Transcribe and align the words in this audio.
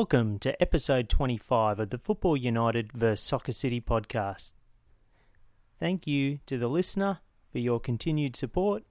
Welcome 0.00 0.38
to 0.38 0.62
episode 0.62 1.10
25 1.10 1.78
of 1.78 1.90
the 1.90 1.98
Football 1.98 2.34
United 2.34 2.90
vs 2.94 3.20
Soccer 3.20 3.52
City 3.52 3.82
podcast. 3.82 4.54
Thank 5.78 6.06
you 6.06 6.38
to 6.46 6.56
the 6.56 6.68
listener 6.68 7.18
for 7.52 7.58
your 7.58 7.78
continued 7.80 8.34
support, 8.34 8.82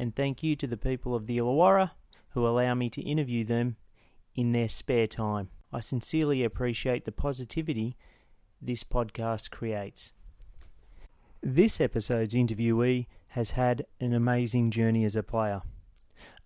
and 0.00 0.16
thank 0.16 0.42
you 0.42 0.56
to 0.56 0.66
the 0.66 0.76
people 0.76 1.14
of 1.14 1.28
the 1.28 1.38
Illawarra 1.38 1.92
who 2.30 2.44
allow 2.44 2.74
me 2.74 2.90
to 2.90 3.00
interview 3.00 3.44
them 3.44 3.76
in 4.34 4.50
their 4.50 4.66
spare 4.66 5.06
time. 5.06 5.50
I 5.72 5.78
sincerely 5.78 6.42
appreciate 6.42 7.04
the 7.04 7.12
positivity 7.12 7.96
this 8.60 8.82
podcast 8.82 9.52
creates. 9.52 10.10
This 11.40 11.80
episode's 11.80 12.34
interviewee 12.34 13.06
has 13.28 13.52
had 13.52 13.86
an 14.00 14.12
amazing 14.12 14.72
journey 14.72 15.04
as 15.04 15.14
a 15.14 15.22
player. 15.22 15.62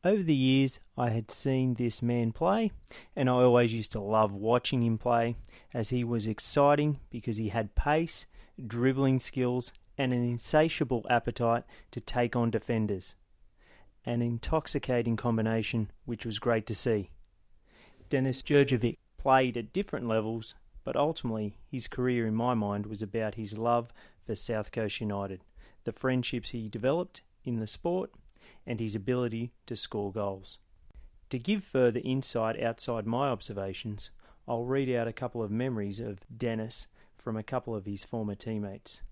Over 0.04 0.24
the 0.24 0.34
years, 0.34 0.80
I 0.98 1.10
had 1.10 1.30
seen 1.30 1.74
this 1.74 2.02
man 2.02 2.32
play, 2.32 2.72
and 3.14 3.30
I 3.30 3.34
always 3.34 3.72
used 3.72 3.92
to 3.92 4.00
love 4.00 4.32
watching 4.32 4.82
him 4.82 4.98
play, 4.98 5.36
as 5.72 5.90
he 5.90 6.02
was 6.02 6.26
exciting 6.26 6.98
because 7.08 7.36
he 7.36 7.50
had 7.50 7.76
pace, 7.76 8.26
dribbling 8.66 9.20
skills, 9.20 9.72
and 9.96 10.12
an 10.12 10.28
insatiable 10.28 11.06
appetite 11.08 11.62
to 11.92 12.00
take 12.00 12.34
on 12.34 12.50
defenders. 12.50 13.14
An 14.04 14.22
intoxicating 14.22 15.16
combination, 15.16 15.92
which 16.04 16.26
was 16.26 16.40
great 16.40 16.66
to 16.66 16.74
see. 16.74 17.10
Denis 18.08 18.42
Jurjevic 18.42 18.98
played 19.18 19.56
at 19.56 19.72
different 19.72 20.08
levels, 20.08 20.56
but 20.82 20.96
ultimately 20.96 21.58
his 21.70 21.86
career 21.86 22.26
in 22.26 22.34
my 22.34 22.54
mind 22.54 22.86
was 22.86 23.02
about 23.02 23.36
his 23.36 23.56
love 23.56 23.92
for 24.26 24.34
South 24.34 24.72
Coast 24.72 25.00
United, 25.00 25.44
the 25.84 25.92
friendships 25.92 26.50
he 26.50 26.68
developed 26.68 27.22
in 27.44 27.60
the 27.60 27.68
sport, 27.68 28.10
and 28.66 28.80
his 28.80 28.94
ability 28.94 29.52
to 29.66 29.76
score 29.76 30.12
goals. 30.12 30.58
To 31.30 31.38
give 31.38 31.64
further 31.64 32.00
insight 32.04 32.62
outside 32.62 33.06
my 33.06 33.28
observations, 33.28 34.10
I'll 34.46 34.64
read 34.64 34.90
out 34.90 35.08
a 35.08 35.12
couple 35.12 35.42
of 35.42 35.50
memories 35.50 36.00
of 36.00 36.18
Dennis 36.36 36.88
from 37.16 37.36
a 37.36 37.42
couple 37.42 37.74
of 37.74 37.86
his 37.86 38.04
former 38.04 38.34
teammates. 38.34 39.02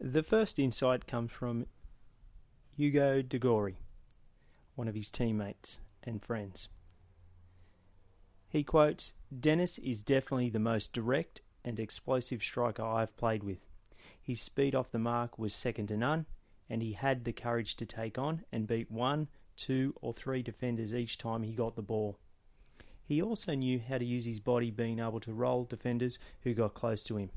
The 0.00 0.22
first 0.22 0.58
insight 0.58 1.06
comes 1.06 1.30
from 1.30 1.66
Hugo 2.76 3.22
Degori, 3.22 3.76
one 4.74 4.88
of 4.88 4.94
his 4.94 5.10
teammates 5.10 5.78
and 6.02 6.22
friends. 6.22 6.68
He 8.48 8.62
quotes 8.64 9.14
Dennis 9.40 9.78
is 9.78 10.02
definitely 10.02 10.50
the 10.50 10.58
most 10.58 10.92
direct 10.92 11.40
and 11.64 11.80
explosive 11.80 12.42
striker 12.42 12.84
I've 12.84 13.16
played 13.16 13.42
with. 13.42 13.58
His 14.20 14.40
speed 14.40 14.74
off 14.74 14.90
the 14.90 14.98
mark 14.98 15.38
was 15.38 15.54
second 15.54 15.88
to 15.88 15.96
none, 15.96 16.26
and 16.68 16.82
he 16.82 16.92
had 16.92 17.24
the 17.24 17.32
courage 17.32 17.76
to 17.76 17.86
take 17.86 18.18
on 18.18 18.44
and 18.52 18.66
beat 18.66 18.90
one, 18.90 19.28
two, 19.56 19.94
or 20.00 20.12
three 20.12 20.42
defenders 20.42 20.94
each 20.94 21.18
time 21.18 21.42
he 21.42 21.52
got 21.52 21.76
the 21.76 21.82
ball. 21.82 22.18
He 23.06 23.20
also 23.20 23.54
knew 23.54 23.80
how 23.86 23.98
to 23.98 24.04
use 24.04 24.24
his 24.24 24.40
body, 24.40 24.70
being 24.70 24.98
able 24.98 25.20
to 25.20 25.32
roll 25.32 25.64
defenders 25.64 26.18
who 26.42 26.54
got 26.54 26.74
close 26.74 27.02
to 27.04 27.16
him. 27.16 27.30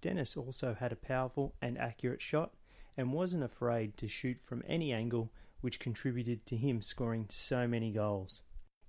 Dennis 0.00 0.36
also 0.36 0.74
had 0.74 0.92
a 0.92 0.96
powerful 0.96 1.54
and 1.60 1.76
accurate 1.76 2.22
shot 2.22 2.52
and 2.96 3.12
wasn't 3.12 3.44
afraid 3.44 3.96
to 3.98 4.08
shoot 4.08 4.38
from 4.42 4.62
any 4.66 4.92
angle, 4.92 5.30
which 5.60 5.80
contributed 5.80 6.46
to 6.46 6.56
him 6.56 6.80
scoring 6.80 7.26
so 7.28 7.66
many 7.66 7.90
goals. 7.90 8.42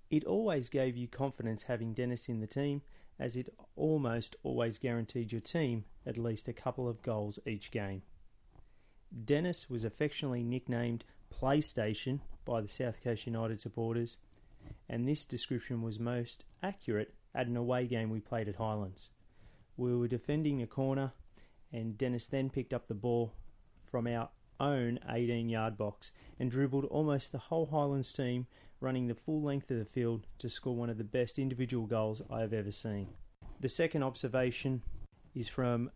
It 0.09 0.23
always 0.23 0.69
gave 0.69 0.95
you 0.95 1.07
confidence 1.07 1.63
having 1.63 1.93
Dennis 1.93 2.29
in 2.29 2.39
the 2.39 2.47
team, 2.47 2.81
as 3.19 3.35
it 3.35 3.53
almost 3.75 4.35
always 4.43 4.77
guaranteed 4.77 5.31
your 5.31 5.41
team 5.41 5.83
at 6.05 6.17
least 6.17 6.47
a 6.47 6.53
couple 6.53 6.87
of 6.87 7.01
goals 7.01 7.39
each 7.45 7.71
game. 7.71 8.03
Denis 9.25 9.69
was 9.69 9.83
affectionately 9.83 10.43
nicknamed 10.43 11.03
PlayStation 11.33 12.19
by 12.45 12.61
the 12.61 12.67
South 12.67 13.03
Coast 13.03 13.25
United 13.25 13.59
supporters, 13.59 14.17
and 14.89 15.07
this 15.07 15.25
description 15.25 15.81
was 15.81 15.99
most 15.99 16.45
accurate 16.63 17.13
at 17.33 17.47
an 17.47 17.57
away 17.57 17.87
game 17.87 18.09
we 18.09 18.19
played 18.19 18.47
at 18.47 18.55
Highlands. 18.55 19.09
We 19.75 19.95
were 19.95 20.07
defending 20.07 20.61
a 20.61 20.67
corner, 20.67 21.11
and 21.71 21.97
Dennis 21.97 22.27
then 22.27 22.49
picked 22.49 22.73
up 22.73 22.87
the 22.87 22.93
ball 22.93 23.33
from 23.85 24.07
our 24.07 24.29
own 24.59 24.99
18 25.07 25.49
yard 25.49 25.77
box 25.77 26.11
and 26.39 26.49
dribbled 26.49 26.85
almost 26.85 27.31
the 27.31 27.37
whole 27.37 27.67
Highlands 27.67 28.11
team, 28.11 28.47
running 28.79 29.07
the 29.07 29.15
full 29.15 29.41
length 29.41 29.69
of 29.71 29.77
the 29.77 29.85
field 29.85 30.25
to 30.39 30.49
score 30.49 30.75
one 30.75 30.89
of 30.89 30.97
the 30.97 31.03
best 31.03 31.39
individual 31.39 31.85
goals 31.85 32.21
I 32.29 32.41
have 32.41 32.53
ever 32.53 32.71
seen. 32.71 33.09
The 33.59 33.69
second 33.69 34.03
observation 34.03 34.83
is 35.33 35.47
from 35.47 35.91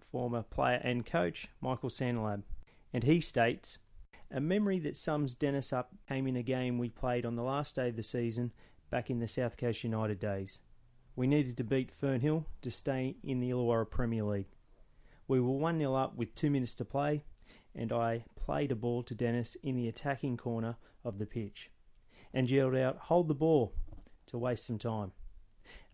former 0.00 0.42
player 0.42 0.80
and 0.82 1.06
coach 1.06 1.48
Michael 1.60 1.90
Sandelab, 1.90 2.42
and 2.92 3.04
he 3.04 3.20
states, 3.20 3.78
A 4.30 4.40
memory 4.40 4.78
that 4.80 4.96
sums 4.96 5.34
Dennis 5.34 5.72
up 5.72 5.90
came 6.08 6.26
in 6.26 6.36
a 6.36 6.42
game 6.42 6.78
we 6.78 6.88
played 6.88 7.26
on 7.26 7.36
the 7.36 7.42
last 7.42 7.76
day 7.76 7.88
of 7.88 7.96
the 7.96 8.02
season 8.02 8.52
back 8.90 9.10
in 9.10 9.18
the 9.18 9.28
South 9.28 9.56
Coast 9.56 9.84
United 9.84 10.18
days. 10.18 10.60
We 11.14 11.26
needed 11.26 11.56
to 11.56 11.64
beat 11.64 11.98
Fernhill 11.98 12.44
to 12.60 12.70
stay 12.70 13.16
in 13.22 13.40
the 13.40 13.50
Illawarra 13.50 13.90
Premier 13.90 14.24
League. 14.24 14.54
We 15.28 15.40
were 15.40 15.56
1 15.56 15.78
0 15.78 15.94
up 15.94 16.16
with 16.16 16.34
two 16.34 16.50
minutes 16.50 16.74
to 16.74 16.84
play, 16.84 17.24
and 17.74 17.92
I 17.92 18.24
played 18.36 18.70
a 18.70 18.76
ball 18.76 19.02
to 19.04 19.14
Dennis 19.14 19.56
in 19.62 19.76
the 19.76 19.88
attacking 19.88 20.36
corner 20.36 20.76
of 21.04 21.18
the 21.18 21.26
pitch 21.26 21.70
and 22.32 22.50
yelled 22.50 22.76
out, 22.76 22.98
Hold 23.04 23.28
the 23.28 23.34
ball, 23.34 23.72
to 24.26 24.38
waste 24.38 24.66
some 24.66 24.78
time. 24.78 25.12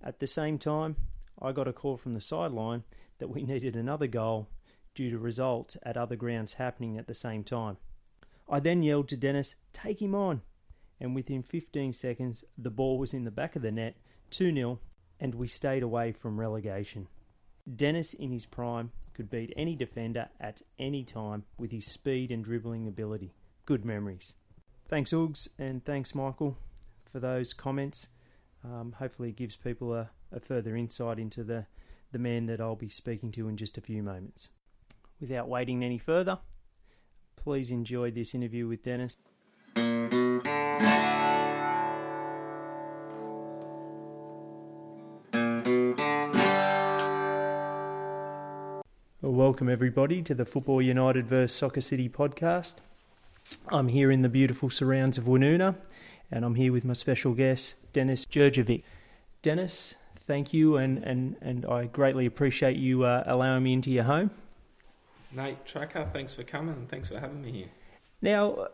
At 0.02 0.18
the 0.18 0.26
same 0.26 0.58
time, 0.58 0.96
I 1.40 1.52
got 1.52 1.68
a 1.68 1.72
call 1.72 1.96
from 1.96 2.14
the 2.14 2.20
sideline 2.20 2.84
that 3.22 3.30
we 3.30 3.44
needed 3.44 3.76
another 3.76 4.08
goal 4.08 4.48
due 4.96 5.08
to 5.08 5.16
results 5.16 5.76
at 5.84 5.96
other 5.96 6.16
grounds 6.16 6.54
happening 6.54 6.98
at 6.98 7.06
the 7.06 7.14
same 7.14 7.44
time. 7.44 7.76
I 8.50 8.58
then 8.58 8.82
yelled 8.82 9.08
to 9.10 9.16
Dennis, 9.16 9.54
Take 9.72 10.02
him 10.02 10.12
on! 10.12 10.42
And 10.98 11.14
within 11.14 11.44
15 11.44 11.92
seconds, 11.92 12.42
the 12.58 12.68
ball 12.68 12.98
was 12.98 13.14
in 13.14 13.22
the 13.22 13.30
back 13.30 13.54
of 13.54 13.62
the 13.62 13.70
net, 13.70 13.94
2 14.30 14.52
0, 14.52 14.80
and 15.20 15.36
we 15.36 15.46
stayed 15.46 15.84
away 15.84 16.10
from 16.10 16.40
relegation. 16.40 17.06
Dennis, 17.72 18.12
in 18.12 18.32
his 18.32 18.44
prime, 18.44 18.90
could 19.14 19.30
beat 19.30 19.54
any 19.56 19.76
defender 19.76 20.28
at 20.40 20.60
any 20.80 21.04
time 21.04 21.44
with 21.56 21.70
his 21.70 21.86
speed 21.86 22.32
and 22.32 22.44
dribbling 22.44 22.88
ability. 22.88 23.34
Good 23.66 23.84
memories. 23.84 24.34
Thanks, 24.88 25.12
Uggs, 25.12 25.46
and 25.60 25.84
thanks, 25.84 26.12
Michael, 26.12 26.58
for 27.04 27.20
those 27.20 27.54
comments. 27.54 28.08
Um, 28.64 28.96
hopefully, 28.98 29.28
it 29.28 29.36
gives 29.36 29.56
people 29.56 29.94
a, 29.94 30.10
a 30.32 30.40
further 30.40 30.74
insight 30.74 31.20
into 31.20 31.44
the 31.44 31.66
the 32.12 32.18
man 32.18 32.46
that 32.46 32.60
I'll 32.60 32.76
be 32.76 32.90
speaking 32.90 33.32
to 33.32 33.48
in 33.48 33.56
just 33.56 33.78
a 33.78 33.80
few 33.80 34.02
moments. 34.02 34.50
Without 35.18 35.48
waiting 35.48 35.82
any 35.82 35.98
further, 35.98 36.38
please 37.36 37.70
enjoy 37.70 38.10
this 38.10 38.34
interview 38.34 38.68
with 38.68 38.82
Denis. 38.82 39.16
Welcome, 49.22 49.70
everybody, 49.70 50.22
to 50.22 50.34
the 50.34 50.44
Football 50.44 50.82
United 50.82 51.26
vs 51.26 51.52
Soccer 51.52 51.80
City 51.80 52.08
podcast. 52.08 52.76
I'm 53.68 53.88
here 53.88 54.10
in 54.10 54.22
the 54.22 54.28
beautiful 54.28 54.68
surrounds 54.68 55.16
of 55.16 55.24
Woonona, 55.24 55.76
and 56.30 56.44
I'm 56.44 56.56
here 56.56 56.72
with 56.72 56.84
my 56.84 56.92
special 56.92 57.32
guest, 57.32 57.92
Denis 57.92 58.26
Jurjevic. 58.26 58.82
Denis, 59.40 59.94
thank 60.22 60.52
you, 60.52 60.76
and, 60.76 61.02
and, 61.04 61.36
and 61.40 61.66
I 61.66 61.86
greatly 61.86 62.26
appreciate 62.26 62.76
you 62.76 63.04
uh, 63.04 63.24
allowing 63.26 63.62
me 63.62 63.72
into 63.72 63.90
your 63.90 64.04
home. 64.04 64.30
Nate 65.34 65.64
Tracker, 65.64 66.08
thanks 66.12 66.34
for 66.34 66.42
coming 66.42 66.74
and 66.74 66.88
thanks 66.88 67.08
for 67.08 67.18
having 67.18 67.40
me 67.40 67.52
here. 67.52 67.68
Now, 68.20 68.68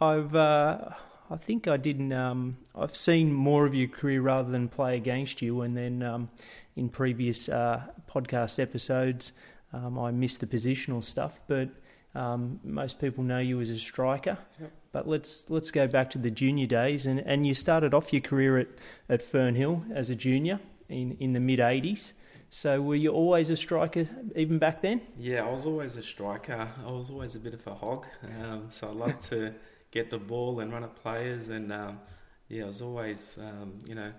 I've 0.00 0.34
uh, 0.34 0.90
I 1.30 1.36
think 1.36 1.68
I 1.68 1.76
didn't. 1.76 2.12
Um, 2.12 2.58
I've 2.74 2.96
seen 2.96 3.32
more 3.32 3.66
of 3.66 3.74
your 3.74 3.88
career 3.88 4.20
rather 4.20 4.50
than 4.50 4.68
play 4.68 4.96
against 4.96 5.40
you, 5.40 5.62
and 5.62 5.76
then 5.76 6.02
um, 6.02 6.30
in 6.76 6.88
previous 6.88 7.48
uh, 7.48 7.84
podcast 8.10 8.60
episodes, 8.60 9.32
um, 9.72 9.98
I 9.98 10.10
missed 10.10 10.40
the 10.40 10.46
positional 10.46 11.04
stuff. 11.04 11.40
But 11.46 11.70
um, 12.14 12.60
most 12.62 13.00
people 13.00 13.24
know 13.24 13.38
you 13.38 13.60
as 13.60 13.70
a 13.70 13.78
striker. 13.78 14.38
Yep. 14.60 14.72
But 14.92 15.08
let's 15.08 15.48
let's 15.48 15.70
go 15.70 15.86
back 15.86 16.10
to 16.10 16.18
the 16.18 16.30
junior 16.30 16.66
days, 16.66 17.06
and, 17.06 17.20
and 17.20 17.46
you 17.46 17.54
started 17.54 17.94
off 17.94 18.12
your 18.12 18.20
career 18.20 18.58
at, 18.58 18.68
at 19.08 19.22
Fernhill 19.22 19.90
as 19.94 20.10
a 20.10 20.14
junior 20.14 20.60
in, 20.88 21.16
in 21.18 21.32
the 21.32 21.40
mid 21.40 21.60
'80s. 21.60 22.12
So 22.50 22.82
were 22.82 22.94
you 22.94 23.10
always 23.10 23.48
a 23.48 23.56
striker 23.56 24.06
even 24.36 24.58
back 24.58 24.82
then? 24.82 25.00
Yeah, 25.18 25.46
I 25.46 25.50
was 25.50 25.64
always 25.64 25.96
a 25.96 26.02
striker. 26.02 26.68
I 26.86 26.90
was 26.90 27.08
always 27.08 27.34
a 27.34 27.38
bit 27.38 27.54
of 27.54 27.66
a 27.66 27.74
hog. 27.74 28.04
Um, 28.42 28.66
so 28.68 28.88
I 28.88 28.92
loved 28.92 29.22
to 29.30 29.54
get 29.90 30.10
the 30.10 30.18
ball 30.18 30.60
and 30.60 30.70
run 30.70 30.84
at 30.84 30.94
players, 30.94 31.48
and 31.48 31.72
um, 31.72 32.00
yeah, 32.48 32.64
I 32.64 32.66
was 32.66 32.82
always 32.82 33.38
um, 33.40 33.78
you 33.86 33.94
know 33.94 34.12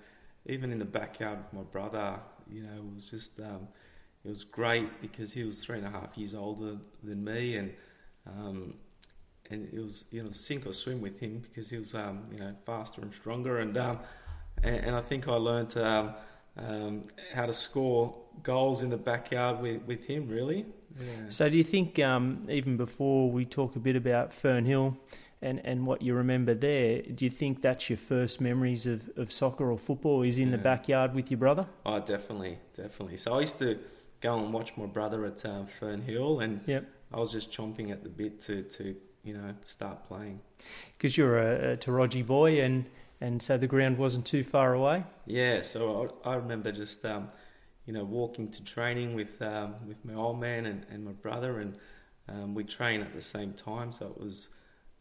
even 0.48 0.72
in 0.72 0.80
the 0.80 0.86
backyard 0.86 1.38
with 1.44 1.54
my 1.54 1.72
brother. 1.72 2.20
You 2.52 2.64
know, 2.64 2.76
it 2.76 2.96
was 2.96 3.10
just 3.10 3.40
um, 3.40 3.68
it 4.26 4.30
was 4.30 4.44
great 4.44 5.02
because 5.02 5.34
he 5.34 5.44
was 5.44 5.64
three 5.64 5.78
and 5.78 5.88
a 5.88 5.90
half 5.90 6.18
years 6.18 6.34
older 6.34 6.78
than 7.04 7.24
me, 7.24 7.58
and 7.58 7.74
um, 8.26 8.76
and 9.50 9.68
it 9.74 9.80
was 9.80 10.06
you 10.12 10.24
know 10.24 10.32
sink 10.32 10.66
or 10.66 10.74
swim 10.74 11.02
with 11.02 11.20
him 11.20 11.40
because 11.40 11.70
he 11.70 11.78
was 11.78 11.94
um, 11.94 12.24
you 12.32 12.40
know 12.40 12.54
faster 12.66 13.02
and 13.02 13.14
stronger, 13.14 13.60
and 13.60 13.78
um, 13.78 14.00
and, 14.64 14.76
and 14.78 14.96
I 14.96 15.02
think 15.02 15.28
I 15.28 15.36
learned 15.36 15.76
um, 15.78 16.14
um, 16.58 17.04
how 17.34 17.46
to 17.46 17.54
score 17.54 18.16
goals 18.42 18.82
in 18.82 18.90
the 18.90 18.98
backyard 18.98 19.62
with, 19.62 19.84
with 19.84 20.06
him. 20.06 20.28
Really. 20.30 20.66
Yeah. 20.98 21.06
So 21.30 21.50
do 21.50 21.58
you 21.58 21.64
think 21.64 22.00
um, 22.00 22.46
even 22.50 22.78
before 22.78 23.30
we 23.30 23.46
talk 23.46 23.76
a 23.76 23.80
bit 23.80 23.96
about 23.96 24.32
Fernhill 24.32 24.96
and, 25.42 25.60
and 25.66 25.86
what 25.86 26.02
you 26.02 26.14
remember 26.14 26.54
there, 26.54 27.02
do 27.02 27.26
you 27.26 27.32
think 27.32 27.62
that's 27.62 27.90
your 27.90 27.98
first 27.98 28.40
memories 28.40 28.86
of, 28.86 29.10
of 29.18 29.32
soccer 29.32 29.72
or 29.72 29.78
football 29.78 30.22
is 30.22 30.38
in 30.38 30.52
the 30.52 30.58
backyard 30.58 31.16
with 31.16 31.32
your 31.32 31.40
brother? 31.40 31.66
Oh, 31.86 32.00
definitely, 32.00 32.60
definitely. 32.76 33.18
So 33.18 33.34
I 33.34 33.42
used 33.42 33.58
to 33.60 33.80
go 34.24 34.40
and 34.40 34.54
watch 34.54 34.76
my 34.78 34.86
brother 34.86 35.26
at 35.26 35.46
um, 35.46 35.68
Fern 35.68 36.02
Hill, 36.02 36.40
and 36.40 36.62
Yep. 36.66 36.86
I 37.14 37.20
was 37.20 37.32
just 37.32 37.52
chomping 37.52 37.92
at 37.92 38.02
the 38.04 38.10
bit 38.10 38.40
to, 38.42 38.64
to 38.64 38.96
you 39.24 39.34
know 39.34 39.54
start 39.66 40.08
playing. 40.08 40.40
Because 40.98 41.18
you're 41.18 41.38
a, 41.38 41.74
a 41.74 41.78
Towradgi 41.78 42.26
boy, 42.26 42.62
and, 42.62 42.86
and 43.22 43.42
so 43.42 43.58
the 43.58 43.68
ground 43.68 43.98
wasn't 43.98 44.26
too 44.26 44.44
far 44.44 44.74
away. 44.74 45.04
Yeah, 45.28 45.62
so 45.62 46.16
I, 46.26 46.32
I 46.32 46.36
remember 46.36 46.72
just 46.72 47.06
um, 47.06 47.30
you 47.86 47.94
know 47.94 48.06
walking 48.06 48.48
to 48.48 48.64
training 48.64 49.14
with 49.14 49.40
um, 49.42 49.76
with 49.86 50.04
my 50.06 50.14
old 50.16 50.40
man 50.40 50.66
and, 50.66 50.86
and 50.90 51.04
my 51.04 51.12
brother, 51.12 51.60
and 51.60 51.78
um, 52.30 52.56
we 52.56 52.64
train 52.64 53.02
at 53.02 53.14
the 53.14 53.22
same 53.22 53.54
time. 53.54 53.92
So 53.92 54.08
it 54.08 54.18
was 54.18 54.48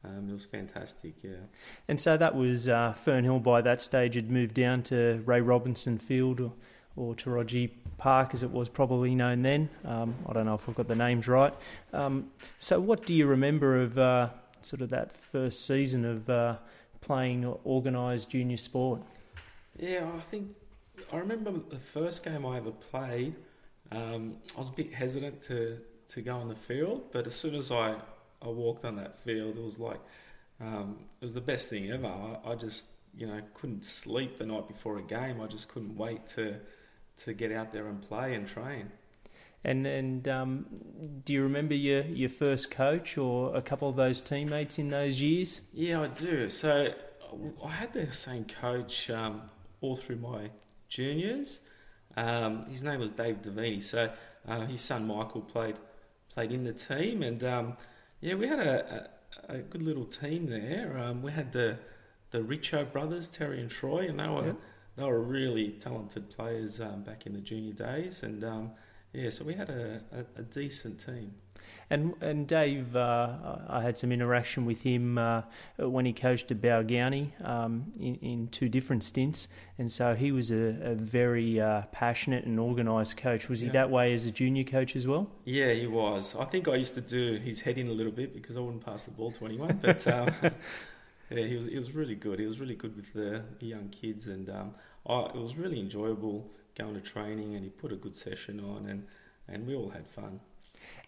um, 0.04 0.28
it 0.28 0.32
was 0.32 0.44
fantastic. 0.44 1.14
Yeah, 1.22 1.46
And 1.86 2.00
so 2.00 2.16
that 2.16 2.34
was 2.34 2.68
uh, 2.68 2.94
Fernhill 3.06 3.40
by 3.40 3.62
that 3.62 3.80
stage 3.80 4.16
had 4.16 4.32
moved 4.32 4.54
down 4.54 4.82
to 4.84 5.22
Ray 5.24 5.40
Robinson 5.40 5.98
Field 5.98 6.50
or, 6.96 7.14
Towradgi 7.14 7.70
Park 7.98 8.34
as 8.34 8.42
it 8.42 8.50
was 8.50 8.68
probably 8.68 9.14
known 9.14 9.42
then. 9.42 9.68
Um, 9.84 10.14
I 10.28 10.32
don't 10.32 10.46
know 10.46 10.54
if 10.54 10.68
I've 10.68 10.74
got 10.74 10.88
the 10.88 10.96
names 10.96 11.28
right. 11.28 11.54
Um, 11.92 12.30
so 12.58 12.80
what 12.80 13.06
do 13.06 13.14
you 13.14 13.26
remember 13.26 13.80
of 13.80 13.98
uh, 13.98 14.28
sort 14.60 14.82
of 14.82 14.90
that 14.90 15.12
first 15.12 15.66
season 15.66 16.04
of 16.04 16.28
uh, 16.28 16.56
playing 17.00 17.44
organised 17.64 18.30
junior 18.30 18.56
sport? 18.56 19.00
yeah. 19.78 20.08
I 20.16 20.20
think 20.20 20.48
I 21.12 21.16
remember 21.16 21.52
the 21.70 21.78
first 21.78 22.24
game 22.24 22.46
I 22.46 22.58
ever 22.58 22.70
played. 22.70 23.34
Um, 23.90 24.36
I 24.54 24.58
was 24.58 24.68
a 24.68 24.72
bit 24.72 24.92
hesitant 24.92 25.42
to 25.42 25.78
to 26.10 26.22
go 26.22 26.36
on 26.36 26.48
the 26.48 26.54
field, 26.54 27.04
but 27.12 27.26
as 27.26 27.34
soon 27.34 27.54
as 27.54 27.70
I 27.70 27.96
I 28.40 28.48
walked 28.48 28.84
on 28.84 28.96
that 28.96 29.18
field, 29.18 29.56
it 29.56 29.62
was 29.62 29.78
like 29.78 30.00
um, 30.60 30.98
it 31.20 31.24
was 31.24 31.34
the 31.34 31.40
best 31.40 31.68
thing 31.68 31.90
ever. 31.90 32.06
I, 32.06 32.52
I 32.52 32.54
just 32.54 32.86
you 33.16 33.26
know 33.26 33.40
couldn't 33.54 33.84
sleep 33.84 34.38
the 34.38 34.46
night 34.46 34.68
before 34.68 34.98
a 34.98 35.02
game. 35.02 35.40
I 35.40 35.46
just 35.46 35.68
couldn't 35.68 35.96
wait 35.96 36.26
to 36.28 36.56
to 37.18 37.32
get 37.32 37.52
out 37.52 37.72
there 37.72 37.86
and 37.86 38.00
play 38.00 38.34
and 38.34 38.46
train. 38.46 38.90
And 39.64 39.86
and 39.86 40.26
um, 40.26 40.66
do 41.24 41.32
you 41.32 41.42
remember 41.42 41.74
your, 41.74 42.02
your 42.02 42.30
first 42.30 42.70
coach 42.70 43.16
or 43.16 43.54
a 43.54 43.62
couple 43.62 43.88
of 43.88 43.96
those 43.96 44.20
teammates 44.20 44.78
in 44.78 44.90
those 44.90 45.22
years? 45.22 45.60
Yeah, 45.72 46.02
I 46.02 46.08
do. 46.08 46.48
So 46.48 46.92
I 47.64 47.70
had 47.70 47.92
the 47.92 48.12
same 48.12 48.44
coach 48.44 49.08
um, 49.08 49.42
all 49.80 49.96
through 49.96 50.16
my 50.16 50.50
juniors. 50.88 51.60
Um, 52.16 52.66
his 52.66 52.82
name 52.82 53.00
was 53.00 53.12
Dave 53.12 53.40
Davini. 53.42 53.82
So 53.82 54.10
uh, 54.48 54.66
his 54.66 54.82
son 54.82 55.06
Michael 55.06 55.42
played 55.42 55.76
played 56.34 56.50
in 56.50 56.64
the 56.64 56.72
team, 56.72 57.22
and 57.22 57.44
um, 57.44 57.76
yeah, 58.20 58.34
we 58.34 58.48
had 58.48 58.58
a, 58.58 59.10
a, 59.48 59.54
a 59.54 59.58
good 59.58 59.82
little 59.82 60.06
team 60.06 60.46
there. 60.46 60.98
Um, 60.98 61.22
we 61.22 61.30
had 61.30 61.52
the 61.52 61.78
the 62.32 62.38
Richo 62.40 62.90
brothers, 62.90 63.28
Terry 63.28 63.60
and 63.60 63.70
Troy, 63.70 64.08
and 64.08 64.18
they 64.18 64.26
were 64.26 64.46
Yep. 64.46 64.56
They 64.96 65.04
were 65.04 65.22
really 65.22 65.70
talented 65.70 66.30
players 66.30 66.80
um, 66.80 67.02
back 67.02 67.26
in 67.26 67.32
the 67.32 67.40
junior 67.40 67.72
days, 67.72 68.22
and 68.22 68.44
um, 68.44 68.70
yeah, 69.12 69.30
so 69.30 69.44
we 69.44 69.54
had 69.54 69.70
a, 69.70 70.00
a, 70.12 70.40
a 70.40 70.42
decent 70.42 71.04
team. 71.04 71.34
And 71.90 72.14
and 72.20 72.46
Dave, 72.46 72.96
uh, 72.96 73.58
I 73.68 73.82
had 73.82 73.96
some 73.96 74.10
interaction 74.10 74.64
with 74.64 74.82
him 74.82 75.18
uh, 75.18 75.42
when 75.78 76.06
he 76.06 76.12
coached 76.12 76.50
at 76.50 76.60
Balgownie 76.60 77.30
um, 77.46 77.92
in, 77.98 78.16
in 78.16 78.48
two 78.48 78.68
different 78.68 79.04
stints, 79.04 79.48
and 79.78 79.92
so 79.92 80.14
he 80.14 80.32
was 80.32 80.50
a, 80.50 80.76
a 80.82 80.94
very 80.94 81.60
uh, 81.60 81.82
passionate 81.92 82.44
and 82.44 82.58
organised 82.58 83.16
coach. 83.16 83.48
Was 83.48 83.60
he 83.60 83.68
that 83.70 83.90
way 83.90 84.12
as 84.14 84.26
a 84.26 84.30
junior 84.30 84.64
coach 84.64 84.96
as 84.96 85.06
well? 85.06 85.30
Yeah, 85.44 85.72
he 85.72 85.86
was. 85.86 86.34
I 86.34 86.44
think 86.46 86.66
I 86.66 86.76
used 86.76 86.94
to 86.94 87.00
do 87.00 87.34
his 87.36 87.60
head 87.60 87.78
in 87.78 87.88
a 87.88 87.92
little 87.92 88.12
bit 88.12 88.34
because 88.34 88.56
I 88.56 88.60
wouldn't 88.60 88.84
pass 88.84 89.04
the 89.04 89.10
ball 89.10 89.30
to 89.32 89.46
anyone. 89.46 89.78
But 89.82 90.06
um, 90.06 90.34
yeah, 91.34 91.46
he 91.46 91.56
was 91.56 91.66
he 91.66 91.78
was 91.78 91.92
really 91.92 92.14
good. 92.14 92.38
He 92.38 92.46
was 92.46 92.60
really 92.60 92.74
good 92.74 92.96
with 92.96 93.12
the, 93.12 93.42
young 93.60 93.88
kids, 93.88 94.26
and 94.26 94.48
um, 94.50 94.74
I, 95.06 95.20
it 95.20 95.36
was 95.36 95.56
really 95.56 95.80
enjoyable 95.80 96.50
going 96.76 96.94
to 96.94 97.00
training. 97.00 97.54
And 97.54 97.64
he 97.64 97.70
put 97.70 97.92
a 97.92 97.96
good 97.96 98.16
session 98.16 98.60
on, 98.60 98.86
and, 98.86 99.06
and 99.48 99.66
we 99.66 99.74
all 99.74 99.90
had 99.90 100.06
fun. 100.06 100.40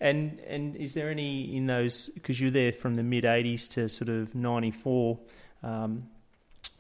And 0.01 0.41
and 0.41 0.77
is 0.77 0.95
there 0.95 1.11
any 1.11 1.57
in 1.57 1.67
those 1.67 2.09
because 2.11 2.41
you're 2.41 2.51
there 2.51 2.73
from 2.73 2.97
the 2.97 3.03
mid 3.03 3.25
'80s 3.25 3.69
to 3.73 3.89
sort 3.89 4.09
of 4.09 4.35
'94? 4.35 5.19
Um, 5.63 6.09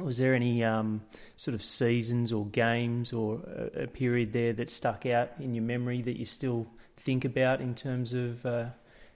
was 0.00 0.19
there 0.19 0.35
any 0.35 0.64
um, 0.64 1.02
sort 1.37 1.55
of 1.55 1.64
seasons 1.64 2.32
or 2.32 2.46
games 2.46 3.12
or 3.12 3.41
a, 3.76 3.85
a 3.85 3.87
period 3.87 4.32
there 4.32 4.52
that 4.52 4.69
stuck 4.69 5.06
out 5.06 5.31
in 5.38 5.55
your 5.55 5.62
memory 5.62 6.02
that 6.02 6.19
you 6.19 6.25
still 6.25 6.67
think 6.96 7.25
about 7.25 7.61
in 7.61 7.75
terms 7.75 8.12
of 8.12 8.44
uh, 8.44 8.67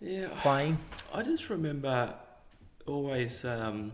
Yeah, 0.00 0.28
playing? 0.40 0.78
I 1.12 1.22
just 1.22 1.50
remember 1.50 2.14
always 2.86 3.44
um, 3.44 3.92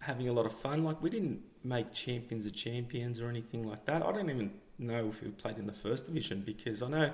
having 0.00 0.28
a 0.28 0.32
lot 0.32 0.46
of 0.46 0.52
fun. 0.52 0.84
Like 0.84 1.02
we 1.02 1.10
didn't 1.10 1.40
make 1.64 1.92
champions 1.92 2.46
of 2.46 2.54
champions 2.54 3.20
or 3.20 3.28
anything 3.28 3.66
like 3.66 3.84
that. 3.86 4.02
I 4.02 4.12
don't 4.12 4.30
even 4.30 4.52
know 4.78 5.08
if 5.08 5.22
we 5.22 5.28
played 5.30 5.58
in 5.58 5.66
the 5.66 5.72
first 5.72 6.06
division 6.06 6.42
because 6.44 6.82
I 6.82 6.88
know 6.88 7.10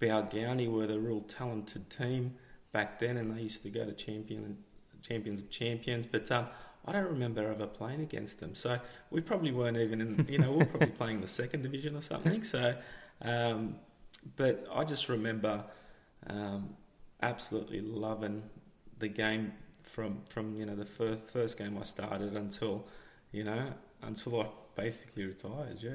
Balgownie 0.00 0.70
were 0.70 0.86
the 0.86 0.98
real 0.98 1.20
talented 1.20 1.90
team 1.90 2.34
back 2.72 2.98
then, 2.98 3.16
and 3.16 3.36
they 3.36 3.42
used 3.42 3.62
to 3.62 3.70
go 3.70 3.84
to 3.84 3.92
champion 3.92 4.58
champions 5.02 5.40
of 5.40 5.50
champions. 5.50 6.06
But 6.06 6.30
um, 6.30 6.46
I 6.86 6.92
don't 6.92 7.06
remember 7.08 7.50
ever 7.50 7.66
playing 7.66 8.00
against 8.00 8.40
them. 8.40 8.54
So 8.54 8.78
we 9.10 9.20
probably 9.20 9.52
weren't 9.52 9.76
even 9.76 10.00
in. 10.00 10.26
You 10.28 10.38
know, 10.38 10.52
we 10.52 10.58
were 10.58 10.64
probably 10.66 10.88
playing 10.88 11.20
the 11.20 11.28
second 11.28 11.62
division 11.62 11.96
or 11.96 12.02
something. 12.02 12.44
So, 12.44 12.76
um, 13.22 13.76
but 14.36 14.66
I 14.72 14.84
just 14.84 15.08
remember. 15.08 15.64
Um, 16.28 16.76
absolutely 17.22 17.80
loving 17.80 18.42
the 18.98 19.08
game 19.08 19.52
from 19.92 20.18
from 20.28 20.56
you 20.56 20.64
know 20.64 20.74
the 20.74 20.86
first 20.86 21.20
first 21.32 21.58
game 21.58 21.76
I 21.78 21.84
started 21.84 22.34
until 22.34 22.86
you 23.30 23.44
know 23.44 23.72
until 24.02 24.40
I 24.40 24.46
basically 24.74 25.26
retired. 25.26 25.78
Yeah. 25.80 25.90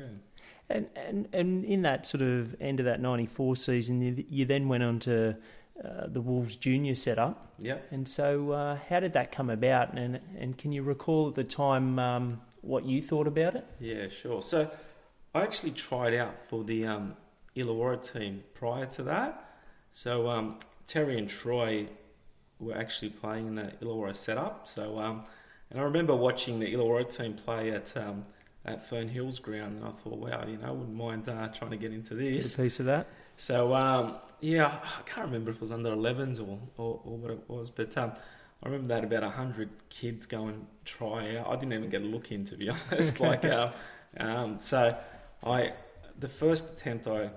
And, 0.69 0.87
and 0.95 1.27
and 1.33 1.65
in 1.65 1.81
that 1.81 2.05
sort 2.05 2.21
of 2.21 2.55
end 2.61 2.79
of 2.79 2.85
that 2.85 3.01
'94 3.01 3.55
season, 3.55 4.01
you, 4.01 4.23
you 4.29 4.45
then 4.45 4.67
went 4.67 4.83
on 4.83 4.99
to 4.99 5.35
uh, 5.83 6.07
the 6.07 6.21
Wolves 6.21 6.55
junior 6.55 6.95
setup. 6.95 7.53
Yep. 7.59 7.87
And 7.91 8.07
so, 8.07 8.51
uh, 8.51 8.77
how 8.89 8.99
did 8.99 9.13
that 9.13 9.31
come 9.31 9.49
about? 9.49 9.93
And 9.93 10.19
and 10.37 10.57
can 10.57 10.71
you 10.71 10.83
recall 10.83 11.29
at 11.29 11.35
the 11.35 11.43
time 11.43 11.97
um, 11.99 12.41
what 12.61 12.85
you 12.85 13.01
thought 13.01 13.27
about 13.27 13.55
it? 13.55 13.65
Yeah. 13.79 14.09
Sure. 14.09 14.41
So 14.41 14.69
I 15.33 15.41
actually 15.41 15.71
tried 15.71 16.13
out 16.13 16.35
for 16.47 16.63
the 16.63 16.85
um, 16.85 17.15
Illawarra 17.55 18.13
team 18.13 18.43
prior 18.53 18.85
to 18.87 19.03
that. 19.03 19.43
So 19.93 20.29
um, 20.29 20.59
Terry 20.85 21.17
and 21.17 21.29
Troy 21.29 21.87
were 22.59 22.75
actually 22.77 23.09
playing 23.09 23.47
in 23.47 23.55
the 23.55 23.71
Illawarra 23.81 24.15
setup. 24.15 24.67
So 24.67 24.99
um, 24.99 25.23
and 25.69 25.79
I 25.79 25.83
remember 25.83 26.15
watching 26.15 26.59
the 26.59 26.73
Illawarra 26.73 27.15
team 27.15 27.33
play 27.33 27.71
at 27.71 27.95
um, 27.97 28.25
at 28.65 28.87
Fern 28.87 29.07
Hills 29.07 29.39
ground, 29.39 29.77
and 29.77 29.87
I 29.87 29.91
thought, 29.91 30.17
wow, 30.17 30.43
you 30.45 30.57
know, 30.57 30.67
I 30.67 30.71
wouldn't 30.71 30.95
mind 30.95 31.29
uh, 31.29 31.47
trying 31.49 31.71
to 31.71 31.77
get 31.77 31.93
into 31.93 32.15
Get 32.15 32.33
this. 32.33 32.53
a 32.55 32.63
piece 32.63 32.79
of 32.79 32.85
that. 32.87 33.07
So 33.37 33.73
um, 33.73 34.15
yeah, 34.41 34.79
I 34.83 35.01
can't 35.03 35.25
remember 35.27 35.51
if 35.51 35.57
it 35.57 35.61
was 35.61 35.71
under 35.71 35.89
11s 35.89 36.39
or, 36.39 36.59
or, 36.77 37.01
or 37.03 37.17
what 37.17 37.31
it 37.31 37.43
was, 37.47 37.69
but 37.69 37.95
um, 37.97 38.11
I 38.63 38.67
remember 38.67 38.87
that 38.89 39.03
about 39.03 39.31
hundred 39.33 39.69
kids 39.89 40.25
go 40.25 40.47
and 40.47 40.65
try 40.85 41.37
out. 41.37 41.47
I 41.47 41.55
didn't 41.55 41.73
even 41.73 41.89
get 41.89 42.01
a 42.01 42.05
look 42.05 42.31
in, 42.31 42.43
to 42.45 42.57
be 42.57 42.69
honest. 42.91 43.19
like, 43.19 43.45
um, 43.45 43.71
um, 44.19 44.59
so 44.59 44.97
I 45.43 45.73
the 46.19 46.27
first 46.27 46.73
attempt 46.73 47.07
I 47.07 47.29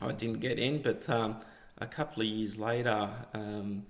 I 0.00 0.12
didn't 0.12 0.40
get 0.40 0.58
in, 0.58 0.82
but 0.82 1.08
um, 1.10 1.36
a 1.78 1.86
couple 1.86 2.22
of 2.22 2.28
years 2.28 2.56
later, 2.58 3.10
um, 3.34 3.84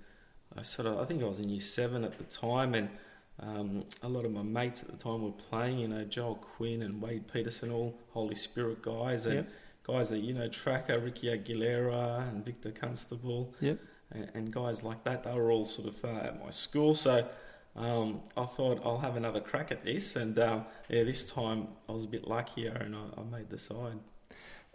I 0.57 0.63
sort 0.63 0.87
of 0.87 0.99
I 0.99 1.05
think 1.05 1.21
I 1.23 1.25
was 1.27 1.39
in 1.39 1.49
year 1.49 1.59
seven 1.61 2.03
at 2.03 2.17
the 2.17 2.23
time, 2.23 2.73
and 2.75 2.89
um, 3.39 3.83
a 4.01 4.09
lot 4.09 4.25
of 4.25 4.31
my 4.31 4.41
mates 4.41 4.81
at 4.81 4.89
the 4.89 4.97
time 4.97 5.21
were 5.23 5.31
playing. 5.31 5.79
You 5.79 5.87
know, 5.87 6.03
Joel 6.05 6.35
Quinn 6.35 6.81
and 6.81 7.01
Wade 7.01 7.27
Peterson, 7.31 7.71
all 7.71 7.97
Holy 8.11 8.35
Spirit 8.35 8.81
guys, 8.81 9.25
and 9.25 9.35
Yep. 9.35 9.49
guys 9.83 10.09
that 10.09 10.19
you 10.19 10.33
know 10.33 10.47
Tracker, 10.47 10.99
Ricky 10.99 11.27
Aguilera, 11.27 12.27
and 12.29 12.43
Victor 12.43 12.71
Constable, 12.71 13.53
Yep. 13.61 13.79
and, 14.11 14.29
and 14.33 14.51
guys 14.51 14.83
like 14.83 15.03
that. 15.03 15.23
They 15.23 15.33
were 15.33 15.51
all 15.51 15.65
sort 15.65 15.89
of 15.89 16.03
uh, 16.03 16.07
at 16.27 16.43
my 16.43 16.49
school, 16.49 16.95
so 16.95 17.27
um, 17.75 18.21
I 18.35 18.45
thought 18.45 18.81
I'll 18.83 18.97
have 18.97 19.15
another 19.17 19.39
crack 19.39 19.71
at 19.71 19.83
this. 19.83 20.15
And 20.15 20.37
um, 20.39 20.65
yeah, 20.89 21.03
this 21.03 21.31
time 21.31 21.67
I 21.87 21.91
was 21.91 22.05
a 22.05 22.07
bit 22.07 22.27
luckier, 22.27 22.71
and 22.73 22.95
I, 22.95 23.03
I 23.19 23.23
made 23.37 23.49
the 23.49 23.57
side. 23.59 23.99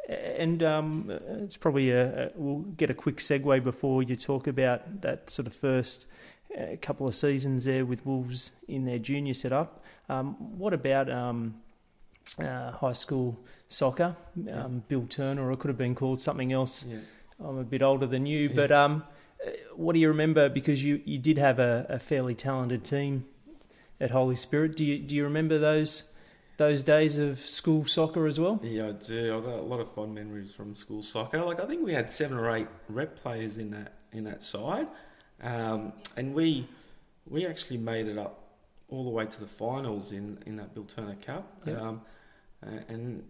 And 0.09 0.63
um, 0.63 1.11
it's 1.43 1.57
probably 1.57 1.91
a, 1.91 2.27
a, 2.27 2.31
we'll 2.35 2.61
get 2.77 2.91
a 2.91 2.95
quick 2.95 3.19
segue 3.19 3.63
before 3.63 4.03
you 4.03 4.17
talk 4.17 4.47
about 4.47 5.01
that 5.03 5.31
sort 5.31 5.47
of 5.47 5.55
first 5.55 6.07
uh, 6.59 6.77
couple 6.81 7.07
of 7.07 7.15
seasons 7.15 7.65
there 7.65 7.87
with 7.87 8.05
Wolves 8.05 8.53
in 8.69 8.85
their 8.85 8.99
junior 8.99 9.35
setup. 9.35 9.83
Um, 10.09 10.35
what 10.59 10.73
about 10.75 11.09
um, 11.09 11.55
uh, 12.39 12.73
high 12.73 12.93
school 12.95 13.39
soccer? 13.69 14.17
Um, 14.51 14.83
Bill 14.89 15.07
Turner, 15.09 15.49
or 15.49 15.53
it 15.53 15.59
could 15.61 15.69
have 15.69 15.79
been 15.79 15.95
called 15.95 16.21
something 16.21 16.53
else. 16.53 16.85
Yeah. 16.87 16.99
I'm 17.45 17.59
a 17.59 17.65
bit 17.65 17.83
older 17.83 18.07
than 18.07 18.27
you, 18.27 18.49
Yeah. 18.49 18.55
but 18.57 18.73
um, 18.73 19.05
uh, 19.45 19.51
what 19.77 19.93
do 19.95 20.01
you 20.01 20.09
remember? 20.09 20.49
Because 20.49 20.83
you, 20.85 21.01
you 21.05 21.19
did 21.19 21.39
have 21.39 21.59
a, 21.59 21.87
a 21.89 21.99
fairly 21.99 22.35
talented 22.35 22.85
team 22.85 23.25
at 24.01 24.11
Holy 24.11 24.37
Spirit. 24.37 24.77
Do 24.77 24.85
you 24.85 24.99
do 24.99 25.15
you 25.15 25.23
remember 25.25 25.59
those 25.59 26.05
those 26.57 26.83
days 26.83 27.19
of 27.19 27.41
school 27.41 27.85
soccer 27.85 28.27
as 28.27 28.39
well? 28.39 28.61
Yeah, 28.63 28.89
I 28.89 28.93
do. 28.93 29.37
I've 29.37 29.45
got 29.45 29.59
a 29.59 29.63
lot 29.63 29.81
of 29.81 29.93
fond 29.93 30.15
memories 30.15 30.53
from 30.53 30.77
school 30.77 31.03
soccer. 31.03 31.45
Like 31.45 31.61
I 31.61 31.67
think 31.67 31.85
we 31.85 31.95
had 31.95 32.11
seven 32.11 32.39
or 32.39 32.55
eight 32.55 32.69
rep 32.89 33.17
players 33.17 33.59
in 33.59 33.71
that 33.71 33.95
in 34.13 34.25
that 34.25 34.43
side, 34.43 34.89
um, 35.43 35.93
and 36.17 36.35
we 36.35 36.69
we 37.29 37.47
actually 37.47 37.79
made 37.79 38.09
it 38.09 38.19
up 38.19 38.39
all 38.89 39.05
the 39.05 39.11
way 39.11 39.25
to 39.25 39.41
the 39.41 39.47
finals 39.47 40.13
in, 40.13 40.39
in 40.45 40.57
that 40.57 40.75
Bill 40.75 40.85
Turner 40.85 41.17
Cup. 41.25 41.63
Yep. 41.67 41.81
Um, 41.81 42.03
and 42.89 43.25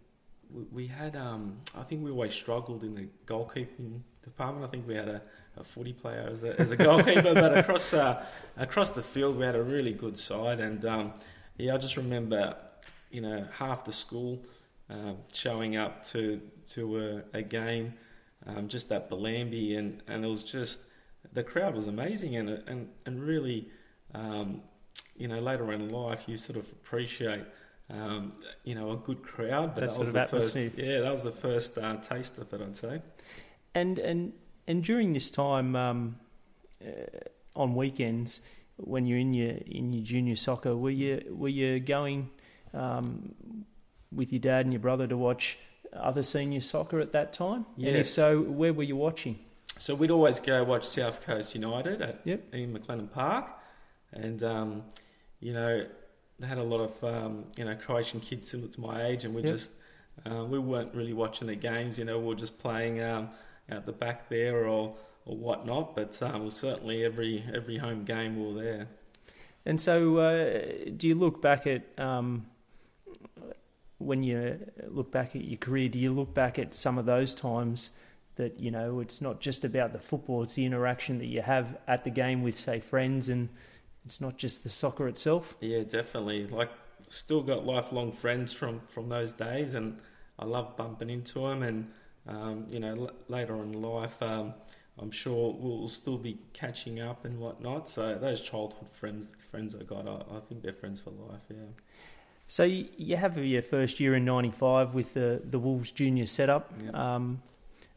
we, 0.53 0.65
we 0.73 0.87
had, 0.89 1.15
um, 1.15 1.59
I 1.79 1.83
think 1.85 2.05
we 2.05 2.11
always 2.11 2.35
struggled 2.35 2.83
in 2.83 2.95
the 2.95 3.07
goalkeeping 3.27 4.01
department. 4.25 4.67
I 4.67 4.71
think 4.71 4.89
we 4.89 4.97
had 4.97 5.09
a, 5.09 5.23
a 5.57 5.63
footy 5.63 5.93
player 5.93 6.29
as 6.31 6.43
a, 6.43 6.59
as 6.61 6.73
a 6.73 6.77
goalkeeper, 6.77 7.35
but 7.35 7.57
across 7.57 7.95
uh, 7.95 8.25
across 8.57 8.91
the 8.91 9.03
field 9.03 9.37
we 9.37 9.45
had 9.45 9.55
a 9.55 9.63
really 9.63 9.93
good 9.93 10.19
side. 10.19 10.59
And 10.59 10.85
um, 10.85 11.13
yeah, 11.59 11.75
I 11.75 11.79
just 11.79 11.97
remember, 11.97 12.57
you 13.13 13.21
know, 13.21 13.47
half 13.59 13.85
the 13.85 13.93
school 13.93 14.43
um, 14.91 15.17
showing 15.33 15.77
up 15.77 16.05
to 16.09 16.41
to 16.71 17.23
a, 17.35 17.39
a 17.39 17.43
game, 17.43 17.95
um, 18.47 18.69
just 18.69 18.91
at 18.91 19.11
Bellambi, 19.11 19.79
and, 19.79 20.03
and 20.09 20.25
it 20.25 20.29
was 20.29 20.43
just 20.43 20.81
the 21.33 21.43
crowd 21.43 21.75
was 21.75 21.87
amazing, 21.87 22.37
and 22.37 22.49
and 22.67 22.89
and 23.07 23.23
really, 23.23 23.69
um, 24.15 24.63
you 25.17 25.29
know, 25.29 25.41
later 25.41 25.73
in 25.73 25.91
life 25.91 26.25
you 26.27 26.37
sort 26.37 26.59
of 26.59 26.71
appreciate. 26.73 27.45
Um, 27.91 28.33
you 28.65 28.75
know, 28.75 28.93
a 28.93 28.97
good 28.97 29.23
crowd, 29.23 29.75
but 29.75 29.83
That 29.83 29.91
that, 29.91 29.99
was 29.99 30.13
the 30.13 30.27
first. 30.27 30.57
Yeah, 30.57 31.01
that 31.01 31.11
was 31.11 31.25
the 31.25 31.33
first 31.33 31.77
uh, 31.77 31.97
taste 31.97 32.39
of 32.39 32.51
it, 32.55 32.61
I'd 32.63 32.77
say. 32.77 33.03
And 33.75 33.99
and 33.99 34.33
and 34.67 34.83
during 34.83 35.13
this 35.13 35.31
time, 35.31 35.77
um, 35.77 36.17
uh, 36.83 36.89
on 37.55 37.75
weekends, 37.75 38.41
when 38.77 39.05
you're 39.05 39.19
in 39.19 39.35
your 39.35 39.57
in 39.67 39.93
your 39.93 40.03
junior 40.03 40.37
soccer, 40.37 40.75
were 40.75 40.91
you 40.91 41.23
were 41.37 41.51
you 41.51 41.81
going 41.81 42.31
um, 42.75 43.35
with 44.11 44.33
your 44.33 44.41
dad 44.41 44.67
and 44.67 44.73
your 44.73 44.81
brother 44.81 45.07
to 45.07 45.17
watch 45.17 45.59
other 45.93 46.23
senior 46.23 46.61
soccer 46.61 47.01
at 47.01 47.13
that 47.13 47.33
time? 47.33 47.67
And 47.77 47.87
if 47.89 48.09
so, 48.09 48.41
where 48.43 48.73
were 48.73 48.83
you 48.83 48.97
watching? 48.97 49.39
So 49.79 49.95
we'd 49.95 50.11
always 50.11 50.39
go 50.41 50.63
watch 50.65 50.85
South 50.85 51.23
Coast 51.23 51.55
United 51.55 52.03
at 52.03 52.21
Yep. 52.25 52.55
Ian 52.55 52.79
McLennan 52.79 53.11
Park, 53.11 53.51
and 54.13 54.43
um, 54.43 54.85
you 55.41 55.53
know 55.53 55.87
they 56.39 56.47
had 56.47 56.59
a 56.59 56.63
lot 56.63 56.81
of 56.81 57.05
um, 57.05 57.45
you 57.57 57.65
know 57.65 57.75
Croatian 57.75 58.21
kids 58.21 58.49
similar 58.49 58.71
to 58.71 58.81
my 58.81 59.07
age, 59.07 59.25
and 59.25 59.35
we 59.35 59.43
Yep. 59.43 59.51
just 59.51 59.73
uh, 60.31 60.45
we 60.45 60.59
weren't 60.59 60.95
really 60.95 61.15
watching 61.15 61.49
the 61.49 61.55
games. 61.57 61.99
You 61.99 62.05
know, 62.05 62.19
we 62.19 62.27
were 62.27 62.35
just 62.35 62.59
playing 62.59 63.03
um, 63.03 63.31
out 63.71 63.85
the 63.87 63.93
back 63.93 64.29
there 64.29 64.67
or 64.67 64.95
or 65.25 65.37
whatnot. 65.37 65.97
But 65.97 66.21
um, 66.23 66.51
certainly 66.51 67.05
every 67.05 67.43
every 67.53 67.79
home 67.79 68.05
game 68.05 68.37
we 68.39 68.53
were 68.55 68.63
there. 68.63 68.89
And 69.65 69.81
so, 69.81 70.19
uh, 70.19 70.61
do 70.97 71.09
you 71.09 71.15
look 71.15 71.41
back 71.41 71.67
at 71.67 71.99
um, 71.99 72.47
when 73.99 74.23
you 74.23 74.59
look 74.89 75.11
back 75.13 75.35
at 75.37 75.45
your 75.45 75.59
career? 75.59 75.89
Do 75.89 75.99
you 75.99 76.13
look 76.13 76.35
back 76.35 76.59
at 76.59 76.75
some 76.75 76.99
of 76.99 77.07
those 77.07 77.35
times 77.35 77.91
that 78.37 78.59
you 78.59 78.71
know 78.71 79.01
it's 79.01 79.21
not 79.21 79.41
just 79.41 79.65
about 79.65 79.93
the 79.93 79.99
football; 79.99 80.43
it's 80.43 80.55
the 80.55 80.65
interaction 80.65 81.19
that 81.19 81.27
you 81.27 81.43
have 81.43 81.77
at 81.87 82.05
the 82.05 82.11
game 82.11 82.43
with, 82.43 82.59
say, 82.59 82.81
friends, 82.81 83.29
and 83.29 83.49
it's 84.05 84.21
not 84.21 84.37
just 84.37 84.65
the 84.65 84.71
soccer 84.71 85.09
itself. 85.09 85.55
Yeah, 85.61 85.83
definitely. 85.83 86.47
Like, 86.47 86.71
still 87.09 87.43
got 87.43 87.65
lifelong 87.67 88.13
friends 88.13 88.53
from 88.53 88.81
from 88.81 89.09
those 89.09 89.33
days, 89.33 89.75
and 89.75 89.99
I 90.39 90.45
love 90.45 90.77
bumping 90.77 91.11
into 91.11 91.41
them. 91.41 91.63
And 91.63 91.91
um, 92.27 92.67
you 92.69 92.81
know, 92.81 92.95
l- 92.95 93.13
later 93.29 93.55
on 93.55 93.73
in 93.73 93.83
life, 93.83 94.21
um, 94.23 94.55
I'm 94.99 95.11
sure 95.11 95.57
we'll 95.59 95.89
still 95.89 96.19
be 96.19 96.39
catching 96.53 97.01
up 97.01 97.25
and 97.25 97.39
whatnot. 97.39 97.89
So 97.89 98.17
those 98.17 98.41
childhood 98.41 98.89
friends, 98.91 99.35
friends 99.51 99.75
I 99.75 99.85
got, 99.85 100.07
I, 100.07 100.37
I 100.37 100.41
think 100.41 100.63
they're 100.63 100.73
friends 100.73 101.01
for 101.01 101.11
life. 101.11 101.43
Yeah. 101.51 101.57
So 102.53 102.65
you, 102.65 102.87
you 102.99 103.17
have 103.17 103.39
your 103.39 103.63
first 103.63 103.99
year 103.99 104.15
in 104.15 104.27
'95 104.27 104.93
with 104.93 105.15
the 105.15 105.41
the 105.43 105.59
Wolves 105.59 105.91
junior 105.91 106.27
setup. 106.27 106.71
Yeah. 106.85 107.15
Um, 107.15 107.41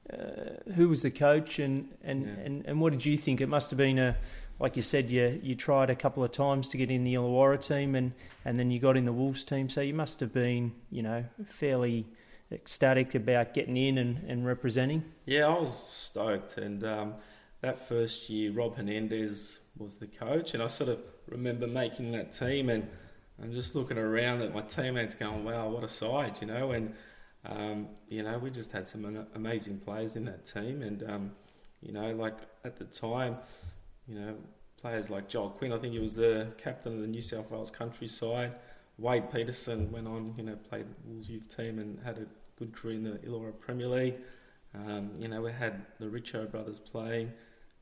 uh, 0.09 0.71
who 0.75 0.87
was 0.87 1.01
the 1.01 1.11
coach, 1.11 1.59
and 1.59 1.89
and, 2.05 2.25
Yeah. 2.25 2.31
and 2.45 2.65
and 2.65 2.79
what 2.79 2.93
did 2.93 3.05
you 3.05 3.17
think? 3.17 3.41
It 3.41 3.49
must 3.49 3.69
have 3.71 3.77
been 3.77 3.99
a 3.99 4.15
like 4.59 4.77
you 4.77 4.81
said, 4.81 5.11
you 5.11 5.41
you 5.43 5.55
tried 5.55 5.89
a 5.89 5.95
couple 5.95 6.23
of 6.23 6.31
times 6.31 6.69
to 6.69 6.77
get 6.77 6.89
in 6.89 7.03
the 7.03 7.15
Illawarra 7.15 7.67
team, 7.67 7.95
and, 7.95 8.13
and 8.45 8.57
then 8.57 8.71
you 8.71 8.79
got 8.79 8.95
in 8.95 9.03
the 9.03 9.11
Wolves 9.11 9.43
team. 9.43 9.67
So 9.67 9.81
you 9.81 9.93
must 9.93 10.21
have 10.21 10.31
been, 10.31 10.71
you 10.89 11.03
know, 11.03 11.25
fairly 11.47 12.05
ecstatic 12.49 13.13
about 13.13 13.53
getting 13.53 13.75
in 13.75 13.97
and, 13.97 14.19
and 14.25 14.45
representing. 14.45 15.03
Yeah, 15.25 15.47
I 15.47 15.59
was 15.59 15.77
stoked, 15.77 16.57
and 16.59 16.81
um, 16.85 17.15
that 17.59 17.77
first 17.77 18.29
year, 18.29 18.53
Rob 18.53 18.77
Hernandez 18.77 19.59
was 19.77 19.97
the 19.97 20.07
coach, 20.07 20.53
and 20.53 20.63
I 20.63 20.67
sort 20.67 20.91
of 20.91 21.01
remember 21.27 21.67
making 21.67 22.13
that 22.13 22.31
team, 22.31 22.69
and 22.69 22.87
I'm 23.41 23.51
just 23.51 23.75
looking 23.75 23.97
around 23.97 24.41
at 24.41 24.53
my 24.53 24.61
teammates, 24.61 25.15
going, 25.15 25.43
"Wow, 25.43 25.69
what 25.69 25.83
a 25.83 25.87
side!" 25.87 26.39
You 26.41 26.47
know, 26.47 26.71
and 26.71 26.93
um, 27.45 27.87
you 28.07 28.23
know, 28.23 28.37
we 28.37 28.49
just 28.49 28.71
had 28.71 28.87
some 28.87 29.27
amazing 29.35 29.79
players 29.79 30.15
in 30.15 30.25
that 30.25 30.45
team, 30.45 30.81
and 30.81 31.03
um, 31.09 31.31
you 31.81 31.91
know, 31.91 32.11
like 32.13 32.37
at 32.63 32.77
the 32.77 32.85
time, 32.85 33.37
you 34.07 34.15
know, 34.19 34.35
players 34.77 35.09
like 35.09 35.27
Joel 35.27 35.49
Quinn, 35.49 35.73
I 35.73 35.77
think 35.77 35.93
he 35.93 35.99
was 35.99 36.15
the 36.15 36.47
captain 36.57 36.93
of 36.93 37.01
the 37.01 37.07
New 37.07 37.21
South 37.21 37.49
Wales 37.51 37.71
countryside. 37.71 38.53
Wade 38.97 39.31
Peterson 39.31 39.91
went 39.91 40.07
on, 40.07 40.33
you 40.37 40.43
know, 40.43 40.55
played 40.55 40.85
Wolves 41.05 41.29
youth 41.29 41.55
team 41.55 41.79
and 41.79 41.99
had 42.03 42.17
a 42.17 42.25
good 42.57 42.73
career 42.73 42.95
in 42.95 43.03
the 43.03 43.17
Illawarra 43.19 43.59
Premier 43.59 43.87
League. 43.87 44.15
Um, 44.73 45.11
you 45.19 45.27
know, 45.27 45.41
we 45.41 45.51
had 45.51 45.85
the 45.99 46.05
Richo 46.05 46.49
brothers 46.49 46.79
playing, 46.79 47.31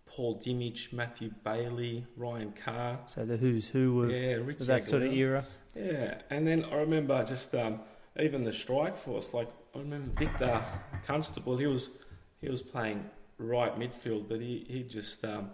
Paul 0.06 0.40
Dimich, 0.40 0.94
Matthew 0.94 1.32
Bailey, 1.44 2.06
Ryan 2.16 2.54
Carr. 2.64 3.00
So 3.06 3.26
the 3.26 3.38
who's 3.38 3.68
who 3.68 4.04
of, 4.04 4.12
Yeah, 4.12 4.36
of 4.36 4.66
that 4.68 4.84
sort 4.84 5.04
of 5.04 5.14
era. 5.14 5.46
Yeah, 5.76 6.22
and 6.30 6.48
then 6.48 6.66
I 6.66 6.76
remember 6.76 7.24
just 7.24 7.56
um, 7.56 7.80
even 8.20 8.44
the 8.44 8.54
strike 8.54 8.96
force. 8.96 9.34
Like 9.34 9.50
I 9.76 9.80
remember 9.80 10.12
Victor 10.20 10.62
Constable. 11.08 11.58
He 11.58 11.68
was 11.68 11.98
he 12.42 12.50
was 12.50 12.62
playing 12.62 13.10
right 13.38 13.78
midfield, 13.78 14.30
but 14.30 14.40
he 14.40 14.66
he 14.70 14.84
just 14.84 15.24
um, 15.26 15.50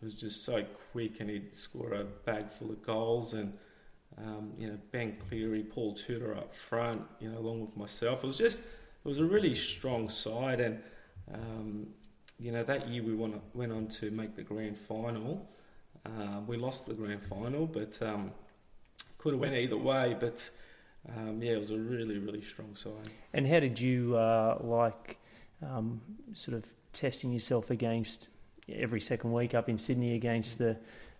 was 0.00 0.14
just 0.14 0.44
so 0.44 0.64
quick, 0.92 1.20
and 1.20 1.28
he'd 1.28 1.56
score 1.56 1.92
a 1.94 2.04
bag 2.04 2.50
full 2.50 2.70
of 2.70 2.82
goals. 2.82 3.34
And 3.34 3.52
um, 4.18 4.52
you 4.58 4.68
know 4.68 4.78
Ben 4.92 5.16
Cleary, 5.28 5.64
Paul 5.64 5.94
Tudor 5.94 6.36
up 6.36 6.54
front. 6.54 7.02
You 7.18 7.30
know, 7.30 7.38
along 7.38 7.62
with 7.62 7.76
myself, 7.76 8.22
it 8.22 8.26
was 8.26 8.38
just 8.38 8.60
it 8.60 9.08
was 9.08 9.18
a 9.18 9.24
really 9.24 9.54
strong 9.54 10.08
side. 10.08 10.60
And 10.60 10.80
um, 11.32 11.88
you 12.38 12.52
know 12.52 12.62
that 12.64 12.88
year 12.88 13.02
we 13.02 13.14
went 13.14 13.40
went 13.54 13.72
on 13.72 13.86
to 13.88 14.10
make 14.10 14.36
the 14.36 14.42
grand 14.42 14.76
final. 14.76 15.48
Uh, 16.04 16.40
we 16.46 16.56
lost 16.56 16.86
the 16.86 16.94
grand 16.94 17.22
final, 17.22 17.66
but 17.66 17.96
um, 18.02 18.30
could 19.18 19.32
have 19.32 19.40
went 19.40 19.54
either 19.54 19.76
way, 19.78 20.14
but 20.18 20.48
um, 21.16 21.40
yeah, 21.42 21.52
it 21.52 21.58
was 21.58 21.70
a 21.70 21.78
really, 21.78 22.18
really 22.18 22.42
strong 22.42 22.74
side. 22.76 23.08
And 23.32 23.46
how 23.46 23.60
did 23.60 23.80
you 23.80 24.16
uh, 24.16 24.58
like 24.60 25.16
um, 25.62 26.00
sort 26.34 26.56
of 26.56 26.66
testing 26.92 27.32
yourself 27.32 27.70
against 27.70 28.28
every 28.68 29.00
second 29.00 29.32
week 29.32 29.54
up 29.54 29.68
in 29.68 29.78
Sydney 29.78 30.14
against 30.14 30.58
the 30.58 30.76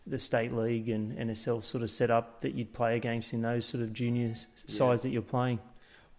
the 0.06 0.18
state 0.18 0.52
league 0.52 0.90
and 0.90 1.16
NSL 1.16 1.64
sort 1.64 1.82
of 1.82 1.90
set 1.90 2.10
up 2.10 2.42
that 2.42 2.52
you'd 2.54 2.74
play 2.74 2.94
against 2.94 3.32
in 3.32 3.40
those 3.40 3.64
sort 3.64 3.82
of 3.82 3.94
junior 3.94 4.28
Yeah. 4.28 4.34
sides 4.66 5.02
that 5.02 5.08
you're 5.08 5.22
playing? 5.22 5.60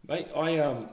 Mate, 0.08 0.28
I 0.36 0.58
um, 0.58 0.90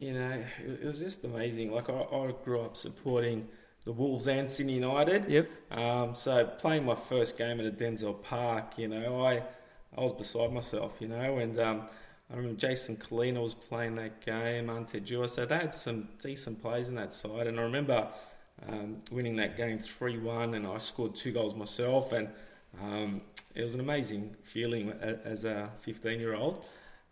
you 0.00 0.14
know, 0.14 0.42
it, 0.66 0.84
was 0.84 0.98
just 0.98 1.24
amazing. 1.24 1.70
Like 1.70 1.90
I, 1.90 1.92
I 1.92 2.32
grew 2.42 2.62
up 2.62 2.76
supporting 2.76 3.46
the 3.84 3.92
Wolves 3.92 4.28
and 4.28 4.50
Sydney 4.50 4.72
United. 4.72 5.26
Yep. 5.28 5.50
Um, 5.70 6.14
so 6.14 6.46
playing 6.46 6.86
my 6.86 6.94
first 6.94 7.36
game 7.36 7.60
at 7.60 7.78
Edensor 7.78 8.20
Park, 8.22 8.78
you 8.78 8.88
know, 8.88 9.24
I 9.24 9.42
I 9.96 10.00
was 10.00 10.12
beside 10.12 10.52
myself, 10.52 10.96
you 11.00 11.08
know, 11.08 11.38
and 11.38 11.58
um, 11.60 11.82
I 12.32 12.36
remember 12.36 12.58
Jason 12.58 12.96
Culina 12.96 13.42
was 13.42 13.54
playing 13.54 13.96
that 13.96 14.24
game, 14.24 14.70
Ante 14.70 15.00
Jua, 15.00 15.28
so 15.28 15.44
they 15.44 15.56
had 15.56 15.74
some 15.74 16.08
decent 16.22 16.62
players 16.62 16.88
in 16.88 16.94
that 16.94 17.12
side, 17.12 17.48
and 17.48 17.58
I 17.58 17.62
remember 17.64 18.08
um, 18.68 18.98
winning 19.10 19.36
that 19.36 19.56
game 19.56 19.78
three 19.78 20.18
one, 20.18 20.54
and 20.54 20.66
I 20.66 20.78
scored 20.78 21.14
two 21.14 21.32
goals 21.32 21.54
myself, 21.54 22.12
and 22.12 22.28
um, 22.80 23.20
it 23.54 23.62
was 23.64 23.74
an 23.74 23.80
amazing 23.80 24.36
feeling 24.42 24.92
as 25.24 25.44
a 25.44 25.70
fifteen 25.80 26.20
year 26.20 26.34
old. 26.34 26.64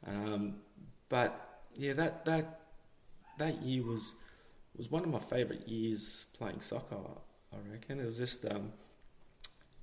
Um, 0.06 0.54
but 1.08 1.64
yeah, 1.74 1.94
that 1.94 2.24
that 2.24 2.60
that 3.38 3.62
year 3.62 3.84
was 3.84 4.14
was 4.76 4.90
one 4.90 5.02
of 5.02 5.10
my 5.10 5.18
favourite 5.18 5.66
years 5.66 6.26
playing 6.36 6.60
soccer. 6.60 6.96
I 7.52 7.56
reckon 7.70 8.00
it 8.00 8.04
was 8.04 8.18
just 8.18 8.44
um, 8.46 8.72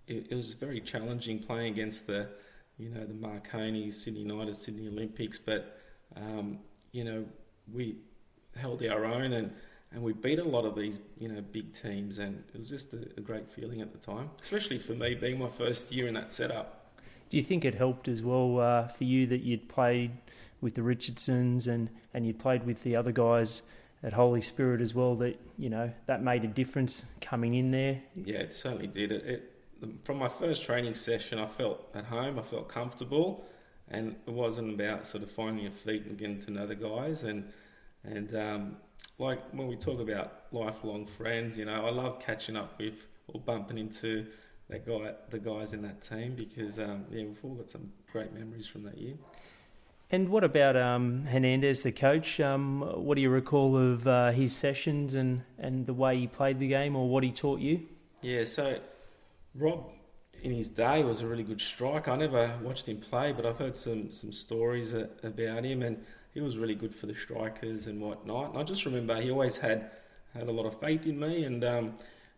it, 0.08 0.28
it 0.30 0.36
was 0.36 0.54
very 0.54 0.80
challenging 0.80 1.40
playing 1.40 1.74
against 1.74 2.08
the 2.08 2.30
you 2.78 2.90
know 2.90 3.06
the 3.06 3.14
Marconi, 3.14 3.90
Sydney 3.92 4.22
United, 4.22 4.56
Sydney 4.56 4.88
Olympics, 4.88 5.38
but 5.38 5.80
um, 6.16 6.60
you 6.92 7.04
know 7.04 7.26
we 7.74 7.98
held 8.56 8.84
our 8.84 9.06
own 9.06 9.34
and. 9.34 9.52
And 9.92 10.04
we 10.04 10.12
beat 10.12 10.40
a 10.40 10.44
lot 10.44 10.66
of 10.66 10.76
these, 10.76 11.00
you 11.18 11.30
know, 11.30 11.42
big 11.54 11.72
teams, 11.72 12.20
and 12.20 12.44
it 12.54 12.58
was 12.58 12.68
just 12.68 12.92
a, 12.92 13.08
a 13.16 13.22
great 13.22 13.50
feeling 13.50 13.80
at 13.80 13.94
the 13.94 13.98
time, 13.98 14.30
especially 14.42 14.78
for 14.78 14.92
me 14.92 15.16
being 15.16 15.40
my 15.40 15.48
first 15.48 15.90
year 15.90 16.06
in 16.08 16.16
that 16.16 16.34
setup. 16.34 16.86
Do 17.30 17.38
you 17.38 17.44
think 17.44 17.64
it 17.64 17.76
helped 17.76 18.10
as 18.10 18.22
well 18.22 18.60
uh, 18.60 18.88
for 18.88 19.06
you 19.06 19.26
that 19.28 19.42
you'd 19.42 19.70
played 19.70 20.12
with 20.66 20.74
the 20.74 20.82
Richardsons 20.82 21.68
and, 21.68 21.92
and 22.16 22.26
you'd 22.26 22.40
played 22.40 22.66
with 22.66 22.82
the 22.82 22.96
other 22.96 23.12
guys 23.12 23.62
at 24.02 24.14
Holy 24.14 24.42
Spirit 24.42 24.82
as 24.82 24.96
well? 24.96 25.14
That 25.16 25.40
you 25.60 25.70
know 25.70 25.92
that 26.08 26.24
made 26.24 26.44
a 26.44 26.48
difference 26.48 27.06
coming 27.22 27.54
in 27.54 27.70
there. 27.70 28.02
Yeah, 28.16 28.40
it 28.40 28.56
certainly 28.56 28.88
did. 28.88 29.12
It, 29.12 29.26
it 29.26 29.52
from 30.04 30.18
my 30.18 30.28
first 30.28 30.64
training 30.64 30.96
session, 30.96 31.38
I 31.38 31.46
felt 31.46 31.88
at 31.94 32.06
home. 32.06 32.40
I 32.40 32.42
felt 32.42 32.68
comfortable, 32.68 33.46
and 33.90 34.16
it 34.26 34.32
wasn't 34.32 34.74
about 34.74 35.06
sort 35.06 35.24
of 35.24 35.30
finding 35.30 35.64
your 35.64 35.72
feet 35.72 36.08
and 36.08 36.18
getting 36.18 36.42
to 36.42 36.52
know 36.52 36.66
the 36.66 36.76
guys. 36.76 37.24
And 37.24 37.54
and 38.04 38.36
um, 38.36 38.78
like 39.20 39.40
when 39.52 39.68
we 39.68 39.76
talk 39.76 40.00
about 40.00 40.46
lifelong 40.52 41.06
friends, 41.06 41.60
you 41.60 41.66
know, 41.66 41.86
I 41.86 41.92
love 41.92 42.20
catching 42.20 42.58
up 42.58 42.80
with 42.80 43.06
or 43.28 43.40
bumping 43.40 43.78
into 43.78 44.26
that 44.70 44.84
guy, 44.88 45.14
the 45.30 45.38
guys 45.38 45.74
in 45.74 45.84
that 45.84 46.02
team, 46.02 46.34
because 46.34 46.80
um, 46.80 47.06
yeah, 47.12 47.24
we've 47.24 47.40
all 47.44 47.54
got 47.54 47.70
some 47.70 47.92
great 48.12 48.34
memories 48.34 48.66
from 48.66 48.82
that 48.84 48.98
year. 48.98 49.14
And 50.12 50.30
what 50.30 50.44
about 50.44 50.78
um, 50.78 51.26
Hernandez, 51.26 51.82
the 51.82 51.92
coach? 51.92 52.40
Um, 52.40 52.82
what 52.82 53.16
do 53.16 53.22
you 53.22 53.30
recall 53.30 53.76
of 53.76 54.08
uh, 54.08 54.32
his 54.32 54.56
sessions 54.56 55.16
and, 55.16 55.44
and 55.58 55.88
the 55.88 55.94
way 55.94 56.18
he 56.18 56.28
played 56.28 56.60
the 56.60 56.68
game, 56.68 56.96
or 56.96 57.10
what 57.10 57.24
he 57.24 57.32
taught 57.32 57.60
you? 57.60 57.82
Yeah, 58.22 58.44
so 58.46 58.80
Rob 59.56 59.90
in 60.44 60.52
his 60.52 60.70
day 60.70 61.04
was 61.04 61.22
a 61.22 61.28
really 61.28 61.44
good 61.44 61.60
striker. 61.60 62.12
I 62.12 62.18
never 62.18 62.56
watched 62.62 62.88
him 62.88 62.98
play, 62.98 63.32
but 63.32 63.46
I've 63.46 63.58
heard 63.58 63.76
some 63.76 64.12
some 64.12 64.32
stories 64.32 64.94
about 64.94 65.66
him, 65.66 65.82
and 65.82 66.04
he 66.34 66.42
was 66.42 66.58
really 66.58 66.76
good 66.76 66.94
for 66.94 67.08
the 67.08 67.16
strikers 67.16 67.88
and 67.88 68.00
whatnot. 68.00 68.52
And 68.52 68.60
I 68.60 68.64
just 68.64 68.86
remember 68.86 69.20
he 69.20 69.32
always 69.32 69.58
had 69.58 69.90
had 70.36 70.48
a 70.48 70.52
lot 70.52 70.68
of 70.68 70.80
faith 70.80 71.08
in 71.08 71.20
me, 71.20 71.46
and 71.46 71.64
um, 71.64 71.94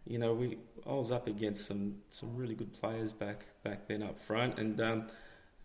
you 0.05 0.19
know 0.19 0.33
we 0.33 0.57
I 0.85 0.93
was 0.93 1.11
up 1.11 1.27
against 1.27 1.65
some 1.65 1.95
some 2.09 2.33
really 2.35 2.55
good 2.55 2.71
players 2.71 3.11
back 3.11 3.45
back 3.63 3.87
then 3.87 4.03
up 4.03 4.17
front, 4.17 4.57
and 4.57 4.79
um, 4.79 5.07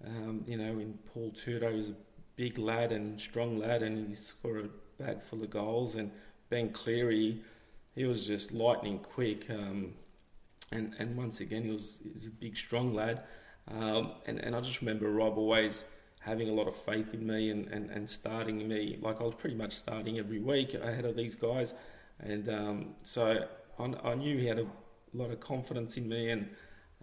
um, 0.07 0.45
you 0.47 0.57
know 0.57 0.79
in 0.79 0.99
Paul 1.13 1.31
Tudor, 1.31 1.71
he's 1.71 1.91
a 1.91 1.95
big 2.37 2.59
lad 2.59 2.93
and 2.93 3.21
strong 3.21 3.59
lad, 3.59 3.83
and 3.83 4.09
he 4.09 4.15
scored 4.15 4.65
a 4.67 5.03
bag 5.03 5.23
full 5.23 5.43
of 5.43 5.51
goals, 5.51 5.95
and 5.97 6.11
Ben 6.51 6.71
Cleary, 6.71 7.43
he 7.95 8.05
was 8.05 8.27
just 8.27 8.53
lightning 8.53 8.99
quick. 8.99 9.49
Um, 9.51 9.95
and, 10.73 10.95
and 10.99 11.17
once 11.17 11.41
again, 11.41 11.65
he 11.65 11.71
was, 11.71 11.99
he 12.03 12.11
was 12.13 12.27
a 12.27 12.31
big, 12.31 12.57
strong 12.57 12.95
lad. 12.95 13.23
Um, 13.71 14.13
and, 14.27 14.39
and 14.39 14.57
I 14.57 14.61
just 14.61 14.81
remember 14.81 15.11
Rob 15.11 15.39
always 15.39 15.85
having 16.21 16.49
a 16.49 16.53
lot 16.53 16.69
of 16.69 16.75
faith 16.75 17.15
in 17.15 17.27
me 17.27 17.51
and, 17.51 17.69
and, 17.69 17.91
and 17.91 18.09
starting 18.09 18.67
me. 18.67 18.99
Like 19.01 19.21
I 19.21 19.25
was 19.25 19.35
pretty 19.35 19.57
much 19.57 19.77
starting 19.77 20.19
every 20.19 20.41
week 20.41 20.75
ahead 20.75 21.05
of 21.05 21.17
these 21.17 21.35
guys. 21.35 21.75
And 22.21 22.49
um, 22.49 22.95
so 23.05 23.45
I, 23.79 23.85
I, 24.05 24.15
knew 24.15 24.39
he 24.39 24.47
had 24.47 24.59
a 24.59 24.67
lot 25.13 25.31
of 25.31 25.41
confidence 25.41 25.97
in 25.97 26.09
me. 26.09 26.31
And 26.31 26.49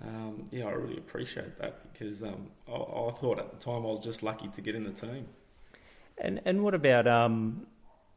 um, 0.06 0.48
yeah, 0.51 0.65
I 0.65 0.72
really 0.72 0.98
appreciate 0.98 1.58
that 1.60 1.91
because 1.91 2.24
um, 2.24 2.48
I, 2.68 2.74
I, 2.74 3.12
thought 3.12 3.39
at 3.39 3.51
the 3.51 3.58
time 3.58 3.84
I 3.84 3.89
was 3.89 4.00
just 4.00 4.24
lucky 4.24 4.48
to 4.48 4.62
get 4.62 4.75
in 4.75 4.84
the 4.84 4.91
team. 4.91 5.27
And, 6.18 6.41
and 6.46 6.63
what 6.63 6.74
about, 6.74 7.08
um, 7.08 7.68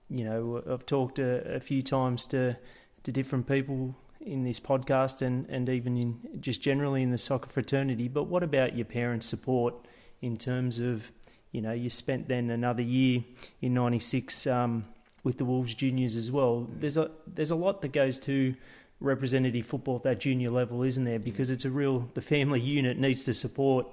you 0.09 0.25
know, 0.25 0.63
I've 0.69 0.87
talked 0.87 1.19
a, 1.19 1.57
a 1.57 1.61
few 1.61 1.83
times 1.83 2.27
to, 2.27 2.57
to 3.03 3.13
different 3.13 3.49
people 3.49 3.97
in 4.21 4.45
this 4.45 4.61
podcast 4.61 5.23
and, 5.23 5.49
and 5.49 5.69
even 5.69 5.97
in 5.97 6.21
just 6.41 6.63
generally 6.63 7.03
in 7.03 7.11
the 7.11 7.19
soccer 7.19 7.49
fraternity. 7.49 8.09
But 8.09 8.25
what 8.25 8.43
about 8.43 8.77
your 8.77 8.85
parents' 8.85 9.27
support 9.27 9.75
in 10.21 10.37
terms 10.37 10.79
of, 10.79 11.11
you 11.51 11.61
know, 11.61 11.73
you 11.73 11.91
spent 11.91 12.29
then 12.29 12.51
another 12.51 12.83
year 12.83 13.25
in 13.61 13.75
'96 13.75 14.47
um, 14.47 14.85
with 15.25 15.39
the 15.39 15.45
Wolves 15.45 15.75
juniors 15.75 16.17
as 16.17 16.31
well. 16.31 16.69
There's 16.73 16.97
a 16.97 17.11
there's 17.27 17.51
a 17.51 17.57
lot 17.57 17.83
that 17.83 17.93
goes 17.93 18.19
to 18.21 18.55
representative 19.03 19.67
football 19.67 19.97
at 19.97 20.03
that 20.05 20.21
junior 20.21 20.51
level, 20.51 20.83
isn't 20.83 21.05
there? 21.05 21.19
Because 21.19 21.51
it's 21.51 21.65
a 21.65 21.71
real 21.71 22.09
the 22.15 22.23
family 22.23 22.61
unit 22.61 22.99
needs 22.99 23.25
to 23.25 23.35
support, 23.35 23.87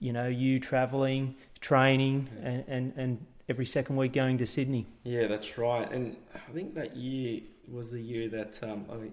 you 0.00 0.12
know, 0.12 0.26
you 0.26 0.58
travelling, 0.58 1.34
training, 1.60 2.28
and, 2.42 2.64
and, 2.68 2.92
and 2.96 3.26
every 3.48 3.66
second 3.66 3.96
week 3.96 4.12
going 4.12 4.38
to 4.38 4.46
Sydney. 4.46 4.86
Yeah, 5.04 5.26
that's 5.26 5.58
right. 5.58 5.90
And 5.90 6.16
I 6.34 6.52
think 6.52 6.74
that 6.74 6.96
year 6.96 7.40
was 7.70 7.90
the 7.90 8.00
year 8.00 8.28
that 8.28 8.62
um, 8.62 8.86
I 8.90 9.10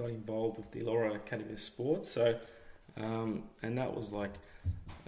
got 0.00 0.10
involved 0.10 0.56
with 0.56 0.70
the 0.72 0.80
Illawarra 0.80 1.16
Academy 1.16 1.52
of 1.52 1.60
Sports. 1.60 2.10
So, 2.10 2.38
um, 2.96 3.44
and 3.62 3.76
that 3.78 3.94
was 3.94 4.12
like 4.12 4.32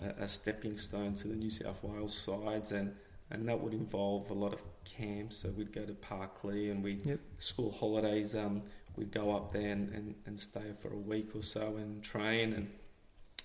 a, 0.00 0.24
a, 0.24 0.28
stepping 0.28 0.76
stone 0.76 1.14
to 1.14 1.28
the 1.28 1.34
New 1.34 1.50
South 1.50 1.82
Wales 1.82 2.16
sides, 2.16 2.72
and 2.72 2.94
and 3.30 3.48
that 3.48 3.60
would 3.60 3.72
involve 3.72 4.30
a 4.30 4.34
lot 4.34 4.52
of 4.52 4.62
camps. 4.84 5.38
So 5.38 5.50
we'd 5.56 5.72
go 5.72 5.84
to 5.84 5.92
Parklea 5.94 6.70
and 6.70 6.84
we 6.84 7.00
yep. 7.04 7.18
school 7.38 7.72
holidays. 7.72 8.34
Um, 8.34 8.62
we'd 8.96 9.12
go 9.12 9.34
up 9.34 9.52
there 9.52 9.70
and, 9.70 9.92
and, 9.92 10.14
and 10.26 10.38
stay 10.38 10.72
for 10.80 10.92
a 10.92 10.96
week 10.96 11.30
or 11.34 11.42
so 11.42 11.76
and 11.76 12.02
train 12.02 12.52
and 12.52 12.70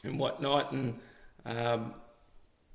and 0.03 0.19
whatnot. 0.19 0.71
And 0.71 0.99
um, 1.45 1.93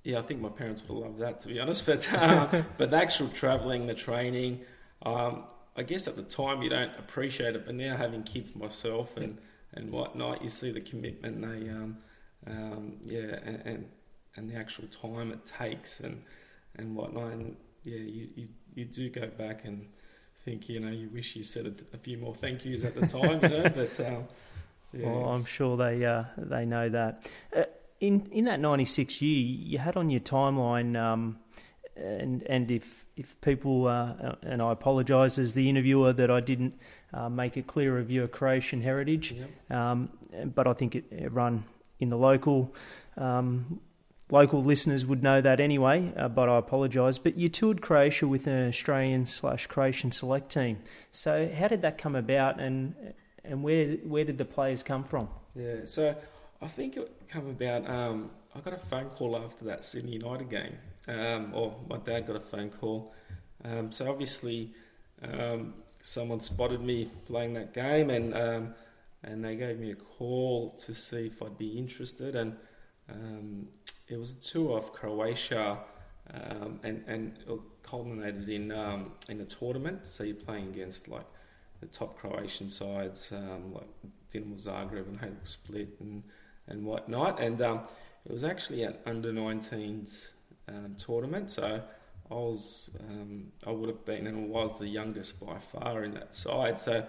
yeah, 0.02 0.18
I 0.18 0.22
think 0.22 0.40
my 0.40 0.48
parents 0.48 0.82
would 0.88 0.94
have 0.94 1.04
loved 1.04 1.20
that 1.20 1.40
to 1.42 1.48
be 1.48 1.60
honest. 1.60 1.86
But 1.86 2.12
uh, 2.12 2.62
but 2.78 2.90
the 2.90 2.96
actual 2.96 3.28
travelling, 3.28 3.86
the 3.86 3.94
training. 3.94 4.60
Um, 5.04 5.44
I 5.74 5.82
guess 5.82 6.06
at 6.06 6.16
the 6.16 6.22
time 6.22 6.62
you 6.62 6.68
don't 6.68 6.92
appreciate 6.98 7.56
it, 7.56 7.64
but 7.64 7.74
now 7.74 7.96
having 7.96 8.22
kids 8.24 8.54
myself 8.54 9.16
and, 9.16 9.38
and 9.72 9.90
whatnot, 9.90 10.42
you 10.42 10.50
see 10.50 10.70
the 10.70 10.82
commitment 10.82 11.40
they, 11.40 11.70
um, 11.70 11.96
um, 12.46 12.96
yeah, 13.02 13.38
and, 13.42 13.62
and, 13.64 13.88
and 14.36 14.50
the 14.50 14.54
actual 14.56 14.86
time 14.88 15.32
it 15.32 15.46
takes 15.46 16.00
and 16.00 16.22
and 16.76 16.94
whatnot, 16.94 17.32
and 17.32 17.56
yeah, 17.84 17.98
you, 17.98 18.28
you, 18.34 18.48
you 18.74 18.84
do 18.84 19.10
go 19.10 19.26
back 19.26 19.64
and 19.64 19.86
think, 20.44 20.68
you 20.68 20.80
know, 20.80 20.90
you 20.90 21.08
wish 21.08 21.36
you 21.36 21.42
said 21.42 21.66
a, 21.66 21.96
a 21.96 21.98
few 21.98 22.18
more 22.18 22.34
thank 22.34 22.64
yous 22.64 22.84
at 22.84 22.94
the 22.94 23.06
time, 23.06 23.40
you 23.42 23.48
know, 23.48 23.70
but 23.74 24.00
um, 24.00 24.24
yeah. 24.92 25.06
Well, 25.06 25.30
I'm 25.30 25.44
sure 25.44 25.76
they 25.76 26.04
uh, 26.04 26.24
they 26.36 26.64
know 26.64 26.88
that. 26.88 27.26
Uh, 27.56 27.64
in 28.00 28.26
in 28.32 28.44
that 28.46 28.60
'96 28.60 29.22
year, 29.22 29.38
you 29.38 29.78
had 29.78 29.96
on 29.96 30.10
your 30.10 30.20
timeline. 30.20 31.00
Um, 31.00 31.38
and 31.96 32.42
and 32.44 32.70
if 32.70 33.04
if 33.16 33.40
people 33.40 33.86
uh, 33.86 34.34
and 34.42 34.62
I 34.62 34.72
apologise 34.72 35.38
as 35.38 35.54
the 35.54 35.68
interviewer 35.68 36.12
that 36.14 36.30
I 36.30 36.40
didn't 36.40 36.74
uh, 37.12 37.28
make 37.28 37.56
it 37.56 37.66
clear 37.66 37.98
of 37.98 38.10
your 38.10 38.28
Croatian 38.28 38.80
heritage, 38.80 39.32
yep. 39.32 39.70
um, 39.70 40.08
but 40.54 40.66
I 40.66 40.72
think 40.72 40.94
it, 40.96 41.04
run 41.30 41.64
in 42.00 42.08
the 42.08 42.16
local 42.16 42.74
um, 43.16 43.80
local 44.32 44.62
listeners 44.62 45.06
would 45.06 45.22
know 45.22 45.40
that 45.40 45.60
anyway. 45.60 46.12
Uh, 46.16 46.28
but 46.28 46.48
I 46.48 46.58
apologise. 46.58 47.18
But 47.18 47.36
you 47.36 47.48
toured 47.48 47.80
Croatia 47.80 48.26
with 48.26 48.48
an 48.48 48.68
Australian 48.68 49.26
slash 49.26 49.68
Croatian 49.68 50.10
select 50.10 50.50
team. 50.50 50.78
So 51.12 51.48
how 51.54 51.68
did 51.68 51.82
that 51.82 51.98
come 51.98 52.16
about, 52.16 52.60
and 52.60 53.14
and 53.44 53.62
where 53.62 53.92
where 54.04 54.24
did 54.24 54.38
the 54.38 54.44
players 54.44 54.82
come 54.82 55.04
from? 55.04 55.28
Yeah, 55.54 55.84
so 55.84 56.16
I 56.60 56.66
think 56.66 56.96
it 56.96 57.28
came 57.30 57.48
about. 57.48 57.88
Um, 57.88 58.30
I 58.56 58.60
got 58.60 58.74
a 58.74 58.78
phone 58.78 59.10
call 59.10 59.36
after 59.36 59.64
that 59.66 59.84
Sydney 59.84 60.12
United 60.12 60.50
game 60.50 60.76
um, 61.08 61.52
or 61.54 61.74
my 61.88 61.98
dad 61.98 62.26
got 62.26 62.36
a 62.36 62.40
phone 62.40 62.70
call. 62.70 63.14
Um, 63.64 63.92
so 63.92 64.10
obviously, 64.10 64.70
um, 65.22 65.74
someone 66.02 66.40
spotted 66.40 66.80
me 66.80 67.10
playing 67.26 67.54
that 67.54 67.72
game, 67.72 68.10
and 68.10 68.34
um, 68.34 68.74
and 69.22 69.44
they 69.44 69.56
gave 69.56 69.78
me 69.78 69.92
a 69.92 69.96
call 69.96 70.70
to 70.84 70.94
see 70.94 71.26
if 71.26 71.42
I'd 71.42 71.58
be 71.58 71.78
interested. 71.78 72.34
And 72.34 72.56
um, 73.10 73.68
it 74.12 74.18
was 74.18 74.32
a 74.32 74.40
tour 74.40 74.76
of 74.76 74.92
Croatia, 74.92 75.78
um, 76.32 76.78
and 76.82 77.02
and 77.06 77.38
it 77.48 77.60
culminated 77.82 78.48
in 78.48 78.70
in 79.28 79.40
a 79.40 79.44
tournament. 79.44 80.06
So 80.06 80.22
you're 80.22 80.34
playing 80.34 80.68
against 80.68 81.08
like 81.08 81.26
the 81.80 81.86
top 81.86 82.18
Croatian 82.18 82.68
sides, 82.68 83.32
like 83.32 83.88
Dinamo 84.32 84.62
Zagreb 84.62 85.08
and 85.08 85.18
Hajduk 85.18 85.46
Split 85.46 85.96
and 86.00 86.22
and 86.68 86.84
whatnot. 86.84 87.40
And 87.40 87.60
it 87.60 88.32
was 88.32 88.44
actually 88.44 88.84
an 88.84 88.96
under 89.06 89.32
19s 89.32 90.30
um, 90.68 90.94
tournament. 90.96 91.50
So 91.50 91.82
I 92.30 92.34
was, 92.34 92.90
um, 93.00 93.48
I 93.66 93.70
would 93.70 93.88
have 93.88 94.04
been 94.04 94.26
and 94.26 94.48
was 94.48 94.78
the 94.78 94.86
youngest 94.86 95.44
by 95.44 95.58
far 95.58 96.04
in 96.04 96.14
that 96.14 96.34
side. 96.34 96.78
So, 96.78 97.04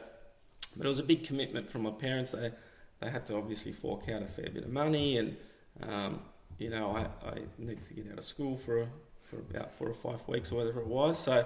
but 0.75 0.85
it 0.85 0.89
was 0.89 0.99
a 0.99 1.03
big 1.03 1.23
commitment 1.23 1.69
from 1.69 1.83
my 1.83 1.91
parents. 1.91 2.31
They 2.31 2.51
they 2.99 3.09
had 3.09 3.25
to 3.25 3.35
obviously 3.35 3.73
fork 3.73 4.07
out 4.07 4.21
a 4.21 4.27
fair 4.27 4.49
bit 4.49 4.63
of 4.63 4.71
money, 4.71 5.17
and 5.17 5.35
um, 5.81 6.21
you 6.63 6.69
know 6.69 6.85
I, 6.95 7.29
I 7.29 7.35
needed 7.57 7.85
to 7.87 7.93
get 7.93 8.11
out 8.11 8.17
of 8.17 8.25
school 8.25 8.57
for 8.57 8.81
a, 8.81 8.87
for 9.23 9.37
about 9.37 9.73
four 9.73 9.89
or 9.89 9.93
five 9.93 10.27
weeks 10.27 10.51
or 10.51 10.55
whatever 10.55 10.79
it 10.79 10.87
was. 10.87 11.19
So 11.19 11.45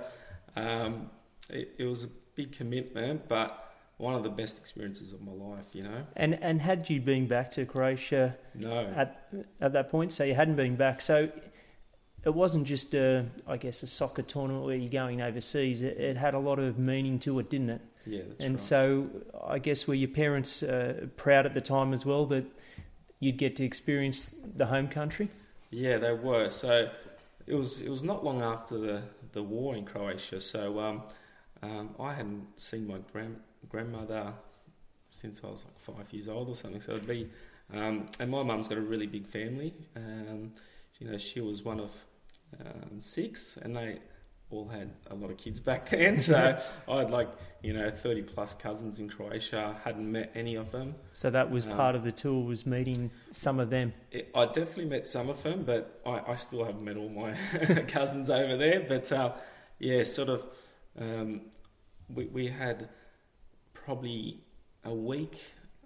um, 0.55 1.09
it, 1.49 1.75
it 1.77 1.85
was 1.85 2.03
a 2.03 2.09
big 2.35 2.51
commitment, 2.51 3.27
but 3.27 3.73
one 3.97 4.13
of 4.13 4.23
the 4.23 4.29
best 4.29 4.59
experiences 4.59 5.11
of 5.11 5.21
my 5.21 5.31
life, 5.31 5.65
you 5.73 5.83
know. 5.83 6.05
And 6.15 6.37
and 6.41 6.61
had 6.61 6.89
you 6.89 7.01
been 7.01 7.27
back 7.27 7.51
to 7.51 7.65
Croatia? 7.65 8.37
No. 8.53 8.93
At 8.95 9.29
at 9.59 9.73
that 9.73 9.89
point, 9.89 10.13
so 10.13 10.23
you 10.23 10.35
hadn't 10.35 10.55
been 10.55 10.75
back. 10.75 11.01
So 11.01 11.29
it 12.23 12.33
wasn't 12.33 12.67
just 12.67 12.93
a, 12.93 13.25
I 13.47 13.57
guess, 13.57 13.83
a 13.83 13.87
soccer 13.87 14.21
tournament 14.21 14.65
where 14.65 14.75
you're 14.75 14.89
going 14.89 15.21
overseas. 15.21 15.81
It, 15.81 15.97
it 15.97 16.17
had 16.17 16.33
a 16.33 16.39
lot 16.39 16.59
of 16.59 16.77
meaning 16.77 17.19
to 17.19 17.39
it, 17.39 17.49
didn't 17.49 17.69
it? 17.69 17.81
Yeah, 18.05 18.21
and 18.39 18.55
right. 18.55 18.61
so 18.61 19.09
I 19.45 19.59
guess 19.59 19.87
were 19.87 19.93
your 19.93 20.09
parents 20.09 20.63
uh, 20.63 21.07
proud 21.17 21.45
at 21.45 21.53
the 21.53 21.61
time 21.61 21.93
as 21.93 22.05
well 22.05 22.25
that 22.27 22.45
you'd 23.19 23.37
get 23.37 23.55
to 23.57 23.63
experience 23.63 24.33
the 24.55 24.67
home 24.67 24.87
country? 24.87 25.29
Yeah, 25.69 25.97
they 25.97 26.13
were. 26.13 26.49
So 26.49 26.89
it 27.45 27.55
was 27.55 27.79
it 27.79 27.89
was 27.89 28.03
not 28.03 28.23
long 28.23 28.41
after 28.41 28.77
the, 28.77 29.01
the 29.33 29.43
war 29.43 29.75
in 29.75 29.85
Croatia. 29.85 30.41
So 30.41 30.79
um, 30.79 31.03
um, 31.61 31.95
I 31.99 32.13
hadn't 32.13 32.59
seen 32.59 32.87
my 32.87 32.99
grand, 33.11 33.37
grandmother 33.69 34.33
since 35.09 35.41
I 35.43 35.47
was 35.47 35.63
like 35.63 35.79
five 35.79 36.13
years 36.13 36.27
old 36.27 36.49
or 36.49 36.55
something. 36.55 36.81
So 36.81 36.93
it'd 36.93 37.07
be, 37.07 37.29
um, 37.73 38.07
and 38.19 38.29
my 38.29 38.43
mum's 38.43 38.67
got 38.67 38.77
a 38.77 38.81
really 38.81 39.07
big 39.07 39.25
family. 39.25 39.73
Um, 39.95 40.53
you 40.99 41.09
know, 41.09 41.17
she 41.17 41.41
was 41.41 41.63
one 41.63 41.79
of 41.79 41.91
um, 42.59 42.99
six, 42.99 43.57
and 43.57 43.75
they 43.75 43.99
all 44.49 44.67
had 44.67 44.91
a 45.11 45.15
lot 45.15 45.29
of 45.29 45.37
kids 45.37 45.59
back 45.59 45.89
then. 45.89 46.17
So 46.19 46.57
I 46.89 46.97
had 46.99 47.11
like 47.11 47.29
you 47.61 47.73
know 47.73 47.89
thirty 47.89 48.21
plus 48.21 48.53
cousins 48.53 48.99
in 48.99 49.09
Croatia. 49.09 49.75
Hadn't 49.83 50.09
met 50.11 50.31
any 50.35 50.55
of 50.55 50.71
them. 50.71 50.95
So 51.11 51.29
that 51.29 51.49
was 51.51 51.65
um, 51.65 51.73
part 51.73 51.95
of 51.95 52.03
the 52.03 52.11
tour 52.11 52.43
was 52.45 52.65
meeting 52.65 53.11
some 53.31 53.59
of 53.59 53.69
them. 53.69 53.93
It, 54.11 54.29
I 54.33 54.45
definitely 54.45 54.85
met 54.85 55.05
some 55.05 55.29
of 55.29 55.41
them, 55.43 55.63
but 55.63 55.99
I, 56.05 56.21
I 56.31 56.35
still 56.35 56.63
haven't 56.63 56.83
met 56.83 56.97
all 56.97 57.09
my 57.09 57.33
cousins 57.87 58.29
over 58.29 58.55
there. 58.57 58.85
But 58.87 59.11
uh, 59.11 59.33
yeah, 59.79 60.03
sort 60.03 60.29
of. 60.29 60.45
Um, 60.99 61.41
we 62.09 62.25
we 62.25 62.47
had 62.47 62.89
probably 63.73 64.41
a 64.83 64.93
week 64.93 65.39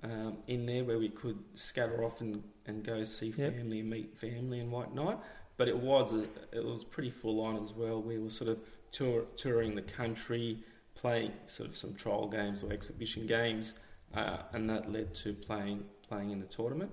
um, 0.03 0.37
in 0.47 0.65
there 0.65 0.83
where 0.83 0.99
we 0.99 1.09
could 1.09 1.39
scatter 1.55 2.03
off 2.03 2.21
and, 2.21 2.43
and 2.65 2.83
go 2.83 3.03
see 3.03 3.33
Yep. 3.35 3.55
family 3.55 3.79
and 3.79 3.89
meet 3.89 4.17
family 4.17 4.59
and 4.59 4.71
whatnot. 4.71 5.23
But 5.57 5.67
it 5.67 5.77
was 5.77 6.13
a, 6.13 6.23
it 6.51 6.65
was 6.65 6.83
pretty 6.83 7.11
full 7.11 7.41
on 7.41 7.61
as 7.61 7.73
well. 7.73 8.01
We 8.01 8.17
were 8.17 8.29
sort 8.29 8.49
of 8.49 8.59
tour, 8.91 9.25
touring 9.35 9.75
the 9.75 9.81
country, 9.81 10.59
playing 10.95 11.31
sort 11.47 11.69
of 11.69 11.77
some 11.77 11.93
trial 11.93 12.27
games 12.27 12.63
or 12.63 12.71
exhibition 12.71 13.27
games, 13.27 13.75
uh, 14.13 14.37
and 14.53 14.69
that 14.69 14.91
led 14.91 15.13
to 15.15 15.33
playing 15.33 15.85
playing 16.07 16.31
in 16.31 16.39
the 16.39 16.47
tournament. 16.47 16.91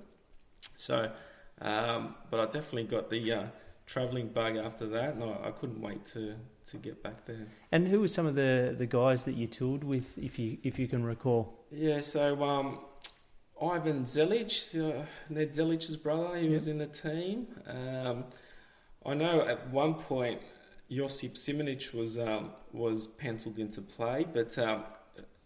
So, 0.77 1.11
um, 1.61 2.15
but 2.31 2.41
I 2.41 2.45
definitely 2.45 2.85
got 2.85 3.11
the 3.11 3.33
uh, 3.33 3.45
travelling 3.87 4.29
bug 4.29 4.57
after 4.57 4.87
that, 4.87 5.15
and 5.15 5.25
I, 5.25 5.49
I 5.49 5.51
couldn't 5.51 5.81
wait 5.81 6.07
to, 6.07 6.35
to 6.67 6.77
get 6.77 7.03
back 7.03 7.25
there. 7.27 7.47
And 7.73 7.89
who 7.89 8.01
were 8.01 8.09
some 8.09 8.27
of 8.27 8.35
the, 8.35 8.75
the 8.79 8.87
guys 8.87 9.25
that 9.25 9.35
you 9.35 9.47
toured 9.47 9.83
with, 9.83 10.19
if 10.19 10.39
you 10.39 10.59
if 10.63 10.79
you 10.79 10.87
can 10.87 11.03
recall? 11.05 11.65
Yeah, 11.73 12.01
so 12.01 12.43
um, 12.45 12.79
Ivan 13.61 14.05
Zelic, 14.05 14.53
uh, 14.79 15.05
Ned 15.29 15.55
Zelic's 15.55 15.97
brother, 15.97 16.37
he 16.37 16.49
was 16.49 16.69
in 16.69 16.79
the 16.79 16.87
team. 16.87 17.49
Um, 17.67 18.25
I 19.05 19.15
know 19.15 19.47
at 19.47 19.71
one 19.71 19.95
point 19.95 20.41
Josip 20.91 21.35
Simunic 21.35 21.93
was 21.95 22.19
um, 22.19 22.51
was 22.73 23.07
penciled 23.07 23.59
into 23.59 23.81
play, 23.81 24.27
but 24.33 24.59
um, 24.59 24.85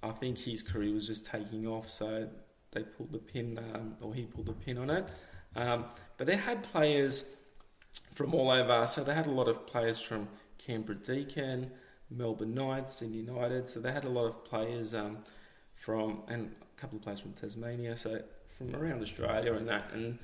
I 0.02 0.10
think 0.10 0.38
his 0.38 0.62
career 0.62 0.92
was 0.92 1.06
just 1.06 1.26
taking 1.26 1.66
off, 1.66 1.88
so 1.88 2.28
they 2.72 2.82
pulled 2.82 3.12
the 3.12 3.18
pin, 3.18 3.58
um, 3.74 3.96
or 4.00 4.14
he 4.14 4.24
pulled 4.24 4.46
the 4.46 4.52
pin 4.52 4.78
on 4.78 4.90
it. 4.90 5.06
Um, 5.54 5.84
but 6.16 6.26
they 6.26 6.36
had 6.36 6.62
players 6.62 7.24
from 8.14 8.34
all 8.34 8.50
over, 8.50 8.86
so 8.86 9.04
they 9.04 9.14
had 9.14 9.26
a 9.26 9.30
lot 9.30 9.48
of 9.48 9.66
players 9.66 10.00
from 10.00 10.28
Canberra 10.58 10.98
Deakin, 10.98 11.70
Melbourne 12.10 12.54
Knights, 12.54 13.02
and 13.02 13.14
United. 13.14 13.68
So 13.68 13.80
they 13.80 13.92
had 13.92 14.04
a 14.04 14.08
lot 14.08 14.26
of 14.26 14.44
players 14.44 14.94
um, 14.94 15.18
from, 15.76 16.22
and 16.28 16.54
a 16.76 16.80
couple 16.80 16.96
of 16.96 17.02
players 17.02 17.20
from 17.20 17.32
Tasmania, 17.34 17.96
so 17.96 18.22
from 18.56 18.74
around 18.74 19.02
Australia 19.02 19.54
and 19.54 19.68
that. 19.68 19.84
And 19.92 20.18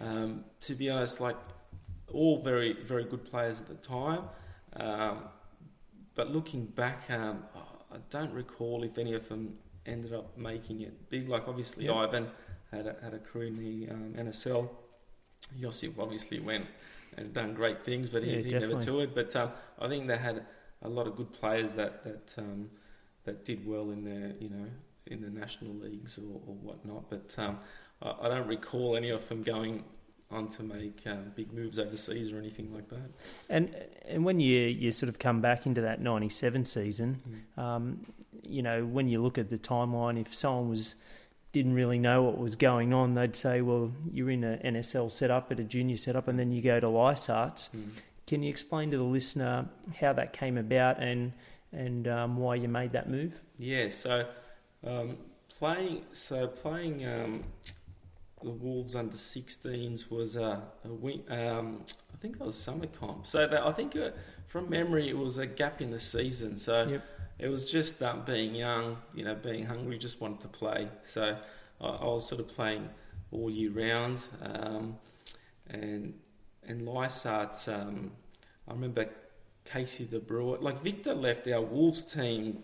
um, 0.00 0.44
to 0.62 0.74
be 0.74 0.90
honest, 0.90 1.20
like 1.20 1.36
all 2.12 2.42
very, 2.42 2.74
very 2.84 3.04
good 3.04 3.24
players 3.24 3.60
at 3.60 3.68
the 3.68 3.74
time. 3.74 4.22
Um, 4.76 5.24
but 6.14 6.30
looking 6.30 6.66
back, 6.66 7.02
um, 7.10 7.44
I 7.92 7.96
don't 8.10 8.32
recall 8.32 8.82
if 8.84 8.98
any 8.98 9.14
of 9.14 9.28
them 9.28 9.58
ended 9.86 10.12
up 10.12 10.36
making 10.36 10.82
it 10.82 11.10
big. 11.10 11.28
Like 11.28 11.48
obviously 11.48 11.86
Yep. 11.86 11.94
Ivan 11.94 12.26
had 12.70 12.86
a, 12.86 12.96
had 13.02 13.14
a 13.14 13.18
career 13.18 13.48
in 13.48 13.58
the 13.58 13.88
um, 13.90 14.14
NSL. 14.16 14.68
Josip 15.60 15.98
obviously 15.98 16.38
went 16.40 16.66
and 17.16 17.32
done 17.32 17.54
great 17.54 17.84
things, 17.84 18.08
but 18.08 18.22
he, 18.22 18.36
Yeah, 18.36 18.42
he 18.42 18.66
never 18.66 18.80
toured. 18.80 19.14
But 19.14 19.34
um, 19.36 19.50
I 19.78 19.88
think 19.88 20.06
they 20.06 20.16
had 20.16 20.44
a 20.82 20.88
lot 20.88 21.06
of 21.06 21.16
good 21.16 21.32
players 21.32 21.72
that 21.74 22.04
that 22.04 22.34
um, 22.38 22.70
that 23.24 23.44
did 23.44 23.66
well 23.66 23.90
in 23.90 24.04
their 24.04 24.32
you 24.38 24.48
know 24.48 24.66
in 25.06 25.20
the 25.20 25.28
national 25.28 25.74
leagues 25.74 26.18
or, 26.18 26.40
or 26.46 26.54
whatnot. 26.54 27.10
But 27.10 27.34
um, 27.38 27.58
I, 28.00 28.14
I 28.22 28.28
don't 28.28 28.46
recall 28.46 28.96
any 28.96 29.10
of 29.10 29.28
them 29.28 29.42
going 29.42 29.84
on 30.32 30.48
to 30.48 30.62
make 30.62 31.00
um, 31.06 31.32
big 31.34 31.52
moves 31.52 31.78
overseas 31.78 32.32
or 32.32 32.38
anything 32.38 32.72
like 32.74 32.88
that. 32.88 33.10
And 33.48 33.74
and 34.08 34.24
when 34.24 34.40
you 34.40 34.60
you 34.60 34.90
sort 34.92 35.08
of 35.08 35.18
come 35.18 35.40
back 35.40 35.66
into 35.66 35.80
that 35.82 36.00
'97 36.00 36.64
season, 36.64 37.44
um, 37.56 38.06
you 38.42 38.62
know, 38.62 38.84
when 38.84 39.08
you 39.08 39.22
look 39.22 39.38
at 39.38 39.50
the 39.50 39.58
timeline, 39.58 40.20
if 40.20 40.34
someone 40.34 40.68
was 40.68 40.94
didn't 41.52 41.74
really 41.74 41.98
know 41.98 42.22
what 42.22 42.38
was 42.38 42.56
going 42.56 42.92
on, 42.92 43.14
they'd 43.14 43.36
say, 43.36 43.60
"Well, 43.60 43.92
you're 44.10 44.30
in 44.30 44.42
a 44.42 44.56
NSL 44.64 45.10
setup 45.10 45.52
at 45.52 45.60
a 45.60 45.64
junior 45.64 45.96
setup, 45.96 46.28
and 46.28 46.38
then 46.38 46.50
you 46.50 46.62
go 46.62 46.80
to 46.80 46.86
Lysarts." 46.86 47.70
Mm. 47.70 47.90
Can 48.26 48.42
you 48.42 48.50
explain 48.50 48.90
to 48.90 48.96
the 48.96 49.02
listener 49.02 49.68
how 50.00 50.12
that 50.14 50.32
came 50.32 50.56
about 50.56 51.02
and 51.02 51.32
and 51.72 52.08
um, 52.08 52.36
why 52.36 52.54
you 52.54 52.68
made 52.68 52.92
that 52.92 53.08
move? 53.08 53.40
Yeah, 53.58 53.88
so 53.88 54.26
um, 54.84 55.18
playing 55.48 56.04
so 56.12 56.46
playing 56.46 57.06
um, 57.06 57.44
the 58.44 58.50
Wolves 58.50 58.94
under 58.96 59.16
16s 59.16 60.10
was 60.10 60.36
a, 60.36 60.62
a 60.84 60.88
win, 60.88 61.22
um, 61.28 61.84
I 62.12 62.16
think 62.18 62.38
that 62.38 62.44
was 62.44 62.56
summer 62.56 62.86
comp. 62.86 63.26
So 63.26 63.46
that, 63.46 63.62
I 63.66 63.72
think 63.72 63.96
uh, 63.96 64.10
from 64.48 64.68
memory 64.70 65.08
it 65.08 65.16
was 65.16 65.38
a 65.38 65.46
gap 65.46 65.80
in 65.80 65.90
the 65.90 66.00
season. 66.00 66.56
So 66.56 66.84
Yep. 66.88 67.04
it 67.38 67.48
was 67.48 67.70
just 67.70 68.02
um, 68.02 68.22
being 68.24 68.54
young, 68.54 68.98
you 69.14 69.24
know, 69.24 69.34
being 69.34 69.64
hungry, 69.66 69.98
just 69.98 70.20
wanted 70.20 70.40
to 70.42 70.48
play. 70.48 70.88
So 71.06 71.36
I, 71.80 71.86
I 71.86 72.04
was 72.04 72.28
sort 72.28 72.40
of 72.40 72.48
playing 72.48 72.88
all 73.30 73.50
year 73.50 73.70
round, 73.70 74.20
um, 74.42 74.96
and 75.68 76.14
and 76.66 76.82
Lysart's. 76.86 77.66
Um, 77.68 78.12
I 78.68 78.72
remember 78.72 79.08
Casey 79.64 80.04
De 80.04 80.20
Brewer, 80.20 80.58
like 80.60 80.80
Victor 80.82 81.14
left 81.14 81.48
our 81.48 81.60
Wolves 81.62 82.04
team 82.04 82.62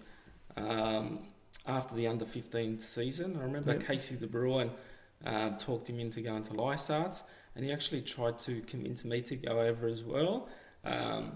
um, 0.56 1.20
after 1.66 1.94
the 1.94 2.06
under 2.06 2.24
15 2.24 2.78
season. 2.80 3.36
I 3.38 3.42
remember 3.44 3.72
Yep. 3.72 3.84
Casey 3.86 4.16
De 4.16 4.26
Bruin 4.26 4.70
uh, 5.24 5.50
talked 5.59 5.88
him 5.88 5.98
into 6.00 6.20
going 6.20 6.44
to 6.44 6.52
Lysarts, 6.52 7.22
and 7.54 7.64
he 7.64 7.72
actually 7.72 8.02
tried 8.02 8.38
to 8.40 8.61
convince 8.62 9.04
me 9.04 9.20
to 9.22 9.37
go 9.37 9.61
over 9.61 9.88
as 9.88 10.02
well. 10.04 10.48
Um, 10.85 11.33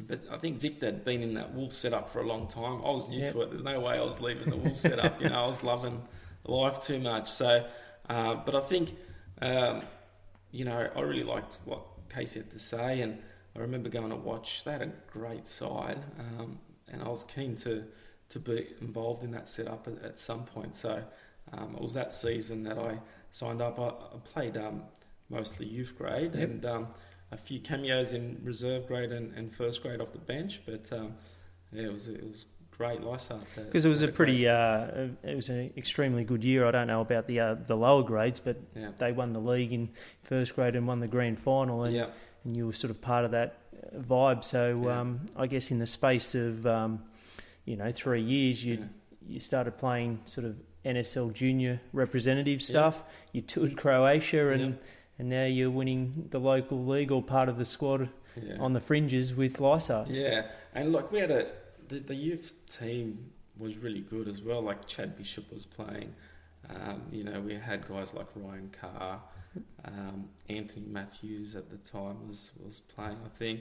but 0.00 0.20
I 0.30 0.36
think 0.36 0.58
Victor 0.58 0.86
had 0.86 1.04
been 1.04 1.22
in 1.22 1.34
that 1.34 1.54
wolf 1.54 1.72
setup 1.72 2.10
for 2.10 2.20
a 2.20 2.26
long 2.26 2.48
time. 2.48 2.82
I 2.84 2.90
was 2.90 3.08
new 3.08 3.20
Yep. 3.20 3.32
to 3.32 3.40
it. 3.42 3.50
There's 3.50 3.62
no 3.62 3.80
way 3.80 3.94
I 3.96 4.02
was 4.02 4.20
leaving 4.20 4.50
the 4.50 4.56
wolf 4.56 4.78
setup. 4.78 5.20
You 5.22 5.28
know, 5.28 5.44
I 5.44 5.46
was 5.46 5.62
loving 5.62 6.02
life 6.44 6.82
too 6.82 6.98
much. 6.98 7.30
So, 7.30 7.66
uh, 8.08 8.34
but 8.34 8.54
I 8.54 8.60
think, 8.60 8.94
um, 9.40 9.82
you 10.50 10.64
know, 10.64 10.90
I 10.94 11.00
really 11.00 11.22
liked 11.22 11.58
what 11.64 11.80
Casey 12.08 12.40
had 12.40 12.50
to 12.50 12.58
say, 12.58 13.00
and 13.00 13.22
I 13.54 13.60
remember 13.60 13.88
going 13.88 14.10
to 14.10 14.16
watch. 14.16 14.64
They 14.64 14.72
had 14.72 14.82
a 14.82 14.92
great 15.10 15.46
side, 15.46 15.98
um, 16.18 16.58
and 16.88 17.02
I 17.02 17.08
was 17.08 17.24
keen 17.24 17.56
to 17.58 17.84
to 18.28 18.40
be 18.40 18.66
involved 18.80 19.22
in 19.22 19.30
that 19.30 19.48
setup 19.48 19.86
at, 19.86 20.02
at 20.04 20.18
some 20.18 20.44
point. 20.44 20.74
So 20.74 21.00
um, 21.52 21.74
it 21.76 21.82
was 21.82 21.94
that 21.94 22.12
season 22.12 22.62
that 22.64 22.78
I 22.78 22.98
signed 23.32 23.60
up. 23.62 23.78
I, 23.78 23.88
I 23.88 24.18
played 24.24 24.56
um, 24.56 24.82
mostly 25.30 25.66
youth 25.66 25.94
grade 25.96 26.34
Yep. 26.34 26.42
and 26.48 26.66
um, 26.66 26.86
a 27.32 27.36
few 27.36 27.60
cameos 27.60 28.12
in 28.12 28.40
reserve 28.42 28.86
grade 28.86 29.12
and, 29.12 29.32
and 29.34 29.52
first 29.54 29.82
grade 29.82 30.00
off 30.00 30.12
the 30.12 30.18
bench. 30.18 30.62
But 30.66 30.92
um, 30.92 31.14
yeah, 31.72 31.84
it 31.86 31.92
was 31.92 32.08
it 32.08 32.22
was 32.24 32.46
great. 32.76 33.00
Lysarts 33.00 33.56
Because 33.56 33.84
it 33.84 33.88
was 33.88 34.02
a 34.02 34.08
pretty, 34.08 34.46
uh, 34.46 35.08
it 35.22 35.34
was 35.34 35.48
an 35.48 35.72
extremely 35.76 36.24
good 36.24 36.44
year. 36.44 36.66
I 36.66 36.70
don't 36.70 36.86
know 36.86 37.00
about 37.00 37.26
the 37.26 37.40
uh, 37.40 37.54
the 37.54 37.76
lower 37.76 38.02
grades, 38.02 38.40
but 38.40 38.56
yeah. 38.74 38.90
they 38.98 39.12
won 39.12 39.32
the 39.32 39.40
league 39.40 39.72
in 39.72 39.88
first 40.24 40.54
grade 40.54 40.76
and 40.76 40.86
won 40.86 41.00
the 41.00 41.08
grand 41.08 41.38
final, 41.38 41.84
and, 41.84 41.94
yeah. 41.94 42.06
and 42.44 42.56
you 42.56 42.66
were 42.66 42.72
sort 42.72 42.90
of 42.90 43.00
part 43.00 43.24
of 43.24 43.30
that 43.32 43.58
vibe. 43.96 44.44
So 44.44 44.82
Yeah. 44.84 45.00
um, 45.00 45.20
I 45.36 45.46
guess 45.46 45.70
in 45.70 45.78
the 45.78 45.86
space 45.86 46.34
of 46.34 46.66
um, 46.66 47.02
you 47.64 47.76
know 47.76 47.90
three 47.90 48.22
years, 48.22 48.64
you 48.64 48.88
you 49.26 49.40
started 49.40 49.76
playing 49.78 50.20
sort 50.24 50.46
of 50.46 50.54
NSL 50.86 51.32
junior 51.34 51.80
representative 51.92 52.62
stuff. 52.62 53.02
You 53.32 53.42
toured 53.42 53.76
Croatia, 53.76 54.50
and 54.50 54.60
Yeah. 54.60 54.72
and 55.18 55.28
now 55.28 55.44
you're 55.44 55.70
winning 55.70 56.28
the 56.30 56.38
local 56.38 56.84
league 56.84 57.10
or 57.10 57.22
part 57.22 57.48
of 57.48 57.58
the 57.58 57.64
squad 57.64 58.08
Yeah. 58.40 58.56
on 58.58 58.72
the 58.72 58.80
fringes 58.80 59.34
with 59.34 59.58
Lysarts. 59.58 60.18
Yeah, 60.20 60.46
and 60.74 60.92
like 60.92 61.10
we 61.12 61.18
had 61.18 61.30
a 61.30 61.50
the, 61.88 61.98
the 62.00 62.14
youth 62.14 62.52
team 62.68 63.30
was 63.58 63.76
really 63.78 64.00
good 64.00 64.28
as 64.28 64.42
well. 64.42 64.60
Like 64.62 64.86
Chad 64.86 65.16
Bishop 65.16 65.50
was 65.52 65.64
playing. 65.64 66.14
Um, 66.68 67.02
you 67.12 67.22
know, 67.24 67.40
we 67.40 67.54
had 67.54 67.86
guys 67.88 68.12
like 68.12 68.26
Ryan 68.34 68.70
Carr, 68.80 69.20
um, 69.84 70.28
Anthony 70.48 70.84
Matthews 70.88 71.54
at 71.56 71.70
the 71.70 71.76
time 71.78 72.26
was 72.28 72.50
was 72.64 72.80
playing. 72.94 73.18
I 73.24 73.28
think. 73.38 73.60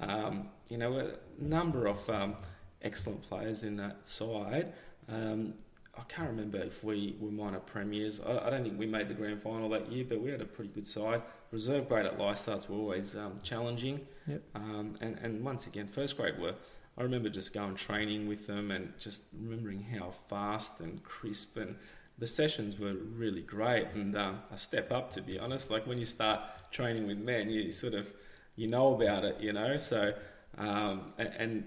Um, 0.00 0.48
you 0.68 0.78
know, 0.78 0.98
a 0.98 1.12
number 1.42 1.86
of 1.86 2.08
um, 2.10 2.34
excellent 2.82 3.22
players 3.22 3.62
in 3.64 3.76
that 3.76 4.06
side. 4.06 4.72
Um, 5.08 5.54
I 5.96 6.02
can't 6.08 6.28
remember 6.28 6.58
if 6.58 6.82
we 6.82 7.16
were 7.20 7.30
minor 7.30 7.60
premiers. 7.60 8.20
I, 8.20 8.46
I 8.46 8.50
don't 8.50 8.62
think 8.62 8.78
we 8.78 8.86
made 8.86 9.08
the 9.08 9.14
grand 9.14 9.42
final 9.42 9.68
that 9.70 9.90
year, 9.90 10.04
but 10.08 10.20
we 10.20 10.30
had 10.30 10.40
a 10.40 10.46
pretty 10.46 10.70
good 10.70 10.86
side. 10.86 11.22
Reserve 11.50 11.88
grade 11.88 12.06
at 12.06 12.18
Lysarts 12.18 12.68
were 12.68 12.76
always 12.76 13.14
um, 13.14 13.38
challenging. 13.42 14.00
Yep. 14.26 14.42
Um, 14.54 14.96
and, 15.00 15.18
and 15.22 15.44
once 15.44 15.66
again, 15.66 15.88
first 15.88 16.16
grade 16.16 16.38
were, 16.38 16.54
I 16.96 17.02
remember 17.02 17.28
just 17.28 17.52
going 17.52 17.74
training 17.74 18.28
with 18.28 18.46
them 18.46 18.70
and 18.70 18.92
just 18.98 19.22
remembering 19.38 19.82
how 19.82 20.12
fast 20.28 20.80
and 20.80 21.02
crisp 21.02 21.56
and 21.56 21.76
the 22.18 22.26
sessions 22.26 22.78
were 22.78 22.94
really 22.94 23.42
great 23.42 23.88
and 23.94 24.16
um, 24.16 24.40
a 24.52 24.58
step 24.58 24.92
up 24.92 25.12
to 25.12 25.22
be 25.22 25.38
honest. 25.38 25.70
Like 25.70 25.86
when 25.86 25.98
you 25.98 26.04
start 26.04 26.40
training 26.70 27.06
with 27.06 27.18
men, 27.18 27.50
you 27.50 27.72
sort 27.72 27.94
of, 27.94 28.12
you 28.56 28.68
know 28.68 28.94
about 28.94 29.24
it, 29.24 29.40
you 29.40 29.52
know. 29.52 29.76
So, 29.76 30.12
um, 30.58 31.12
and, 31.18 31.32
and 31.36 31.64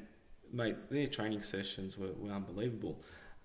mate, 0.53 0.75
their 0.89 1.07
training 1.07 1.41
sessions 1.41 1.97
were, 1.97 2.13
were 2.19 2.31
unbelievable. 2.31 3.01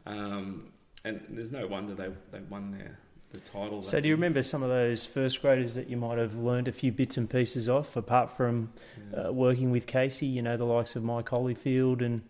Um, 0.06 0.71
and 1.04 1.20
there's 1.30 1.52
no 1.52 1.66
wonder 1.66 1.94
they, 1.94 2.10
they 2.30 2.40
won 2.48 2.70
their 2.72 2.98
the 3.32 3.40
title. 3.40 3.80
So 3.80 3.98
do 3.98 4.08
you 4.08 4.14
remember 4.14 4.42
some 4.42 4.62
of 4.62 4.68
those 4.68 5.06
first 5.06 5.40
graders 5.40 5.74
that 5.74 5.88
you 5.88 5.96
might 5.96 6.18
have 6.18 6.34
learned 6.34 6.68
a 6.68 6.72
few 6.72 6.92
bits 6.92 7.16
and 7.16 7.28
pieces 7.30 7.66
off, 7.68 7.96
apart 7.96 8.36
from 8.36 8.72
Yeah. 9.12 9.28
uh, 9.28 9.32
working 9.32 9.70
with 9.70 9.86
Casey? 9.86 10.26
You 10.26 10.42
know, 10.42 10.56
the 10.58 10.66
likes 10.66 10.96
of 10.96 11.02
Mike 11.02 11.26
Holyfield 11.30 12.04
and 12.04 12.22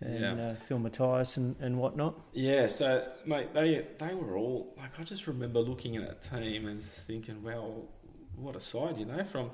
and 0.00 0.20
Yeah. 0.20 0.44
uh, 0.50 0.54
Phil 0.66 0.78
Matthias 0.78 1.36
and, 1.36 1.56
and 1.60 1.76
whatnot. 1.78 2.14
Yeah, 2.32 2.66
so 2.68 3.08
mate, 3.24 3.52
they 3.54 3.86
they 3.98 4.14
were 4.14 4.36
all 4.36 4.74
like 4.76 4.98
I 4.98 5.04
just 5.04 5.26
remember 5.28 5.60
looking 5.60 5.96
at 5.96 6.06
that 6.06 6.22
team 6.42 6.66
and 6.66 6.82
thinking, 6.82 7.42
well, 7.42 7.84
what 8.36 8.54
a 8.56 8.60
side, 8.60 8.98
you 8.98 9.06
know, 9.06 9.22
from 9.24 9.50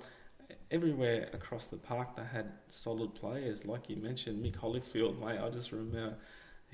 everywhere 0.71 1.29
across 1.33 1.67
the 1.67 1.77
park 1.77 2.17
they 2.17 2.25
had 2.25 2.51
solid 2.69 3.15
players, 3.15 3.65
like 3.67 3.89
you 3.89 3.97
mentioned, 3.97 4.45
Mick 4.45 4.57
Holyfield, 4.57 5.19
mate. 5.21 5.39
I 5.39 5.49
just 5.51 5.73
remember 5.73 6.17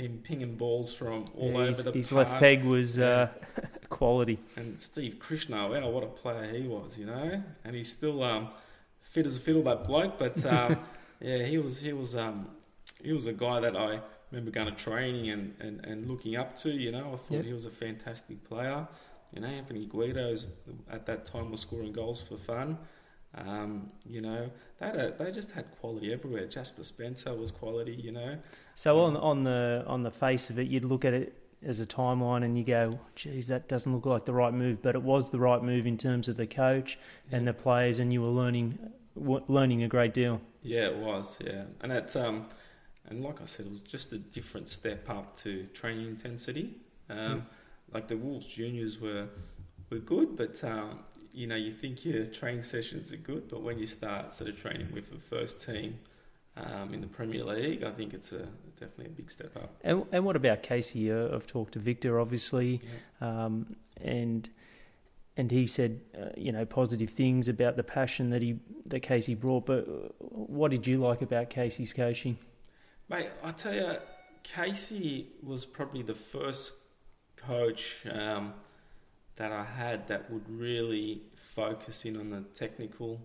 him 0.01 0.21
pinging 0.23 0.57
balls 0.57 0.93
from 0.93 1.27
all 1.37 1.51
Yeah, 1.51 1.57
over 1.59 1.67
his, 1.69 1.85
the 1.85 1.93
his 1.93 2.11
park. 2.11 2.29
left 2.29 2.41
peg 2.41 2.65
was 2.65 2.99
uh, 2.99 3.29
quality. 3.89 4.39
And 4.57 4.79
Steve 4.79 5.19
Krishna, 5.19 5.69
wow, 5.69 5.89
what 5.91 6.03
a 6.03 6.07
player 6.07 6.53
he 6.53 6.67
was, 6.67 6.97
you 6.99 7.07
know. 7.07 7.43
And 7.65 7.75
he's 7.77 7.91
still 7.93 8.23
um, 8.23 8.49
fit 9.03 9.27
as 9.27 9.37
a 9.37 9.41
fiddle, 9.41 9.63
that 9.65 9.85
bloke. 9.85 10.19
But 10.19 10.45
um, 10.57 10.79
yeah, 11.21 11.45
he 11.45 11.59
was 11.59 11.81
he 11.81 11.93
was 11.93 12.17
um, 12.17 12.49
he 13.03 13.13
was 13.13 13.27
a 13.27 13.33
guy 13.33 13.61
that 13.61 13.77
I 13.77 14.01
remember 14.31 14.51
going 14.51 14.69
to 14.69 14.75
training 14.75 15.31
and, 15.31 15.55
and, 15.61 15.85
and 15.85 16.09
looking 16.09 16.37
up 16.37 16.57
to. 16.57 16.71
You 16.71 16.93
know, 16.93 17.13
I 17.13 17.17
thought 17.17 17.31
Yep. 17.39 17.45
he 17.45 17.53
was 17.53 17.67
a 17.67 17.71
fantastic 17.71 18.43
player. 18.45 18.87
You 19.33 19.41
know, 19.43 19.47
Anthony 19.49 19.87
Guido's 19.87 20.47
at 20.91 21.07
that 21.07 21.25
time 21.25 21.51
was 21.53 21.61
scoring 21.61 21.93
goals 21.93 22.23
for 22.23 22.37
fun. 22.37 22.79
Um, 23.35 23.91
you 24.09 24.21
know, 24.21 24.51
they 24.79 24.87
had 24.87 24.97
a, 24.97 25.15
they 25.17 25.31
just 25.31 25.53
had 25.53 25.71
quality 25.81 26.13
everywhere. 26.13 26.47
Jasper 26.47 26.85
Spencer 26.85 27.35
was 27.35 27.51
quality. 27.51 27.93
You 27.93 28.13
know, 28.13 28.39
So 28.75 29.01
on 29.01 29.17
on 29.17 29.41
the 29.41 29.85
on 29.87 30.03
the 30.03 30.11
face 30.11 30.51
of 30.51 30.59
it, 30.59 30.69
you'd 30.69 30.85
look 30.85 31.05
at 31.05 31.15
it 31.15 31.37
as 31.63 31.79
a 31.81 31.87
timeline 31.87 32.45
and 32.45 32.59
you 32.59 32.65
go, 32.65 32.99
"Geez, 33.15 33.49
that 33.49 33.69
doesn't 33.69 33.93
look 33.93 34.07
like 34.07 34.25
the 34.25 34.33
right 34.35 34.53
move," 34.53 34.83
but 34.83 34.95
it 34.95 35.03
was 35.03 35.31
the 35.31 35.39
right 35.39 35.63
move 35.63 35.87
in 35.87 35.97
terms 35.97 36.29
of 36.29 36.37
the 36.37 36.47
coach 36.47 36.99
and 37.31 37.47
the 37.47 37.53
players, 37.53 38.01
and 38.01 38.13
you 38.13 38.21
were 38.21 38.29
learning 38.29 38.79
learning 39.15 39.83
a 39.83 39.89
great 39.89 40.15
deal. 40.15 40.41
Yeah, 40.63 40.87
it 40.87 40.97
was. 40.97 41.39
Yeah, 41.45 41.65
and 41.83 41.93
it's 41.93 42.17
um, 42.17 42.47
and 43.07 43.23
like 43.23 43.41
I 43.41 43.45
said, 43.45 43.67
it 43.67 43.71
was 43.71 43.83
just 43.83 44.13
a 44.13 44.19
different 44.19 44.69
step 44.69 45.09
up 45.09 45.37
to 45.39 45.67
training 45.73 46.07
intensity. 46.07 46.77
Um, 47.09 47.47
like 47.93 48.09
the 48.09 48.17
Wolves 48.17 48.47
juniors 48.47 49.01
were 49.01 49.29
were 49.91 49.99
good, 49.99 50.37
but 50.37 50.63
um, 50.65 51.01
you 51.33 51.47
know, 51.47 51.57
you 51.57 51.71
think 51.71 52.05
your 52.05 52.27
training 52.27 52.63
sessions 52.63 53.13
are 53.13 53.17
good, 53.17 53.49
but 53.49 53.63
when 53.63 53.79
you 53.79 53.87
start 53.87 54.35
sort 54.35 54.51
of 54.51 54.61
training 54.61 54.89
with 54.93 55.11
the 55.11 55.19
first 55.19 55.65
team 55.65 55.99
um, 56.57 56.93
in 56.93 57.01
the 57.01 57.07
Premier 57.07 57.45
League, 57.45 57.85
I 57.85 57.91
think 57.91 58.15
it's 58.15 58.33
a 58.33 58.49
definitely 58.79 59.07
a 59.07 59.11
big 59.11 59.31
step 59.31 59.57
up. 59.57 59.75
And, 59.83 60.05
and 60.13 60.25
what 60.25 60.37
about 60.37 60.63
Casey? 60.63 61.11
Uh, 61.11 61.35
I've 61.35 61.47
talked 61.47 61.75
to 61.75 61.79
Victor, 61.79 62.21
obviously, 62.21 62.81
um, 63.21 63.77
and 64.01 64.49
and 65.37 65.51
he 65.51 65.67
said, 65.67 66.01
uh, 66.21 66.31
you 66.37 66.53
know, 66.53 66.67
positive 66.67 67.11
things 67.11 67.49
about 67.49 67.77
the 67.77 67.85
passion 67.85 68.31
that 68.31 68.43
he 68.43 68.59
that 68.87 69.01
Casey 69.01 69.35
brought. 69.35 69.67
But 69.67 69.85
what 70.19 70.71
did 70.71 70.87
you 70.87 70.99
like 70.99 71.23
about 71.23 71.51
Casey's 71.51 71.93
coaching? 71.93 72.39
Mate, 73.09 73.31
I 73.43 73.51
tell 73.53 73.75
you, 73.75 73.97
Casey 74.43 75.29
was 75.43 75.65
probably 75.65 76.03
the 76.03 76.15
first 76.15 76.75
coach 77.37 78.05
um, 78.11 78.53
that 79.41 79.53
I 79.53 79.65
had 79.65 80.07
that 80.09 80.31
would 80.31 80.47
really 80.51 81.23
focus 81.35 82.05
in 82.05 82.19
on 82.19 82.29
the 82.29 82.43
technical 82.53 83.19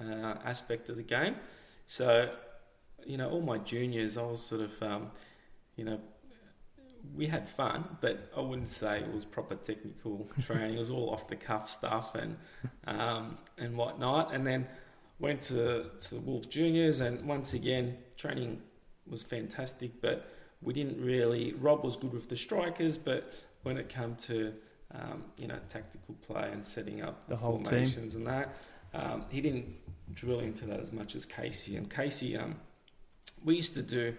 uh, 0.00 0.34
aspect 0.44 0.88
of 0.88 0.94
the 0.96 1.02
game. 1.02 1.34
So, 1.86 2.30
you 3.04 3.16
know, 3.16 3.28
all 3.28 3.40
my 3.40 3.58
juniors, 3.58 4.16
I 4.16 4.22
was 4.22 4.40
sort 4.40 4.60
of, 4.60 4.80
um, 4.80 5.10
you 5.74 5.84
know, 5.84 5.98
we 7.16 7.26
had 7.26 7.48
fun, 7.48 7.96
but 8.00 8.30
I 8.36 8.40
wouldn't 8.40 8.68
say 8.68 9.00
it 9.00 9.12
was 9.12 9.24
proper 9.24 9.56
technical 9.56 10.28
training. 10.42 10.76
It 10.76 10.78
was 10.78 10.90
all 10.90 11.10
off 11.10 11.26
the 11.26 11.34
cuff 11.34 11.68
stuff 11.68 12.14
and 12.14 12.36
um, 12.86 13.36
and 13.58 13.76
whatnot. 13.76 14.32
And 14.32 14.46
then 14.46 14.64
went 15.18 15.40
to 15.50 15.86
to 16.02 16.14
the 16.14 16.20
Wolves 16.20 16.46
juniors, 16.46 17.00
and 17.00 17.26
once 17.26 17.54
again, 17.54 17.98
training 18.16 18.62
was 19.08 19.24
fantastic, 19.24 20.00
but 20.00 20.30
we 20.62 20.72
didn't 20.72 21.04
really. 21.04 21.54
Rob 21.54 21.82
was 21.82 21.96
good 21.96 22.12
with 22.12 22.28
the 22.28 22.36
strikers, 22.36 22.96
but 22.96 23.32
when 23.64 23.76
it 23.76 23.88
came 23.88 24.14
to 24.26 24.54
um, 24.94 25.24
you 25.38 25.46
know 25.46 25.58
tactical 25.68 26.14
play 26.26 26.50
and 26.52 26.64
setting 26.64 27.02
up 27.02 27.26
The 27.28 27.36
whole 27.36 27.56
team. 27.58 27.64
formations 27.64 28.14
and 28.14 28.26
that, 28.26 28.54
um, 28.94 29.24
he 29.30 29.40
didn't 29.40 29.66
drill 30.14 30.40
into 30.40 30.64
that 30.66 30.80
as 30.80 30.92
much 30.92 31.14
as 31.14 31.24
Casey. 31.26 31.76
And 31.76 31.90
Casey, 31.90 32.36
um, 32.36 32.56
we 33.44 33.56
used 33.56 33.74
to 33.74 33.82
do 33.82 34.14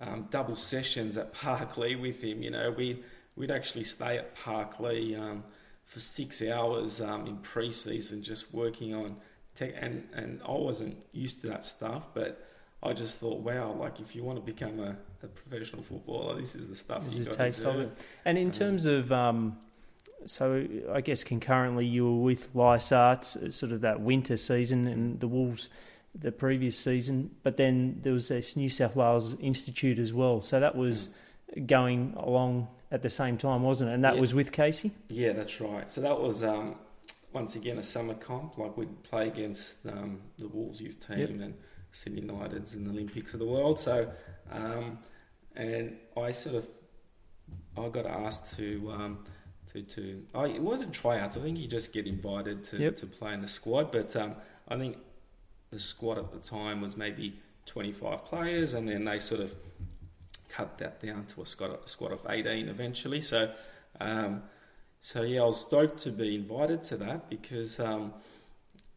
um, 0.00 0.26
double 0.30 0.56
sessions 0.56 1.16
at 1.16 1.34
Parklea 1.42 2.00
with 2.00 2.22
him. 2.22 2.42
You 2.42 2.50
know, 2.50 2.70
we 2.76 3.02
we'd 3.36 3.50
actually 3.50 3.84
stay 3.84 4.16
at 4.18 4.34
Parklea 4.36 5.20
um, 5.20 5.44
for 5.84 6.00
six 6.00 6.42
hours 6.42 7.00
um, 7.00 7.26
in 7.26 7.36
pre-season, 7.38 8.22
just 8.22 8.52
working 8.54 8.94
on 8.94 9.16
tech. 9.54 9.74
And 9.78 10.08
and 10.14 10.40
I 10.46 10.52
wasn't 10.52 10.96
used 11.12 11.42
to 11.42 11.48
that 11.48 11.64
stuff, 11.66 12.08
but 12.14 12.42
I 12.82 12.92
just 12.94 13.18
thought, 13.18 13.40
wow, 13.40 13.72
like 13.72 14.00
if 14.00 14.16
you 14.16 14.22
want 14.24 14.38
to 14.38 14.52
become 14.52 14.78
a, 14.80 14.96
a 15.22 15.26
professional 15.28 15.82
footballer, 15.82 16.40
this 16.40 16.54
is 16.54 16.68
the 16.68 16.76
stuff 16.76 17.02
There's 17.02 17.16
you 17.16 17.22
a 17.22 17.26
got 17.26 17.36
taste 17.36 17.58
to 17.58 17.64
do. 17.64 17.70
of 17.70 17.80
it. 17.80 17.98
And 18.24 18.38
in 18.38 18.46
Um, 18.46 18.50
terms 18.52 18.86
of, 18.86 19.12
um, 19.12 19.58
so 20.26 20.66
I 20.92 21.00
guess 21.00 21.24
concurrently 21.24 21.86
you 21.86 22.04
were 22.04 22.22
with 22.22 22.52
Lysarts, 22.54 23.36
uh, 23.36 23.50
sort 23.50 23.72
of 23.72 23.80
that 23.82 24.00
winter 24.00 24.36
season, 24.36 24.86
and 24.86 25.20
the 25.20 25.28
Wolves 25.28 25.68
the 26.18 26.32
previous 26.32 26.78
season. 26.78 27.30
But 27.42 27.56
then 27.58 28.00
there 28.02 28.12
was 28.12 28.28
this 28.28 28.56
New 28.56 28.70
South 28.70 28.96
Wales 28.96 29.38
Institute 29.40 29.98
as 29.98 30.12
well. 30.12 30.40
So 30.40 30.60
that 30.60 30.74
was 30.74 31.10
going 31.66 32.14
along 32.16 32.68
at 32.90 33.02
the 33.02 33.10
same 33.10 33.36
time, 33.36 33.62
wasn't 33.62 33.90
it? 33.90 33.94
And 33.94 34.04
that 34.04 34.14
Yeah. 34.14 34.20
was 34.20 34.32
with 34.34 34.50
Casey. 34.52 34.92
Yeah, 35.08 35.32
that's 35.32 35.60
right. 35.60 35.88
So 35.90 36.00
that 36.00 36.18
was 36.20 36.42
um, 36.42 36.76
once 37.32 37.54
again 37.54 37.78
a 37.78 37.82
summer 37.82 38.14
comp. 38.14 38.56
Like 38.56 38.76
we'd 38.78 39.02
play 39.02 39.26
against 39.28 39.84
um, 39.86 40.20
the 40.38 40.48
Wolves 40.48 40.80
youth 40.80 41.06
team 41.06 41.18
Yep. 41.18 41.28
and 41.30 41.54
Sydney 41.92 42.22
Uniteds 42.22 42.74
and 42.74 42.86
the 42.86 42.90
Olympics 42.90 43.32
of 43.34 43.40
the 43.40 43.46
world. 43.46 43.78
So, 43.78 44.10
um, 44.50 44.98
and 45.54 45.96
I 46.16 46.30
sort 46.32 46.56
of 46.56 46.68
I 47.76 47.88
got 47.90 48.06
asked 48.06 48.56
to 48.56 48.90
um, 48.92 49.24
to 49.84 49.94
to. 49.94 50.22
Oh, 50.34 50.44
it 50.44 50.60
wasn't 50.60 50.92
tryouts. 50.92 51.36
I 51.36 51.40
think 51.40 51.58
you 51.58 51.66
just 51.68 51.92
get 51.92 52.06
invited 52.06 52.64
to 52.64 52.80
Yep. 52.82 52.96
to 52.96 53.06
play 53.06 53.34
in 53.34 53.40
the 53.42 53.48
squad. 53.48 53.92
But 53.92 54.14
um, 54.16 54.34
I 54.68 54.76
think 54.76 54.98
the 55.70 55.78
squad 55.78 56.18
at 56.18 56.32
the 56.32 56.38
time 56.38 56.80
was 56.80 56.96
maybe 56.96 57.38
twenty 57.66 57.92
five 57.92 58.24
players, 58.24 58.74
and 58.74 58.88
then 58.88 59.04
they 59.04 59.18
sort 59.18 59.40
of 59.40 59.54
cut 60.48 60.78
that 60.78 61.00
down 61.00 61.26
to 61.26 61.42
a 61.42 61.46
squad, 61.46 61.70
a 61.84 61.88
squad 61.88 62.12
of 62.12 62.20
18 62.28 62.68
eventually. 62.68 63.20
So, 63.20 63.52
um, 64.00 64.42
so 65.02 65.20
yeah, 65.22 65.42
I 65.42 65.44
was 65.44 65.60
stoked 65.60 65.98
to 66.04 66.10
be 66.10 66.34
invited 66.34 66.82
to 66.84 66.96
that 66.98 67.28
because 67.28 67.78
um, 67.78 68.14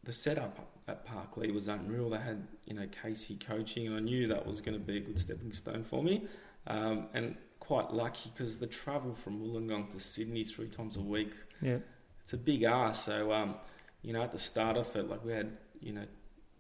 the 0.03 0.13
setup 0.13 0.57
at 0.87 1.05
Parklea 1.05 1.53
was 1.53 1.67
unreal. 1.67 2.09
They 2.11 2.17
had 2.19 2.47
you 2.65 2.75
know 2.75 2.87
Casey 3.03 3.35
coaching, 3.35 3.87
and 3.87 3.95
I 3.95 3.99
knew 3.99 4.27
that 4.27 4.45
was 4.45 4.61
going 4.61 4.77
to 4.79 4.83
be 4.83 4.97
a 4.97 5.01
good 5.01 5.19
stepping 5.19 5.51
stone 5.51 5.83
for 5.83 6.01
me. 6.01 6.27
Um, 6.67 7.07
and 7.13 7.35
quite 7.69 7.93
lucky 7.93 8.31
because 8.33 8.57
the 8.57 8.65
travel 8.65 9.13
from 9.13 9.39
Wollongong 9.39 9.91
to 9.91 9.99
Sydney 9.99 10.43
three 10.43 10.69
times 10.69 10.97
a 10.97 11.01
week, 11.01 11.31
Yeah. 11.61 11.77
it's 12.23 12.33
a 12.33 12.37
big 12.37 12.63
ask. 12.63 13.05
So, 13.05 13.31
um, 13.31 13.53
you 14.01 14.11
know, 14.11 14.23
at 14.23 14.31
the 14.31 14.39
start 14.39 14.75
of 14.75 14.93
it, 14.95 15.07
like 15.07 15.23
we 15.23 15.33
had 15.33 15.55
you 15.79 15.93
know 15.93 16.05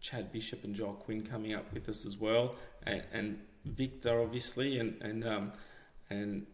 Chad 0.01 0.31
Bishop 0.31 0.63
and 0.63 0.75
Joel 0.75 0.93
Quinn 0.93 1.25
coming 1.25 1.55
up 1.55 1.73
with 1.73 1.89
us 1.89 2.05
as 2.05 2.15
well, 2.17 2.53
and, 2.85 3.01
and 3.11 3.39
Victor 3.65 4.21
obviously, 4.21 4.77
and 4.79 5.01
and 5.01 5.25
um, 5.27 5.51
and 6.11 6.45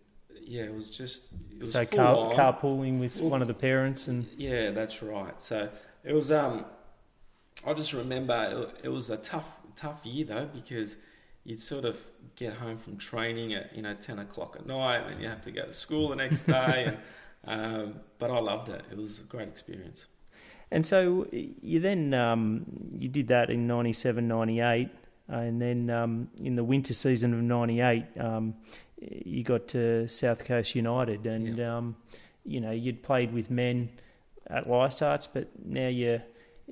yeah, 0.42 0.64
it 0.64 0.74
was 0.74 0.90
just 0.90 1.34
it 1.52 1.60
was 1.60 1.74
So 1.74 1.86
car, 1.86 2.32
carpooling 2.34 3.02
with 3.02 3.20
Well- 3.20 3.32
one 3.32 3.42
of 3.42 3.50
the 3.50 3.54
parents 3.54 4.08
and 4.08 4.26
Yeah, 4.38 4.72
that's 4.72 5.04
right. 5.04 5.36
So 5.44 5.70
it 6.06 6.14
was. 6.14 6.32
Um, 6.32 6.64
I 7.68 7.74
just 7.74 7.92
remember 7.92 8.70
it, 8.82 8.86
it 8.86 8.90
was 8.90 9.10
a 9.10 9.18
tough, 9.18 9.50
tough 9.76 10.06
year 10.06 10.24
though 10.26 10.46
because 10.46 10.96
you'd 11.46 11.62
sort 11.62 11.86
of 11.86 12.04
get 12.36 12.54
home 12.54 12.76
from 12.76 12.98
training 12.98 13.54
at 13.54 13.74
you 13.76 13.82
know 13.82 13.94
ten 13.94 14.20
o'clock 14.20 14.58
at 14.60 14.66
night, 14.66 15.08
and 15.08 15.22
you 15.22 15.30
have 15.30 15.42
to 15.44 15.52
go 15.52 15.66
to 15.66 15.74
school 15.74 16.10
the 16.10 16.16
next 16.18 16.42
day. 16.42 16.86
and 16.88 16.98
um, 17.86 17.96
but 18.20 18.32
I 18.32 18.40
loved 18.40 18.70
it. 18.70 18.84
It 18.92 18.98
was 18.98 19.20
a 19.20 19.24
great 19.24 19.48
experience. 19.48 20.08
And 20.72 20.86
so 20.86 21.28
you 21.32 21.80
then 21.80 22.14
um, 22.14 22.66
you 22.92 23.08
did 23.08 23.28
that 23.28 23.50
in 23.50 23.68
97, 23.68 24.28
98, 24.28 24.90
and 25.28 25.62
then 25.62 25.90
um, 25.90 26.30
in 26.42 26.56
the 26.56 26.64
winter 26.64 26.94
season 26.94 27.34
of 27.34 27.40
98, 27.40 28.04
um, 28.20 28.56
you 28.98 29.44
got 29.44 29.68
to 29.70 30.08
South 30.08 30.44
Coast 30.44 30.74
United, 30.76 31.28
and 31.28 31.60
um, 31.62 31.96
you 32.44 32.60
know 32.60 32.72
you'd 32.72 33.04
played 33.04 33.32
with 33.32 33.52
men 33.52 33.90
at 34.48 34.68
Lysarts, 34.68 35.28
but 35.32 35.50
now 35.64 35.88
you're 35.88 36.24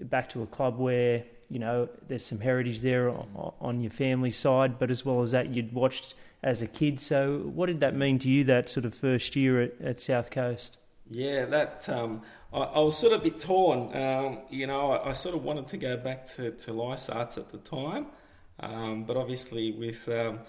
back 0.02 0.30
to 0.30 0.42
a 0.42 0.48
club 0.48 0.80
where 0.80 1.24
you 1.54 1.60
know 1.60 1.88
there's 2.08 2.26
some 2.26 2.40
heritage 2.40 2.82
there 2.82 3.10
on, 3.10 3.54
on 3.62 3.80
your 3.80 3.92
family 3.92 4.32
side, 4.32 4.80
but 4.80 4.90
as 4.90 5.06
well 5.06 5.22
as 5.22 5.32
that, 5.32 5.54
you'd 5.54 5.72
watched 5.72 6.16
as 6.42 6.64
a 6.64 6.68
kid. 6.68 7.00
So 7.00 7.42
what 7.54 7.68
did 7.68 7.80
that 7.82 7.96
mean 7.96 8.18
to 8.20 8.30
you 8.30 8.44
that 8.46 8.70
sort 8.70 8.86
of 8.86 8.96
first 8.96 9.36
year 9.36 9.62
at, 9.62 9.80
at 9.80 10.00
South 10.00 10.32
Coast? 10.32 10.80
Yeah, 11.12 11.46
that 11.46 11.88
um, 11.90 12.24
I, 12.52 12.62
I 12.62 12.80
was 12.80 12.98
sort 12.98 13.14
of 13.14 13.22
a 13.22 13.24
bit 13.24 13.40
torn. 13.40 13.96
Um, 13.96 14.40
you 14.50 14.66
know, 14.66 14.94
I, 14.94 15.10
I 15.10 15.14
sort 15.14 15.36
of 15.36 15.44
wanted 15.44 15.68
to 15.68 15.78
go 15.78 15.96
back 15.96 16.26
to 16.30 16.52
to 16.52 16.72
Lysarts 16.72 17.38
at 17.38 17.50
the 17.50 17.60
time, 17.60 18.08
um, 18.60 19.04
but 19.04 19.16
obviously 19.16 19.74
with 19.74 20.10
um, 20.10 20.40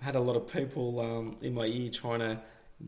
had 0.00 0.16
a 0.16 0.20
lot 0.20 0.34
of 0.34 0.52
people 0.52 0.98
um, 0.98 1.36
in 1.40 1.54
my 1.54 1.66
ear 1.66 1.88
trying 1.88 2.20
to 2.20 2.40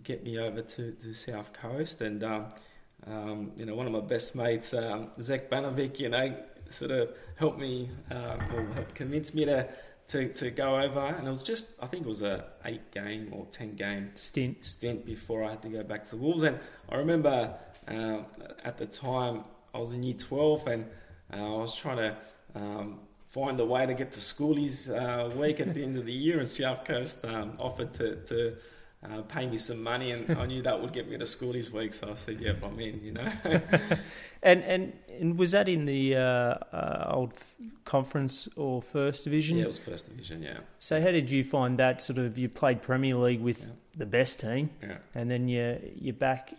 get 0.03 0.25
me 0.25 0.39
over 0.39 0.63
to, 0.63 0.91
to 0.91 1.15
South 1.15 1.53
Coast, 1.53 2.01
and 2.01 2.25
um, 2.25 3.53
you 3.57 3.65
know, 3.65 3.77
one 3.77 3.87
of 3.87 3.93
my 3.93 4.01
best 4.01 4.35
mates, 4.35 4.75
Zach 5.21 5.49
Banovic, 5.51 6.01
you 6.01 6.09
know, 6.09 6.35
sort 6.73 6.91
of 6.91 7.11
helped 7.37 7.59
me 7.59 7.91
um, 8.11 8.41
or 8.55 8.67
helped 8.75 8.95
convince 8.95 9.35
me 9.35 9.45
to. 9.45 9.69
To, 10.09 10.29
to 10.29 10.51
go 10.51 10.75
over 10.75 10.99
and 10.99 11.25
it 11.25 11.31
was 11.31 11.41
just 11.41 11.71
I 11.81 11.87
think 11.87 12.05
it 12.05 12.09
was 12.09 12.23
a 12.23 12.45
eight 12.65 12.91
game 12.91 13.29
or 13.31 13.47
ten 13.47 13.77
game 13.77 14.11
Stint. 14.17 14.65
stint 14.65 15.07
before 15.07 15.45
I 15.45 15.51
had 15.51 15.63
to 15.63 15.69
go 15.69 15.85
back 15.85 16.03
to 16.07 16.11
the 16.11 16.17
Wolves. 16.17 16.43
And 16.43 16.59
I 16.89 16.97
remember 16.97 17.55
uh, 17.87 18.23
at 18.65 18.77
the 18.77 18.87
time 18.87 19.45
I 19.73 19.79
was 19.79 19.93
in 19.93 20.03
year 20.03 20.17
12 20.17 20.67
and 20.67 20.85
uh, 21.33 21.37
I 21.37 21.59
was 21.59 21.77
trying 21.77 21.99
to 21.99 22.17
um, 22.57 22.99
find 23.31 23.59
a 23.61 23.65
way 23.65 23.87
to 23.87 23.95
get 23.95 24.13
to 24.13 24.21
schoolies 24.21 24.91
uh, 24.91 25.31
week 25.37 25.61
at 25.61 25.73
the 25.75 25.83
end 25.83 25.97
of 25.97 26.07
the 26.07 26.13
year, 26.13 26.41
and 26.41 26.49
South 26.49 26.85
Coast 26.85 27.25
um, 27.25 27.53
offered 27.59 27.93
to, 27.95 28.17
to 28.17 28.57
uh, 29.09 29.23
pay 29.23 29.47
me 29.47 29.57
some 29.59 29.83
money, 29.83 30.13
and 30.13 30.31
I 30.39 30.45
knew 30.47 30.61
that 30.63 30.81
would 30.81 30.93
get 30.93 31.09
me 31.09 31.17
to 31.17 31.25
schoolies 31.25 31.71
week, 31.73 31.95
so 31.95 32.11
I 32.11 32.15
said, 32.15 32.41
"Yep, 32.41 32.63
I'm 32.63 32.79
in." 32.81 33.01
You 33.03 33.13
know. 33.13 33.33
and 34.43 34.63
and 34.65 34.93
and 35.19 35.39
was 35.39 35.53
that 35.53 35.69
in 35.69 35.87
the 35.87 36.17
uh, 36.17 36.21
uh, 36.21 37.11
old 37.15 37.33
conference 37.85 38.49
or 38.57 38.83
first 38.83 39.25
division? 39.25 39.57
Yeah, 39.57 39.65
it 39.65 39.69
was 39.69 39.79
first 39.79 40.09
division. 40.09 40.43
Yeah. 40.43 40.59
So 40.79 41.01
how 41.01 41.11
did 41.13 41.31
you 41.31 41.45
find 41.45 41.79
that? 41.79 42.03
Sort 42.03 42.19
of, 42.19 42.37
you 42.37 42.49
played 42.49 42.83
Premier 42.83 43.15
League 43.17 43.41
with 43.41 43.61
Yeah. 43.63 43.73
the 43.97 44.07
best 44.07 44.41
team, 44.41 44.71
Yeah. 44.83 44.99
and 45.15 45.31
then 45.31 45.49
you 45.49 45.79
you're 45.99 46.15
back 46.15 46.53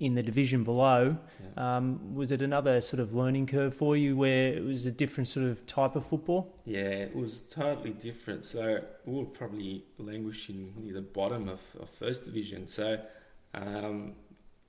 in 0.00 0.14
the 0.14 0.22
division 0.22 0.62
below. 0.62 1.18
Yeah. 1.56 1.76
Um, 1.76 2.14
was 2.14 2.30
it 2.30 2.40
another 2.40 2.80
sort 2.80 3.00
of 3.00 3.14
learning 3.14 3.46
curve 3.46 3.74
for 3.74 3.96
you, 3.96 4.16
where 4.16 4.54
it 4.54 4.64
was 4.64 4.86
a 4.86 4.92
different 4.92 5.28
sort 5.28 5.46
of 5.46 5.66
type 5.66 5.96
of 5.96 6.06
football? 6.06 6.54
Yeah, 6.64 6.80
it 6.80 7.16
was 7.16 7.42
totally 7.42 7.90
different. 7.90 8.44
So 8.44 8.80
we 9.04 9.18
were 9.18 9.24
probably 9.24 9.84
languishing 9.98 10.74
near 10.76 10.94
the 10.94 11.02
bottom 11.02 11.48
of, 11.48 11.60
of 11.80 11.90
first 11.90 12.24
division. 12.24 12.68
So 12.68 13.00
um, 13.54 14.12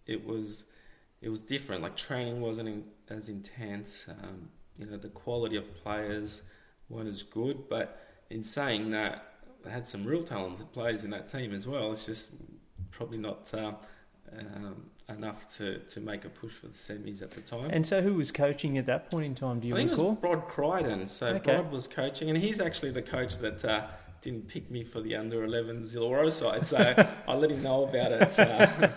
it 0.07 0.25
was 0.25 0.65
it 1.21 1.29
was 1.29 1.41
different. 1.41 1.83
Like 1.83 1.95
training 1.95 2.41
wasn't 2.41 2.69
in, 2.69 2.83
as 3.09 3.29
intense. 3.29 4.07
Um, 4.09 4.49
you 4.77 4.85
know, 4.85 4.97
the 4.97 5.09
quality 5.09 5.57
of 5.57 5.75
players 5.75 6.41
weren't 6.87 7.09
as 7.09 7.21
good. 7.21 7.69
But 7.69 8.01
in 8.29 8.43
saying 8.43 8.91
that, 8.91 9.25
I 9.65 9.69
had 9.69 9.85
some 9.85 10.05
real 10.05 10.23
talented 10.23 10.71
players 10.71 11.03
in 11.03 11.09
that 11.11 11.27
team 11.27 11.53
as 11.53 11.67
well. 11.67 11.91
It's 11.91 12.05
just 12.05 12.29
probably 12.91 13.17
not 13.17 13.53
uh, 13.53 13.73
um, 14.37 14.89
enough 15.09 15.57
to, 15.57 15.79
to 15.79 15.99
make 15.99 16.23
a 16.25 16.29
push 16.29 16.51
for 16.53 16.67
the 16.67 16.77
semis 16.77 17.21
at 17.21 17.31
the 17.31 17.41
time. 17.41 17.69
And 17.71 17.85
so, 17.85 18.01
who 18.01 18.13
was 18.13 18.31
coaching 18.31 18.77
at 18.77 18.85
that 18.85 19.09
point 19.09 19.25
in 19.25 19.35
time? 19.35 19.59
Do 19.59 19.67
you 19.67 19.73
I 19.75 19.77
think 19.77 19.91
recall? 19.91 20.05
it 20.07 20.09
was 20.11 20.19
Brod 20.19 20.47
Crichton. 20.47 21.07
So 21.07 21.27
Okay. 21.27 21.55
Brod 21.55 21.71
was 21.71 21.87
coaching, 21.87 22.29
and 22.29 22.37
he's 22.37 22.59
actually 22.61 22.91
the 22.91 23.01
coach 23.01 23.37
that 23.39 23.63
uh, 23.65 23.87
didn't 24.21 24.47
pick 24.47 24.69
me 24.69 24.83
for 24.83 25.01
the 25.01 25.15
under 25.15 25.43
11 25.43 25.83
Zilloro 25.83 26.29
side. 26.31 26.65
So 26.67 26.77
I 27.27 27.33
let 27.35 27.51
him 27.51 27.61
know 27.63 27.83
about 27.85 28.11
it. 28.11 28.39
Uh, 28.39 28.89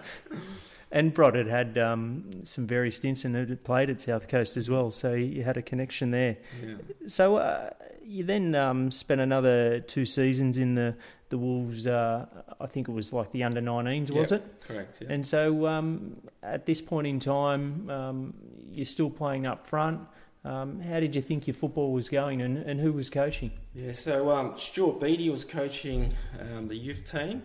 And 0.93 1.13
Brod 1.15 1.35
had 1.35 1.47
had 1.47 1.79
um, 1.79 2.45
some 2.45 2.67
very 2.67 2.91
stints 2.91 3.25
and 3.25 3.35
had 3.35 3.65
played 3.65 3.89
at 3.91 4.01
South 4.03 4.29
Coast 4.29 4.57
as 4.59 4.69
well, 4.69 4.91
so 4.91 5.15
you 5.15 5.43
had 5.43 5.57
a 5.57 5.63
connection 5.63 6.11
there. 6.11 6.37
yeah. 6.63 6.75
So 7.07 7.37
uh, 7.37 7.71
you 8.05 8.25
then 8.25 8.55
um, 8.55 8.91
spent 8.91 9.21
another 9.23 9.81
two 9.81 10.05
seasons 10.05 10.59
in 10.59 10.75
the 10.75 10.95
the 11.31 11.39
Wolves. 11.39 11.87
Uh, 11.87 12.27
I 12.61 12.67
think 12.67 12.89
it 12.89 12.93
was 12.93 13.11
like 13.11 13.33
the 13.33 13.43
under 13.43 13.63
19s, 13.63 14.11
was 14.11 14.33
Yep. 14.33 14.41
it? 14.41 14.61
Correct. 14.69 14.99
Yeah. 15.01 15.13
And 15.15 15.25
so 15.27 15.67
um, 15.67 16.17
at 16.43 16.67
this 16.67 16.83
point 16.83 17.07
in 17.07 17.19
time, 17.21 17.89
um, 17.89 18.35
you're 18.71 18.85
still 18.85 19.09
playing 19.09 19.47
up 19.47 19.67
front. 19.67 20.01
Um, 20.45 20.81
how 20.81 21.01
did 21.01 21.15
you 21.17 21.23
think 21.23 21.47
your 21.47 21.55
football 21.55 21.93
was 21.93 22.11
going, 22.11 22.43
and, 22.43 22.59
and 22.59 22.81
who 22.81 22.93
was 22.93 23.09
coaching? 23.09 23.53
Yeah, 23.75 23.93
so 23.93 24.29
um, 24.31 24.59
Stuart 24.59 25.01
Beattie 25.01 25.31
was 25.31 25.45
coaching 25.47 26.13
um, 26.39 26.69
the 26.69 26.77
youth 26.77 27.11
team. 27.11 27.43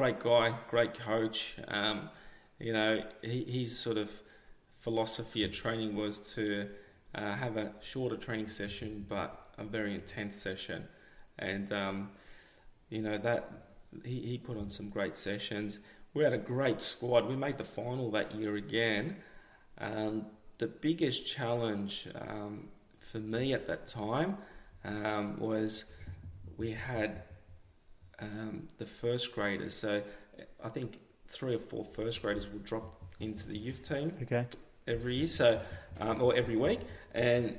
Great 0.00 0.20
guy, 0.20 0.54
great 0.70 0.98
coach. 0.98 1.56
Um, 1.68 2.08
you 2.58 2.72
know, 2.72 3.02
he, 3.20 3.44
his 3.44 3.78
sort 3.78 3.98
of 3.98 4.10
philosophy 4.78 5.44
of 5.44 5.52
training 5.52 5.94
was 5.94 6.20
to 6.36 6.70
uh, 7.14 7.34
have 7.34 7.58
a 7.58 7.72
shorter 7.82 8.16
training 8.16 8.48
session, 8.48 9.04
but 9.06 9.50
a 9.58 9.64
very 9.64 9.92
intense 9.92 10.36
session. 10.36 10.88
And 11.38 11.70
um, 11.74 12.12
you 12.88 13.02
know 13.02 13.18
that 13.18 13.50
he, 14.02 14.20
he 14.20 14.38
put 14.38 14.56
on 14.56 14.70
some 14.70 14.88
great 14.88 15.18
sessions. 15.18 15.80
We 16.14 16.24
had 16.24 16.32
a 16.32 16.38
great 16.38 16.80
squad. 16.80 17.28
We 17.28 17.36
made 17.36 17.58
the 17.58 17.64
final 17.64 18.10
that 18.12 18.34
year 18.34 18.56
again. 18.56 19.16
Um, 19.76 20.24
the 20.56 20.68
biggest 20.68 21.26
challenge 21.26 22.08
um, 22.14 22.68
for 23.00 23.18
me 23.18 23.52
at 23.52 23.66
that 23.66 23.86
time 23.86 24.38
um, 24.82 25.38
was 25.38 25.84
we 26.56 26.72
had 26.72 27.24
um, 28.20 28.68
the 28.78 28.86
first 28.86 29.34
graders. 29.34 29.74
So 29.74 30.02
I 30.62 30.68
think 30.68 30.98
three 31.26 31.54
or 31.54 31.58
four 31.58 31.84
first 31.84 32.22
graders 32.22 32.48
will 32.50 32.58
drop 32.60 32.96
into 33.20 33.46
the 33.46 33.56
youth 33.56 33.86
team 33.86 34.12
Okay. 34.22 34.46
every 34.88 35.16
year, 35.16 35.26
so 35.26 35.60
um, 36.00 36.22
or 36.22 36.34
every 36.36 36.56
week, 36.56 36.80
and 37.14 37.56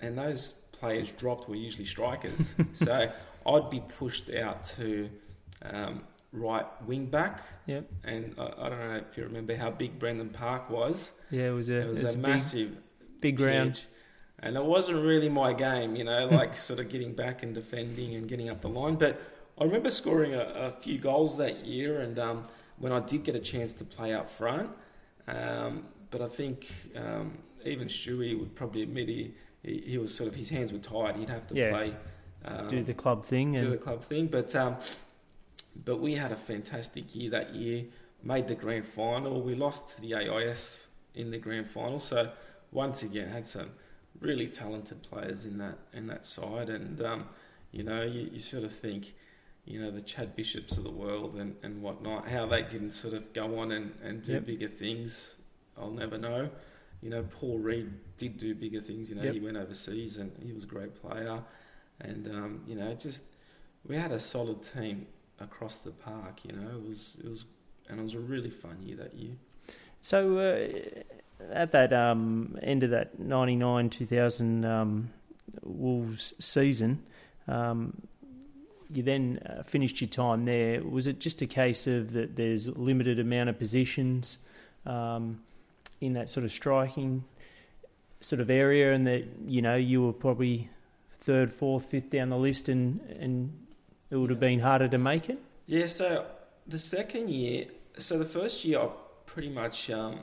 and 0.00 0.16
those 0.18 0.52
players 0.72 1.10
dropped 1.12 1.48
were 1.48 1.56
usually 1.56 1.84
strikers. 1.86 2.54
so 2.72 3.10
I'd 3.46 3.70
be 3.70 3.82
pushed 3.98 4.30
out 4.30 4.64
to 4.76 5.08
um, 5.62 6.02
right 6.32 6.66
wing 6.86 7.06
back, 7.06 7.42
Yep. 7.66 7.84
and 8.04 8.34
I, 8.38 8.42
I 8.58 8.68
don't 8.68 8.78
know 8.78 9.02
if 9.10 9.16
you 9.16 9.24
remember 9.24 9.56
how 9.56 9.70
big 9.70 9.98
Brandon 9.98 10.28
Park 10.28 10.70
was. 10.70 11.10
Yeah, 11.30 11.48
it 11.48 11.52
was 11.52 11.68
a, 11.68 11.80
It 11.80 11.88
was, 11.88 11.98
it 12.00 12.04
was 12.04 12.14
a 12.14 12.18
a 12.18 12.20
big, 12.20 12.22
massive 12.30 12.76
big 13.20 13.36
ground. 13.36 13.74
pitch. 13.74 13.86
And 14.40 14.56
it 14.56 14.64
wasn't 14.64 15.04
really 15.04 15.28
my 15.28 15.52
game, 15.52 15.96
you 15.96 16.04
know, 16.04 16.26
like 16.28 16.56
sort 16.56 16.78
of 16.78 16.88
getting 16.88 17.12
back 17.12 17.42
and 17.42 17.52
defending 17.54 18.14
and 18.14 18.28
getting 18.28 18.48
up 18.50 18.60
the 18.60 18.68
line. 18.68 18.94
But 18.94 19.20
I 19.60 19.64
remember 19.64 19.90
scoring 19.90 20.34
a, 20.34 20.40
a 20.40 20.70
few 20.80 20.98
goals 20.98 21.36
that 21.38 21.66
year, 21.66 22.00
and 22.00 22.18
um, 22.18 22.44
when 22.78 22.92
I 22.92 23.00
did 23.00 23.24
get 23.24 23.34
a 23.34 23.40
chance 23.40 23.72
to 23.74 23.84
play 23.84 24.12
up 24.14 24.30
front, 24.30 24.70
um, 25.26 25.84
but 26.10 26.20
I 26.22 26.28
think 26.28 26.68
um, 26.96 27.38
even 27.64 27.88
Stewie 27.88 28.38
would 28.38 28.54
probably 28.54 28.82
admit 28.82 29.08
he, 29.08 29.34
he, 29.62 29.78
he 29.84 29.98
was 29.98 30.14
sort 30.14 30.28
of 30.28 30.36
his 30.36 30.48
hands 30.48 30.72
were 30.72 30.78
tied. 30.78 31.16
He'd 31.16 31.28
have 31.30 31.46
to 31.48 31.54
Yeah. 31.54 31.70
play 31.70 31.94
um, 32.44 32.68
Do 32.68 32.82
the 32.82 32.94
club 32.94 33.24
thing, 33.24 33.52
do 33.52 33.58
and 33.58 33.72
the 33.72 33.76
club 33.78 34.02
thing. 34.04 34.28
But 34.28 34.54
um, 34.54 34.76
but 35.84 35.96
we 36.00 36.14
had 36.14 36.32
a 36.32 36.36
fantastic 36.36 37.14
year 37.14 37.30
that 37.30 37.54
year. 37.54 37.84
Made 38.22 38.48
the 38.48 38.54
grand 38.56 38.84
final. 38.86 39.40
We 39.42 39.54
lost 39.54 39.94
to 39.96 40.00
the 40.00 40.14
AIS 40.14 40.86
in 41.14 41.30
the 41.30 41.38
grand 41.38 41.68
final. 41.68 42.00
So 42.00 42.30
once 42.72 43.02
again, 43.04 43.28
had 43.28 43.46
some 43.46 43.70
really 44.20 44.48
talented 44.48 45.02
players 45.02 45.44
in 45.44 45.58
that 45.58 45.78
in 45.92 46.06
that 46.08 46.26
side. 46.26 46.68
And 46.70 47.00
um, 47.02 47.26
you 47.72 47.82
know, 47.82 48.02
you, 48.02 48.28
you 48.32 48.40
sort 48.40 48.64
of 48.64 48.72
think, 48.72 49.14
you 49.68 49.80
know, 49.80 49.90
the 49.90 50.00
Chad 50.00 50.34
Bishops 50.34 50.76
of 50.78 50.84
the 50.84 50.90
world 50.90 51.36
and, 51.36 51.54
and 51.62 51.82
whatnot, 51.82 52.28
how 52.28 52.46
they 52.46 52.62
didn't 52.62 52.92
sort 52.92 53.14
of 53.14 53.32
go 53.32 53.58
on 53.58 53.72
and, 53.72 53.92
and 54.02 54.22
do 54.22 54.32
Yep. 54.32 54.46
bigger 54.46 54.68
things. 54.68 55.36
I'll 55.76 55.90
never 55.90 56.16
know. 56.16 56.48
You 57.02 57.10
know, 57.10 57.22
Paul 57.30 57.58
Reid 57.58 57.90
did 58.16 58.38
do 58.38 58.54
bigger 58.54 58.80
things. 58.80 59.10
You 59.10 59.16
know, 59.16 59.22
Yep. 59.24 59.34
he 59.34 59.40
went 59.40 59.56
overseas 59.56 60.16
and 60.16 60.32
he 60.42 60.52
was 60.52 60.64
a 60.64 60.66
great 60.66 60.94
player. 60.96 61.42
And 62.00 62.26
um, 62.28 62.62
you 62.66 62.76
know, 62.76 62.94
just 62.94 63.22
we 63.86 63.96
had 63.96 64.10
a 64.12 64.18
solid 64.18 64.62
team 64.62 65.06
across 65.38 65.76
the 65.76 65.90
park. 65.90 66.40
You 66.44 66.52
know, 66.52 66.68
it 66.76 66.88
was 66.88 67.16
it 67.22 67.28
was, 67.28 67.44
and 67.88 68.00
it 68.00 68.02
was 68.02 68.14
a 68.14 68.20
really 68.20 68.50
fun 68.50 68.78
year 68.82 68.96
that 68.96 69.14
year. 69.14 69.32
So 70.00 70.38
uh, 70.38 71.02
at 71.52 71.72
that 71.72 71.92
um, 71.92 72.56
end 72.62 72.82
of 72.84 72.90
that 72.90 73.18
99 73.18 73.90
2000 73.90 74.64
um, 74.64 75.10
Wolves 75.62 76.34
season, 76.38 77.02
um, 77.48 78.00
you 78.92 79.02
then 79.02 79.40
uh, 79.46 79.62
finished 79.62 80.00
your 80.00 80.08
time 80.08 80.44
there. 80.44 80.82
Was 80.82 81.06
it 81.06 81.18
just 81.18 81.42
a 81.42 81.46
case 81.46 81.86
of 81.86 82.12
that 82.12 82.36
there's 82.36 82.68
a 82.68 82.72
limited 82.72 83.18
amount 83.18 83.50
of 83.50 83.58
positions 83.58 84.38
um, 84.86 85.40
in 86.00 86.14
that 86.14 86.30
sort 86.30 86.44
of 86.44 86.52
striking 86.52 87.24
sort 88.20 88.40
of 88.40 88.50
area 88.50 88.92
and 88.92 89.06
that, 89.06 89.24
you 89.46 89.62
know, 89.62 89.76
you 89.76 90.02
were 90.02 90.12
probably 90.12 90.70
third, 91.20 91.52
fourth, 91.52 91.86
fifth 91.86 92.10
down 92.10 92.30
the 92.30 92.36
list 92.36 92.68
and, 92.68 93.00
and 93.18 93.52
it 94.10 94.16
would 94.16 94.30
have 94.30 94.40
been 94.40 94.60
harder 94.60 94.88
to 94.88 94.98
make 94.98 95.28
it? 95.28 95.38
Yeah. 95.66 95.86
So 95.86 96.26
the 96.66 96.78
second 96.78 97.30
year, 97.30 97.66
so 97.98 98.18
the 98.18 98.24
first 98.24 98.64
year, 98.64 98.80
I 98.80 98.88
pretty 99.26 99.50
much. 99.50 99.90
Um, 99.90 100.20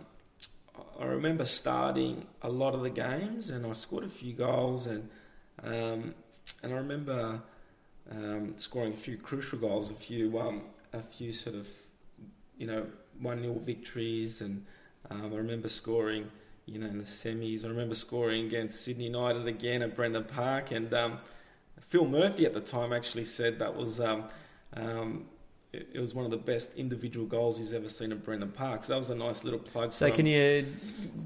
I 0.99 1.05
remember 1.05 1.45
starting 1.45 2.25
a 2.41 2.49
lot 2.49 2.73
of 2.73 2.81
the 2.81 2.89
games, 2.89 3.49
and 3.49 3.65
I 3.65 3.73
scored 3.73 4.05
a 4.05 4.09
few 4.09 4.33
goals, 4.33 4.87
and 4.87 5.09
um, 5.63 6.13
and 6.63 6.73
I 6.73 6.77
remember 6.77 7.41
um, 8.11 8.53
scoring 8.57 8.93
a 8.93 8.95
few 8.95 9.17
crucial 9.17 9.59
goals, 9.59 9.89
a 9.89 9.93
few 9.93 10.39
um, 10.39 10.61
a 10.93 11.01
few 11.01 11.33
sort 11.33 11.55
of 11.55 11.67
you 12.57 12.67
know 12.67 12.85
one 13.19 13.41
0 13.41 13.59
victories, 13.63 14.41
and 14.41 14.65
um, 15.09 15.33
I 15.33 15.37
remember 15.37 15.69
scoring 15.69 16.29
you 16.65 16.79
know 16.79 16.87
in 16.87 16.97
the 16.97 17.03
semis. 17.03 17.65
I 17.65 17.69
remember 17.69 17.95
scoring 17.95 18.45
against 18.45 18.83
Sydney 18.83 19.05
United 19.05 19.47
again 19.47 19.81
at 19.81 19.95
Brandon 19.95 20.23
Park, 20.23 20.71
and 20.71 20.93
um, 20.93 21.19
Phil 21.79 22.05
Murphy 22.05 22.45
at 22.45 22.53
the 22.53 22.61
time 22.61 22.93
actually 22.93 23.25
said 23.25 23.59
that 23.59 23.75
was. 23.75 23.99
Um, 23.99 24.25
um, 24.73 25.25
it 25.75 25.87
it 25.93 25.99
was 25.99 26.13
one 26.13 26.25
of 26.25 26.31
the 26.31 26.37
best 26.37 26.75
individual 26.75 27.25
goals 27.25 27.57
he's 27.57 27.73
ever 27.73 27.89
seen 27.89 28.11
at 28.11 28.23
Brandon 28.23 28.51
Park. 28.51 28.83
So 28.83 28.93
that 28.93 28.99
was 28.99 29.09
a 29.09 29.15
nice 29.15 29.43
little 29.43 29.59
plug. 29.59 29.93
So, 29.93 30.09
can 30.11 30.25
him. 30.25 30.33
you 30.33 30.65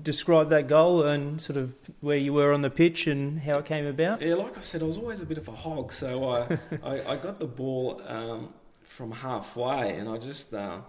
describe 0.03 0.49
that 0.49 0.67
goal 0.67 1.03
and 1.03 1.41
sort 1.41 1.57
of 1.57 1.73
where 2.01 2.17
you 2.17 2.33
were 2.33 2.53
on 2.53 2.61
the 2.61 2.69
pitch 2.69 3.07
and 3.07 3.39
how 3.39 3.59
it 3.59 3.65
came 3.65 3.85
about? 3.85 4.21
Yeah, 4.21 4.35
like 4.35 4.57
I 4.57 4.61
said, 4.61 4.81
I 4.81 4.85
was 4.85 4.97
always 4.97 5.21
a 5.21 5.25
bit 5.25 5.37
of 5.37 5.47
a 5.47 5.55
hog, 5.55 5.91
so 5.91 6.29
I 6.29 6.59
I, 6.83 7.13
I 7.13 7.15
got 7.15 7.39
the 7.39 7.47
ball 7.47 8.01
um, 8.05 8.53
from 8.83 9.11
halfway, 9.11 9.95
and 9.97 10.09
I 10.09 10.17
just 10.17 10.53
uh, 10.53 10.79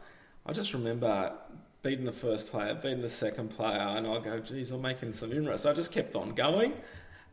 I 0.47 0.53
just 0.53 0.73
remember 0.75 1.33
beating 1.83 2.05
the 2.05 2.13
first 2.13 2.47
player, 2.47 2.75
beating 2.75 3.03
the 3.03 3.09
second 3.09 3.49
player, 3.49 3.79
and 3.79 4.07
I 4.07 4.19
go, 4.21 4.39
geez, 4.39 4.71
I'm 4.71 4.83
making 4.83 5.13
some 5.13 5.33
inroads. 5.33 5.63
So 5.63 5.71
I 5.71 5.75
just 5.75 5.93
kept 5.93 6.15
on 6.15 6.35
going, 6.35 6.75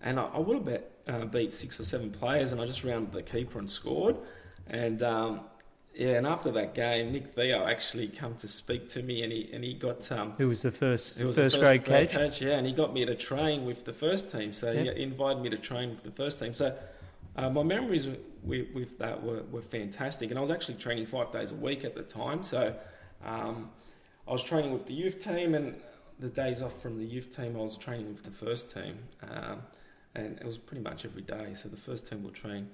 and 0.01 0.19
I, 0.19 0.25
I 0.25 0.39
would 0.39 0.55
have 0.55 0.65
bet, 0.65 0.91
uh, 1.07 1.25
beat 1.25 1.53
six 1.53 1.79
or 1.79 1.83
seven 1.83 2.11
players, 2.11 2.51
and 2.51 2.61
I 2.61 2.65
just 2.65 2.83
rounded 2.83 3.11
the 3.11 3.23
keeper 3.23 3.59
and 3.59 3.69
scored, 3.69 4.15
and 4.67 5.03
um, 5.03 5.41
yeah, 5.97 6.09
and 6.17 6.27
after 6.27 6.51
that 6.51 6.75
game, 6.75 7.11
Nick 7.11 7.33
Theo 7.33 7.65
actually 7.65 8.07
come 8.07 8.35
to 8.35 8.47
speak 8.47 8.87
to 8.89 9.01
me, 9.01 9.23
and 9.23 9.33
he 9.33 9.49
and 9.51 9.63
he 9.63 9.73
got 9.73 10.11
um, 10.11 10.33
Who 10.37 10.47
was 10.47 10.61
the 10.61 10.71
first 10.71 11.19
was 11.23 11.37
first, 11.37 11.55
the 11.55 11.79
grade 11.79 12.11
coach? 12.11 12.39
yeah, 12.39 12.57
and 12.57 12.67
he 12.67 12.73
got 12.73 12.93
me 12.93 13.03
to 13.05 13.15
train 13.15 13.65
with 13.65 13.83
the 13.83 13.93
first 13.93 14.31
team. 14.31 14.53
So 14.53 14.71
Yep. 14.71 14.95
he 14.95 15.03
invited 15.03 15.41
me 15.41 15.49
to 15.49 15.57
train 15.57 15.89
with 15.89 16.03
the 16.03 16.11
first 16.11 16.39
team. 16.39 16.53
So 16.53 16.77
uh, 17.35 17.49
my 17.49 17.63
memories 17.63 18.05
with, 18.05 18.19
with, 18.43 18.67
with 18.75 18.97
that 18.99 19.23
were, 19.23 19.41
were 19.51 19.63
fantastic, 19.63 20.29
and 20.29 20.37
I 20.37 20.41
was 20.41 20.51
actually 20.51 20.75
training 20.75 21.07
five 21.07 21.31
days 21.31 21.49
a 21.49 21.55
week 21.55 21.83
at 21.83 21.95
the 21.95 22.03
time. 22.03 22.43
So 22.43 22.75
um, 23.25 23.71
I 24.27 24.31
was 24.31 24.43
training 24.43 24.73
with 24.73 24.85
the 24.85 24.93
youth 24.93 25.19
team, 25.19 25.55
and 25.55 25.75
the 26.19 26.29
days 26.29 26.61
off 26.61 26.79
from 26.79 26.99
the 26.99 27.05
youth 27.05 27.35
team, 27.35 27.55
I 27.55 27.61
was 27.61 27.75
training 27.75 28.07
with 28.09 28.23
the 28.23 28.31
first 28.31 28.71
team, 28.71 28.99
um, 29.31 29.63
and 30.13 30.37
it 30.37 30.45
was 30.45 30.59
pretty 30.59 30.83
much 30.83 31.05
every 31.05 31.23
day. 31.23 31.55
So 31.55 31.69
the 31.69 31.77
first 31.77 32.07
team 32.07 32.23
will 32.23 32.31
train 32.31 32.69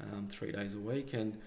um, 0.00 0.26
three 0.28 0.50
days 0.50 0.74
a 0.74 0.78
week, 0.78 1.12
and 1.12 1.38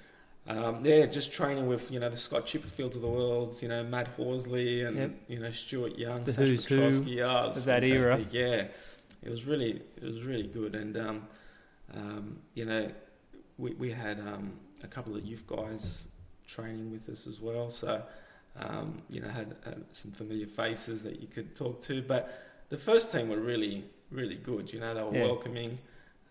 um, 0.47 0.85
yeah, 0.85 1.05
just 1.05 1.31
training 1.31 1.67
with 1.67 1.91
you 1.91 1.99
know 1.99 2.09
the 2.09 2.17
Scott 2.17 2.45
Chipperfields 2.45 2.95
of 2.95 3.01
the 3.01 3.07
world, 3.07 3.61
you 3.61 3.67
know 3.67 3.83
Matt 3.83 4.07
Horsley 4.09 4.83
and 4.83 4.97
Yep. 4.97 5.11
you 5.27 5.39
know 5.39 5.51
Stuart 5.51 5.97
Young, 5.97 6.23
The 6.23 6.33
Sash 6.33 6.47
who's 6.47 6.65
who 6.65 6.77
Petrovski. 6.77 7.19
Oh, 7.21 7.45
it 7.45 7.47
was 7.49 7.57
of 7.59 7.65
that 7.65 7.83
era. 7.83 8.25
Yeah, 8.31 8.67
it 9.23 9.29
was 9.29 9.45
really 9.45 9.81
it 9.97 10.03
was 10.03 10.23
really 10.23 10.47
good, 10.47 10.75
and 10.75 10.95
um, 10.97 11.27
um, 11.95 12.39
you 12.53 12.65
know 12.65 12.89
we 13.57 13.71
we 13.73 13.91
had 13.91 14.19
um, 14.19 14.53
a 14.83 14.87
couple 14.87 15.15
of 15.15 15.25
youth 15.25 15.45
guys 15.47 16.03
training 16.47 16.91
with 16.91 17.09
us 17.09 17.27
as 17.27 17.41
well, 17.41 17.69
so 17.69 18.01
um, 18.59 19.01
you 19.09 19.19
know 19.21 19.27
had, 19.29 19.55
had 19.65 19.83
some 19.91 20.11
familiar 20.11 20.47
faces 20.47 21.03
that 21.03 21.19
you 21.19 21.27
could 21.27 21.55
talk 21.55 21.81
to, 21.81 22.01
but 22.01 22.43
the 22.69 22.77
first 22.77 23.11
team 23.11 23.29
were 23.29 23.37
really 23.39 23.83
really 24.11 24.35
good. 24.35 24.71
You 24.71 24.79
know 24.79 24.93
they 24.93 25.03
were 25.03 25.13
Yeah. 25.13 25.23
welcoming, 25.25 25.77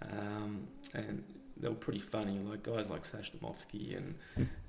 um, 0.03 0.67
and 0.95 1.23
they 1.59 1.69
were 1.69 1.75
pretty 1.75 1.99
funny, 2.01 2.39
like 2.41 2.63
guys 2.63 2.91
like 2.91 3.05
Sash 3.05 3.33
Domovsky 3.33 3.97
and 3.97 4.15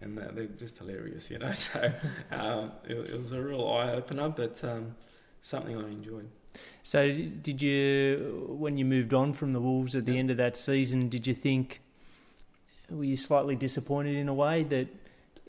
and 0.01 0.17
they're, 0.17 0.31
they're 0.31 0.45
just 0.45 0.77
hilarious, 0.77 1.29
you 1.29 1.37
know. 1.39 1.51
So 1.53 1.91
um, 2.31 2.71
it, 2.87 2.97
it 2.97 3.17
was 3.17 3.31
a 3.33 3.41
real 3.41 3.67
eye 3.67 3.91
opener, 3.91 4.29
but 4.29 4.63
um, 4.63 4.95
something 5.41 5.75
I 5.77 5.87
enjoyed. 5.89 6.29
So 6.81 7.07
did 7.11 7.61
you, 7.61 8.45
when 8.49 8.77
you 8.77 8.85
moved 8.85 9.13
on 9.13 9.33
from 9.33 9.51
the 9.51 9.59
Wolves 9.59 9.95
at 9.95 10.05
the 10.05 10.13
Yeah. 10.13 10.19
end 10.19 10.31
of 10.31 10.37
that 10.37 10.57
season, 10.57 11.07
did 11.09 11.27
you 11.27 11.33
think 11.35 11.81
were 12.89 13.03
you 13.03 13.17
slightly 13.17 13.55
disappointed 13.55 14.15
in 14.15 14.29
a 14.29 14.33
way 14.33 14.63
that 14.63 14.87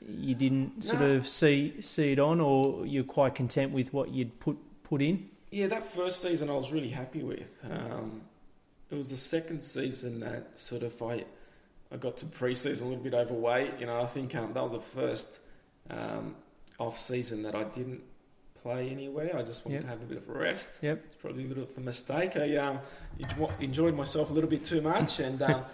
you 0.07 0.35
didn't 0.35 0.83
sort 0.83 1.01
No. 1.01 1.13
of 1.13 1.29
see 1.29 1.81
see 1.81 2.13
it 2.13 2.19
on, 2.19 2.41
or 2.41 2.85
you're 2.87 3.05
quite 3.05 3.35
content 3.37 3.73
with 3.73 3.93
what 3.93 4.11
you'd 4.11 4.39
put 4.41 4.57
put 4.83 5.01
in? 5.03 5.31
Yeah, 5.51 5.69
that 5.69 5.85
first 5.85 6.21
season 6.21 6.51
I 6.51 6.55
was 6.55 6.73
really 6.73 6.91
happy 6.91 7.23
with. 7.23 7.51
Um, 7.71 8.21
it 8.91 8.95
was 8.95 9.09
the 9.09 9.17
second 9.17 9.63
season 9.63 10.21
that 10.21 10.59
sort 10.59 10.83
of 10.83 11.01
I 11.03 11.25
I 11.91 11.97
got 11.97 12.17
to 12.19 12.27
pre-season 12.27 12.87
a 12.87 12.91
little 12.91 13.03
bit 13.05 13.15
overweight. 13.15 13.73
You 13.81 13.87
know, 13.87 14.01
I 14.01 14.07
think 14.07 14.35
um, 14.35 14.53
that 14.53 14.63
was 14.63 14.73
the 14.73 14.81
first 14.81 15.39
um, 15.89 16.37
off 16.79 16.99
season 16.99 17.43
that 17.45 17.55
I 17.55 17.65
didn't 17.65 18.03
play 18.63 18.91
anywhere. 18.91 19.35
I 19.37 19.43
just 19.43 19.65
wanted 19.65 19.77
Yep. 19.77 19.83
to 19.85 19.89
have 19.89 20.03
a 20.03 20.05
bit 20.05 20.19
of 20.19 20.29
a 20.29 20.33
rest. 20.39 20.69
Yep. 20.83 21.03
It's 21.07 21.17
probably 21.17 21.45
a 21.45 21.49
bit 21.49 21.59
of 21.59 21.77
a 21.79 21.81
mistake. 21.81 22.37
I 22.37 22.57
um, 22.57 22.81
enjoyed 23.61 23.95
myself 23.95 24.29
a 24.31 24.33
little 24.35 24.51
bit 24.51 24.65
too 24.65 24.83
much, 24.83 25.19
and 25.27 25.41
um, 25.43 25.65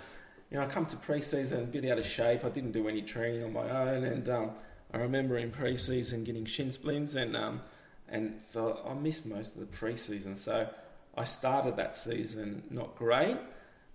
you 0.50 0.56
know, 0.58 0.62
I 0.64 0.66
come 0.66 0.86
to 0.86 0.96
pre-season 0.96 1.64
a 1.64 1.66
bit 1.66 1.84
out 1.90 1.98
of 1.98 2.06
shape. 2.06 2.44
I 2.44 2.48
didn't 2.48 2.72
do 2.72 2.88
any 2.88 3.02
training 3.02 3.42
on 3.42 3.52
my 3.52 3.68
own, 3.68 4.04
and 4.04 4.28
um, 4.28 4.50
I 4.92 4.98
remember 4.98 5.36
in 5.38 5.50
pre-season 5.50 6.22
getting 6.22 6.44
shin 6.44 6.70
splints, 6.70 7.16
and 7.16 7.36
um, 7.36 7.60
and 8.08 8.36
so 8.40 8.80
I 8.88 8.94
missed 8.94 9.26
most 9.26 9.54
of 9.54 9.60
the 9.60 9.66
pre-season. 9.66 10.36
So 10.36 10.68
I 11.16 11.24
started 11.24 11.76
that 11.76 11.96
season 11.96 12.62
not 12.70 12.96
great, 12.96 13.36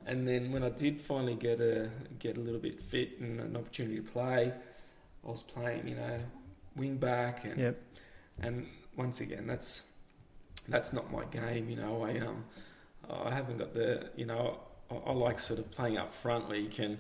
and 0.06 0.28
then 0.28 0.52
when 0.52 0.64
I 0.64 0.70
did 0.70 1.02
finally 1.02 1.36
get 1.36 1.60
a 1.60 1.90
get 2.20 2.38
a 2.38 2.40
little 2.40 2.60
bit 2.60 2.80
fit 2.80 3.20
and 3.20 3.40
an 3.40 3.56
opportunity 3.58 3.98
to 3.98 4.04
play, 4.04 4.54
I 5.26 5.30
was 5.30 5.44
playing, 5.44 5.88
you 5.88 5.96
know, 5.96 6.20
wing 6.76 6.98
back, 6.98 7.44
and 7.46 7.58
Yep. 7.60 7.82
and 8.42 8.68
once 8.96 9.20
again, 9.22 9.48
that's 9.48 9.82
that's 10.68 10.94
not 10.94 11.12
my 11.12 11.26
game. 11.26 11.70
You 11.70 11.76
know, 11.78 12.04
I 12.04 12.20
um 12.20 12.46
I 13.10 13.34
haven't 13.34 13.58
got 13.58 13.74
the 13.74 14.10
you 14.16 14.26
know 14.26 14.60
I, 14.90 14.96
I 14.96 15.12
like 15.14 15.40
sort 15.40 15.60
of 15.60 15.70
playing 15.72 15.98
up 15.98 16.14
front 16.14 16.48
where 16.48 16.58
you 16.58 16.70
can, 16.70 16.98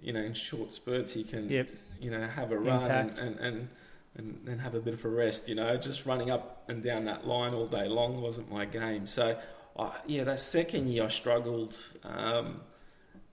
you 0.00 0.12
know, 0.12 0.20
in 0.20 0.32
short 0.34 0.72
spurts 0.72 1.16
you 1.16 1.24
can 1.24 1.48
Yep. 1.50 1.68
you 2.00 2.10
know 2.10 2.26
have 2.26 2.50
a 2.52 2.58
run 2.58 2.90
and, 2.90 3.10
Impact. 3.10 3.20
and 3.40 3.68
and 4.20 4.30
and 4.30 4.46
then 4.46 4.58
have 4.58 4.74
a 4.74 4.80
bit 4.80 4.94
of 4.94 5.04
a 5.04 5.08
rest. 5.08 5.48
You 5.48 5.56
know, 5.56 5.76
just 5.76 6.06
running 6.06 6.30
up 6.30 6.64
and 6.68 6.82
down 6.82 7.04
that 7.06 7.26
line 7.26 7.54
all 7.54 7.66
day 7.66 7.88
long 7.88 8.20
wasn't 8.20 8.50
my 8.50 8.64
game. 8.64 9.06
So. 9.06 9.38
I, 9.78 9.92
yeah, 10.06 10.24
that 10.24 10.40
second 10.40 10.88
year 10.88 11.04
I 11.04 11.08
struggled 11.08 11.76
um, 12.04 12.60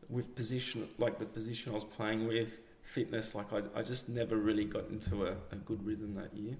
with 0.07 0.35
position, 0.35 0.87
like 0.97 1.19
the 1.19 1.25
position 1.25 1.71
I 1.71 1.75
was 1.75 1.83
playing 1.83 2.27
with, 2.27 2.59
fitness. 2.83 3.35
Like 3.35 3.51
I, 3.51 3.61
I 3.75 3.81
just 3.83 4.09
never 4.09 4.37
really 4.37 4.65
got 4.65 4.87
into 4.89 5.25
a, 5.25 5.31
a 5.51 5.55
good 5.65 5.85
rhythm 5.85 6.15
that 6.15 6.35
year. 6.35 6.55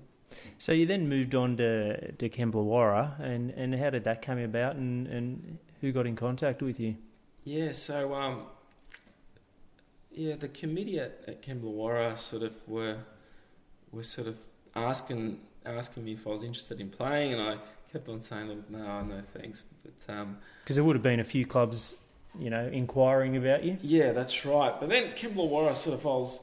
So 0.57 0.73
you 0.73 0.85
then 0.85 1.07
moved 1.07 1.35
on 1.35 1.55
to 1.57 2.11
to 2.11 2.29
Kembla 2.29 3.19
and 3.21 3.51
and 3.51 3.75
how 3.75 3.89
did 3.89 4.03
that 4.03 4.21
come 4.21 4.39
about, 4.39 4.75
and 4.75 5.07
and 5.07 5.57
who 5.79 5.91
got 5.91 6.05
in 6.05 6.15
contact 6.15 6.61
with 6.61 6.79
you? 6.79 6.95
Yeah, 7.45 7.71
so 7.71 8.13
um, 8.13 8.43
yeah, 10.11 10.35
the 10.35 10.49
committee 10.49 10.99
at, 10.99 11.21
at 11.27 11.41
Kembla 11.41 12.17
sort 12.17 12.43
of 12.43 12.67
were 12.67 12.97
were 13.97 14.03
sort 14.03 14.27
of 14.27 14.37
asking 14.75 15.39
asking 15.65 16.05
me 16.05 16.13
if 16.13 16.25
I 16.25 16.29
was 16.29 16.43
interested 16.43 16.79
in 16.79 16.89
playing, 16.89 17.33
and 17.33 17.41
I 17.41 17.57
kept 17.91 18.07
on 18.07 18.21
saying, 18.21 18.63
no, 18.69 19.01
no, 19.03 19.21
thanks." 19.33 19.65
But 19.83 20.13
um, 20.13 20.37
Because 20.63 20.75
there 20.77 20.85
would 20.85 20.95
have 20.95 21.03
been 21.03 21.19
a 21.19 21.23
few 21.25 21.45
clubs, 21.45 21.95
you 22.39 22.49
know, 22.49 22.67
inquiring 22.71 23.35
about 23.35 23.63
you. 23.63 23.77
yeah, 23.81 24.13
that's 24.13 24.45
right. 24.45 24.79
But 24.79 24.89
then 24.89 25.11
Kembla 25.13 25.75
sort 25.75 25.99
of 25.99 26.05
I 26.05 26.09
was 26.09 26.39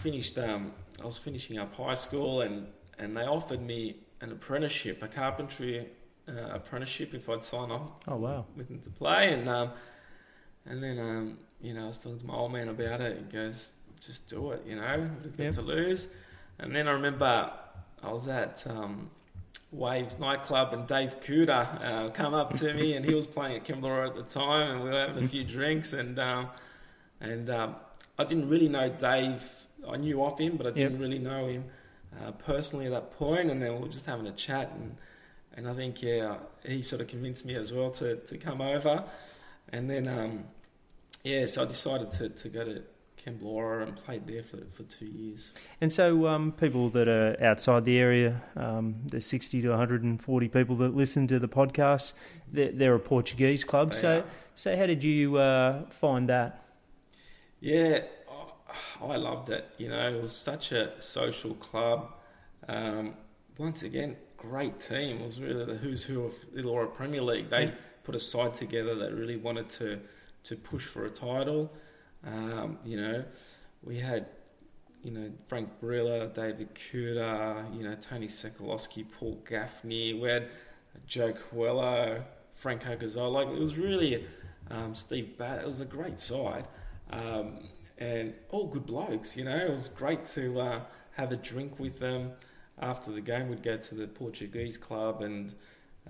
finished. 0.00 0.36
Um, 0.38 0.72
I 1.00 1.04
was 1.04 1.18
finishing 1.18 1.58
up 1.58 1.74
high 1.76 1.94
school, 1.94 2.40
and 2.40 2.66
and 2.98 3.16
they 3.16 3.22
offered 3.24 3.60
me 3.62 3.96
an 4.22 4.32
apprenticeship, 4.32 5.02
a 5.02 5.08
carpentry 5.08 5.86
uh, 6.26 6.32
apprenticeship, 6.54 7.12
if 7.14 7.28
I'd 7.28 7.44
sign 7.44 7.70
on 7.70 7.92
Oh 8.08 8.16
wow. 8.16 8.46
with 8.56 8.68
them 8.68 8.80
to 8.80 8.90
play, 8.90 9.32
and 9.34 9.46
um, 9.48 9.70
and 10.64 10.82
then 10.82 10.98
um, 10.98 11.38
you 11.60 11.74
know 11.74 11.84
I 11.84 11.86
was 11.88 11.98
talking 11.98 12.18
to 12.20 12.26
my 12.26 12.34
old 12.34 12.52
man 12.52 12.68
about 12.68 13.00
it. 13.02 13.18
He 13.18 13.24
goes, 13.36 13.68
"Just 14.00 14.26
do 14.28 14.52
it," 14.52 14.62
you 14.66 14.76
know, 14.76 15.10
we've 15.22 15.36
got 15.36 15.44
Yep. 15.44 15.54
to 15.56 15.62
lose. 15.62 16.08
And 16.58 16.74
then 16.74 16.88
I 16.88 16.92
remember 16.92 17.50
I 18.02 18.12
was 18.12 18.28
at 18.28 18.64
um, 18.66 19.10
Waves 19.72 20.18
nightclub, 20.18 20.72
and 20.72 20.86
Dave 20.86 21.20
Cooter 21.20 21.84
uh, 21.84 22.10
come 22.10 22.34
up 22.34 22.54
to 22.58 22.72
me, 22.72 22.94
and 22.94 23.04
he 23.04 23.14
was 23.14 23.26
playing 23.26 23.56
at 23.56 23.64
Kembla 23.64 24.08
at 24.08 24.14
the 24.14 24.22
time, 24.22 24.70
and 24.76 24.84
we 24.84 24.90
were 24.90 25.06
having 25.06 25.24
a 25.24 25.28
few 25.28 25.44
drinks, 25.44 25.92
and 25.92 26.18
um, 26.18 26.48
and 27.20 27.50
um, 27.50 27.76
I 28.18 28.24
didn't 28.24 28.48
really 28.48 28.68
know 28.68 28.88
Dave. 28.88 29.42
I 29.86 29.96
knew 29.96 30.22
of 30.24 30.38
him, 30.38 30.56
but 30.56 30.66
I 30.66 30.70
didn't 30.70 30.92
Yep. 30.94 31.00
really 31.00 31.18
know 31.18 31.46
him 31.46 31.64
uh, 32.20 32.32
personally 32.32 32.86
at 32.86 32.92
that 32.92 33.12
point. 33.12 33.50
And 33.50 33.60
then 33.62 33.74
we 33.74 33.80
were 33.82 33.88
just 33.88 34.06
having 34.06 34.26
a 34.26 34.32
chat, 34.32 34.72
and 34.72 34.96
and 35.54 35.68
I 35.68 35.74
think 35.74 36.02
yeah, 36.02 36.38
he 36.64 36.82
sort 36.82 37.00
of 37.02 37.08
convinced 37.08 37.44
me 37.44 37.54
as 37.56 37.72
well 37.72 37.90
to, 37.92 38.16
to 38.16 38.38
come 38.38 38.60
over, 38.60 39.04
and 39.70 39.90
then 39.90 40.08
um, 40.08 40.44
yeah, 41.24 41.46
so 41.46 41.62
I 41.62 41.64
decided 41.66 42.10
to, 42.12 42.28
to 42.30 42.48
go 42.48 42.64
to 42.64 42.82
Kembla 43.26 43.82
and 43.82 43.96
played 43.96 44.26
there 44.26 44.42
for, 44.42 44.58
for 44.72 44.84
two 44.84 45.06
years. 45.06 45.50
And 45.80 45.92
so, 45.92 46.26
um, 46.26 46.52
people 46.52 46.88
that 46.90 47.08
are 47.08 47.36
outside 47.42 47.84
the 47.84 47.98
area, 47.98 48.42
um, 48.56 48.96
there's 49.06 49.26
60 49.26 49.62
to 49.62 49.70
140 49.70 50.48
people 50.48 50.76
that 50.76 50.94
listen 50.94 51.26
to 51.28 51.38
the 51.38 51.48
podcast. 51.48 52.14
They're, 52.52 52.72
they're 52.72 52.94
a 52.94 53.00
Portuguese 53.00 53.64
club. 53.64 53.92
They 53.92 53.98
so, 53.98 54.18
are. 54.18 54.24
so 54.54 54.76
how 54.76 54.86
did 54.86 55.02
you 55.02 55.36
uh, 55.38 55.88
find 55.90 56.28
that? 56.28 56.62
Yeah, 57.60 58.00
I- 58.30 59.04
I 59.04 59.16
loved 59.16 59.48
it. 59.50 59.64
You 59.78 59.88
know, 59.88 60.08
it 60.16 60.20
was 60.22 60.36
such 60.36 60.72
a 60.72 60.92
social 61.00 61.54
club. 61.54 62.12
Um, 62.68 63.14
once 63.58 63.82
again, 63.82 64.16
great 64.36 64.80
team. 64.80 65.18
It 65.18 65.24
was 65.24 65.40
really 65.40 65.64
the 65.64 65.76
who's 65.76 66.02
who 66.02 66.24
of 66.24 66.34
Illawarra 66.54 66.92
Premier 66.92 67.22
League. 67.22 67.48
They 67.48 67.64
Yeah. 67.66 67.70
put 68.04 68.14
a 68.14 68.20
side 68.20 68.54
together 68.54 68.94
that 68.96 69.14
really 69.14 69.36
wanted 69.36 69.70
to 69.70 70.00
to 70.44 70.56
push 70.56 70.84
for 70.84 71.04
a 71.06 71.10
title. 71.10 71.72
Um, 72.26 72.78
you 72.84 72.96
know, 72.96 73.24
we 73.82 73.98
had 73.98 74.26
you 75.02 75.12
know 75.12 75.30
Frank 75.46 75.70
Brilla, 75.80 76.32
David 76.34 76.74
Cooter, 76.74 77.76
you 77.76 77.84
know 77.84 77.94
Tony 77.94 78.26
Sokolowski, 78.26 79.10
Paul 79.10 79.42
Gaffney. 79.48 80.14
We 80.14 80.28
had 80.28 80.48
Joe 81.06 81.32
Coelho, 81.32 82.24
Franco 82.54 82.96
Gazzola. 82.96 83.32
Like 83.32 83.48
it 83.48 83.58
was 83.58 83.78
really 83.78 84.26
um, 84.70 84.94
Steve 84.94 85.38
Bat. 85.38 85.60
It 85.60 85.66
was 85.66 85.80
a 85.80 85.84
great 85.84 86.18
side, 86.18 86.66
um, 87.10 87.60
and 87.98 88.34
all 88.50 88.66
good 88.66 88.86
blokes. 88.86 89.36
You 89.36 89.44
know, 89.44 89.56
it 89.56 89.70
was 89.70 89.88
great 89.88 90.26
to 90.26 90.60
uh, 90.60 90.80
have 91.12 91.32
a 91.32 91.36
drink 91.36 91.78
with 91.78 91.98
them 92.00 92.32
after 92.80 93.12
the 93.12 93.20
game. 93.20 93.48
We'd 93.48 93.62
go 93.62 93.76
to 93.76 93.94
the 93.94 94.08
Portuguese 94.08 94.76
club, 94.76 95.22
and 95.22 95.54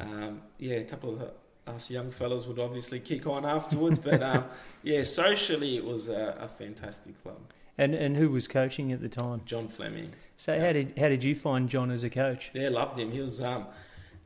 um, 0.01 0.43
yeah, 0.59 0.77
a 0.77 0.85
couple 0.85 1.14
of 1.14 1.31
us 1.67 1.91
young 1.91 2.11
fellas 2.11 2.47
would 2.47 2.59
obviously 2.59 3.01
kick 3.01 3.27
on 3.27 3.45
afterwards. 3.45 3.99
but 3.99 4.23
um, 4.23 4.45
yeah, 4.83 5.03
socially, 5.03 5.77
it 5.77 5.85
was 5.85 6.09
a, 6.09 6.37
a 6.41 6.49
fantastic 6.49 7.21
club. 7.23 7.39
And 7.79 7.95
and 7.95 8.17
who 8.17 8.31
was 8.31 8.49
coaching 8.49 8.93
at 8.93 9.01
the 9.01 9.09
time? 9.09 9.43
John 9.45 9.69
Fleming. 9.69 10.11
So 10.37 10.59
how 10.59 10.73
did 10.73 10.95
how 10.99 11.09
did 11.09 11.25
you 11.25 11.35
find 11.35 11.69
John 11.69 11.91
as 11.91 12.05
a 12.05 12.11
coach? 12.11 12.51
Yeah, 12.55 12.71
loved 12.71 12.99
him. 12.99 13.11
He 13.11 13.21
was 13.21 13.41
um, 13.41 13.67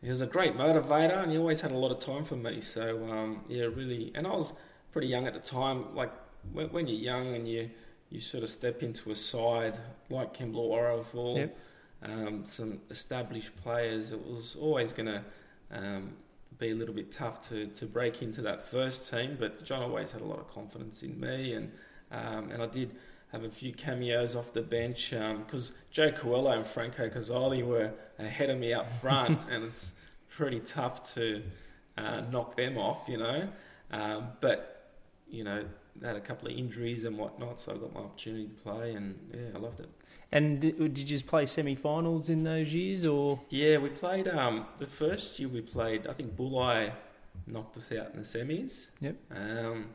he 0.03 0.09
was 0.09 0.20
a 0.20 0.26
great 0.26 0.57
motivator, 0.57 1.22
and 1.22 1.32
he 1.32 1.38
always 1.38 1.61
had 1.61 1.72
a 1.72 1.76
lot 1.76 1.91
of 1.91 1.99
time 2.01 2.24
for 2.24 2.36
me. 2.36 2.61
So 2.61 3.05
um, 3.11 3.41
yeah, 3.49 3.64
really. 3.64 4.12
And 4.14 4.26
I 4.26 4.30
was 4.30 4.53
pretty 4.93 5.09
young 5.09 5.26
at 5.26 5.34
the 5.34 5.41
time. 5.41 5.95
Like 5.95 6.12
when, 6.53 6.68
when 6.68 6.86
you're 6.86 7.01
young 7.01 7.34
and 7.34 7.49
you 7.49 7.70
you 8.11 8.20
sort 8.20 8.43
of 8.43 8.49
step 8.49 8.82
into 8.82 9.11
a 9.11 9.16
side 9.16 9.78
like 10.11 10.36
Kembla 10.36 11.05
full 11.07 11.38
Yep. 11.38 11.59
um, 12.03 12.45
some 12.45 12.80
established 12.91 13.57
players, 13.62 14.11
it 14.11 14.20
was 14.20 14.57
always 14.61 14.93
going 14.93 15.07
to 15.07 15.22
um, 15.72 16.12
be 16.59 16.70
a 16.70 16.74
little 16.74 16.94
bit 16.94 17.11
tough 17.11 17.48
to, 17.48 17.66
to 17.66 17.86
break 17.86 18.22
into 18.22 18.42
that 18.42 18.64
first 18.64 19.11
team. 19.11 19.36
But 19.38 19.64
John 19.64 19.82
always 19.82 20.12
had 20.12 20.20
a 20.20 20.26
lot 20.26 20.38
of 20.38 20.53
confidence 20.53 21.03
in 21.03 21.18
me, 21.18 21.55
and 21.55 21.72
um, 22.11 22.51
and 22.51 22.62
I 22.62 22.66
did 22.66 22.90
have 23.32 23.44
a 23.44 23.51
few 23.51 23.72
cameos 23.72 24.34
off 24.34 24.53
the 24.53 24.62
bench 24.62 25.11
because 25.11 25.72
Joe 25.90 26.11
Coelho 26.11 26.51
and 26.51 26.66
Franco 26.66 27.09
Cazzoli 27.09 27.64
were 27.64 27.92
ahead 28.18 28.51
of 28.51 28.59
me 28.59 28.72
up 28.72 28.92
front, 29.01 29.38
and 29.51 29.64
it's 29.64 29.92
pretty 30.28 30.61
tough 30.61 31.14
to 31.14 31.42
uh, 31.96 32.22
knock 32.30 32.57
them 32.57 32.76
off, 32.76 33.09
you 33.09 33.18
know. 33.18 33.48
Um, 33.92 34.28
but 34.40 34.92
you 35.28 35.44
know, 35.44 35.64
had 36.03 36.16
a 36.16 36.20
couple 36.20 36.48
of 36.48 36.57
injuries 36.57 37.05
and 37.05 37.16
whatnot, 37.16 37.61
so 37.61 37.72
I 37.72 37.76
got 37.76 37.94
my 37.94 38.01
opportunity 38.01 38.48
to 38.48 38.55
play, 38.62 38.94
and 38.94 39.18
yeah, 39.32 39.51
I 39.55 39.59
loved 39.59 39.80
it. 39.80 39.88
And 40.33 40.61
did 40.61 40.97
you 40.99 41.05
just 41.05 41.26
play 41.26 41.45
semi-finals 41.45 42.31
in 42.31 42.45
those 42.45 42.72
years, 42.72 43.05
or 43.07 43.41
Yeah, 43.51 43.78
we 43.78 43.89
played 43.89 44.28
um, 44.28 44.66
the 44.78 44.87
first 44.87 45.39
year 45.41 45.49
we 45.49 45.61
played. 45.61 46.07
I 46.07 46.12
think 46.12 46.37
Bulli 46.37 46.93
knocked 47.49 47.76
us 47.76 47.91
out 47.91 48.12
in 48.14 48.20
the 48.20 48.24
semis. 48.26 48.89
Yep. 49.01 49.16
Um, 49.35 49.87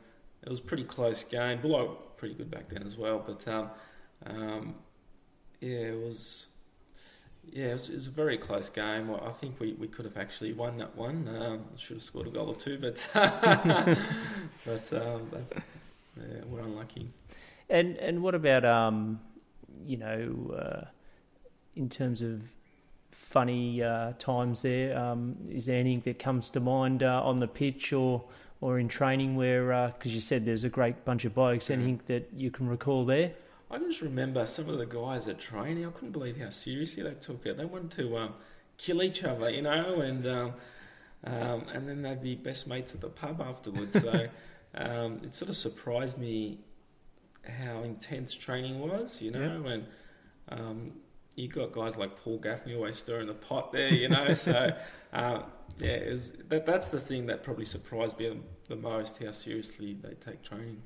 it 0.44 0.50
was 0.50 0.60
a 0.60 0.64
pretty 0.64 0.84
close 0.84 1.24
game. 1.24 1.60
Bulli 1.60 1.88
were 1.88 1.96
pretty 2.18 2.36
good 2.36 2.52
back 2.52 2.68
then 2.70 2.84
as 2.84 2.98
well, 2.98 3.24
but 3.26 3.48
um, 3.48 3.70
um, 4.26 4.76
yeah, 5.62 5.78
it 5.78 6.06
was. 6.06 6.48
Yeah, 7.48 7.68
it 7.68 7.74
was, 7.74 7.90
it 7.90 7.94
was 7.94 8.08
a 8.08 8.12
very 8.12 8.38
close 8.40 8.70
game. 8.70 9.12
I 9.12 9.28
I 9.28 9.32
think 9.32 9.60
we, 9.60 9.74
we 9.74 9.88
could 9.88 10.06
have 10.06 10.18
actually 10.18 10.52
won 10.54 10.78
that 10.80 10.96
one. 10.98 11.28
Um, 11.28 11.66
should 11.78 11.98
have 11.98 12.04
scored 12.04 12.28
a 12.28 12.32
goal 12.32 12.50
or 12.50 12.56
two, 12.56 12.78
but 12.80 13.06
but 13.14 14.94
um, 14.94 15.30
yeah, 16.18 16.42
we're 16.48 16.60
unlucky. 16.62 17.08
and 17.70 17.98
and 17.98 18.22
what 18.24 18.34
about 18.36 18.66
um, 18.66 19.20
you 19.86 19.98
know, 19.98 20.56
uh, 20.58 20.86
in 21.76 21.90
terms 21.90 22.22
of 22.22 22.42
funny 23.12 23.82
uh, 23.82 24.14
times 24.20 24.62
there, 24.62 24.98
um, 24.98 25.36
is 25.50 25.66
there 25.66 25.80
anything 25.80 26.02
that 26.06 26.20
comes 26.20 26.50
to 26.52 26.60
mind 26.60 27.04
uh, 27.04 27.22
on 27.24 27.38
the 27.38 27.48
pitch 27.48 27.94
or 27.94 28.24
or 28.62 28.80
in 28.80 28.88
training 28.88 29.36
where 29.36 29.94
because 29.98 30.14
you 30.14 30.22
said 30.22 30.46
there's 30.46 30.64
a 30.64 30.70
great 30.70 31.04
bunch 31.06 31.26
of 31.26 31.36
blokes, 31.36 31.70
anything 31.70 32.02
that 32.08 32.30
you 32.36 32.50
can 32.50 32.68
recall 32.68 33.06
there? 33.06 33.34
I 33.70 33.78
just 33.80 34.02
remember 34.02 34.46
some 34.46 34.70
of 34.70 34.78
the 34.78 34.86
guys 34.86 35.28
at 35.28 35.40
training. 35.40 35.86
I 35.86 35.90
couldn't 35.90 36.12
believe 36.12 36.38
how 36.38 36.50
seriously 36.50 37.04
they 37.04 37.14
took 37.16 37.46
it. 37.46 37.58
They 37.58 37.66
wanted 37.66 37.92
to 37.92 38.18
um, 38.18 38.34
kill 38.78 39.02
each 39.02 39.24
other, 39.24 39.50
you 39.50 39.64
know, 39.64 40.02
and 40.02 40.26
um, 40.28 40.54
um, 41.24 41.66
and 41.74 41.90
then 41.90 42.02
they'd 42.02 42.22
be 42.22 42.36
best 42.36 42.68
mates 42.68 42.94
at 42.94 43.02
the 43.02 43.10
pub 43.10 43.42
afterwards. 43.42 44.00
So 44.02 44.28
um, 44.76 45.22
it 45.24 45.34
sort 45.34 45.50
of 45.50 45.58
surprised 45.58 46.18
me 46.20 46.60
how 47.48 47.84
intense 47.84 48.34
training 48.34 48.80
was, 48.80 49.22
you 49.22 49.32
know, 49.32 49.66
and 49.66 49.86
um, 50.50 50.92
you 51.36 51.48
got 51.48 51.72
guys 51.72 51.98
like 51.98 52.16
Paul 52.18 52.38
Gaffney 52.38 52.76
always 52.76 52.98
stirring 52.98 53.28
the 53.28 53.34
pot 53.34 53.72
there, 53.72 53.94
you 53.94 54.10
know. 54.10 54.34
so 54.34 54.72
uh, 55.14 55.42
yeah, 55.80 55.90
it 55.90 56.12
was, 56.12 56.32
that 56.50 56.66
that's 56.66 56.90
the 56.90 57.00
thing 57.00 57.26
that 57.28 57.44
probably 57.44 57.66
surprised 57.66 58.20
me 58.20 58.40
the 58.68 58.76
most 58.76 59.22
how 59.24 59.32
seriously 59.32 59.98
they 60.02 60.14
take 60.16 60.42
training. 60.44 60.82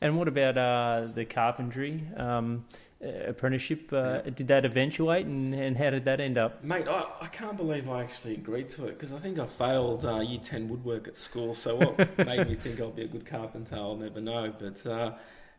And 0.00 0.16
what 0.16 0.28
about 0.28 0.56
uh, 0.56 1.08
the 1.14 1.24
carpentry 1.24 2.02
um, 2.16 2.64
apprenticeship? 3.00 3.92
Uh, 3.92 4.20
Did 4.22 4.48
that 4.48 4.64
eventuate, 4.64 5.26
and, 5.26 5.54
and 5.54 5.76
how 5.76 5.90
did 5.90 6.04
that 6.06 6.20
end 6.20 6.38
up? 6.38 6.62
Mate, 6.64 6.88
I, 6.88 7.04
I 7.20 7.26
can't 7.26 7.56
believe 7.56 7.88
I 7.88 8.02
actually 8.02 8.34
agreed 8.34 8.70
to 8.70 8.86
it 8.86 8.98
because 8.98 9.12
I 9.12 9.18
think 9.18 9.38
I 9.38 9.46
failed 9.46 10.06
uh, 10.06 10.20
year 10.20 10.40
10 10.42 10.68
woodwork 10.68 11.08
at 11.08 11.16
school. 11.16 11.54
So, 11.54 11.76
what 11.76 12.18
made 12.26 12.48
me 12.48 12.54
think 12.54 12.80
I'll 12.80 12.90
be 12.90 13.02
a 13.02 13.08
good 13.08 13.26
carpenter, 13.26 13.76
I'll 13.76 13.96
never 13.96 14.20
know. 14.20 14.52
But 14.58 14.86
uh, 14.86 15.12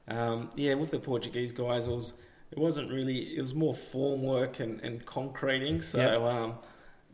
um, 0.08 0.50
yeah, 0.56 0.74
with 0.76 0.92
the 0.92 1.00
Portuguese 1.00 1.52
guys, 1.52 1.86
it, 1.86 1.90
was, 1.90 2.14
it 2.52 2.58
wasn't 2.58 2.90
really, 2.92 3.36
it 3.36 3.42
was 3.42 3.54
more 3.54 3.74
form 3.76 4.24
work 4.24 4.60
and, 4.60 4.80
and 4.82 5.06
concreting. 5.06 5.82
So, 5.82 5.98
Yep. 5.98 6.22
um, 6.22 6.54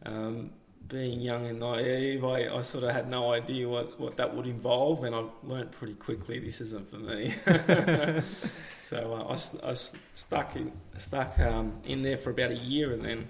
um, 0.06 0.50
being 0.88 1.22
young 1.22 1.48
and 1.48 1.60
naive, 1.60 2.24
I, 2.26 2.50
I 2.50 2.62
sort 2.62 2.84
of 2.84 2.92
had 2.92 3.10
no 3.10 3.32
idea 3.32 3.68
what, 3.68 4.00
what 4.00 4.18
that 4.18 4.36
would 4.36 4.46
involve, 4.46 5.04
and 5.06 5.16
I 5.16 5.24
learned 5.44 5.72
pretty 5.72 5.96
quickly 5.96 6.40
this 6.40 6.62
isn't 6.62 6.90
for 6.90 6.98
me. 6.98 7.34
so 8.80 9.14
uh, 9.14 9.34
I, 9.34 9.70
I 9.70 9.74
stuck 10.14 10.56
in 10.56 10.72
stuck 10.98 11.40
um, 11.40 11.74
in 11.86 12.02
there 12.04 12.18
for 12.18 12.32
about 12.32 12.52
a 12.52 12.58
year, 12.58 12.94
and 12.94 13.04
then 13.04 13.28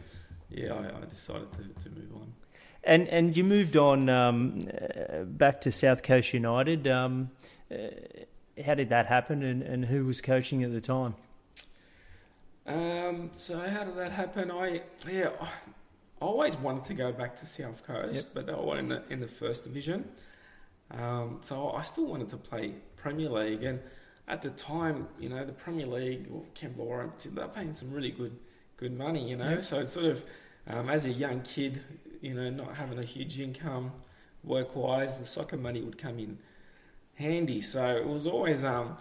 yeah, 0.49 0.73
I, 0.73 0.97
I 1.01 1.05
decided 1.05 1.51
to, 1.53 1.59
to 1.83 1.89
move 1.95 2.13
on. 2.15 2.33
And 2.83 3.07
and 3.07 3.37
you 3.37 3.43
moved 3.43 3.77
on 3.77 4.09
um, 4.09 4.63
back 5.25 5.61
to 5.61 5.71
South 5.71 6.03
Coast 6.03 6.33
United. 6.33 6.87
Um, 6.87 7.31
uh, 7.71 7.75
how 8.63 8.75
did 8.75 8.89
that 8.89 9.07
happen, 9.07 9.43
and, 9.43 9.61
and 9.63 9.85
who 9.85 10.05
was 10.05 10.21
coaching 10.21 10.63
at 10.63 10.71
the 10.71 10.81
time? 10.81 11.15
Um, 12.65 13.29
so 13.33 13.59
how 13.59 13.83
did 13.83 13.97
that 13.97 14.11
happen? 14.11 14.51
I 14.51 14.81
yeah, 15.09 15.29
I 15.41 15.49
always 16.21 16.55
wanted 16.55 16.85
to 16.85 16.93
go 16.93 17.11
back 17.11 17.35
to 17.37 17.47
South 17.47 17.85
Coast, 17.85 18.29
but 18.33 18.45
they 18.45 18.53
were 18.53 18.77
in 18.77 18.89
the 18.89 19.03
in 19.09 19.19
the 19.19 19.27
first 19.27 19.63
division. 19.63 20.07
Um, 20.91 21.39
so 21.41 21.71
I 21.71 21.81
still 21.81 22.05
wanted 22.05 22.29
to 22.29 22.37
play 22.37 22.75
Premier 22.95 23.29
League, 23.29 23.63
and 23.63 23.79
at 24.27 24.41
the 24.41 24.51
time, 24.51 25.07
you 25.19 25.29
know, 25.29 25.43
the 25.43 25.51
Premier 25.51 25.87
League 25.87 26.27
or 26.31 26.43
Kembla, 26.55 27.09
they're 27.33 27.47
paying 27.47 27.73
some 27.73 27.91
really 27.91 28.11
good 28.11 28.37
good 28.77 28.97
money, 28.97 29.29
you 29.29 29.35
know. 29.35 29.55
Yeah. 29.55 29.61
So 29.61 29.79
it's 29.79 29.93
sort 29.93 30.05
of 30.05 30.25
um, 30.67 30.89
as 30.89 31.05
a 31.05 31.11
young 31.11 31.41
kid, 31.41 31.81
you 32.21 32.33
know, 32.33 32.49
not 32.49 32.75
having 32.75 32.99
a 32.99 33.05
huge 33.05 33.39
income 33.39 33.91
work 34.43 34.75
wise, 34.75 35.19
the 35.19 35.25
soccer 35.25 35.57
money 35.57 35.81
would 35.81 35.97
come 35.97 36.19
in 36.19 36.37
handy. 37.15 37.61
So 37.61 37.95
it 37.95 38.07
was 38.07 38.27
always 38.27 38.63
um, 38.63 38.97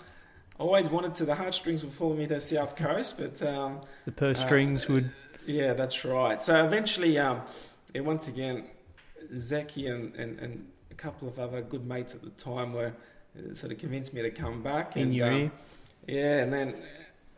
always 0.58 0.88
wanted 0.88 1.14
to. 1.14 1.24
The 1.24 1.34
heartstrings 1.34 1.84
would 1.84 1.92
follow 1.92 2.14
me 2.14 2.26
to 2.26 2.40
South 2.40 2.76
Coast, 2.76 3.14
but 3.18 3.42
um, 3.42 3.80
The 4.04 4.12
purse 4.12 4.40
Uh, 4.42 4.46
strings 4.46 4.88
would. 4.88 5.10
yeah, 5.46 5.72
that's 5.74 6.04
right. 6.04 6.42
So 6.42 6.64
eventually, 6.64 7.18
um, 7.18 7.42
yeah, 7.94 8.02
once 8.02 8.28
again, 8.28 8.64
Zeki 9.34 9.90
and, 9.90 10.14
and, 10.16 10.38
and 10.40 10.66
a 10.90 10.94
couple 10.94 11.28
of 11.28 11.38
other 11.38 11.62
good 11.62 11.86
mates 11.86 12.14
at 12.14 12.22
the 12.22 12.30
time 12.30 12.72
were 12.72 12.92
uh, 13.36 13.54
sort 13.54 13.72
of 13.72 13.78
convinced 13.78 14.12
me 14.14 14.22
to 14.22 14.30
come 14.30 14.62
back. 14.62 14.96
In 14.96 15.02
and, 15.04 15.14
your 15.14 15.32
um? 15.32 15.52
Yeah, 16.06 16.38
and 16.38 16.52
then 16.52 16.74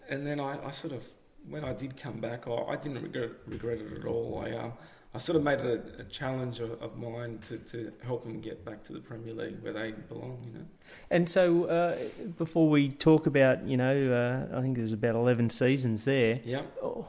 and 0.09 0.27
then 0.27 0.41
I, 0.41 0.67
I 0.67 0.71
sort 0.71 0.95
of 0.95 1.05
when 1.49 1.63
I 1.65 1.75
did 1.75 1.97
come 1.97 2.21
back, 2.21 2.49
I, 2.49 2.53
I 2.73 2.77
didn't 2.77 3.03
regret, 3.03 3.31
regret 3.47 3.79
it 3.79 3.99
at 4.01 4.07
all. 4.07 4.43
I 4.47 4.53
um, 4.57 4.73
I 5.15 5.19
sort 5.19 5.37
of 5.37 5.45
made 5.45 5.61
it 5.61 5.95
a, 5.99 6.01
a 6.01 6.05
challenge 6.05 6.59
of, 6.61 6.73
of 6.83 6.99
mine 6.99 7.39
to, 7.49 7.59
to 7.59 7.93
help 8.05 8.25
them 8.25 8.41
get 8.41 8.65
back 8.65 8.83
to 8.85 8.93
the 8.93 8.99
Premier 9.01 9.33
League 9.33 9.63
where 9.63 9.73
they 9.73 9.93
belong. 9.93 10.43
You 10.45 10.59
know. 10.59 10.65
And 11.11 11.29
so, 11.29 11.65
uh, 11.65 11.97
before 12.37 12.69
we 12.69 12.89
talk 12.91 13.27
about, 13.27 13.65
you 13.67 13.77
know, 13.77 14.13
uh, 14.53 14.59
I 14.59 14.61
think 14.61 14.77
there's 14.77 14.93
about 14.93 15.15
11 15.15 15.51
seasons 15.51 16.05
there. 16.05 16.41
Yeah. 16.45 16.63
Oh, 16.83 17.07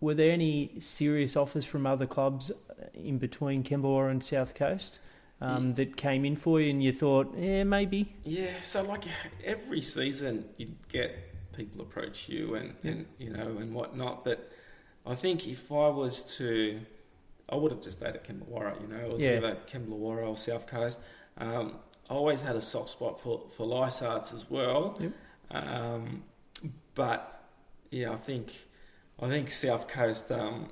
were 0.00 0.14
there 0.14 0.30
any 0.32 0.72
serious 0.78 1.36
offers 1.36 1.64
from 1.64 1.86
other 1.86 2.06
clubs 2.06 2.52
in 2.94 3.18
between 3.18 3.62
Kembla 3.62 4.10
and 4.10 4.22
South 4.22 4.54
Coast 4.54 5.00
um, 5.40 5.74
that 5.74 5.96
came 5.96 6.24
in 6.24 6.36
for 6.36 6.60
you 6.60 6.70
and 6.70 6.82
you 6.82 6.92
thought, 6.92 7.34
yeah, 7.36 7.64
maybe? 7.64 8.14
Yeah, 8.24 8.52
so 8.62 8.82
like 8.82 9.04
every 9.44 9.82
season 9.82 10.46
you'd 10.56 10.76
get 10.88 11.18
people 11.54 11.80
approach 11.82 12.28
you 12.28 12.54
and, 12.54 12.74
Yeah. 12.82 12.90
and 12.92 13.06
you 13.18 13.30
know 13.30 13.58
and 13.58 13.74
whatnot. 13.74 14.24
But 14.24 14.50
I 15.04 15.14
think 15.14 15.46
if 15.46 15.70
I 15.70 15.88
was 15.88 16.22
to, 16.36 16.80
I 17.48 17.56
would 17.56 17.70
have 17.72 17.80
just 17.80 17.98
stayed 17.98 18.14
at 18.14 18.24
Kembla, 18.24 18.80
you 18.80 18.88
know, 18.88 18.96
it 18.96 19.12
was 19.12 19.22
Yeah. 19.22 19.36
either 19.36 19.56
Kembla 19.66 19.92
or 20.26 20.36
South 20.36 20.66
Coast. 20.66 20.98
Um, 21.38 21.76
I 22.10 22.14
always 22.14 22.42
had 22.42 22.56
a 22.56 22.60
soft 22.60 22.90
spot 22.90 23.20
for 23.20 23.48
for 23.50 23.66
Lysarts 23.66 24.32
as 24.34 24.50
well. 24.50 24.96
Yep. 25.00 25.12
Um, 25.50 26.24
but 26.94 27.44
yeah, 27.90 28.12
I 28.12 28.16
think 28.16 28.52
I 29.20 29.28
think 29.28 29.50
South 29.50 29.86
Coast 29.88 30.30
um, 30.32 30.70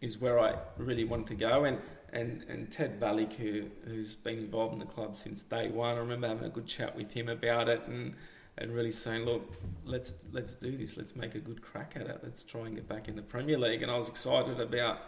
is 0.00 0.18
where 0.18 0.38
I 0.40 0.56
really 0.76 1.04
wanted 1.04 1.28
to 1.28 1.34
go 1.36 1.64
and. 1.64 1.78
And, 2.12 2.42
and 2.48 2.68
Ted 2.72 2.98
Vallick, 2.98 3.34
who, 3.34 3.66
who's 3.84 4.16
been 4.16 4.38
involved 4.40 4.72
in 4.72 4.80
the 4.80 4.84
club 4.84 5.16
since 5.16 5.42
day 5.42 5.68
one, 5.68 5.94
I 5.94 6.00
remember 6.00 6.26
having 6.26 6.44
a 6.44 6.48
good 6.50 6.66
chat 6.66 6.96
with 6.96 7.12
him 7.12 7.28
about 7.28 7.68
it 7.68 7.82
and, 7.86 8.16
and 8.58 8.74
really 8.74 8.90
saying, 8.90 9.24
look, 9.24 9.48
let's 9.84 10.14
let's 10.32 10.56
do 10.56 10.76
this, 10.76 10.96
let's 10.96 11.14
make 11.14 11.36
a 11.36 11.38
good 11.38 11.62
crack 11.62 11.92
at 11.94 12.08
it, 12.08 12.18
let's 12.24 12.42
try 12.42 12.62
and 12.62 12.74
get 12.74 12.88
back 12.88 13.06
in 13.06 13.14
the 13.14 13.22
Premier 13.22 13.56
League. 13.56 13.82
And 13.82 13.92
I 13.92 13.96
was 13.96 14.08
excited 14.08 14.58
about 14.58 15.02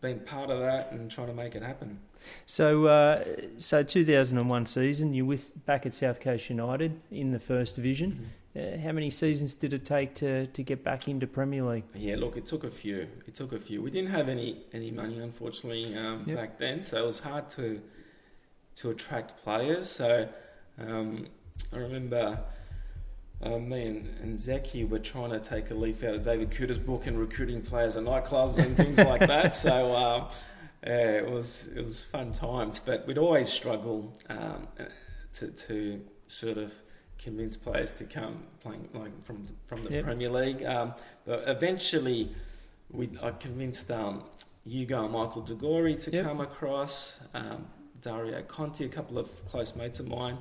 being 0.00 0.20
part 0.20 0.50
of 0.50 0.60
that 0.60 0.92
and 0.92 1.10
trying 1.10 1.26
to 1.26 1.34
make 1.34 1.54
it 1.54 1.62
happen. 1.62 1.98
So, 2.46 2.86
uh, 2.86 3.24
so 3.58 3.82
2001 3.82 4.66
season, 4.66 5.14
you're 5.14 5.24
with 5.26 5.64
back 5.66 5.86
at 5.86 5.94
South 5.94 6.20
Coast 6.20 6.48
United 6.50 7.00
in 7.10 7.32
the 7.32 7.38
first 7.38 7.76
division. 7.76 8.30
Uh, 8.56 8.76
how 8.78 8.92
many 8.92 9.10
seasons 9.10 9.54
did 9.54 9.72
it 9.72 9.84
take 9.84 10.14
to, 10.16 10.46
to 10.48 10.62
get 10.62 10.82
back 10.82 11.06
into 11.08 11.26
Premier 11.26 11.62
League? 11.62 11.84
Yeah, 11.94 12.16
look, 12.16 12.36
it 12.36 12.46
took 12.46 12.64
a 12.64 12.70
few. 12.70 13.06
It 13.26 13.34
took 13.34 13.52
a 13.52 13.58
few. 13.60 13.82
We 13.82 13.90
didn't 13.90 14.10
have 14.10 14.28
any 14.28 14.64
any 14.72 14.90
money, 14.90 15.18
unfortunately, 15.18 15.96
um, 15.96 16.24
Yep. 16.26 16.36
back 16.36 16.58
then, 16.58 16.82
so 16.82 17.02
it 17.02 17.06
was 17.06 17.20
hard 17.20 17.50
to 17.50 17.80
to 18.76 18.90
attract 18.90 19.36
players. 19.42 19.88
So 19.88 20.28
um, 20.78 21.26
I 21.72 21.76
remember 21.76 22.38
uh, 23.42 23.58
me 23.58 23.86
and, 23.86 24.08
and 24.22 24.38
Zeki 24.38 24.88
were 24.88 24.98
trying 24.98 25.30
to 25.30 25.40
take 25.40 25.70
a 25.70 25.74
leaf 25.74 26.02
out 26.02 26.14
of 26.14 26.24
David 26.24 26.50
Cooter's 26.50 26.78
book 26.78 27.06
and 27.06 27.18
recruiting 27.18 27.62
players 27.62 27.96
at 27.96 28.04
nightclubs 28.04 28.58
and 28.58 28.76
things 28.76 28.98
like 28.98 29.20
that. 29.20 29.54
So 29.54 29.92
uh, 29.92 30.30
yeah, 30.86 31.10
it 31.18 31.30
was 31.30 31.68
it 31.74 31.84
was 31.84 32.04
fun 32.04 32.32
times, 32.32 32.80
but 32.80 33.06
we'd 33.06 33.18
always 33.18 33.48
struggle 33.50 34.16
um, 34.28 34.66
to 35.34 35.48
to 35.48 36.00
sort 36.26 36.58
of 36.58 36.72
convince 37.18 37.56
players 37.56 37.92
to 37.92 38.04
come 38.04 38.44
playing 38.60 38.88
like 38.94 39.24
from 39.24 39.46
from 39.66 39.82
the 39.84 39.90
Yep. 39.90 40.04
Premier 40.04 40.30
League. 40.30 40.64
Um, 40.64 40.94
but 41.24 41.44
eventually, 41.46 42.32
we 42.90 43.08
I 43.22 43.30
convinced 43.32 43.90
um, 43.90 44.24
Hugo 44.64 45.04
and 45.04 45.12
Michael 45.12 45.42
Degori 45.42 46.00
to 46.04 46.10
Yep. 46.10 46.24
come 46.24 46.40
across. 46.40 47.20
Um, 47.34 47.66
Dario 48.00 48.40
Conti, 48.42 48.84
a 48.84 48.88
couple 48.88 49.18
of 49.18 49.28
close 49.46 49.74
mates 49.74 49.98
of 49.98 50.06
mine. 50.06 50.38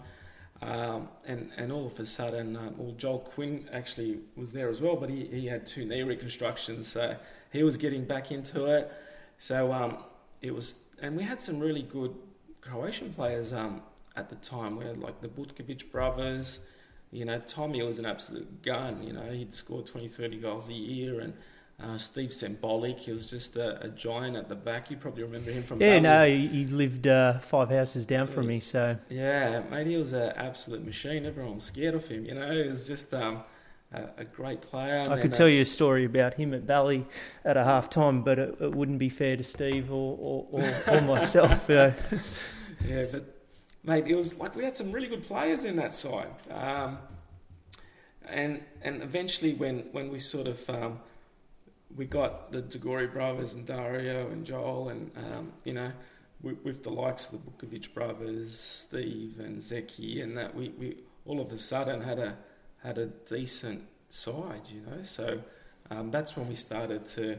Um, 0.62 1.08
and, 1.28 1.52
and 1.56 1.72
all 1.72 1.86
of 1.86 2.00
a 2.00 2.06
sudden, 2.06 2.56
um, 2.56 2.74
well, 2.78 2.94
Joel 2.94 3.20
Quinn 3.20 3.70
actually 3.72 4.20
was 4.36 4.52
there 4.52 4.70
as 4.70 4.82
well, 4.82 4.96
but 4.96 5.10
he, 5.10 5.26
he 5.26 5.46
had 5.46 5.68
two 5.68 5.86
knee 5.86 6.02
reconstructions, 6.02 6.88
so 6.88 7.16
he 7.52 7.64
was 7.64 7.78
getting 7.78 8.06
back 8.06 8.32
into 8.32 8.66
it. 8.66 8.92
So 9.38 9.72
um, 9.72 9.98
it 10.42 10.54
was, 10.54 10.90
and 11.02 11.16
we 11.16 11.24
had 11.24 11.40
some 11.40 11.60
really 11.60 11.84
good 11.84 12.16
Croatian 12.62 13.14
players 13.14 13.54
um, 13.54 13.82
at 14.16 14.30
the 14.30 14.36
time. 14.38 14.78
We 14.78 14.86
had 14.86 14.98
like 14.98 15.22
the 15.22 15.28
Butkovic 15.28 15.92
brothers. 15.92 16.60
You 17.12 17.26
know, 17.26 17.40
Tommy 17.40 17.82
was 17.84 18.00
an 18.00 18.06
absolute 18.06 18.64
gun. 18.64 19.04
You 19.04 19.14
know, 19.14 19.32
he'd 19.32 19.54
score 19.54 19.82
20, 19.82 20.08
30 20.08 20.38
goals 20.38 20.68
a 20.70 20.74
year. 20.74 21.22
And 21.22 21.34
uh, 21.82 21.98
Steve 21.98 22.30
Sembolik, 22.32 22.98
he 23.00 23.12
was 23.12 23.30
just 23.30 23.56
a, 23.56 23.80
a 23.86 23.90
giant 23.90 24.36
at 24.36 24.50
the 24.50 24.56
back. 24.56 24.90
You 24.90 24.98
probably 24.98 25.24
remember 25.24 25.52
him 25.52 25.64
from 25.64 25.80
Yeah, 25.80 26.00
Bali. 26.00 26.02
no, 26.02 26.26
he, 26.28 26.48
he 26.48 26.66
lived 26.66 27.06
uh, 27.06 27.40
five 27.40 27.70
houses 27.70 28.06
down 28.06 28.28
from 28.28 28.48
me, 28.48 28.60
so 28.60 28.98
Yeah, 29.10 29.62
mate, 29.70 29.86
he 29.88 29.98
was 29.98 30.14
an 30.14 30.34
absolute 30.36 30.84
machine. 30.84 31.26
Everyone 31.26 31.56
was 31.56 31.66
scared 31.66 31.94
of 31.94 32.08
him. 32.08 32.26
You 32.26 32.34
know, 32.34 32.52
he 32.52 32.68
was 32.68 32.84
just 32.84 33.14
um, 33.14 33.44
a, 33.94 34.06
a 34.18 34.26
great 34.26 34.62
player. 34.62 35.06
I 35.08 35.22
could 35.22 35.36
tell 35.36 35.48
you 35.48 35.62
a 35.62 35.66
story 35.66 36.04
about 36.06 36.34
him 36.34 36.54
at 36.56 36.66
Bally 36.66 37.06
at 37.46 37.58
a 37.58 37.64
half 37.64 37.92
time, 37.92 38.24
but 38.24 38.40
it, 38.40 38.56
it 38.60 38.74
wouldn't 38.76 38.98
be 39.00 39.10
fair 39.10 39.38
to 39.38 39.44
Steve 39.44 39.92
or, 39.92 40.18
or, 40.20 40.48
or, 40.52 40.96
or 40.96 41.02
myself. 41.02 41.70
Uh, 41.70 41.92
Yeah, 42.88 43.06
but 43.12 43.24
mate, 43.84 44.06
it 44.08 44.16
was 44.16 44.38
like 44.40 44.56
we 44.56 44.64
had 44.64 44.78
some 44.78 44.92
really 44.92 45.08
good 45.08 45.24
players 45.24 45.66
in 45.66 45.76
that 45.78 45.94
side. 45.96 46.30
Um, 46.52 47.00
and 48.30 48.64
and 48.82 49.02
eventually, 49.02 49.54
when 49.54 49.80
when 49.94 50.12
we 50.12 50.20
sort 50.20 50.48
of 50.48 50.70
um, 50.70 51.00
we 51.98 52.06
got 52.06 52.52
the 52.52 52.62
Degori 52.62 53.12
brothers 53.12 53.56
and 53.56 53.66
Dario 53.66 54.28
and 54.30 54.46
Joel, 54.46 54.90
and 54.90 55.12
um, 55.18 55.52
you 55.64 55.74
know, 55.74 55.92
with, 56.42 56.64
with 56.64 56.84
the 56.84 56.92
likes 56.92 57.26
of 57.26 57.32
the 57.32 57.52
Bukovic 57.52 57.94
brothers, 57.94 58.58
Steve 58.58 59.40
and 59.40 59.60
Zeki, 59.60 60.24
and 60.24 60.38
that 60.38 60.56
we, 60.56 60.70
we 60.78 60.98
all 61.26 61.42
of 61.42 61.52
a 61.52 61.58
sudden 61.58 62.02
had 62.02 62.20
a 62.20 62.38
had 62.84 63.00
a 63.00 63.08
decent 63.08 63.84
side, 64.10 64.62
you 64.70 64.82
know. 64.82 65.02
So 65.04 65.42
um, 65.90 66.12
that's 66.12 66.38
when 66.38 66.48
we 66.48 66.56
started 66.56 67.06
to 67.08 67.38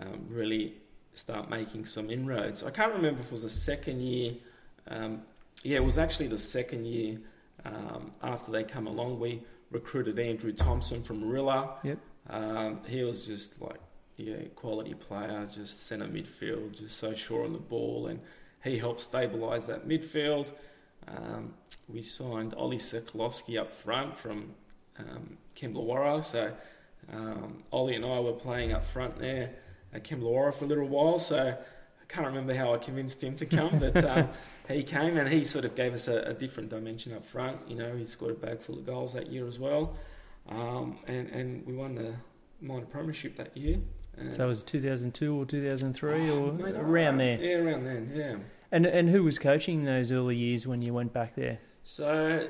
um, 0.00 0.26
really 0.28 0.74
start 1.14 1.50
making 1.50 1.84
some 1.84 2.10
inroads. 2.10 2.62
I 2.62 2.70
can't 2.70 2.94
remember 2.94 3.20
if 3.20 3.26
it 3.26 3.32
was 3.32 3.42
the 3.42 3.50
second 3.50 4.00
year. 4.00 4.32
Um, 4.88 5.22
yeah, 5.62 5.76
it 5.76 5.84
was 5.84 5.98
actually 5.98 6.28
the 6.28 6.38
second 6.38 6.86
year 6.86 7.18
um, 7.66 8.12
after 8.22 8.50
they 8.50 8.64
come 8.64 8.86
along. 8.86 9.20
We 9.20 9.42
recruited 9.70 10.18
Andrew 10.18 10.52
Thompson 10.52 11.02
from 11.02 11.28
Rilla. 11.28 11.76
Yep. 11.84 11.98
Um, 12.28 12.80
he 12.86 13.02
was 13.02 13.26
just 13.26 13.60
like, 13.60 13.80
yeah, 14.16 14.36
quality 14.54 14.94
player, 14.94 15.48
just 15.50 15.86
centre 15.86 16.06
midfield, 16.06 16.78
just 16.78 16.98
so 16.98 17.14
sure 17.14 17.44
on 17.44 17.52
the 17.52 17.58
ball, 17.58 18.06
and 18.06 18.20
he 18.62 18.78
helped 18.78 19.00
stabilise 19.00 19.66
that 19.66 19.88
midfield. 19.88 20.52
Um, 21.08 21.54
we 21.88 22.02
signed 22.02 22.54
Ollie 22.54 22.78
Sokolowski 22.78 23.58
up 23.58 23.72
front 23.72 24.16
from 24.16 24.54
um, 24.98 25.36
Kemblawarra, 25.56 26.24
so 26.24 26.52
um, 27.12 27.64
Ollie 27.72 27.96
and 27.96 28.04
I 28.04 28.20
were 28.20 28.32
playing 28.32 28.72
up 28.72 28.84
front 28.84 29.18
there 29.18 29.50
at 29.92 30.04
Kemblawarra 30.04 30.54
for 30.54 30.64
a 30.64 30.68
little 30.68 30.86
while, 30.86 31.18
so 31.18 31.48
I 31.48 32.04
can't 32.12 32.26
remember 32.26 32.54
how 32.54 32.74
I 32.74 32.78
convinced 32.78 33.22
him 33.22 33.34
to 33.36 33.46
come, 33.46 33.78
but 33.78 34.04
um, 34.04 34.28
he 34.68 34.82
came 34.82 35.16
and 35.16 35.28
he 35.28 35.44
sort 35.44 35.64
of 35.64 35.74
gave 35.74 35.92
us 35.94 36.08
a, 36.08 36.22
a 36.22 36.34
different 36.34 36.70
dimension 36.70 37.12
up 37.12 37.26
front. 37.26 37.58
You 37.68 37.76
know, 37.76 37.96
he 37.96 38.06
scored 38.06 38.32
a 38.32 38.34
bag 38.34 38.60
full 38.60 38.78
of 38.78 38.86
goals 38.86 39.12
that 39.14 39.30
year 39.30 39.48
as 39.48 39.58
well, 39.58 39.96
um, 40.48 40.98
and 41.06 41.28
and 41.28 41.66
we 41.66 41.74
won 41.74 41.94
the 41.94 42.14
minor 42.60 42.86
premiership 42.86 43.36
that 43.36 43.56
year. 43.56 43.78
So 44.30 44.44
it 44.44 44.48
was 44.48 44.62
2002 44.62 45.34
or 45.34 45.46
2003 45.46 46.30
oh, 46.30 46.38
or 46.38 46.52
mate, 46.52 46.74
around 46.74 47.16
there. 47.16 47.38
Yeah, 47.40 47.56
around 47.56 47.84
then. 47.84 48.12
Yeah. 48.14 48.36
And 48.70 48.86
and 48.86 49.08
who 49.08 49.24
was 49.24 49.38
coaching 49.38 49.84
those 49.84 50.12
early 50.12 50.36
years 50.36 50.66
when 50.66 50.82
you 50.82 50.92
went 50.92 51.12
back 51.12 51.34
there? 51.34 51.58
So 51.82 52.48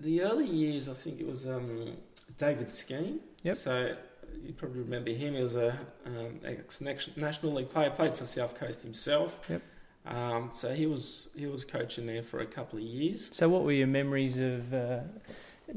the 0.00 0.22
early 0.22 0.46
years, 0.46 0.88
I 0.88 0.94
think 0.94 1.20
it 1.20 1.26
was 1.26 1.46
um, 1.46 1.96
David 2.36 2.66
Skeen. 2.66 3.20
Yep. 3.42 3.56
So 3.56 3.96
you 4.44 4.52
probably 4.52 4.80
remember 4.80 5.10
him. 5.10 5.34
He 5.34 5.42
was 5.42 5.56
a 5.56 5.78
um, 6.04 6.40
ex 6.44 6.80
national 6.80 7.54
league 7.54 7.70
player, 7.70 7.90
played 7.90 8.14
for 8.14 8.24
South 8.24 8.54
Coast 8.54 8.82
himself. 8.82 9.40
Yep. 9.48 9.62
Um, 10.04 10.48
so 10.52 10.74
he 10.74 10.86
was 10.86 11.28
he 11.36 11.46
was 11.46 11.64
coaching 11.64 12.06
there 12.06 12.22
for 12.22 12.40
a 12.40 12.46
couple 12.46 12.78
of 12.78 12.84
years. 12.84 13.30
So 13.32 13.48
what 13.48 13.62
were 13.62 13.72
your 13.72 13.86
memories 13.86 14.38
of 14.38 14.74
uh, 14.74 15.00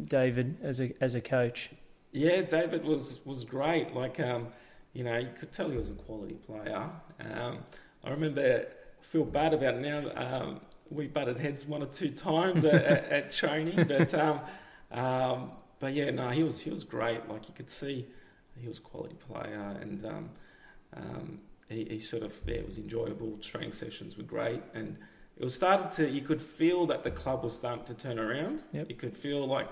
David 0.04 0.58
as 0.62 0.80
a 0.80 0.94
as 1.02 1.16
a 1.16 1.22
coach? 1.22 1.72
Yeah, 2.12 2.42
David 2.42 2.86
was 2.86 3.20
was 3.26 3.44
great. 3.44 3.94
Like 3.94 4.20
um, 4.20 4.48
you 4.94 5.04
know, 5.04 5.18
you 5.18 5.30
could 5.38 5.52
tell 5.52 5.70
he 5.70 5.78
was 5.78 5.90
a 5.90 5.94
quality 5.94 6.36
player. 6.36 6.90
Um, 7.20 7.60
I 8.04 8.10
remember. 8.10 8.66
I 9.02 9.06
feel 9.06 9.24
bad 9.24 9.54
about 9.54 9.76
it 9.76 9.82
now. 9.82 10.12
Um, 10.16 10.62
we 10.90 11.08
butted 11.08 11.40
heads 11.40 11.66
one 11.66 11.84
or 11.84 11.88
two 11.88 12.10
times 12.10 12.66
at, 12.66 12.84
at, 12.84 13.06
at 13.12 13.32
training, 13.32 13.86
but 13.88 14.14
um, 14.14 14.40
um, 14.92 15.52
but 15.80 15.94
yeah, 15.94 16.10
no, 16.12 16.30
he 16.30 16.44
was 16.44 16.60
he 16.60 16.70
was 16.70 16.84
great. 16.84 17.28
Like 17.28 17.48
you 17.48 17.54
could 17.54 17.70
see, 17.70 18.06
he 18.60 18.68
was 18.68 18.78
a 18.78 18.82
quality 18.82 19.16
player, 19.16 19.78
and 19.82 20.06
um, 20.06 20.30
um, 20.96 21.40
he, 21.70 21.86
he 21.86 22.00
sort 22.00 22.24
of 22.24 22.34
yeah, 22.48 22.56
it 22.56 22.66
was 22.66 22.78
enjoyable. 22.78 23.38
Training 23.38 23.74
sessions 23.74 24.18
were 24.18 24.24
great, 24.24 24.62
and 24.74 24.98
it 25.38 25.44
was 25.44 25.54
started 25.54 25.92
to. 25.92 26.10
You 26.10 26.22
could 26.22 26.42
feel 26.42 26.86
that 26.88 27.04
the 27.04 27.12
club 27.12 27.44
was 27.44 27.54
starting 27.54 27.86
to 27.86 27.94
turn 27.94 28.20
around. 28.20 28.64
Yep. 28.74 28.90
You 28.90 28.96
could 28.96 29.16
feel 29.18 29.46
like 29.48 29.68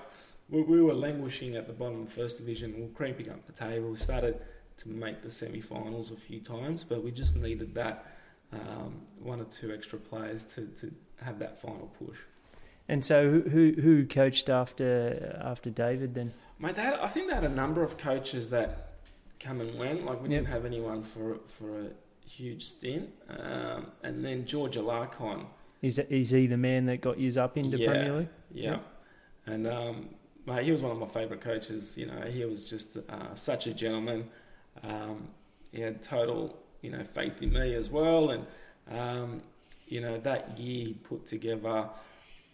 we, 0.50 0.62
we 0.62 0.82
were 0.82 0.94
languishing 0.94 1.56
at 1.56 1.66
the 1.66 1.72
bottom 1.72 2.02
of 2.02 2.06
the 2.06 2.12
first 2.20 2.38
division. 2.38 2.74
We 2.76 2.82
were 2.82 2.88
creeping 2.88 3.30
up 3.30 3.46
the 3.46 3.52
table. 3.52 3.90
We 3.90 3.96
started 3.96 4.40
to 4.78 4.88
make 4.88 5.22
the 5.22 5.30
semi-finals 5.30 6.10
a 6.10 6.16
few 6.16 6.40
times, 6.40 6.84
but 6.84 7.02
we 7.04 7.10
just 7.12 7.36
needed 7.36 7.74
that 7.76 8.06
um, 8.52 9.00
one 9.20 9.40
or 9.40 9.44
two 9.44 9.72
extra 9.72 9.98
players 9.98 10.44
to, 10.54 10.66
to 10.80 10.92
have 11.22 11.38
that 11.38 11.60
final 11.60 11.90
push. 11.98 12.18
And 12.88 13.02
so 13.04 13.30
who 13.30 13.40
who, 13.42 13.72
who 13.80 14.06
coached 14.06 14.50
after 14.50 15.40
after 15.42 15.70
David 15.70 16.14
then? 16.14 16.32
My 16.58 16.72
dad. 16.72 16.98
I 17.00 17.08
think 17.08 17.28
they 17.28 17.34
had 17.34 17.44
a 17.44 17.48
number 17.48 17.82
of 17.82 17.96
coaches 17.96 18.50
that 18.50 18.92
come 19.40 19.60
and 19.62 19.78
went. 19.78 20.04
Like 20.04 20.22
we 20.22 20.28
Yep. 20.28 20.30
didn't 20.30 20.48
have 20.48 20.64
anyone 20.66 21.02
for 21.02 21.38
for 21.46 21.80
a 21.80 21.86
huge 22.26 22.64
stint. 22.64 23.10
Um, 23.28 23.86
and 24.02 24.24
then 24.24 24.44
George 24.46 24.76
Alarcon, 24.76 25.46
Is 25.82 25.98
is 25.98 26.30
he 26.30 26.46
the 26.46 26.56
man 26.56 26.86
that 26.86 27.00
got 27.00 27.18
you 27.18 27.30
up 27.40 27.56
into 27.56 27.76
Yeah. 27.78 27.90
Premier 27.90 28.12
League? 28.18 28.28
yeah, 28.52 28.70
Yep. 28.72 28.82
and 29.46 29.66
um, 29.66 30.08
mate, 30.46 30.64
he 30.64 30.72
was 30.72 30.82
one 30.82 30.92
of 30.92 30.98
my 30.98 31.06
favourite 31.08 31.40
coaches. 31.42 31.96
You 31.98 32.06
know, 32.06 32.20
he 32.22 32.44
was 32.44 32.68
just 32.68 32.96
uh, 32.96 33.34
such 33.34 33.66
a 33.66 33.74
gentleman. 33.74 34.28
Um, 34.82 35.28
he 35.72 35.80
had 35.80 36.02
total, 36.02 36.56
you 36.82 36.90
know, 36.90 37.04
faith 37.04 37.42
in 37.42 37.52
me 37.52 37.74
as 37.74 37.90
well, 37.90 38.30
and 38.30 38.46
um, 38.90 39.42
you 39.86 40.00
know 40.00 40.18
that 40.20 40.58
year 40.58 40.86
he 40.86 40.92
put 40.94 41.26
together 41.26 41.88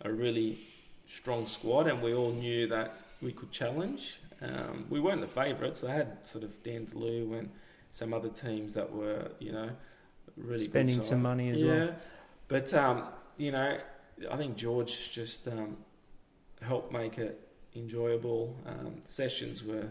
a 0.02 0.12
really 0.12 0.58
strong 1.06 1.46
squad, 1.46 1.86
and 1.86 2.00
we 2.02 2.14
all 2.14 2.32
knew 2.32 2.66
that 2.68 2.94
we 3.22 3.32
could 3.32 3.50
challenge. 3.50 4.18
Um, 4.42 4.86
we 4.88 5.00
weren't 5.00 5.20
the 5.20 5.26
favourites. 5.26 5.80
They 5.82 5.90
had 5.92 6.26
sort 6.26 6.44
of 6.44 6.50
Dandaloo 6.62 7.38
and 7.38 7.50
some 7.90 8.14
other 8.14 8.28
teams 8.28 8.74
that 8.74 8.92
were, 8.92 9.30
you 9.38 9.52
know, 9.52 9.70
really 10.36 10.64
Spending 10.64 11.02
some 11.02 11.22
money 11.22 11.50
as 11.50 11.60
yeah. 11.60 11.68
well. 11.68 11.94
But 12.48 12.72
um, 12.74 13.08
you 13.36 13.52
know, 13.52 13.78
I 14.30 14.36
think 14.36 14.56
George 14.56 15.12
just 15.12 15.48
um, 15.48 15.76
helped 16.62 16.92
make 16.92 17.18
it 17.18 17.48
enjoyable. 17.74 18.56
Um, 18.66 18.96
sessions 19.04 19.64
were 19.64 19.88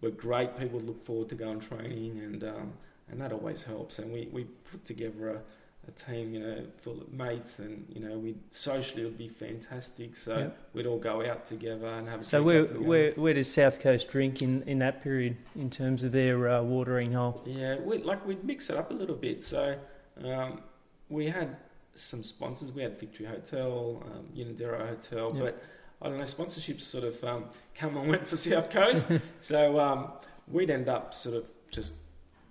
were 0.00 0.10
great. 0.10 0.58
People 0.58 0.80
look 0.80 1.04
forward 1.04 1.28
to 1.30 1.34
going 1.34 1.60
training, 1.60 2.18
and 2.18 2.44
um, 2.44 2.72
and 3.10 3.20
that 3.20 3.32
always 3.32 3.62
helps. 3.62 3.98
And 3.98 4.12
we, 4.12 4.28
we 4.32 4.44
put 4.44 4.84
together 4.84 5.28
a, 5.30 5.40
a 5.88 5.92
team, 5.92 6.34
you 6.34 6.40
know, 6.40 6.64
full 6.82 7.00
of 7.00 7.12
mates, 7.12 7.58
and 7.60 7.86
you 7.88 8.00
know, 8.00 8.18
we 8.18 8.34
socially 8.50 9.02
it 9.02 9.04
would 9.04 9.18
be 9.18 9.28
fantastic. 9.28 10.16
So 10.16 10.36
Yep. 10.38 10.58
we'd 10.74 10.86
all 10.86 10.98
go 10.98 11.24
out 11.24 11.44
together 11.46 11.86
and 11.86 12.08
have. 12.08 12.20
A 12.20 12.22
So 12.22 12.42
where 12.42 12.62
after 12.62 12.72
the 12.74 12.78
game. 12.80 12.88
where 12.88 13.12
where 13.12 13.34
does 13.34 13.52
South 13.52 13.78
Coast 13.80 14.08
drink 14.08 14.42
in, 14.42 14.62
in 14.62 14.78
that 14.80 15.02
period 15.02 15.36
in 15.54 15.70
terms 15.70 16.02
of 16.04 16.12
their 16.12 16.48
uh, 16.48 16.62
watering 16.62 17.12
hole? 17.12 17.42
Yeah, 17.46 17.78
we 17.80 17.98
like 17.98 18.26
we'd 18.26 18.42
mix 18.44 18.68
it 18.70 18.76
up 18.76 18.90
a 18.90 18.94
little 18.94 19.14
bit. 19.16 19.44
So 19.44 19.76
um, 20.24 20.60
we 21.08 21.28
had 21.28 21.56
some 21.94 22.22
sponsors. 22.22 22.72
We 22.72 22.82
had 22.82 22.98
Victory 22.98 23.26
Hotel, 23.26 24.02
um, 24.06 24.26
Unanderra 24.36 24.88
Hotel, 24.88 25.30
Yep. 25.34 25.42
but 25.44 25.62
I 26.02 26.08
don't 26.08 26.18
know. 26.18 26.24
Sponsorships 26.24 26.82
sort 26.82 27.04
of 27.04 27.22
um, 27.24 27.44
come 27.74 27.96
and 27.96 28.08
went 28.08 28.26
for 28.26 28.36
South 28.48 28.70
Coast. 28.70 29.06
so 29.40 29.78
um, 29.80 30.10
we'd 30.48 30.70
end 30.70 30.88
up 30.88 31.14
sort 31.14 31.36
of 31.36 31.44
just 31.70 31.94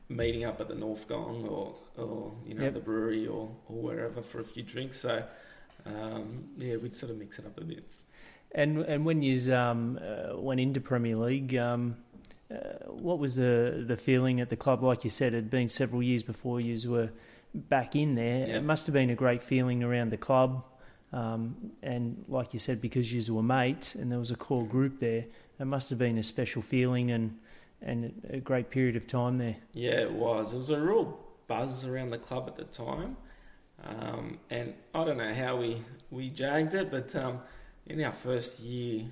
meeting 0.09 0.45
up 0.45 0.61
at 0.61 0.67
the 0.67 0.75
North 0.75 1.07
Gong 1.07 1.45
or 1.47 1.75
or 1.97 2.33
you 2.45 2.53
know 2.55 2.63
Yep. 2.63 2.73
the 2.73 2.79
brewery 2.79 3.27
or 3.27 3.49
or 3.69 3.75
wherever 3.81 4.21
for 4.21 4.39
a 4.39 4.45
few 4.45 4.63
drinks. 4.63 4.99
So 4.99 5.23
um, 5.85 6.45
yeah, 6.57 6.77
we'd 6.77 6.95
sort 6.95 7.11
of 7.11 7.17
mix 7.17 7.39
it 7.39 7.45
up 7.45 7.57
a 7.59 7.63
bit. 7.63 7.83
And 8.53 8.79
and 8.79 9.05
when 9.05 9.21
you 9.21 9.53
um, 9.53 9.99
uh, 10.01 10.37
went 10.39 10.59
into 10.59 10.79
Premier 10.79 11.15
League, 11.15 11.55
um, 11.55 11.97
uh, 12.51 12.55
what 12.87 13.19
was 13.19 13.35
the 13.35 13.83
the 13.85 13.97
feeling 13.97 14.39
at 14.41 14.49
the 14.49 14.55
club? 14.55 14.83
Like 14.83 15.03
you 15.03 15.09
said, 15.09 15.33
it 15.33 15.37
had 15.37 15.49
been 15.49 15.69
several 15.69 16.01
years 16.01 16.23
before 16.23 16.61
you 16.61 16.89
were 16.89 17.09
back 17.53 17.95
in 17.95 18.15
there. 18.15 18.47
Yeah. 18.47 18.57
It 18.57 18.63
must 18.63 18.85
have 18.87 18.93
been 18.93 19.09
a 19.09 19.15
great 19.15 19.41
feeling 19.43 19.83
around 19.83 20.09
the 20.11 20.17
club. 20.17 20.63
Um, 21.13 21.71
and 21.81 22.25
like 22.27 22.53
you 22.53 22.59
said, 22.59 22.81
because 22.81 23.13
you 23.13 23.33
were 23.33 23.43
mates 23.43 23.95
and 23.95 24.11
there 24.11 24.19
was 24.19 24.31
a 24.31 24.35
core 24.35 24.65
group 24.65 24.99
there, 24.99 25.25
it 25.59 25.65
must 25.65 25.89
have 25.89 25.97
been 25.99 26.17
a 26.17 26.23
special 26.23 26.61
feeling 26.61 27.11
and 27.11 27.37
and 27.81 28.13
a 28.29 28.39
great 28.39 28.69
period 28.69 28.95
of 28.95 29.05
time 29.05 29.37
there. 29.37 29.57
Yeah, 29.73 29.91
it 30.01 30.11
was. 30.11 30.53
It 30.53 30.55
was 30.57 30.69
a 30.69 30.79
real 30.79 31.19
buzz 31.47 31.85
around 31.85 32.09
the 32.09 32.17
club 32.17 32.45
at 32.47 32.55
the 32.55 32.63
time, 32.63 33.17
um, 33.83 34.39
and 34.49 34.73
I 34.93 35.03
don't 35.03 35.17
know 35.17 35.33
how 35.33 35.57
we 35.57 35.81
we 36.11 36.29
jagged 36.29 36.73
it, 36.73 36.91
but 36.91 37.15
um, 37.15 37.39
in 37.85 38.03
our 38.03 38.11
first 38.11 38.59
year 38.59 39.05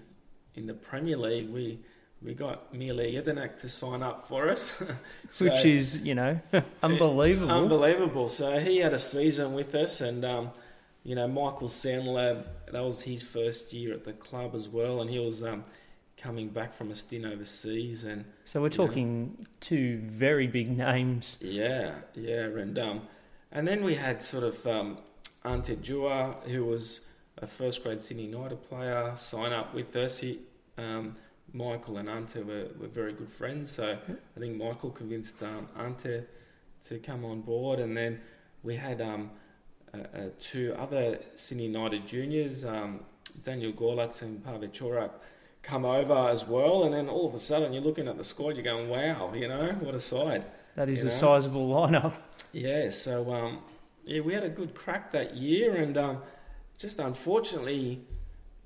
in 0.55 0.67
the 0.67 0.73
Premier 0.73 1.17
League, 1.17 1.49
we 1.49 1.79
we 2.21 2.33
got 2.33 2.73
Mile 2.73 2.95
Jedinak 2.95 3.57
to 3.59 3.69
sign 3.69 4.01
up 4.01 4.27
for 4.27 4.49
us, 4.49 4.81
so, 5.29 5.45
which 5.45 5.65
is 5.65 5.97
you 5.99 6.15
know 6.15 6.39
unbelievable. 6.83 7.51
Unbelievable. 7.51 8.29
So 8.29 8.59
he 8.59 8.77
had 8.77 8.93
a 8.93 8.99
season 8.99 9.53
with 9.53 9.75
us, 9.75 10.01
and 10.01 10.23
um, 10.23 10.51
you 11.03 11.15
know 11.15 11.27
Michael 11.27 11.69
Sandlab, 11.69 12.45
that 12.71 12.83
was 12.83 13.01
his 13.01 13.23
first 13.23 13.73
year 13.73 13.93
at 13.93 14.05
the 14.05 14.13
club 14.13 14.55
as 14.55 14.69
well, 14.69 15.01
and 15.01 15.09
he 15.09 15.19
was 15.19 15.43
um, 15.43 15.63
coming 16.23 16.47
back 16.47 16.73
from 16.73 16.89
a 16.89 16.95
stint 16.95 17.25
overseas, 17.25 18.05
and 18.05 18.23
so 18.45 18.61
we're 18.61 18.69
talking 18.69 19.35
know, 19.37 19.45
two 19.59 19.97
very 20.05 20.47
big 20.47 20.75
names. 20.77 21.37
Yeah, 21.41 21.95
yeah, 22.15 22.45
and 22.45 22.79
um, 22.79 23.01
and 23.51 23.67
then 23.67 23.83
we 23.83 23.95
had 23.95 24.21
sort 24.21 24.45
of 24.45 24.65
um, 24.65 24.97
Ante 25.43 25.75
Jua, 25.75 26.41
who 26.47 26.65
was 26.65 27.01
a 27.37 27.47
first 27.47 27.83
grade 27.83 28.01
Sydney 28.01 28.23
United 28.23 28.63
player, 28.63 29.13
sign 29.17 29.51
up 29.51 29.73
with 29.73 29.95
us. 29.95 30.23
Um, 30.77 31.15
Michael 31.51 31.97
and 31.97 32.09
Ante 32.09 32.41
were, 32.41 32.67
were 32.79 32.87
very 32.87 33.13
good 33.13 33.29
friends, 33.29 33.69
so 33.71 33.97
I 34.35 34.39
think 34.39 34.57
Michael 34.57 34.89
convinced 34.89 35.43
um, 35.43 35.67
Ante 35.77 36.23
to 36.87 36.99
come 36.99 37.25
on 37.25 37.41
board, 37.41 37.79
and 37.79 37.95
then 37.95 38.21
we 38.63 38.75
had 38.75 39.01
um, 39.01 39.29
uh, 39.93 39.97
uh, 39.97 40.21
two 40.39 40.73
other 40.79 41.19
Sydney 41.35 41.65
United 41.65 42.07
juniors, 42.07 42.65
um, 42.65 43.01
Daniel 43.43 43.73
Gorlatz 43.73 44.21
and 44.21 44.43
Pavel 44.43 44.67
Chorak, 44.69 45.11
come 45.63 45.85
over 45.85 46.29
as 46.29 46.45
well, 46.45 46.83
and 46.83 46.93
then 46.93 47.09
all 47.09 47.27
of 47.27 47.33
a 47.33 47.39
sudden 47.39 47.73
you're 47.73 47.81
looking 47.81 48.07
at 48.07 48.17
the 48.17 48.23
squad, 48.23 48.55
you're 48.55 48.63
going, 48.63 48.89
"Wow, 48.89 49.33
you 49.33 49.47
know 49.47 49.71
what 49.79 49.95
a 49.95 49.99
side!" 49.99 50.45
That 50.75 50.89
is 50.89 50.99
you 50.99 51.05
a 51.05 51.11
know? 51.11 51.17
sizable 51.17 51.69
lineup. 51.69 52.13
Yeah, 52.51 52.91
so 52.91 53.33
um, 53.33 53.61
yeah, 54.05 54.21
we 54.21 54.33
had 54.33 54.43
a 54.43 54.49
good 54.49 54.75
crack 54.75 55.11
that 55.13 55.35
year, 55.35 55.75
and 55.75 55.97
um, 55.97 56.21
just 56.77 56.99
unfortunately, 56.99 58.01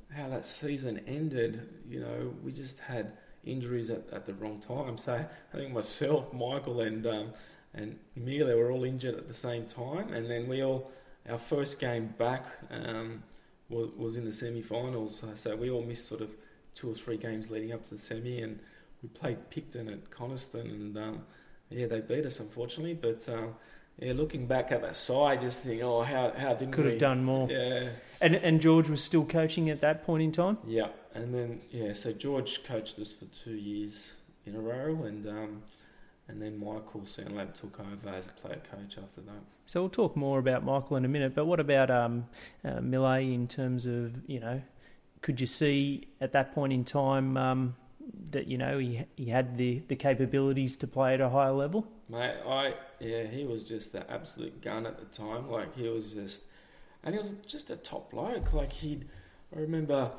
how 0.10 0.28
that 0.30 0.46
season 0.46 1.02
ended, 1.08 1.70
you 1.88 2.00
know, 2.00 2.34
we 2.44 2.52
just 2.52 2.80
had 2.80 3.14
injuries 3.46 3.90
at, 3.90 4.04
at 4.12 4.26
the 4.26 4.34
wrong 4.34 4.60
time. 4.60 4.98
So 4.98 5.14
I 5.14 5.58
think 5.58 5.72
myself, 5.72 6.34
Michael, 6.34 6.82
and 6.82 7.06
um, 7.06 7.34
and 7.74 7.98
Mila 8.16 8.56
were 8.56 8.72
all 8.72 8.84
injured 8.84 9.16
at 9.16 9.28
the 9.28 9.34
same 9.34 9.66
time, 9.66 10.12
and 10.14 10.30
then 10.30 10.48
we 10.48 10.64
all 10.64 10.92
our 11.30 11.38
first 11.38 11.80
game 11.80 12.14
back 12.18 12.46
um, 12.72 13.22
was, 13.70 13.90
was 13.98 14.18
in 14.18 14.26
the 14.26 14.32
semi-finals. 14.32 15.24
So 15.36 15.56
we 15.56 15.70
all 15.70 15.84
missed 15.84 16.08
sort 16.08 16.22
of 16.22 16.30
two 16.78 16.90
or 16.92 16.94
three 16.94 17.18
games 17.18 17.50
leading 17.50 17.74
up 17.74 17.84
to 17.86 17.96
the 17.96 17.98
semi, 17.98 18.42
and 18.42 18.60
we 19.02 19.10
played 19.10 19.50
Picton 19.50 19.90
at 19.90 20.10
Coniston, 20.12 20.68
and 20.68 20.98
um, 20.98 21.22
yeah, 21.70 21.88
they 21.88 22.02
beat 22.02 22.26
us 22.26 22.40
unfortunately, 22.40 22.94
but. 22.94 23.28
Um, 23.30 23.56
yeah, 24.00 24.14
looking 24.14 24.46
back 24.46 24.72
at 24.72 24.84
that 24.84 24.96
side, 24.96 25.42
just 25.42 25.64
think, 25.64 25.82
oh, 25.82 26.04
how 26.04 26.32
how 26.38 26.54
didn't 26.54 26.70
we 26.70 26.76
could 26.76 26.86
we? 26.86 26.92
have 26.92 27.00
done 27.00 27.24
more? 27.24 27.48
Yeah, 27.50 27.90
and 28.22 28.36
and 28.36 28.62
George 28.62 28.90
was 28.90 29.04
still 29.04 29.26
coaching 29.26 29.72
at 29.72 29.82
that 29.82 30.06
point 30.06 30.22
in 30.22 30.32
time. 30.32 30.60
Yeah, 30.68 30.90
and 31.16 31.34
then 31.34 31.62
yeah, 31.72 31.94
so 31.94 32.12
George 32.12 32.64
coached 32.64 33.00
us 33.00 33.12
for 33.12 33.26
two 33.26 33.56
years 33.56 34.14
in 34.46 34.56
a 34.56 34.60
row, 34.60 35.04
and 35.06 35.28
um, 35.28 35.64
and 36.28 36.40
then 36.40 36.60
Michael 36.60 37.02
Sandlab 37.02 37.60
took 37.60 37.80
over 37.80 38.10
as 38.16 38.28
a 38.28 38.30
player 38.30 38.62
coach 38.72 39.00
after 39.02 39.22
that. 39.22 39.42
So 39.66 39.82
we'll 39.82 39.90
talk 39.90 40.16
more 40.16 40.38
about 40.38 40.64
Michael 40.64 40.98
in 40.98 41.06
a 41.06 41.08
minute, 41.08 41.34
but 41.34 41.46
what 41.46 41.60
about 41.60 41.90
um, 41.90 42.28
uh, 42.64 42.80
Millet 42.82 43.24
in 43.24 43.48
terms 43.48 43.88
of 43.88 44.14
you 44.28 44.40
know, 44.40 44.62
could 45.28 45.42
you 45.42 45.46
see 45.46 46.08
at 46.22 46.32
that 46.32 46.56
point 46.56 46.72
in 46.72 46.86
time? 46.86 47.36
Um, 47.36 47.76
that 48.32 48.48
you 48.48 48.56
know 48.56 48.78
he 48.78 49.04
he 49.18 49.26
had 49.26 49.58
the, 49.58 49.80
the 49.90 49.96
capabilities 49.98 50.78
to 50.78 50.88
play 50.88 51.16
at 51.16 51.20
a 51.20 51.28
higher 51.28 51.52
level? 51.52 51.86
Mate, 52.08 52.38
I 52.48 52.76
yeah, 53.02 53.24
he 53.26 53.44
was 53.44 53.64
just 53.64 53.92
the 53.92 54.10
absolute 54.10 54.62
gun 54.62 54.86
at 54.86 54.98
the 54.98 55.04
time. 55.04 55.52
Like 55.52 55.76
he 55.76 55.90
was 55.90 56.14
just, 56.14 56.44
and 57.04 57.14
he 57.14 57.20
was 57.20 57.32
just 57.46 57.70
a 57.70 57.76
top 57.76 58.12
bloke. 58.12 58.54
Like 58.54 58.72
he'd, 58.72 59.10
I 59.54 59.60
remember, 59.60 60.12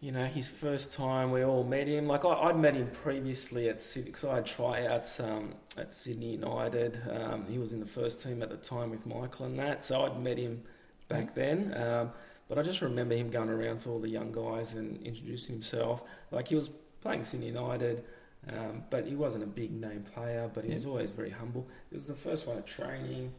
you 0.00 0.10
know, 0.10 0.24
his 0.24 0.48
first 0.48 0.92
time 0.92 1.30
we 1.30 1.44
all 1.44 1.62
met 1.62 1.86
him. 1.86 2.08
Like 2.08 2.24
I, 2.24 2.46
would 2.46 2.56
met 2.56 2.74
him 2.74 2.90
previously 2.90 3.68
at 3.68 3.80
Sydney, 3.80 4.10
because 4.10 4.24
I 4.24 4.34
had 4.34 4.46
tryouts 4.46 5.20
um, 5.20 5.54
at 5.76 5.94
Sydney 5.94 6.32
United. 6.32 7.00
Um, 7.08 7.46
he 7.48 7.58
was 7.58 7.72
in 7.72 7.78
the 7.78 7.86
first 7.86 8.24
team 8.24 8.42
at 8.42 8.50
the 8.50 8.56
time 8.56 8.90
with 8.90 9.06
Michael 9.06 9.46
and 9.46 9.56
that, 9.60 9.84
so 9.84 10.04
I'd 10.04 10.20
met 10.20 10.36
him 10.36 10.64
back 11.06 11.32
then. 11.36 12.10
But 12.48 12.58
I 12.58 12.62
just 12.62 12.80
remember 12.80 13.14
him 13.14 13.30
going 13.30 13.48
around 13.48 13.80
to 13.80 13.90
all 13.90 13.98
the 13.98 14.08
young 14.08 14.30
guys 14.32 14.74
and 14.74 15.02
introducing 15.02 15.54
himself. 15.54 16.04
Like 16.30 16.48
he 16.48 16.54
was 16.54 16.70
playing 17.00 17.24
Sydney 17.24 17.46
United, 17.46 18.04
um, 18.48 18.84
but 18.90 19.06
he 19.06 19.16
wasn't 19.16 19.44
a 19.44 19.48
big 19.48 19.72
name 19.72 20.04
player, 20.14 20.48
but 20.52 20.64
he 20.64 20.72
was 20.72 20.86
always 20.86 21.10
very 21.10 21.30
humble. 21.30 21.66
He 21.90 21.96
was 21.96 22.06
the 22.06 22.14
first 22.14 22.46
one 22.46 22.56
at 22.58 22.66
training, 22.66 23.32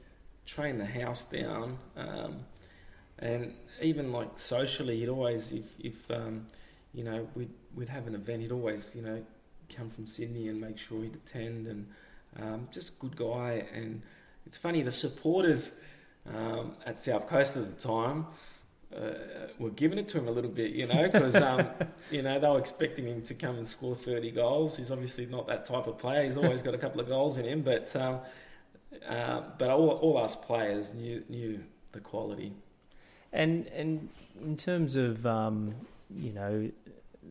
trained 0.46 0.80
the 0.82 0.86
house 0.86 1.24
down, 1.24 1.78
um, 1.96 2.40
and 3.20 3.54
even 3.82 4.12
like 4.12 4.38
socially, 4.38 5.00
he'd 5.00 5.10
always, 5.10 5.54
if, 5.54 5.66
if 5.80 6.12
um, 6.12 6.46
you 6.94 7.04
know, 7.04 7.28
we'd, 7.36 7.50
we'd 7.76 7.90
have 7.90 8.08
an 8.08 8.16
event, 8.16 8.42
he'd 8.42 8.52
always, 8.52 8.92
you 8.94 9.02
know, 9.02 9.24
come 9.76 9.90
from 9.90 10.06
Sydney 10.06 10.50
and 10.50 10.60
make 10.60 10.78
sure 10.78 11.02
he'd 11.04 11.16
attend, 11.16 11.68
and 11.68 11.88
um, 12.42 12.68
just 12.72 12.90
a 12.90 13.00
good 13.00 13.16
guy. 13.16 13.66
And 13.74 14.02
it's 14.46 14.58
funny, 14.58 14.82
the 14.82 14.92
supporters 14.92 15.72
um, 16.34 16.74
at 16.86 16.98
South 16.98 17.28
Coast 17.28 17.56
at 17.56 17.66
the 17.66 17.88
time, 17.88 18.26
uh, 18.96 19.48
were 19.60 19.70
giving 19.72 19.98
it 19.98 20.08
to 20.10 20.18
him 20.18 20.28
a 20.28 20.32
little 20.32 20.50
bit, 20.50 20.72
you 20.72 20.88
know, 20.88 21.10
because 21.10 21.36
um, 21.36 21.68
you 22.12 22.22
know 22.22 22.40
they 22.40 22.48
were 22.48 22.60
expecting 22.60 23.06
him 23.06 23.22
to 23.24 23.34
come 23.34 23.58
and 23.58 23.68
score 23.68 23.96
thirty 23.96 24.32
goals. 24.32 24.78
He's 24.78 24.92
obviously 24.92 25.26
not 25.26 25.48
that 25.48 25.66
type 25.66 25.88
of 25.88 25.98
player. 25.98 26.24
He's 26.24 26.38
always 26.38 26.62
got 26.62 26.74
a 26.74 26.78
couple 26.78 27.02
of 27.02 27.08
goals 27.08 27.38
in 27.38 27.46
him, 27.46 27.62
but 27.62 27.94
um, 27.96 28.20
uh, 29.08 29.42
but 29.58 29.70
all, 29.70 29.90
all 29.90 30.18
us 30.18 30.36
players 30.36 30.94
knew 30.94 31.24
knew 31.30 31.64
the 31.92 32.00
quality. 32.00 32.54
And 33.34 33.68
and 33.68 34.10
in 34.42 34.56
terms 34.56 34.96
of 34.96 35.26
um, 35.26 35.76
you 36.16 36.32
know 36.32 36.72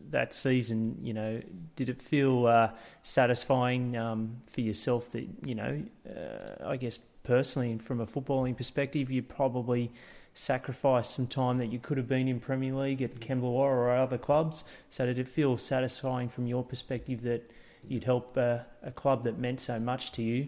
that 0.09 0.33
season, 0.33 0.97
you 1.01 1.13
know, 1.13 1.41
did 1.75 1.89
it 1.89 2.01
feel 2.01 2.45
uh, 2.45 2.69
satisfying 3.03 3.97
um, 3.97 4.37
for 4.51 4.61
yourself 4.61 5.11
that 5.11 5.27
you 5.43 5.55
know, 5.55 5.81
uh, 6.07 6.67
I 6.67 6.77
guess 6.77 6.99
personally, 7.23 7.71
and 7.71 7.83
from 7.83 7.99
a 7.99 8.05
footballing 8.05 8.55
perspective, 8.55 9.11
you 9.11 9.21
probably 9.21 9.91
sacrifice 10.37 11.09
some 11.09 11.25
time 11.27 11.57
that 11.57 11.67
you 11.67 11.79
could 11.79 11.97
have 11.97 12.07
been 12.07 12.27
in 12.27 12.39
Premier 12.39 12.73
League 12.73 13.01
at 13.01 13.19
Kembla 13.19 13.43
or 13.43 13.95
other 13.95 14.17
clubs. 14.17 14.63
So 14.89 15.05
did 15.05 15.17
it 15.17 15.27
feel 15.27 15.57
satisfying 15.57 16.29
from 16.29 16.45
your 16.45 16.63
perspective 16.63 17.23
that 17.23 17.49
you'd 17.87 18.03
help 18.03 18.37
uh, 18.37 18.59
a 18.83 18.91
club 18.91 19.23
that 19.23 19.39
meant 19.39 19.61
so 19.61 19.79
much 19.79 20.11
to 20.13 20.21
you 20.21 20.47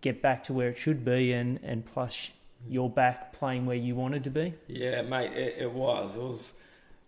get 0.00 0.22
back 0.22 0.42
to 0.44 0.52
where 0.52 0.70
it 0.70 0.78
should 0.78 1.04
be 1.04 1.32
and, 1.32 1.60
and 1.62 1.84
plus 1.84 2.30
you're 2.68 2.88
back 2.88 3.32
playing 3.32 3.66
where 3.66 3.76
you 3.76 3.94
wanted 3.94 4.24
to 4.24 4.30
be? 4.30 4.54
Yeah, 4.66 5.02
mate, 5.02 5.32
it, 5.32 5.56
it 5.58 5.70
was. 5.70 6.16
It 6.16 6.22
was 6.22 6.54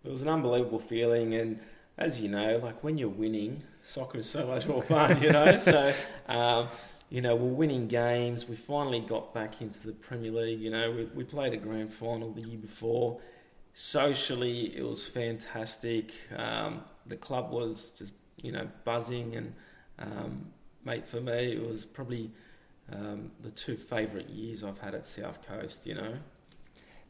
it 0.03 0.11
was 0.11 0.21
an 0.21 0.27
unbelievable 0.29 0.79
feeling 0.79 1.33
and 1.33 1.59
as 1.97 2.19
you 2.19 2.29
know, 2.29 2.57
like 2.57 2.83
when 2.83 2.97
you're 2.97 3.09
winning, 3.09 3.61
soccer 3.81 4.19
is 4.19 4.29
so 4.29 4.47
much 4.47 4.65
more 4.67 4.81
fun, 4.81 5.21
you 5.21 5.31
know. 5.31 5.57
so 5.57 5.93
um, 6.27 6.69
you 7.13 7.21
know, 7.21 7.35
we're 7.35 7.53
winning 7.53 7.87
games. 7.87 8.49
We 8.49 8.55
finally 8.55 8.99
got 8.99 9.35
back 9.35 9.61
into 9.61 9.85
the 9.85 9.91
Premier 9.91 10.31
League. 10.31 10.59
You 10.59 10.71
know, 10.71 10.89
we, 10.89 11.05
we 11.13 11.23
played 11.23 11.53
a 11.53 11.57
grand 11.57 11.93
final 11.93 12.31
the 12.31 12.41
year 12.41 12.57
before. 12.57 13.21
Socially, 13.75 14.75
it 14.75 14.81
was 14.81 15.07
fantastic. 15.07 16.11
Um, 16.35 16.81
the 17.05 17.15
club 17.15 17.51
was 17.51 17.91
just, 17.91 18.13
you 18.41 18.51
know, 18.51 18.67
buzzing. 18.83 19.35
And, 19.35 19.53
um, 19.99 20.47
mate, 20.85 21.07
for 21.07 21.21
me, 21.21 21.53
it 21.53 21.63
was 21.63 21.85
probably 21.85 22.31
um, 22.91 23.29
the 23.43 23.51
two 23.51 23.77
favourite 23.77 24.29
years 24.29 24.63
I've 24.63 24.79
had 24.79 24.95
at 24.95 25.05
South 25.05 25.47
Coast, 25.47 25.85
you 25.85 25.93
know. 25.93 26.15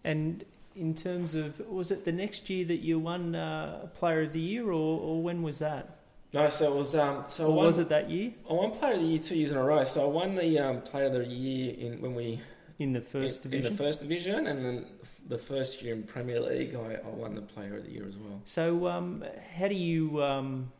And 0.03 0.43
in 0.75 0.95
terms 0.95 1.33
of, 1.33 1.61
was 1.69 1.91
it 1.91 2.03
the 2.03 2.11
next 2.11 2.49
year 2.49 2.65
that 2.65 2.81
you 2.81 2.99
won 2.99 3.35
uh, 3.35 3.87
Player 3.93 4.23
of 4.23 4.33
the 4.33 4.41
Year, 4.41 4.67
or, 4.67 4.99
or 4.99 5.23
when 5.23 5.41
was 5.43 5.59
that? 5.59 6.02
No, 6.33 6.49
so 6.49 6.73
it 6.73 6.77
was. 6.77 6.95
Um, 6.95 7.23
so 7.27 7.51
won, 7.51 7.67
was 7.67 7.77
it 7.77 7.89
that 7.89 8.09
year? 8.09 8.31
I 8.49 8.53
won 8.53 8.71
Player 8.71 8.93
of 8.93 8.99
the 9.01 9.05
Year 9.05 9.19
two 9.19 9.35
years 9.35 9.51
in 9.51 9.57
a 9.57 9.63
row. 9.63 9.83
So 9.83 10.03
I 10.03 10.11
won 10.11 10.35
the 10.35 10.59
um, 10.59 10.81
Player 10.81 11.05
of 11.05 11.13
the 11.13 11.25
Year 11.25 11.75
in 11.77 12.01
when 12.01 12.15
we 12.15 12.41
in 12.79 12.93
the 12.93 13.01
first 13.01 13.45
in, 13.45 13.51
division. 13.51 13.71
In 13.71 13.77
the 13.77 13.83
first 13.83 13.99
division, 14.01 14.47
and 14.47 14.65
then 14.65 14.85
the 15.27 15.37
first 15.37 15.81
year 15.81 15.93
in 15.93 16.03
Premier 16.03 16.39
League, 16.39 16.75
I, 16.75 16.95
I 16.95 17.09
won 17.09 17.35
the 17.35 17.41
Player 17.41 17.77
of 17.77 17.85
the 17.85 17.91
Year 17.91 18.07
as 18.07 18.17
well. 18.17 18.41
So 18.45 18.87
um, 18.87 19.23
how 19.55 19.67
do 19.67 19.75
you? 19.75 20.23
Um, 20.23 20.71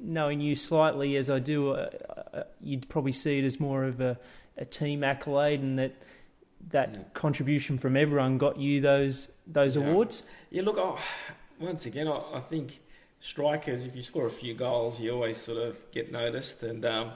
knowing 0.00 0.40
you 0.40 0.54
slightly 0.54 1.16
as 1.16 1.30
I 1.30 1.38
do, 1.38 1.70
uh, 1.70 1.90
uh, 2.32 2.42
you'd 2.60 2.88
probably 2.88 3.12
see 3.12 3.38
it 3.38 3.44
as 3.44 3.60
more 3.60 3.84
of 3.84 4.00
a, 4.00 4.18
a 4.56 4.64
team 4.64 5.04
accolade, 5.04 5.60
and 5.60 5.78
that 5.78 5.94
that 6.70 6.94
yeah. 6.94 7.00
contribution 7.14 7.78
from 7.78 7.96
everyone 7.96 8.38
got 8.38 8.58
you 8.58 8.80
those 8.80 9.28
those 9.46 9.76
yeah. 9.76 9.82
awards. 9.82 10.22
Yeah, 10.50 10.62
look, 10.62 10.76
oh, 10.78 10.98
once 11.58 11.86
again, 11.86 12.08
I, 12.08 12.22
I 12.34 12.40
think 12.40 12.80
strikers, 13.20 13.84
if 13.84 13.96
you 13.96 14.02
score 14.02 14.26
a 14.26 14.30
few 14.30 14.54
goals, 14.54 15.00
you 15.00 15.12
always 15.12 15.38
sort 15.38 15.58
of 15.58 15.90
get 15.92 16.12
noticed. 16.12 16.62
And 16.62 16.84
um, 16.84 17.12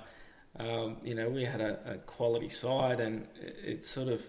um, 0.59 0.97
you 1.03 1.15
know, 1.15 1.29
we 1.29 1.45
had 1.45 1.61
a, 1.61 1.79
a, 1.87 1.99
quality 2.01 2.49
side, 2.49 3.01
and 3.01 3.27
it, 3.41 3.57
it, 3.65 3.87
sort 3.87 4.09
of, 4.09 4.23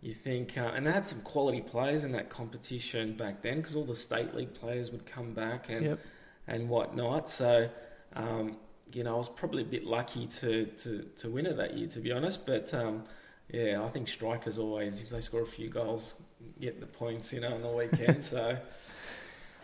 you 0.00 0.14
think, 0.14 0.56
uh, 0.56 0.72
and 0.74 0.86
they 0.86 0.92
had 0.92 1.04
some 1.04 1.20
quality 1.20 1.60
players 1.60 2.04
in 2.04 2.12
that 2.12 2.30
competition 2.30 3.14
back 3.14 3.42
then 3.42 3.58
because 3.58 3.76
all 3.76 3.84
the 3.84 3.94
state 3.94 4.34
league 4.34 4.54
players 4.54 4.90
would 4.90 5.04
come 5.04 5.34
back 5.34 5.68
and 5.68 5.84
Yep. 5.84 6.00
and 6.46 6.68
whatnot. 6.68 7.28
So, 7.28 7.68
um, 8.14 8.56
you 8.92 9.04
know, 9.04 9.14
I 9.14 9.18
was 9.18 9.28
probably 9.28 9.62
a 9.62 9.66
bit 9.66 9.84
lucky 9.84 10.26
to, 10.26 10.66
to, 10.66 11.02
to 11.18 11.28
win 11.28 11.46
it 11.46 11.56
that 11.58 11.76
year, 11.76 11.88
to 11.88 12.00
be 12.00 12.10
honest. 12.10 12.46
But 12.46 12.72
um, 12.72 13.04
yeah, 13.52 13.84
I 13.84 13.88
think 13.90 14.08
strikers 14.08 14.58
always, 14.58 15.02
if 15.02 15.10
they 15.10 15.20
score 15.20 15.42
a 15.42 15.46
few 15.46 15.68
goals, 15.68 16.14
get 16.60 16.80
the 16.80 16.86
points, 16.86 17.32
you 17.32 17.40
know, 17.40 17.54
on 17.54 17.62
the 17.62 17.68
weekend. 17.68 18.24
so 18.32 18.56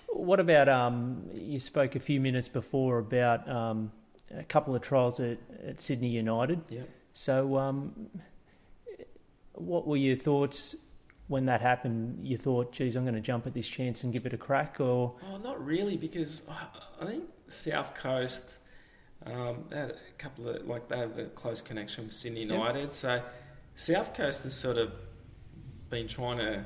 What 0.08 0.40
about 0.40 0.68
um? 0.68 1.28
You 1.34 1.60
spoke 1.60 1.94
a 1.96 2.00
few 2.00 2.20
minutes 2.20 2.48
before 2.48 2.98
about 2.98 3.48
um, 3.48 3.92
a 4.36 4.44
couple 4.44 4.74
of 4.74 4.82
trials 4.82 5.20
at, 5.20 5.38
at 5.66 5.80
Sydney 5.80 6.08
United. 6.08 6.60
yeah. 6.68 6.82
So 7.12 7.56
um, 7.56 8.08
what 9.52 9.86
were 9.86 9.96
your 9.96 10.16
thoughts 10.16 10.76
when 11.28 11.46
that 11.46 11.60
happened? 11.60 12.26
You 12.26 12.36
thought, 12.38 12.72
"Geez, 12.72 12.96
I'm 12.96 13.04
going 13.04 13.14
to 13.14 13.20
jump 13.20 13.46
at 13.46 13.54
this 13.54 13.68
chance 13.68 14.04
and 14.04 14.12
give 14.12 14.26
it 14.26 14.32
a 14.32 14.38
crack," 14.38 14.76
or 14.80 15.14
Oh, 15.30 15.38
not 15.38 15.64
really, 15.64 15.96
because 15.96 16.42
I 17.00 17.06
think 17.06 17.24
South 17.48 17.94
Coast, 17.94 18.58
um, 19.24 19.64
had 19.72 19.90
a 19.90 19.94
couple 20.18 20.48
of 20.48 20.66
like 20.66 20.88
they 20.88 20.98
have 20.98 21.18
a 21.18 21.26
close 21.26 21.60
connection 21.60 22.04
with 22.04 22.14
Sydney 22.14 22.42
Yep. 22.44 22.50
United. 22.50 22.92
So 22.92 23.22
South 23.74 24.14
Coast 24.14 24.44
has 24.44 24.54
sort 24.54 24.76
of 24.78 24.92
been 25.90 26.08
trying 26.08 26.38
to 26.38 26.64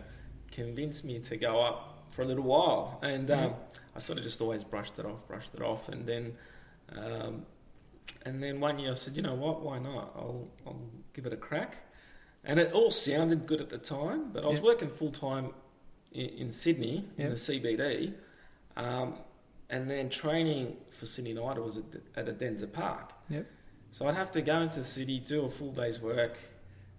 convince 0.50 1.04
me 1.04 1.18
to 1.20 1.36
go 1.36 1.60
up 1.60 1.89
for 2.10 2.22
a 2.22 2.24
little 2.24 2.44
while, 2.44 2.98
and 3.02 3.30
um, 3.30 3.50
Mhm. 3.50 3.54
I 3.96 3.98
sort 3.98 4.18
of 4.18 4.24
just 4.24 4.40
always 4.40 4.62
brushed 4.64 4.98
it 4.98 5.06
off, 5.06 5.26
brushed 5.28 5.54
it 5.54 5.62
off, 5.62 5.88
and 5.88 6.06
then. 6.06 6.36
Um, 6.96 7.46
and 8.24 8.42
then 8.42 8.58
one 8.60 8.78
year 8.80 8.90
I 8.90 8.94
said, 8.94 9.14
you 9.16 9.22
know 9.22 9.34
what, 9.34 9.62
why 9.62 9.78
not? 9.78 10.12
I'll, 10.16 10.48
I'll 10.66 10.80
give 11.14 11.26
it 11.26 11.32
a 11.32 11.36
crack. 11.36 11.76
And 12.44 12.58
it 12.58 12.72
all 12.72 12.90
sounded 12.90 13.46
good 13.46 13.60
at 13.60 13.70
the 13.70 13.78
time, 13.78 14.30
but 14.32 14.42
I 14.44 14.48
was 14.48 14.56
Yep. 14.56 14.64
working 14.64 14.88
full 14.90 15.12
time 15.12 15.52
in, 16.12 16.28
in 16.30 16.52
Sydney, 16.52 17.08
in 17.16 17.30
the 17.30 17.36
CBD. 17.36 18.14
Um, 18.76 19.14
and 19.68 19.88
then 19.88 20.10
training 20.10 20.76
for 20.90 21.06
Sydney 21.06 21.30
United 21.30 21.60
was 21.62 21.76
at, 21.78 21.84
at 22.16 22.26
Adenza 22.26 22.70
Park. 22.70 23.12
Yep. 23.28 23.46
So 23.92 24.08
I'd 24.08 24.16
have 24.16 24.32
to 24.32 24.42
go 24.42 24.60
into 24.60 24.80
the 24.80 24.84
city, 24.84 25.20
do 25.20 25.44
a 25.44 25.50
full 25.50 25.70
day's 25.72 26.00
work, 26.00 26.36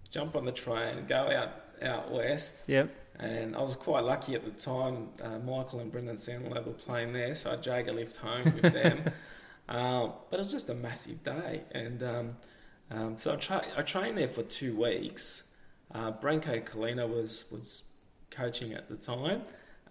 jump 0.10 0.36
on 0.38 0.46
the 0.46 0.52
train, 0.54 1.06
go 1.08 1.30
out 1.30 1.50
out 1.82 2.12
west. 2.12 2.54
yep, 2.68 2.90
And 3.20 3.56
I 3.56 3.62
was 3.62 3.76
quite 3.76 4.04
lucky 4.04 4.36
at 4.36 4.44
the 4.44 4.52
time. 4.52 5.10
Uh, 5.22 5.38
Michael 5.40 5.80
and 5.80 5.92
Brendan 5.92 6.18
Sandlab 6.18 6.66
were 6.66 6.74
playing 6.74 7.14
there, 7.14 7.36
so 7.36 7.52
I 7.52 7.56
jag 7.58 7.88
a 7.88 7.94
lift 7.94 8.18
home 8.18 8.44
with 8.44 8.74
them. 8.74 9.12
Um, 9.70 10.14
but 10.30 10.40
it 10.40 10.44
was 10.44 10.52
just 10.52 10.70
a 10.70 10.74
massive 10.74 11.24
day, 11.24 11.62
and 11.72 12.04
um, 12.04 12.30
um, 12.90 13.18
so 13.18 13.34
I, 13.34 13.36
tra- 13.38 13.66
I 13.78 13.82
trained 13.84 14.18
there 14.18 14.28
for 14.28 14.44
two 14.44 14.76
weeks. 14.76 15.44
Uh, 15.94 16.12
Branko 16.12 16.66
Culina 16.68 17.08
was 17.08 17.46
was 17.52 17.84
coaching 18.32 18.74
at 18.74 18.90
the 18.90 18.96
time, 18.96 19.44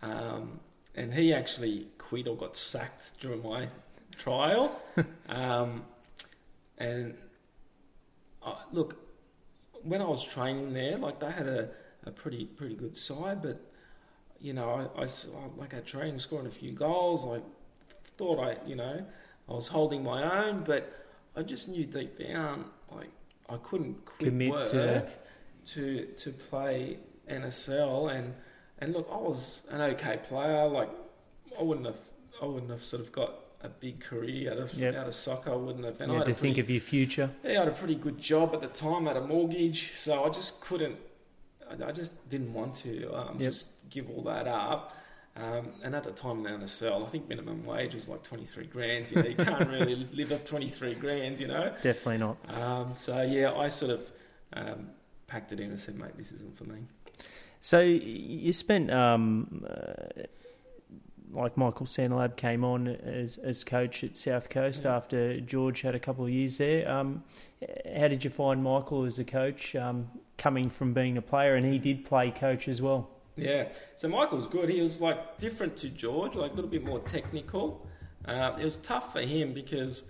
um, 0.03 0.61
and 0.95 1.15
he 1.15 1.33
actually 1.33 1.87
quit 1.99 2.27
or 2.27 2.37
got 2.37 2.57
sacked 2.57 3.21
during 3.21 3.43
my 3.43 3.69
trial. 4.17 4.81
um, 5.29 5.85
and 6.79 7.15
uh, 8.43 8.55
look, 8.73 8.97
when 9.83 10.01
I 10.03 10.07
was 10.07 10.25
training 10.25 10.73
there, 10.73 10.97
like 10.97 11.21
they 11.21 11.31
had 11.31 11.47
a, 11.47 11.69
a 12.05 12.11
pretty 12.11 12.45
pretty 12.47 12.75
good 12.75 12.97
side, 12.97 13.43
but 13.43 13.61
you 14.41 14.53
know, 14.55 14.89
I, 14.97 15.03
I 15.03 15.07
like 15.57 15.75
I 15.75 15.81
trained, 15.81 16.21
scoring 16.23 16.47
a 16.47 16.51
few 16.51 16.73
goals. 16.73 17.27
I 17.27 17.41
thought 18.17 18.39
I, 18.39 18.57
you 18.67 18.75
know, 18.77 19.05
I 19.49 19.53
was 19.53 19.69
holding 19.69 20.03
my 20.03 20.47
own, 20.47 20.63
but 20.65 21.07
I 21.37 21.43
just 21.43 21.69
knew 21.69 21.85
deep 21.85 22.19
down, 22.19 22.65
like 22.91 23.11
I 23.49 23.57
couldn't 23.59 24.05
quit 24.05 24.31
Commit 24.31 24.51
work 24.51 24.71
to- 24.71 25.09
to 25.67 26.07
to 26.07 26.31
play 26.31 26.99
NSL, 27.29 28.13
and 28.17 28.35
and 28.79 28.93
look, 28.95 29.09
I 29.13 29.17
was 29.17 29.61
an 29.71 29.81
okay 29.83 30.19
player. 30.23 30.67
Like 30.69 30.89
I 31.59 31.63
wouldn't 31.63 31.87
have, 31.87 32.01
I 32.43 32.47
wouldn't 32.47 32.71
have 32.71 32.83
sort 32.83 33.03
of 33.03 33.13
got 33.13 33.35
a 33.63 33.69
big 33.69 34.01
career 34.01 34.53
out 34.53 34.59
of 34.59 34.73
Yep. 34.73 34.95
out 34.95 35.07
of 35.07 35.15
soccer. 35.15 35.53
I 35.53 35.57
wouldn't 35.57 35.85
have. 35.85 36.01
And 36.01 36.11
you 36.11 36.17
I 36.17 36.19
had 36.21 36.27
to 36.27 36.33
a 36.33 36.35
think 36.35 36.57
of 36.57 36.71
your 36.71 36.81
future. 36.81 37.31
yeah, 37.45 37.51
I 37.51 37.55
had 37.65 37.69
a 37.69 37.73
pretty 37.73 37.95
good 37.95 38.19
job 38.19 38.55
at 38.55 38.63
the 38.63 38.69
time. 38.69 39.07
I 39.07 39.13
had 39.13 39.23
a 39.23 39.27
mortgage, 39.27 39.93
so 39.97 40.25
I 40.25 40.31
just 40.31 40.63
couldn't. 40.63 40.97
I, 41.71 41.89
I 41.89 41.93
just 41.93 42.29
didn't 42.29 42.53
want 42.53 42.75
to 42.77 43.07
um, 43.15 43.37
Yep. 43.39 43.51
just 43.51 43.67
give 43.91 44.11
all 44.11 44.23
that 44.25 44.47
up. 44.49 44.97
Um, 45.37 45.69
and 45.85 45.95
at 45.95 46.03
the 46.05 46.11
time 46.11 46.39
in 46.39 46.61
the 46.61 46.67
NSL, 46.67 47.07
I 47.07 47.09
think 47.09 47.29
minimum 47.29 47.65
wage 47.65 47.95
was 47.95 48.09
like 48.09 48.23
twenty 48.25 48.45
three 48.45 48.67
grand. 48.67 49.11
You, 49.11 49.23
know, 49.23 49.29
you 49.29 49.37
can't 49.37 49.69
really 49.77 50.09
live 50.13 50.33
off 50.33 50.45
twenty 50.45 50.69
three 50.69 50.95
grand, 50.95 51.39
you 51.39 51.47
know. 51.47 51.73
Definitely 51.83 52.19
not. 52.19 52.37
Um, 52.49 52.93
so 52.97 53.23
yeah, 53.23 53.53
I 53.55 53.69
sort 53.69 53.93
of 53.93 54.11
um, 54.55 54.89
packed 55.29 55.53
it 55.53 55.61
in 55.61 55.71
and 55.71 55.79
said, 55.79 55.97
"Mate, 55.97 56.17
this 56.19 56.33
isn't 56.33 56.57
for 56.59 56.65
me." 56.65 56.81
So 57.61 57.81
you 57.81 58.53
spent, 58.53 58.91
um, 58.91 59.65
uh, 59.71 60.23
like 61.33 61.57
Michael 61.57 61.87
Sandlab 61.87 62.37
came 62.37 62.65
on 62.65 62.89
as 62.89 63.37
as 63.39 63.63
coach 63.63 64.03
at 64.03 64.17
South 64.17 64.49
Coast 64.51 64.85
Yeah. 64.85 64.97
after 64.97 65.41
George 65.41 65.83
had 65.83 65.95
a 65.95 66.01
couple 66.01 66.25
of 66.25 66.31
years 66.31 66.59
there. 66.59 66.91
Um, 66.91 67.23
how 67.97 68.09
did 68.09 68.25
you 68.25 68.31
find 68.31 68.65
Michael 68.65 69.05
as 69.05 69.19
a 69.21 69.25
coach, 69.25 69.77
um, 69.77 70.11
coming 70.41 70.71
from 70.71 70.93
being 70.93 71.17
a 71.17 71.23
player, 71.23 71.55
and 71.55 71.65
he 71.65 71.79
did 71.79 72.05
play 72.05 72.33
coach 72.33 72.67
as 72.67 72.83
well? 72.83 73.09
Yeah. 73.37 73.69
So 73.95 74.09
Michael 74.09 74.39
was 74.39 74.47
good. 74.49 74.69
He 74.69 74.81
was 74.81 75.01
like 75.01 75.39
different 75.39 75.77
to 75.79 75.89
George, 75.89 76.35
like 76.35 76.53
a 76.53 76.55
little 76.55 76.71
bit 76.71 76.85
more 76.85 76.99
technical. 77.01 77.87
Uh, 78.27 78.57
it 78.59 78.65
was 78.65 78.77
tough 78.79 79.13
for 79.13 79.21
him 79.21 79.53
because 79.53 80.05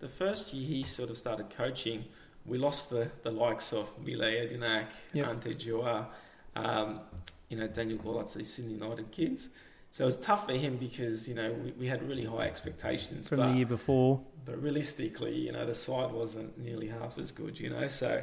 the 0.00 0.08
first 0.08 0.52
year 0.52 0.66
he 0.66 0.82
sort 0.82 1.10
of 1.10 1.16
started 1.16 1.50
coaching, 1.50 2.04
we 2.44 2.58
lost 2.58 2.90
the, 2.90 3.10
the 3.22 3.30
likes 3.30 3.72
of 3.72 3.88
Mile 4.04 4.18
Jedinak, 4.18 4.86
Yep. 5.12 5.28
Ante 5.28 5.54
Jua, 5.54 6.06
um, 6.54 7.00
you 7.48 7.56
know, 7.56 7.66
Daniel 7.66 7.98
Gollatz, 7.98 8.34
these 8.34 8.52
Sydney 8.52 8.74
United 8.74 9.10
kids. 9.10 9.48
So 9.90 10.04
it 10.04 10.06
was 10.06 10.16
tough 10.16 10.46
for 10.46 10.52
him 10.52 10.76
because, 10.76 11.26
you 11.28 11.34
know, 11.34 11.50
we, 11.52 11.70
we 11.72 11.86
had 11.86 12.06
really 12.06 12.24
high 12.24 12.46
expectations. 12.46 13.28
From 13.28 13.38
but, 13.38 13.52
the 13.52 13.56
year 13.56 13.66
before, 13.66 14.20
but 14.44 14.62
realistically, 14.62 15.34
you 15.34 15.52
know, 15.52 15.64
the 15.64 15.74
side 15.74 16.12
wasn't 16.12 16.58
nearly 16.58 16.88
half 16.88 17.18
as 17.18 17.30
good, 17.30 17.58
you 17.58 17.70
know. 17.70 17.88
So 17.88 18.22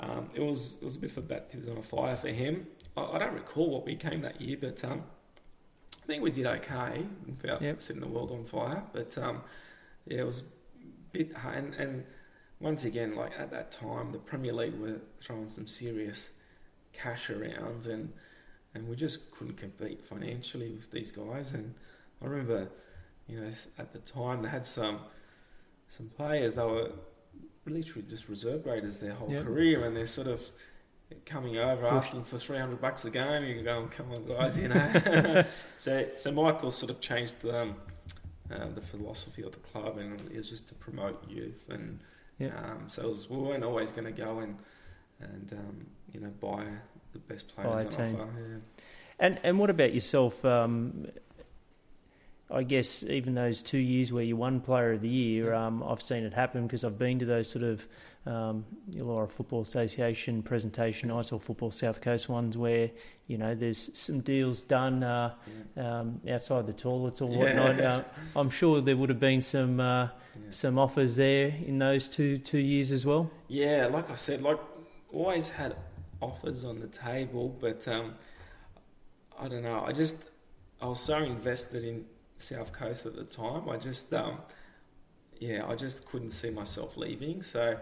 um, 0.00 0.28
it 0.34 0.40
was 0.40 0.76
it 0.80 0.84
was 0.84 0.96
a 0.96 0.98
bit 0.98 1.10
of 1.12 1.18
a 1.18 1.22
baptism 1.22 1.76
of 1.76 1.84
fire 1.86 2.16
for 2.16 2.28
him. 2.28 2.66
I, 2.96 3.02
I 3.02 3.18
don't 3.18 3.34
recall 3.34 3.70
what 3.70 3.84
we 3.86 3.94
came 3.96 4.22
that 4.22 4.40
year, 4.40 4.56
but 4.60 4.84
um, 4.84 5.02
I 6.02 6.06
think 6.06 6.22
we 6.22 6.30
did 6.30 6.46
okay 6.46 7.04
without 7.26 7.62
Yep. 7.62 7.80
setting 7.80 8.00
the 8.00 8.08
world 8.08 8.30
on 8.30 8.44
fire. 8.44 8.82
But 8.92 9.16
um, 9.18 9.42
yeah, 10.06 10.20
it 10.20 10.26
was 10.26 10.40
a 10.40 10.44
bit 11.12 11.34
hard. 11.34 11.56
And, 11.56 11.74
and 11.74 12.04
once 12.60 12.84
again, 12.84 13.14
like 13.14 13.32
at 13.38 13.50
that 13.50 13.72
time, 13.72 14.12
the 14.12 14.18
Premier 14.18 14.52
League 14.52 14.78
were 14.78 15.00
throwing 15.22 15.48
some 15.48 15.66
serious 15.66 16.30
cash 16.92 17.30
around, 17.30 17.86
and 17.86 18.12
and 18.74 18.88
we 18.88 18.96
just 18.96 19.30
couldn't 19.30 19.56
compete 19.56 20.04
financially 20.04 20.72
with 20.72 20.90
these 20.90 21.12
guys. 21.12 21.52
And 21.54 21.72
I 22.22 22.26
remember, 22.26 22.68
you 23.28 23.40
know, 23.40 23.50
at 23.78 23.92
the 23.92 24.00
time 24.00 24.42
they 24.42 24.48
had 24.48 24.64
some 24.64 24.98
some 25.88 26.08
players 26.16 26.54
they 26.54 26.62
were 26.64 26.90
literally 27.66 28.06
just 28.08 28.28
reserve 28.28 28.62
graders 28.64 29.00
their 29.00 29.14
whole 29.14 29.30
Yep. 29.30 29.44
career, 29.44 29.84
and 29.86 29.96
they're 29.96 30.06
sort 30.06 30.26
of 30.28 30.40
coming 31.26 31.56
over 31.58 31.86
asking 31.86 32.24
for 32.24 32.38
three 32.38 32.58
hundred 32.58 32.80
bucks 32.80 33.04
a 33.04 33.10
game. 33.10 33.44
You 33.44 33.54
can 33.56 33.64
go, 33.64 33.88
come 33.90 34.10
on, 34.12 34.24
guys, 34.28 34.58
you 34.58 34.68
know. 34.68 35.44
so 35.78 36.06
so 36.16 36.32
Michael 36.32 36.70
sort 36.70 36.90
of 36.90 37.00
changed 37.00 37.34
um, 37.46 37.76
uh, 38.52 38.68
the 38.74 38.80
philosophy 38.80 39.42
of 39.42 39.52
the 39.52 39.58
club, 39.58 39.98
and 39.98 40.20
it 40.30 40.36
was 40.36 40.48
just 40.50 40.68
to 40.68 40.74
promote 40.74 41.28
youth, 41.28 41.64
and 41.68 41.98
Yep. 42.38 42.64
um, 42.64 42.84
so 42.88 43.02
it 43.02 43.08
was, 43.08 43.30
we 43.30 43.36
weren't 43.36 43.62
always 43.62 43.92
going 43.92 44.06
to 44.06 44.10
go 44.12 44.40
and 44.40 44.56
and 45.20 45.52
um, 45.52 45.86
you 46.12 46.20
know 46.20 46.30
buy 46.40 46.64
the 47.12 47.18
best 47.20 47.48
players 47.54 47.82
a 47.94 48.02
on 48.02 48.14
offer. 48.16 48.28
Yeah. 48.50 48.56
and 49.20 49.40
and 49.44 49.58
what 49.58 49.70
about 49.70 49.94
yourself? 49.94 50.44
Um, 50.44 51.06
I 52.50 52.62
guess 52.62 53.02
even 53.04 53.34
those 53.34 53.62
two 53.62 53.78
years 53.78 54.12
where 54.12 54.22
you 54.22 54.36
won 54.36 54.60
Player 54.60 54.92
of 54.92 55.00
the 55.00 55.08
Year, 55.08 55.50
Yeah. 55.52 55.66
um, 55.66 55.82
I've 55.82 56.02
seen 56.02 56.24
it 56.24 56.34
happen 56.34 56.66
because 56.66 56.84
I've 56.84 56.98
been 56.98 57.18
to 57.20 57.24
those 57.24 57.48
sort 57.48 57.64
of 57.64 57.88
um, 58.26 58.64
Illawarra 58.92 59.30
Football 59.30 59.60
Association 59.62 60.42
presentation, 60.42 61.10
ISIL 61.10 61.40
Football 61.40 61.70
South 61.70 62.00
Coast 62.00 62.28
ones 62.28 62.56
where 62.56 62.90
you 63.26 63.36
know 63.38 63.54
there's 63.54 63.96
some 63.98 64.20
deals 64.20 64.62
done 64.62 65.02
uh, 65.02 65.34
Yeah. 65.76 66.00
um, 66.00 66.20
outside 66.28 66.66
the 66.66 66.72
toilets 66.72 67.20
or 67.20 67.30
Yeah. 67.30 67.38
whatnot. 67.38 67.80
Uh, 67.80 68.02
I'm 68.36 68.50
sure 68.50 68.80
there 68.80 68.96
would 68.96 69.10
have 69.10 69.20
been 69.20 69.42
some 69.42 69.78
uh, 69.80 70.04
Yeah. 70.04 70.50
some 70.50 70.78
offers 70.78 71.16
there 71.16 71.48
in 71.66 71.78
those 71.78 72.08
two 72.08 72.36
two 72.38 72.58
years 72.58 72.92
as 72.92 73.04
well. 73.06 73.30
Yeah, 73.48 73.88
like 73.90 74.10
I 74.10 74.14
said, 74.14 74.40
like 74.42 74.58
always 75.12 75.48
had 75.50 75.76
offers 76.22 76.64
on 76.64 76.80
the 76.80 76.88
table, 76.88 77.54
but 77.60 77.86
um, 77.88 78.14
I 79.38 79.48
don't 79.48 79.62
know. 79.62 79.82
I 79.84 79.92
just 79.92 80.16
I 80.80 80.86
was 80.86 81.00
so 81.00 81.18
invested 81.18 81.84
in 81.84 82.04
South 82.36 82.72
Coast 82.72 83.06
at 83.06 83.14
the 83.14 83.24
time. 83.24 83.68
I 83.68 83.76
just 83.76 84.12
um, 84.12 84.38
yeah, 85.38 85.66
I 85.66 85.74
just 85.74 86.06
couldn't 86.06 86.30
see 86.30 86.50
myself 86.50 86.96
leaving. 86.96 87.42
So, 87.42 87.76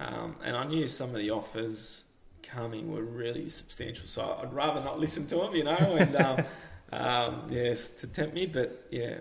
um, 0.00 0.36
and 0.42 0.56
I 0.56 0.64
knew 0.64 0.86
some 0.88 1.10
of 1.10 1.16
the 1.16 1.30
offers 1.30 2.04
coming 2.42 2.92
were 2.92 3.02
really 3.02 3.48
substantial. 3.48 4.06
So 4.06 4.38
I'd 4.42 4.52
rather 4.52 4.82
not 4.82 4.98
listen 4.98 5.26
to 5.28 5.36
them, 5.36 5.54
you 5.54 5.64
know. 5.64 5.76
And 5.76 6.16
um, 6.16 6.44
um, 6.92 7.46
yes, 7.50 7.88
to 7.88 8.06
tempt 8.06 8.34
me, 8.34 8.46
but 8.46 8.86
yeah. 8.90 9.18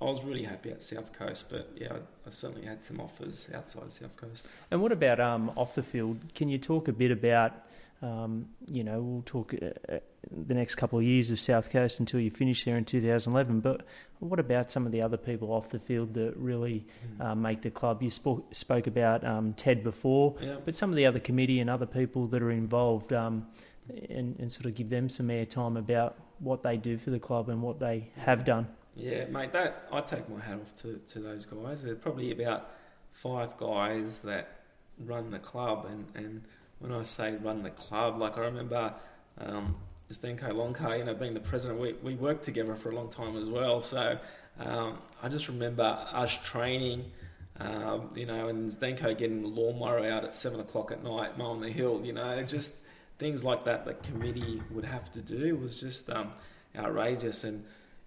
I 0.00 0.06
was 0.06 0.24
really 0.24 0.42
happy 0.42 0.70
at 0.70 0.82
South 0.82 1.12
Coast, 1.12 1.46
but 1.48 1.70
yeah, 1.76 1.92
I, 1.92 1.96
I 2.26 2.30
certainly 2.30 2.66
had 2.66 2.82
some 2.82 3.00
offers 3.00 3.48
outside 3.54 3.84
of 3.84 3.92
South 3.92 4.16
Coast. 4.16 4.48
And 4.72 4.82
what 4.82 4.90
about 4.90 5.20
um, 5.20 5.52
off 5.56 5.76
the 5.76 5.84
field? 5.84 6.18
Can 6.34 6.48
you 6.48 6.58
talk 6.58 6.88
a 6.88 6.92
bit 6.92 7.12
about 7.12 7.52
um, 8.04 8.46
you 8.70 8.84
know, 8.84 9.00
we'll 9.00 9.22
talk 9.22 9.54
uh, 9.54 9.92
uh, 9.92 9.98
the 10.30 10.54
next 10.54 10.74
couple 10.76 10.98
of 10.98 11.04
years 11.04 11.30
of 11.30 11.38
South 11.40 11.70
Coast 11.70 12.00
until 12.00 12.20
you 12.20 12.30
finish 12.30 12.64
there 12.64 12.76
in 12.76 12.84
2011. 12.84 13.60
But 13.60 13.84
what 14.20 14.38
about 14.40 14.70
some 14.70 14.86
of 14.86 14.92
the 14.92 15.02
other 15.02 15.16
people 15.16 15.52
off 15.52 15.70
the 15.70 15.78
field 15.78 16.14
that 16.14 16.34
really 16.36 16.86
Mm. 17.18 17.24
um, 17.24 17.42
make 17.42 17.62
the 17.62 17.70
club? 17.70 18.02
You 18.02 18.10
spoke, 18.10 18.54
spoke 18.54 18.86
about 18.86 19.24
um, 19.24 19.52
Ted 19.54 19.82
before, 19.84 20.36
Yeah. 20.40 20.56
but 20.64 20.74
some 20.74 20.90
of 20.90 20.96
the 20.96 21.06
other 21.06 21.20
committee 21.20 21.60
and 21.60 21.68
other 21.70 21.86
people 21.86 22.26
that 22.28 22.42
are 22.42 22.50
involved, 22.50 23.12
um, 23.12 23.46
and, 24.08 24.38
and 24.38 24.50
sort 24.50 24.66
of 24.66 24.74
give 24.74 24.88
them 24.88 25.08
some 25.08 25.28
airtime 25.28 25.78
about 25.78 26.16
what 26.38 26.62
they 26.62 26.76
do 26.76 26.96
for 26.98 27.10
the 27.10 27.18
club 27.18 27.48
and 27.48 27.60
what 27.62 27.78
they 27.78 28.08
have 28.16 28.44
done. 28.44 28.66
Yeah, 28.96 29.26
mate, 29.26 29.52
that 29.52 29.86
I 29.92 30.00
take 30.00 30.28
my 30.28 30.40
hat 30.40 30.58
off 30.60 30.74
to, 30.82 31.00
to 31.12 31.18
those 31.20 31.44
guys. 31.46 31.82
There's 31.82 31.98
probably 31.98 32.30
about 32.32 32.70
five 33.12 33.56
guys 33.58 34.20
that 34.20 34.48
run 35.04 35.30
the 35.30 35.38
club, 35.40 35.86
and, 35.90 36.06
and 36.14 36.42
when 36.78 36.92
I 36.92 37.02
say 37.02 37.36
run 37.36 37.62
the 37.62 37.70
club, 37.70 38.18
like 38.18 38.38
I 38.38 38.42
remember 38.42 38.94
um, 39.38 39.74
Zdenko 40.10 40.54
Lonka, 40.54 40.96
you 40.98 41.04
know, 41.04 41.14
being 41.14 41.34
the 41.34 41.40
president, 41.40 41.80
we, 41.80 41.94
we 41.94 42.14
worked 42.14 42.44
together 42.44 42.74
for 42.74 42.90
a 42.90 42.94
long 42.94 43.08
time 43.08 43.36
as 43.36 43.48
well. 43.48 43.80
So 43.80 44.18
um, 44.60 44.98
I 45.22 45.28
just 45.28 45.48
remember 45.48 45.82
us 45.82 46.38
training, 46.42 47.10
um, 47.58 48.10
you 48.14 48.26
know, 48.26 48.48
and 48.48 48.70
Zdenko 48.70 49.16
getting 49.16 49.42
the 49.42 49.48
lawnmower 49.48 50.06
out 50.06 50.24
at 50.24 50.34
seven 50.34 50.60
o'clock 50.60 50.92
at 50.92 51.02
night, 51.02 51.38
mowing 51.38 51.60
the 51.60 51.70
hill, 51.70 52.02
you 52.04 52.12
know, 52.12 52.42
just 52.42 52.76
things 53.18 53.44
like 53.44 53.64
that 53.64 53.84
that 53.86 54.02
committee 54.02 54.60
would 54.70 54.84
have 54.84 55.10
to 55.12 55.20
do 55.20 55.56
was 55.56 55.80
just 55.80 56.10
um, 56.10 56.32
outrageous. 56.76 57.44
And 57.44 57.64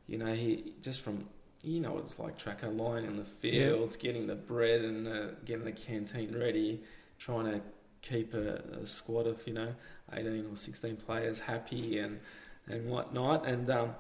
you 0.08 0.18
know, 0.18 0.34
he 0.34 0.74
just 0.82 1.02
from 1.02 1.26
you 1.64 1.80
know 1.80 1.94
what 1.94 2.04
it's 2.04 2.20
like 2.20 2.38
tracker 2.38 2.70
line 2.70 3.04
in 3.04 3.18
the 3.18 3.26
fields, 3.26 3.96
getting 3.96 4.28
the 4.28 4.36
bread 4.36 4.82
and 4.82 5.08
uh, 5.08 5.28
getting 5.46 5.66
the 5.66 5.72
canteen 5.72 6.38
ready, 6.38 6.82
trying 7.20 7.46
to 7.46 7.62
keep 8.02 8.34
a, 8.34 8.62
a 8.82 8.86
squad 8.86 9.28
of 9.28 9.46
you 9.48 9.54
know 9.54 9.74
eighteen 10.14 10.46
or 10.52 10.56
sixteen 10.56 10.96
players 10.96 11.40
happy 11.40 12.00
and 12.00 12.20
and 12.68 12.90
whatnot. 12.90 13.48
And 13.48 13.70
um, 13.70 13.96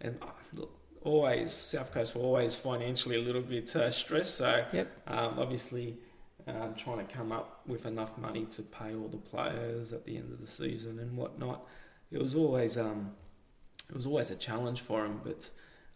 and 0.00 0.16
uh, 0.22 0.62
always 1.02 1.52
South 1.52 1.92
Coast 1.92 2.14
were 2.14 2.22
always 2.22 2.54
financially 2.54 3.16
a 3.16 3.20
little 3.20 3.42
bit 3.42 3.74
uh, 3.76 3.90
stressed. 3.90 4.36
So 4.36 4.64
Yep. 4.72 5.00
um, 5.06 5.38
obviously. 5.38 5.98
Um, 6.46 6.74
trying 6.74 7.06
to 7.06 7.14
come 7.14 7.32
up 7.32 7.60
with 7.66 7.84
enough 7.84 8.16
money 8.16 8.46
to 8.56 8.62
pay 8.62 8.94
all 8.94 9.08
the 9.08 9.18
players 9.18 9.92
at 9.92 10.04
the 10.06 10.16
end 10.16 10.32
of 10.32 10.40
the 10.40 10.46
season 10.46 10.98
and 10.98 11.14
whatnot. 11.16 11.64
It 12.10 12.20
was 12.20 12.34
always 12.34 12.78
um, 12.78 13.12
it 13.88 13.94
was 13.94 14.06
always 14.06 14.30
a 14.30 14.36
challenge 14.36 14.80
for 14.80 15.04
him. 15.04 15.20
But 15.22 15.48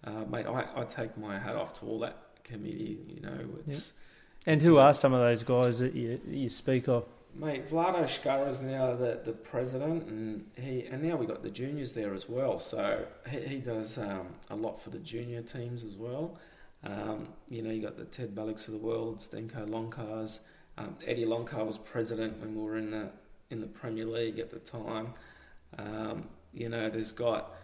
uh, 0.05 0.27
mate, 0.27 0.47
I, 0.47 0.67
I 0.77 0.85
take 0.85 1.17
my 1.17 1.39
hat 1.39 1.57
off 1.57 1.81
to 1.81 1.87
all 1.87 1.99
that 2.01 2.19
committee. 2.45 2.99
You 3.17 3.23
know, 3.23 3.39
it's 3.67 3.95
And 4.47 4.61
who 4.61 4.77
are 4.77 4.93
some 4.93 5.15
of 5.15 5.21
those 5.21 5.43
guys 5.43 5.79
that 5.79 5.95
you, 5.95 6.21
you 6.29 6.51
speak 6.51 6.89
of? 6.89 7.07
Mate. 7.37 7.69
Vlado 7.69 8.05
Shkara 8.05 8.49
is 8.49 8.61
now 8.61 8.95
the, 8.95 9.21
the 9.25 9.33
president, 9.33 10.07
and 10.07 10.45
he 10.57 10.87
and 10.87 11.03
now 11.03 11.17
we 11.17 11.27
got 11.27 11.43
the 11.43 11.51
juniors 11.51 11.93
there 11.93 12.15
as 12.15 12.29
well. 12.29 12.61
So 12.61 13.05
he, 13.29 13.41
he 13.41 13.59
does 13.59 13.99
um, 13.99 14.29
a 14.51 14.57
lot 14.57 14.81
for 14.81 14.91
the 14.91 15.01
junior 15.01 15.43
teams 15.43 15.83
as 15.83 15.97
well. 15.97 16.39
Um, 16.85 17.29
you 17.49 17.63
know, 17.63 17.71
you 17.71 17.83
got 17.83 17.97
the 17.97 18.05
Ted 18.05 18.37
Bullocks 18.37 18.69
of 18.69 18.75
the 18.75 18.79
world, 18.79 19.19
Zdenko 19.19 19.69
Lonkars. 19.69 20.41
Um, 20.79 20.97
Eddie 21.07 21.25
Lonkar 21.25 21.67
was 21.67 21.79
president 21.79 22.39
when 22.41 22.55
we 22.55 22.63
were 22.63 22.77
in 22.77 22.91
the 22.91 23.11
in 23.51 23.61
the 23.61 23.67
Premier 23.67 24.07
League 24.07 24.39
at 24.39 24.51
the 24.51 24.61
time. 24.61 25.13
Um, 25.79 26.29
you 26.53 26.69
know, 26.69 26.89
there's 26.89 27.11
got 27.11 27.57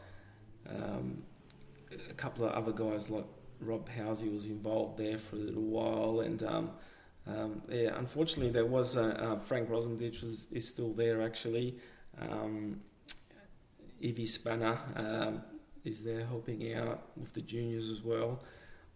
um, 0.69 1.23
a 2.09 2.15
couple 2.15 2.45
of 2.45 2.53
other 2.53 2.73
guys 2.73 3.09
like 3.09 3.27
Rob 3.61 3.89
Housey 3.91 4.33
was 4.33 4.47
involved 4.47 4.99
there 4.99 5.19
for 5.19 5.37
a 5.37 5.41
little 5.41 5.63
while, 5.63 6.21
and 6.21 6.43
um, 7.27 7.63
yeah, 7.69 7.97
unfortunately 7.99 8.53
there 8.53 8.67
was 8.67 8.97
uh, 8.97 9.39
Frank 9.45 9.69
Rosendich 9.69 10.23
was 10.23 10.47
is 10.53 10.67
still 10.67 10.93
there 10.93 11.23
actually. 11.23 11.77
Um, 12.21 12.81
Evie 14.01 14.27
Spanner 14.27 14.79
um, 14.97 15.43
is 15.85 16.03
there 16.03 16.25
helping 16.27 16.75
out 16.75 17.03
with 17.17 17.33
the 17.35 17.43
juniors 17.43 17.91
as 17.91 18.03
well. 18.03 18.43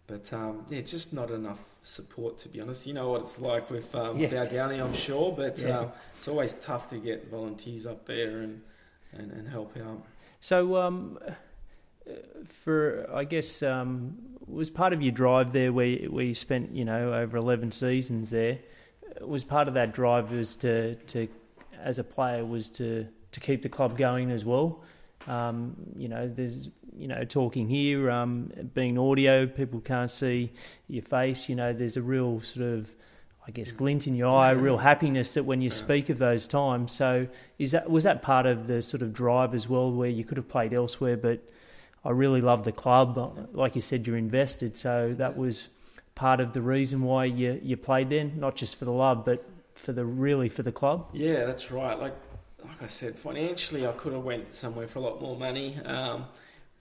But 0.07 0.31
um, 0.33 0.65
yeah, 0.69 0.81
just 0.81 1.13
not 1.13 1.31
enough 1.31 1.59
support 1.81 2.37
to 2.39 2.49
be 2.49 2.61
honest. 2.61 2.85
You 2.85 2.93
know 2.93 3.09
what 3.09 3.21
it's 3.21 3.39
like 3.39 3.69
with 3.69 3.93
um, 3.95 4.17
Yeah. 4.19 4.27
I'm 4.83 4.93
sure, 4.93 5.31
but 5.31 5.57
Yeah. 5.59 5.79
um, 5.79 5.91
it's 6.17 6.27
always 6.27 6.53
tough 6.55 6.89
to 6.91 6.97
get 6.97 7.29
volunteers 7.29 7.85
up 7.85 8.05
there 8.05 8.41
and, 8.41 8.61
and, 9.13 9.31
and 9.31 9.47
help 9.47 9.75
out. 9.77 10.05
So, 10.39 10.75
um, 10.77 11.17
for 12.45 13.09
I 13.13 13.23
guess 13.23 13.63
um, 13.63 14.17
was 14.47 14.69
part 14.69 14.93
of 14.93 15.01
your 15.01 15.11
drive 15.11 15.51
there 15.51 15.71
where 15.73 15.97
where 16.09 16.25
you 16.25 16.33
spent 16.33 16.71
you 16.71 16.85
know 16.85 17.13
over 17.13 17.37
eleven 17.37 17.71
seasons 17.71 18.29
there. 18.29 18.59
Was 19.21 19.43
part 19.43 19.67
of 19.67 19.73
that 19.75 19.93
drive 19.93 20.31
was 20.31 20.55
to 20.57 20.95
to 20.95 21.27
as 21.81 21.99
a 21.99 22.03
player 22.03 22.45
was 22.45 22.69
to 22.71 23.07
to 23.31 23.39
keep 23.39 23.61
the 23.61 23.69
club 23.69 23.97
going 23.97 24.31
as 24.31 24.45
well. 24.45 24.83
Um, 25.27 25.75
you 25.95 26.07
know, 26.07 26.27
there's 26.27 26.69
you 26.97 27.07
know 27.07 27.23
talking 27.23 27.67
here, 27.67 28.09
um, 28.11 28.51
being 28.73 28.97
audio, 28.97 29.47
people 29.47 29.79
can't 29.79 30.11
see 30.11 30.51
your 30.87 31.03
face. 31.03 31.49
You 31.49 31.55
know, 31.55 31.73
there's 31.73 31.97
a 31.97 32.01
real 32.01 32.41
sort 32.41 32.65
of 32.65 32.89
I 33.47 33.51
guess 33.51 33.71
glint 33.71 34.07
in 34.07 34.15
your 34.15 34.35
eye, 34.35 34.51
real 34.51 34.79
happiness 34.79 35.35
that 35.35 35.43
when 35.43 35.61
you 35.61 35.69
speak 35.69 36.09
of 36.09 36.17
those 36.17 36.47
times. 36.47 36.91
So 36.91 37.27
is 37.59 37.71
that 37.71 37.89
was 37.89 38.03
that 38.03 38.21
part 38.21 38.45
of 38.45 38.67
the 38.67 38.81
sort 38.81 39.03
of 39.03 39.13
drive 39.13 39.53
as 39.53 39.69
well, 39.69 39.91
where 39.91 40.09
you 40.09 40.23
could 40.23 40.37
have 40.37 40.49
played 40.49 40.73
elsewhere, 40.73 41.17
but 41.17 41.39
I 42.05 42.11
really 42.11 42.41
love 42.41 42.63
the 42.65 42.71
club. 42.71 43.49
Like 43.53 43.75
you 43.75 43.81
said, 43.81 44.05
you're 44.05 44.17
invested, 44.17 44.77
so 44.77 45.13
that 45.17 45.35
was 45.35 45.67
part 46.13 46.39
of 46.39 46.53
the 46.53 46.61
reason 46.61 47.01
why 47.01 47.25
you 47.25 47.59
you 47.63 47.75
played 47.77 48.09
then, 48.09 48.33
not 48.37 48.55
just 48.55 48.77
for 48.77 48.85
the 48.85 48.91
love, 48.91 49.25
but 49.25 49.43
for 49.73 49.91
the 49.91 50.05
really 50.05 50.47
for 50.49 50.63
the 50.63 50.71
club. 50.71 51.07
Yeah, 51.13 51.45
that's 51.45 51.71
right. 51.71 51.99
Like 51.99 52.15
like 52.63 52.81
I 52.83 52.87
said, 52.87 53.17
financially 53.17 53.85
I 53.87 53.91
could 53.93 54.13
have 54.13 54.23
went 54.23 54.55
somewhere 54.55 54.87
for 54.87 54.99
a 54.99 55.01
lot 55.01 55.21
more 55.21 55.35
money. 55.37 55.77
Um, 55.85 56.25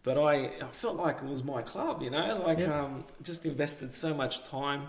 but 0.03 0.18
I, 0.18 0.51
I 0.62 0.66
felt 0.70 0.97
like 0.97 1.16
it 1.22 1.25
was 1.29 1.43
my 1.43 1.62
club, 1.62 2.03
you 2.03 2.11
know, 2.11 2.43
like 2.47 2.59
Yeah. 2.59 2.83
um, 2.83 3.05
just 3.22 3.47
invested 3.47 3.95
so 3.95 4.12
much 4.14 4.45
time 4.45 4.89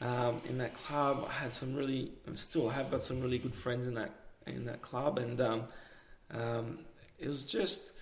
um, 0.00 0.40
in 0.48 0.56
that 0.58 0.74
club. 0.74 1.26
I 1.28 1.32
had 1.32 1.52
some 1.52 1.74
really, 1.76 2.12
I 2.30 2.34
still 2.34 2.68
have 2.70 2.90
got 2.90 3.02
some 3.02 3.20
really 3.20 3.38
good 3.38 3.54
friends 3.54 3.86
in 3.86 3.94
that 3.94 4.10
in 4.46 4.64
that 4.64 4.80
club, 4.80 5.18
and 5.18 5.38
um, 5.42 5.64
um, 6.30 6.78
it 7.18 7.28
was 7.28 7.42
just 7.42 7.92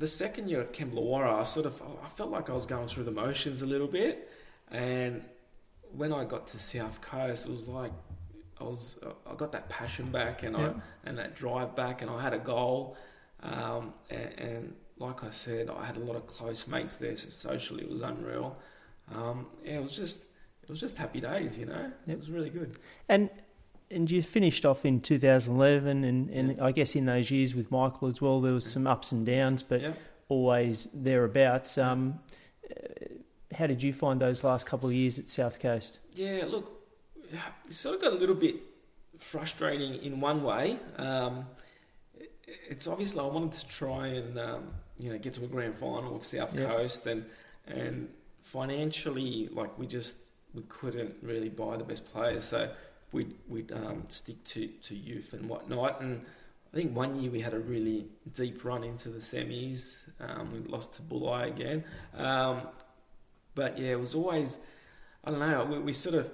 the 0.00 0.06
second 0.06 0.48
year 0.48 0.62
at 0.62 0.72
Kembla 0.72 1.40
I 1.40 1.42
sort 1.44 1.66
of 1.66 1.80
I 2.02 2.08
felt 2.08 2.30
like 2.30 2.50
I 2.50 2.54
was 2.54 2.66
going 2.66 2.88
through 2.88 3.04
the 3.04 3.12
motions 3.12 3.62
a 3.62 3.66
little 3.66 3.86
bit, 3.86 4.28
and 4.70 5.22
when 5.92 6.12
I 6.12 6.24
got 6.24 6.48
to 6.48 6.58
South 6.58 7.00
Coast, 7.02 7.46
it 7.46 7.50
was 7.50 7.68
like 7.68 7.92
I 8.60 8.64
was 8.64 8.98
I 9.30 9.34
got 9.34 9.52
that 9.52 9.68
passion 9.68 10.10
back 10.10 10.42
and 10.42 10.56
Yeah. 10.56 10.72
I 11.04 11.08
and 11.08 11.18
that 11.18 11.36
drive 11.36 11.76
back, 11.76 12.00
and 12.02 12.10
I 12.10 12.20
had 12.20 12.32
a 12.34 12.38
goal, 12.38 12.96
um, 13.42 13.92
and, 14.08 14.32
and 14.38 14.74
like 14.98 15.22
I 15.22 15.30
said, 15.30 15.68
I 15.70 15.84
had 15.84 15.96
a 15.96 16.04
lot 16.08 16.16
of 16.16 16.26
close 16.26 16.66
mates 16.66 16.96
there, 16.96 17.14
so 17.16 17.28
socially 17.28 17.84
it 17.84 17.90
was 17.90 18.00
unreal. 18.00 18.56
Um, 19.14 19.46
yeah, 19.64 19.78
it 19.78 19.82
was 19.82 19.94
just 19.94 20.24
it 20.62 20.70
was 20.70 20.80
just 20.80 20.96
happy 20.96 21.20
days, 21.20 21.58
you 21.58 21.66
know. 21.66 21.90
Yep. 22.06 22.16
It 22.16 22.18
was 22.18 22.30
really 22.30 22.50
good. 22.50 22.78
And 23.08 23.28
and 23.90 24.10
you 24.10 24.22
finished 24.22 24.64
off 24.64 24.84
in 24.84 25.00
2011, 25.00 26.04
and, 26.04 26.30
and 26.30 26.56
Yeah. 26.56 26.64
I 26.64 26.72
guess 26.72 26.94
in 26.94 27.06
those 27.06 27.30
years 27.30 27.54
with 27.54 27.70
Michael 27.70 28.08
as 28.08 28.20
well, 28.20 28.40
there 28.40 28.52
was 28.52 28.70
some 28.70 28.86
ups 28.86 29.12
and 29.12 29.26
downs, 29.26 29.62
but 29.62 29.80
yeah. 29.80 29.92
always 30.28 30.88
thereabouts. 30.94 31.76
Um, 31.78 32.20
uh, 32.70 32.74
how 33.56 33.66
did 33.66 33.82
you 33.82 33.92
find 33.92 34.20
those 34.20 34.44
last 34.44 34.66
couple 34.66 34.88
of 34.88 34.94
years 34.94 35.18
at 35.18 35.28
South 35.28 35.58
Coast? 35.58 35.98
Yeah, 36.14 36.44
look, 36.48 36.70
it 37.68 37.74
sort 37.74 37.96
of 37.96 38.02
got 38.02 38.12
a 38.12 38.16
little 38.16 38.36
bit 38.36 38.56
frustrating 39.18 39.94
in 40.02 40.20
one 40.20 40.42
way. 40.44 40.78
Um, 40.96 41.46
it's 42.68 42.86
obviously 42.86 43.20
I 43.20 43.26
wanted 43.26 43.52
to 43.54 43.68
try 43.68 44.06
and 44.08 44.38
um, 44.38 44.70
you 44.98 45.10
know 45.12 45.18
get 45.18 45.34
to 45.34 45.44
a 45.44 45.46
grand 45.46 45.74
final 45.76 46.14
with 46.14 46.24
South 46.26 46.54
Yeah. 46.54 46.66
Coast, 46.66 47.06
and 47.06 47.24
and 47.66 48.08
financially, 48.42 49.48
like 49.52 49.76
we 49.78 49.86
just 49.86 50.16
we 50.54 50.62
couldn't 50.68 51.14
really 51.22 51.48
buy 51.48 51.76
the 51.76 51.84
best 51.84 52.04
players, 52.12 52.44
so 52.44 52.70
we'd 53.12 53.34
we'd 53.48 53.72
um, 53.72 54.04
stick 54.08 54.42
to 54.44 54.66
to 54.66 54.94
youth 54.94 55.32
and 55.32 55.48
whatnot, 55.48 56.00
and. 56.00 56.22
I 56.72 56.76
think 56.76 56.94
one 56.96 57.20
year 57.20 57.32
we 57.32 57.40
had 57.40 57.52
a 57.52 57.58
really 57.58 58.06
deep 58.32 58.64
run 58.64 58.84
into 58.84 59.08
the 59.08 59.18
semis. 59.18 60.02
Um, 60.20 60.52
we 60.52 60.60
lost 60.70 60.94
to 60.94 61.02
Bulli 61.02 61.48
again, 61.48 61.82
um, 62.14 62.60
but 63.56 63.76
yeah, 63.76 63.88
it 63.88 63.98
was 63.98 64.14
always 64.14 64.58
I 65.24 65.32
don't 65.32 65.40
know. 65.40 65.64
We, 65.64 65.78
we 65.80 65.92
sort 65.92 66.14
of 66.14 66.30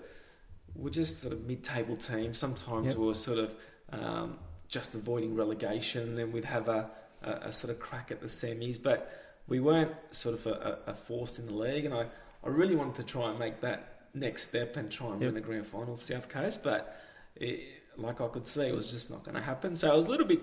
we're 0.74 0.90
just 0.90 1.22
sort 1.22 1.32
of 1.32 1.46
mid-table 1.46 1.96
team. 1.96 2.34
Sometimes 2.34 2.88
Yep. 2.88 2.96
we 2.98 3.06
were 3.06 3.14
sort 3.14 3.38
of 3.38 3.54
um, 3.90 4.38
just 4.68 4.94
avoiding 4.94 5.34
relegation. 5.34 6.16
Then 6.16 6.32
we'd 6.32 6.44
have 6.44 6.68
a, 6.68 6.90
a, 7.22 7.30
a 7.48 7.52
sort 7.52 7.70
of 7.70 7.80
crack 7.80 8.10
at 8.10 8.20
the 8.20 8.26
semis, 8.26 8.80
but 8.80 9.10
we 9.48 9.58
weren't 9.60 9.92
sort 10.10 10.34
of 10.34 10.46
a, 10.46 10.78
a, 10.86 10.90
a 10.90 10.94
force 10.94 11.38
in 11.38 11.46
the 11.46 11.54
league. 11.54 11.86
And 11.86 11.94
I, 11.94 12.06
I 12.44 12.48
really 12.48 12.76
wanted 12.76 12.96
to 12.96 13.04
try 13.04 13.30
and 13.30 13.38
make 13.38 13.60
that 13.62 13.95
next 14.16 14.42
step 14.48 14.76
and 14.76 14.90
try 14.90 15.08
and 15.12 15.20
Yep. 15.20 15.26
win 15.28 15.34
the 15.34 15.40
grand 15.40 15.66
final 15.66 15.94
of 15.94 16.02
South 16.02 16.28
Coast, 16.28 16.62
but 16.62 17.00
it, 17.36 17.60
like 17.96 18.20
I 18.20 18.28
could 18.28 18.46
see, 18.46 18.66
it 18.68 18.74
was 18.74 18.90
just 18.90 19.10
not 19.10 19.24
going 19.24 19.34
to 19.36 19.42
happen. 19.42 19.76
So 19.76 19.92
it 19.92 19.96
was 19.96 20.06
a 20.06 20.10
little 20.10 20.26
bit 20.26 20.40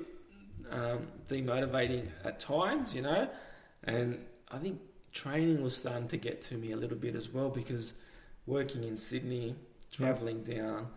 um, 0.72 1.08
demotivating 1.28 2.08
at 2.24 2.40
times, 2.40 2.94
you 2.96 3.02
know. 3.02 3.30
And 3.84 4.24
I 4.50 4.58
think 4.60 4.80
training 5.12 5.62
was 5.62 5.76
starting 5.76 6.08
to 6.10 6.18
get 6.18 6.42
to 6.44 6.56
me 6.56 6.72
a 6.72 6.78
little 6.78 6.98
bit 6.98 7.16
as 7.16 7.30
well 7.30 7.50
because 7.50 7.94
working 8.48 8.84
in 8.84 8.98
Sydney, 8.98 9.56
travelling 9.92 10.44
down, 10.44 10.88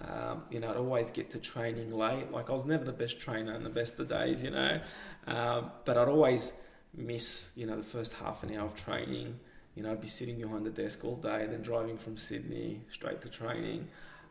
Um, 0.00 0.42
you 0.50 0.58
know, 0.58 0.70
I'd 0.70 0.76
always 0.76 1.12
get 1.12 1.30
to 1.30 1.38
training 1.38 1.92
late. 1.92 2.28
Like 2.32 2.50
I 2.50 2.52
was 2.52 2.66
never 2.66 2.84
the 2.84 2.92
best 3.04 3.20
trainer 3.20 3.52
and 3.52 3.64
the 3.64 3.70
best 3.80 3.98
of 4.00 4.08
days, 4.08 4.42
you 4.42 4.50
know, 4.50 4.80
um, 5.28 5.70
but 5.84 5.96
I'd 5.96 6.08
always 6.08 6.52
miss, 6.92 7.50
you 7.54 7.64
know, 7.66 7.76
the 7.76 7.84
first 7.96 8.12
half 8.14 8.42
an 8.42 8.52
hour 8.56 8.66
of 8.66 8.74
training. 8.74 9.38
You 9.74 9.82
know, 9.82 9.92
I'd 9.92 10.00
be 10.00 10.08
sitting 10.08 10.38
behind 10.38 10.64
the 10.64 10.70
desk 10.70 11.04
all 11.04 11.16
day, 11.16 11.42
and 11.42 11.52
then 11.52 11.62
driving 11.62 11.98
from 11.98 12.16
Sydney 12.16 12.80
straight 12.90 13.20
to 13.22 13.28
training, 13.28 13.88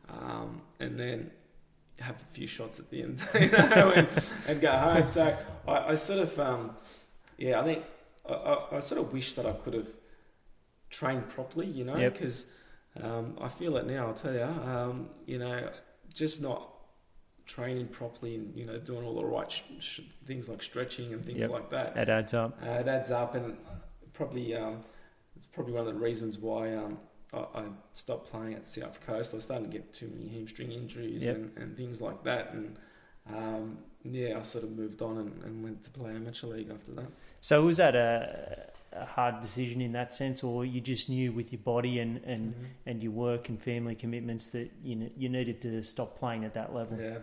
um, 0.10 0.62
and 0.80 1.00
then 1.00 1.32
have 2.00 2.22
a 2.22 2.34
few 2.34 2.48
shots 2.48 2.80
at 2.80 2.89
the 2.89 3.04
end, 3.04 3.22
you 3.39 3.52
know, 3.52 3.91
and, 3.96 4.08
and 4.48 4.62
go 4.62 4.72
home. 4.72 5.08
So 5.08 5.38
I, 5.68 5.72
I 5.72 5.96
sort 5.96 6.20
of, 6.20 6.39
um, 6.39 6.72
yeah, 7.38 7.62
I 7.62 7.64
think 7.66 7.84
I, 8.28 8.34
I, 8.34 8.78
I, 8.78 8.80
sort 8.80 9.00
of 9.00 9.14
wish 9.14 9.34
that 9.34 9.46
I 9.46 9.54
could 9.54 9.74
have 9.74 9.89
trained 10.89 11.30
properly, 11.30 11.68
you 11.68 11.84
know, 11.84 12.10
because 12.10 12.46
yep. 12.96 13.06
um, 13.06 13.38
I 13.39 13.50
feel 13.50 13.78
it 13.78 13.86
now. 13.86 14.08
I'll 14.08 14.14
tell 14.14 14.34
you, 14.34 14.44
um, 14.44 15.10
you 15.26 15.38
know, 15.38 15.70
just 16.14 16.41
not 16.41 16.70
training 17.46 17.88
properly 17.88 18.36
and 18.36 18.56
you 18.56 18.66
know 18.66 18.78
doing 18.78 19.04
all 19.04 19.16
the 19.16 19.26
right 19.26 19.52
sh- 19.52 19.64
sh- 19.80 20.00
things 20.26 20.48
like 20.48 20.64
stretching 20.64 21.14
and 21.14 21.26
things 21.26 21.39
yep. 21.39 21.50
like 21.50 21.70
that. 21.70 21.96
It 21.98 22.10
adds 22.10 22.34
up. 22.34 22.58
Uh, 22.66 22.72
it 22.72 22.88
adds 22.88 23.12
up, 23.12 23.36
and 23.36 23.58
probably 24.14 24.56
um, 24.56 24.82
it's 25.44 25.54
probably 25.54 25.74
one 25.74 25.86
of 25.86 25.94
the 25.94 26.00
reasons 26.00 26.38
why 26.38 26.74
um, 26.74 26.98
I, 27.34 27.38
I, 27.38 27.64
stopped 27.91 28.32
playing 28.32 28.54
at 28.54 28.66
South 28.66 29.06
Coast. 29.06 29.34
I 29.34 29.36
was 29.36 29.44
starting 29.44 29.70
to 29.70 29.72
get 29.72 29.94
too 29.94 30.10
many 30.16 30.30
hamstring 30.30 30.72
injuries 30.72 31.22
yep. 31.22 31.36
and, 31.36 31.52
and, 31.58 31.76
things 31.76 32.00
like 32.00 32.24
that, 32.24 32.54
and 32.54 32.78
um, 33.30 33.78
yeah, 34.04 34.38
I 34.39 34.44
sort 34.44 34.64
of 34.64 34.72
moved 34.72 35.02
on 35.02 35.18
and, 35.18 35.44
and, 35.44 35.62
went 35.62 35.84
to 35.84 35.89
play 35.89 36.12
amateur 36.12 36.48
league 36.48 36.72
after 36.74 36.91
that. 36.94 37.08
So 37.41 37.64
was 37.64 37.78
that 37.78 37.94
a, 37.94 38.70
a, 38.94 39.06
hard 39.06 39.41
decision 39.41 39.82
in 39.82 39.91
that 39.94 40.14
sense, 40.14 40.46
or 40.46 40.64
you 40.64 40.80
just 40.80 41.10
knew 41.10 41.34
with 41.34 41.52
your 41.52 41.62
body 41.62 42.00
and 42.00 42.24
and, 42.24 42.46
mm-hmm. 42.46 42.64
and 42.86 43.04
your 43.04 43.12
work 43.12 43.50
and 43.50 43.62
family 43.62 43.96
commitments 43.96 44.48
that 44.48 44.72
you 44.82 45.12
you 45.18 45.28
needed 45.28 45.60
to 45.62 45.84
stop 45.84 46.18
playing 46.18 46.46
at 46.46 46.54
that 46.54 46.74
level? 46.74 46.98
Yeah, 46.98 47.18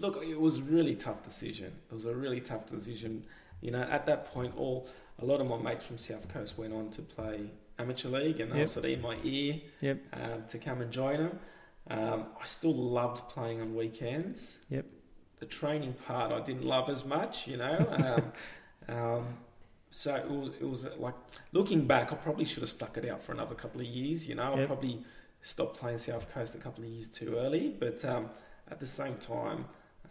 look, 0.00 0.24
it 0.24 0.40
was 0.40 0.58
a 0.58 0.62
really 0.62 0.96
tough 0.96 1.22
decision. 1.22 1.72
It 1.88 1.94
was 1.94 2.06
a 2.06 2.14
really 2.14 2.40
tough 2.40 2.66
decision. 2.66 3.24
You 3.60 3.70
know, 3.70 3.82
at 3.82 4.06
that 4.06 4.24
point, 4.24 4.54
all 4.56 4.88
a 5.22 5.24
lot 5.24 5.40
of 5.40 5.46
my 5.46 5.56
mates 5.56 5.84
from 5.84 5.98
South 5.98 6.28
Coast 6.28 6.58
went 6.58 6.72
on 6.72 6.90
to 6.90 7.02
play 7.02 7.50
amateur 7.78 8.08
league, 8.08 8.40
and 8.40 8.52
they 8.52 8.56
yep. 8.56 8.66
were 8.66 8.70
sort 8.70 8.84
of 8.86 8.92
in 8.92 9.02
my 9.02 9.16
ear 9.22 9.60
yep. 9.80 9.98
um, 10.12 10.44
to 10.48 10.58
come 10.58 10.80
and 10.80 10.90
join 10.90 11.18
them. 11.18 11.38
Um, 11.88 12.26
I 12.40 12.44
still 12.44 12.74
loved 12.74 13.28
playing 13.28 13.60
on 13.60 13.74
weekends. 13.74 14.58
Yep. 14.68 14.86
The 15.40 15.46
training 15.46 15.94
part 16.06 16.32
I 16.32 16.40
didn't 16.40 16.64
love 16.64 16.90
as 16.90 17.04
much, 17.04 17.48
you 17.48 17.56
know. 17.56 18.22
Um, 18.88 18.94
um, 18.96 19.26
so 19.90 20.14
it 20.14 20.30
was, 20.30 20.52
it 20.60 20.68
was 20.68 20.86
like 20.98 21.14
looking 21.52 21.86
back, 21.86 22.12
I 22.12 22.16
probably 22.16 22.44
should 22.44 22.62
have 22.62 22.70
stuck 22.70 22.96
it 22.96 23.08
out 23.08 23.22
for 23.22 23.32
another 23.32 23.54
couple 23.54 23.80
of 23.80 23.86
years. 23.86 24.28
You 24.28 24.36
know, 24.36 24.50
yep. 24.54 24.64
I 24.64 24.66
probably 24.66 25.02
stopped 25.42 25.78
playing 25.78 25.98
South 25.98 26.32
Coast 26.32 26.54
a 26.54 26.58
couple 26.58 26.84
of 26.84 26.90
years 26.90 27.08
too 27.08 27.36
early. 27.36 27.74
But 27.76 28.04
um, 28.04 28.30
at 28.70 28.78
the 28.78 28.86
same 28.86 29.14
time, 29.16 29.64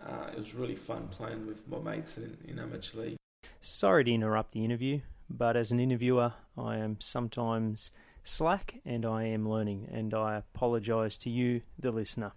uh, 0.06 0.32
it 0.34 0.38
was 0.38 0.54
really 0.54 0.76
fun 0.76 1.08
playing 1.10 1.46
with 1.48 1.68
my 1.68 1.80
mates 1.80 2.18
in, 2.18 2.36
in 2.48 2.60
amateur 2.60 3.02
league. 3.02 3.19
Sorry 3.62 4.06
to 4.06 4.14
interrupt 4.14 4.52
the 4.52 4.64
interview, 4.64 5.02
but 5.30 5.58
as 5.58 5.72
an 5.72 5.82
interviewer, 5.82 6.34
I 6.58 6.78
am 6.78 6.98
sometimes 7.02 7.92
slack 8.24 8.80
and 8.86 9.06
I 9.06 9.26
am 9.26 9.50
learning, 9.50 9.90
and 9.92 10.14
I 10.14 10.38
apologise 10.38 11.18
to 11.20 11.30
you, 11.30 11.62
the 11.78 11.92
listener. 11.92 12.32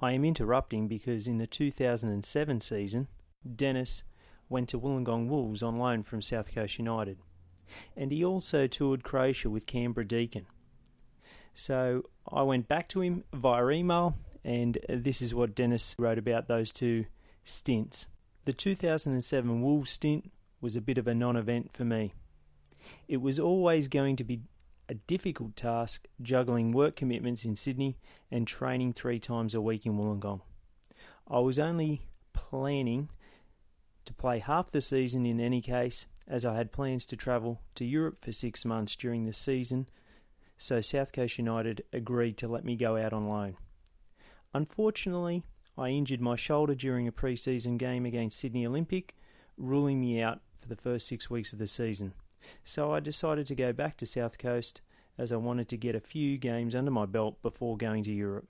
I 0.00 0.12
am 0.12 0.24
interrupting 0.24 0.86
because 0.86 1.26
in 1.26 1.38
the 1.38 1.48
2007 1.48 2.60
season, 2.60 3.08
Dennis 3.56 4.04
went 4.48 4.68
to 4.68 4.78
Wollongong 4.78 5.26
Wolves 5.26 5.64
on 5.64 5.78
loan 5.78 6.04
from 6.04 6.22
South 6.22 6.54
Coast 6.54 6.78
United, 6.78 7.18
and 7.96 8.12
he 8.12 8.24
also 8.24 8.68
toured 8.68 9.02
Croatia 9.02 9.50
with 9.50 9.66
Canberra 9.66 10.06
Deakin. 10.06 10.46
So 11.54 12.04
I 12.30 12.42
went 12.42 12.68
back 12.68 12.86
to 12.90 13.00
him 13.00 13.24
via 13.34 13.68
email, 13.70 14.14
and 14.44 14.78
this 14.88 15.20
is 15.20 15.34
what 15.34 15.56
Dennis 15.56 15.96
wrote 15.98 16.18
about 16.18 16.46
those 16.46 16.72
two 16.72 17.06
stints. 17.42 18.06
The 18.46 18.52
2007 18.52 19.62
Wolves 19.62 19.90
stint 19.90 20.32
was 20.60 20.74
a 20.74 20.80
bit 20.80 20.98
of 20.98 21.06
a 21.06 21.14
non 21.14 21.36
event 21.36 21.72
for 21.72 21.84
me. 21.84 22.14
It 23.06 23.18
was 23.18 23.38
always 23.38 23.88
going 23.88 24.16
to 24.16 24.24
be 24.24 24.40
a 24.88 24.94
difficult 24.94 25.54
task 25.56 26.08
juggling 26.22 26.72
work 26.72 26.96
commitments 26.96 27.44
in 27.44 27.54
Sydney 27.54 27.98
and 28.30 28.46
training 28.46 28.92
three 28.92 29.18
times 29.18 29.54
a 29.54 29.60
week 29.60 29.86
in 29.86 29.96
Wollongong. 29.96 30.40
I 31.30 31.38
was 31.38 31.58
only 31.58 32.02
planning 32.32 33.10
to 34.06 34.14
play 34.14 34.38
half 34.38 34.70
the 34.70 34.80
season 34.80 35.26
in 35.26 35.38
any 35.38 35.60
case, 35.60 36.06
as 36.26 36.46
I 36.46 36.56
had 36.56 36.72
plans 36.72 37.06
to 37.06 37.16
travel 37.16 37.60
to 37.76 37.84
Europe 37.84 38.24
for 38.24 38.32
six 38.32 38.64
months 38.64 38.96
during 38.96 39.26
the 39.26 39.32
season, 39.32 39.86
so 40.58 40.80
South 40.80 41.12
Coast 41.12 41.38
United 41.38 41.84
agreed 41.92 42.36
to 42.38 42.48
let 42.48 42.64
me 42.64 42.74
go 42.74 42.96
out 42.96 43.12
on 43.12 43.28
loan. 43.28 43.56
Unfortunately, 44.52 45.44
I 45.80 45.88
injured 45.88 46.20
my 46.20 46.36
shoulder 46.36 46.74
during 46.74 47.08
a 47.08 47.12
pre 47.12 47.36
season 47.36 47.78
game 47.78 48.04
against 48.04 48.38
Sydney 48.38 48.66
Olympic, 48.66 49.16
ruling 49.56 49.98
me 49.98 50.20
out 50.20 50.42
for 50.60 50.68
the 50.68 50.76
first 50.76 51.06
six 51.06 51.30
weeks 51.30 51.54
of 51.54 51.58
the 51.58 51.66
season. 51.66 52.12
So 52.62 52.92
I 52.92 53.00
decided 53.00 53.46
to 53.46 53.54
go 53.54 53.72
back 53.72 53.96
to 53.96 54.06
South 54.06 54.36
Coast 54.36 54.82
as 55.16 55.32
I 55.32 55.36
wanted 55.36 55.68
to 55.68 55.78
get 55.78 55.94
a 55.94 56.00
few 56.00 56.36
games 56.36 56.74
under 56.74 56.90
my 56.90 57.06
belt 57.06 57.40
before 57.40 57.78
going 57.78 58.04
to 58.04 58.12
Europe. 58.12 58.46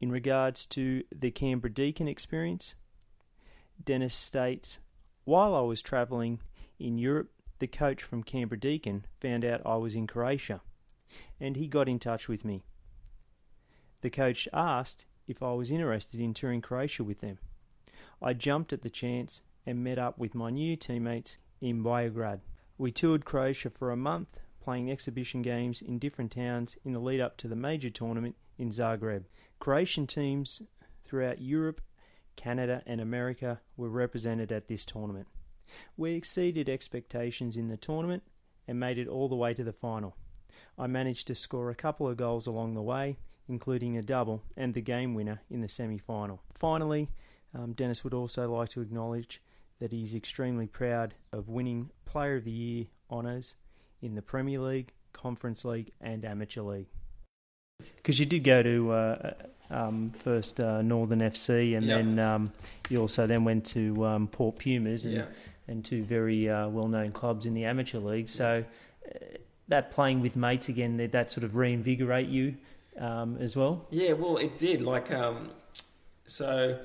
In 0.00 0.10
regards 0.10 0.66
to 0.66 1.04
the 1.16 1.30
Canberra 1.30 1.72
Deakin 1.72 2.08
experience, 2.08 2.74
Dennis 3.84 4.14
states 4.14 4.80
While 5.24 5.54
I 5.54 5.60
was 5.60 5.82
travelling 5.82 6.40
in 6.80 6.98
Europe, 6.98 7.30
the 7.60 7.68
coach 7.68 8.02
from 8.02 8.24
Canberra 8.24 8.58
Deakin 8.58 9.04
found 9.20 9.44
out 9.44 9.62
I 9.64 9.76
was 9.76 9.94
in 9.94 10.08
Croatia 10.08 10.60
and 11.38 11.54
he 11.54 11.68
got 11.68 11.88
in 11.88 12.00
touch 12.00 12.26
with 12.26 12.44
me. 12.44 12.64
The 14.00 14.10
coach 14.10 14.48
asked 14.52 15.06
if 15.26 15.42
I 15.42 15.52
was 15.52 15.70
interested 15.70 16.20
in 16.20 16.34
touring 16.34 16.60
Croatia 16.60 17.04
with 17.04 17.20
them. 17.20 17.38
I 18.20 18.32
jumped 18.32 18.72
at 18.72 18.82
the 18.82 18.90
chance 18.90 19.42
and 19.66 19.84
met 19.84 19.98
up 19.98 20.18
with 20.18 20.34
my 20.34 20.50
new 20.50 20.76
teammates 20.76 21.38
in 21.60 21.82
Biograd. 21.82 22.40
We 22.78 22.90
toured 22.90 23.24
Croatia 23.24 23.70
for 23.70 23.90
a 23.90 23.96
month, 23.96 24.38
playing 24.60 24.90
exhibition 24.90 25.42
games 25.42 25.82
in 25.82 25.98
different 25.98 26.32
towns 26.32 26.76
in 26.84 26.92
the 26.92 26.98
lead 26.98 27.20
up 27.20 27.36
to 27.38 27.48
the 27.48 27.56
major 27.56 27.90
tournament 27.90 28.36
in 28.58 28.70
Zagreb. 28.70 29.24
Croatian 29.58 30.06
teams 30.06 30.62
throughout 31.04 31.40
Europe, 31.40 31.80
Canada, 32.36 32.82
and 32.86 33.00
America 33.00 33.60
were 33.76 33.88
represented 33.88 34.50
at 34.50 34.68
this 34.68 34.84
tournament. 34.84 35.28
We 35.96 36.14
exceeded 36.14 36.68
expectations 36.68 37.56
in 37.56 37.68
the 37.68 37.76
tournament 37.76 38.22
and 38.66 38.78
made 38.78 38.98
it 38.98 39.08
all 39.08 39.28
the 39.28 39.36
way 39.36 39.54
to 39.54 39.64
the 39.64 39.72
final. 39.72 40.16
I 40.78 40.86
managed 40.86 41.26
to 41.28 41.34
score 41.34 41.70
a 41.70 41.74
couple 41.74 42.08
of 42.08 42.16
goals 42.16 42.46
along 42.46 42.74
the 42.74 42.82
way, 42.82 43.18
including 43.48 43.96
a 43.96 44.02
double 44.02 44.42
and 44.56 44.74
the 44.74 44.80
game 44.80 45.14
winner 45.14 45.42
in 45.50 45.60
the 45.60 45.68
semi 45.68 45.98
final. 45.98 46.40
Finally, 46.54 47.08
um, 47.54 47.72
Dennis 47.72 48.04
would 48.04 48.14
also 48.14 48.50
like 48.50 48.70
to 48.70 48.80
acknowledge 48.80 49.40
that 49.80 49.92
he's 49.92 50.14
extremely 50.14 50.66
proud 50.66 51.14
of 51.32 51.48
winning 51.48 51.90
Player 52.04 52.36
of 52.36 52.44
the 52.44 52.50
Year 52.50 52.86
honours 53.10 53.56
in 54.00 54.14
the 54.14 54.22
Premier 54.22 54.60
League, 54.60 54.92
Conference 55.12 55.64
League, 55.64 55.90
and 56.00 56.24
Amateur 56.24 56.62
League. 56.62 56.86
Because 57.96 58.20
you 58.20 58.26
did 58.26 58.44
go 58.44 58.62
to 58.62 58.92
uh, 58.92 59.32
um, 59.70 60.10
first 60.10 60.60
uh, 60.60 60.82
Northern 60.82 61.20
FC, 61.20 61.76
and 61.76 61.86
yep. 61.86 61.98
then 61.98 62.18
um, 62.18 62.52
you 62.88 63.00
also 63.00 63.26
then 63.26 63.44
went 63.44 63.66
to 63.66 64.06
um, 64.06 64.28
Port 64.28 64.58
Pumas, 64.58 65.04
and, 65.04 65.26
and 65.68 65.84
two 65.84 66.04
very 66.04 66.48
uh, 66.48 66.68
well-known 66.68 67.12
clubs 67.12 67.46
in 67.46 67.54
the 67.54 67.64
Amateur 67.64 67.98
League. 67.98 68.28
So 68.28 68.64
uh, 69.04 69.18
that 69.68 69.90
playing 69.90 70.20
with 70.20 70.36
mates 70.36 70.68
again, 70.68 70.96
that, 70.98 71.12
that 71.12 71.30
sort 71.30 71.44
of 71.44 71.56
reinvigorate 71.56 72.28
you 72.28 72.54
um, 72.98 73.36
as 73.38 73.56
well. 73.56 73.86
Yeah, 73.90 74.12
well, 74.12 74.36
it 74.36 74.56
did. 74.56 74.80
Like, 74.80 75.10
um, 75.10 75.50
so 76.26 76.78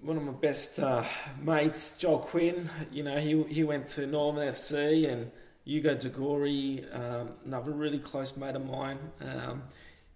one 0.00 0.16
of 0.16 0.22
my 0.24 0.32
best 0.32 0.78
uh, 0.78 1.04
mates, 1.40 1.96
Joel 1.96 2.18
Quinn, 2.18 2.68
you 2.90 3.02
know, 3.02 3.18
he 3.18 3.42
he 3.44 3.64
went 3.64 3.86
to 3.88 4.06
Northern 4.06 4.52
FC, 4.52 5.10
and 5.10 5.30
Hugo 5.64 5.94
Degori, 5.94 6.84
um, 6.94 7.30
another 7.44 7.70
really 7.70 7.98
close 7.98 8.36
mate 8.36 8.56
of 8.56 8.66
mine, 8.66 8.98
um, 9.20 9.62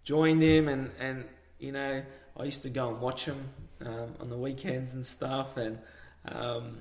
joined 0.05 0.43
him, 0.43 0.69
and 0.69 0.91
and 0.99 1.25
you 1.59 1.73
know, 1.73 2.03
I 2.37 2.45
used 2.45 2.63
to 2.63 2.71
go 2.71 2.91
and 2.91 3.01
watch 3.01 3.25
him 3.25 3.39
um, 3.85 4.15
on 4.21 4.29
the 4.29 4.37
weekends 4.37 4.95
and 4.95 5.07
stuff, 5.07 5.57
and 5.57 5.79
um, 6.27 6.79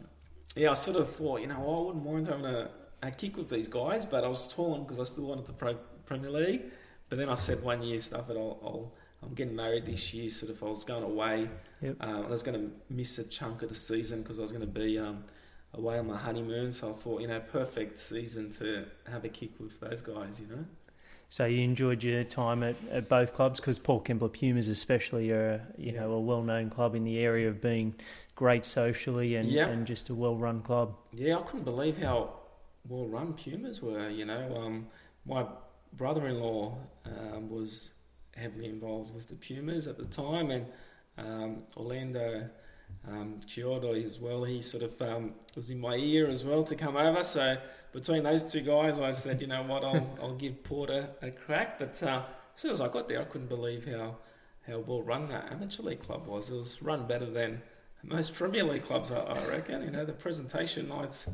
yeah, 0.56 0.72
I 0.72 0.74
sort 0.74 0.98
of 0.98 1.10
thought, 1.14 1.42
you 1.42 1.48
know, 1.48 1.56
I 1.56 1.82
wouldn't 1.86 2.06
mind 2.06 2.28
having 2.28 2.46
a, 2.46 2.70
a 3.04 3.12
kick 3.12 3.38
with 3.38 3.50
these 3.50 3.68
guys, 3.68 4.06
but 4.06 4.24
I 4.24 4.28
was 4.28 4.52
torn 4.52 4.84
because 4.84 5.00
I 5.00 5.04
still 5.04 5.26
wanted 5.26 5.46
the 5.46 5.54
Pro 5.54 5.76
Premier 6.06 6.32
League. 6.32 6.64
But 7.10 7.20
then 7.20 7.30
I 7.30 7.36
said 7.36 7.64
one 7.64 7.84
year 7.84 8.00
stuff 8.00 8.30
it. 8.30 8.38
I'll, 8.38 8.60
I'll 8.64 8.94
I'm 9.24 9.34
getting 9.34 9.56
married 9.56 9.86
this 9.86 10.14
year. 10.14 10.30
Sort 10.30 10.52
of, 10.52 10.62
I 10.64 10.68
was 10.68 10.84
going 10.84 11.04
away. 11.04 11.50
Yep. 11.82 11.98
Um, 12.00 12.26
I 12.26 12.30
was 12.30 12.44
going 12.44 12.60
to 12.60 12.72
miss 12.90 13.18
a 13.18 13.24
chunk 13.28 13.64
of 13.64 13.70
the 13.70 13.76
season 13.76 14.22
because 14.22 14.40
I 14.40 14.44
was 14.44 14.52
going 14.52 14.62
to 14.62 14.68
be 14.68 15.00
um, 15.00 15.24
away 15.74 15.98
on 15.98 16.08
my 16.08 16.18
honeymoon. 16.18 16.74
So 16.74 16.90
I 16.90 16.94
thought, 16.94 17.22
you 17.22 17.28
know, 17.28 17.40
perfect 17.40 17.98
season 18.00 18.52
to 18.54 18.86
have 19.10 19.26
a 19.26 19.30
kick 19.30 19.52
with 19.60 19.80
those 19.80 20.02
guys. 20.02 20.40
You 20.40 20.56
know. 20.56 20.66
So 21.30 21.46
you 21.46 21.64
enjoyed 21.64 22.04
your 22.04 22.24
time 22.24 22.64
at, 22.64 22.76
at 22.92 23.10
both 23.10 23.34
clubs 23.34 23.60
because 23.60 23.80
Port 23.80 24.06
Kembla 24.06 24.32
Pumas, 24.32 24.68
especially, 24.68 25.32
are 25.32 25.66
you 25.78 25.92
yeah. 25.92 26.02
know 26.02 26.12
a 26.12 26.20
well-known 26.20 26.70
club 26.70 26.96
in 26.96 27.04
the 27.04 27.18
area 27.20 27.50
of 27.50 27.62
being 27.62 27.96
great 28.36 28.66
socially 28.66 29.36
and, 29.36 29.50
and 29.50 29.88
just 29.88 30.10
a 30.10 30.14
well-run 30.16 30.62
club. 30.62 30.96
Yeah, 31.14 31.38
I 31.38 31.42
couldn't 31.42 31.64
believe 31.64 31.98
how 31.98 32.34
well-run 32.88 33.34
Pumas 33.34 33.82
were. 33.82 34.10
You 34.10 34.26
know, 34.26 34.56
um, 34.56 34.88
my 35.26 35.46
brother-in-law 35.98 36.78
um, 37.06 37.50
was 37.50 37.92
heavily 38.36 38.66
involved 38.66 39.14
with 39.14 39.28
the 39.28 39.36
Pumas 39.36 39.88
at 39.88 39.98
the 39.98 40.06
time, 40.06 40.52
and 40.52 40.66
um, 41.18 41.64
Orlando 41.78 42.50
um, 43.08 43.40
Chiodo 43.46 44.04
as 44.04 44.20
well. 44.20 44.44
He 44.44 44.62
sort 44.62 44.84
of 44.84 45.02
um, 45.02 45.34
was 45.56 45.70
in 45.70 45.80
my 45.80 45.96
ear 45.96 46.30
as 46.30 46.44
well 46.44 46.64
to 46.64 46.76
come 46.76 46.98
over. 46.98 47.24
So 47.24 47.58
between 47.94 48.24
those 48.24 48.52
two 48.52 48.62
guys, 48.62 49.00
I 49.00 49.14
said, 49.14 49.42
you 49.42 49.48
know 49.48 49.64
what, 49.64 49.84
I'll, 49.84 50.18
I'll 50.22 50.36
give 50.36 50.64
Porter 50.64 51.10
a 51.22 51.32
crack. 51.32 51.80
But 51.80 52.02
uh, 52.04 52.24
as 52.54 52.62
soon 52.62 52.72
as 52.72 52.82
I 52.82 52.88
got 52.88 53.08
there, 53.08 53.22
I 53.22 53.26
couldn't 53.26 53.50
believe 53.50 53.86
how 53.86 54.18
how 54.68 54.80
well 54.80 55.04
run 55.04 55.30
that 55.30 55.52
amateur 55.52 55.84
league 55.84 56.00
club 56.00 56.26
was. 56.26 56.50
It 56.50 56.56
was 56.56 56.82
run 56.82 57.06
better 57.06 57.30
than 57.30 57.62
most 58.04 58.34
Premier 58.36 58.64
League 58.64 58.84
clubs, 58.84 59.12
I, 59.12 59.20
I 59.20 59.46
reckon. 59.46 59.84
You 59.84 59.92
know, 59.92 60.06
the 60.06 60.14
presentation 60.14 60.88
nights, 60.88 61.30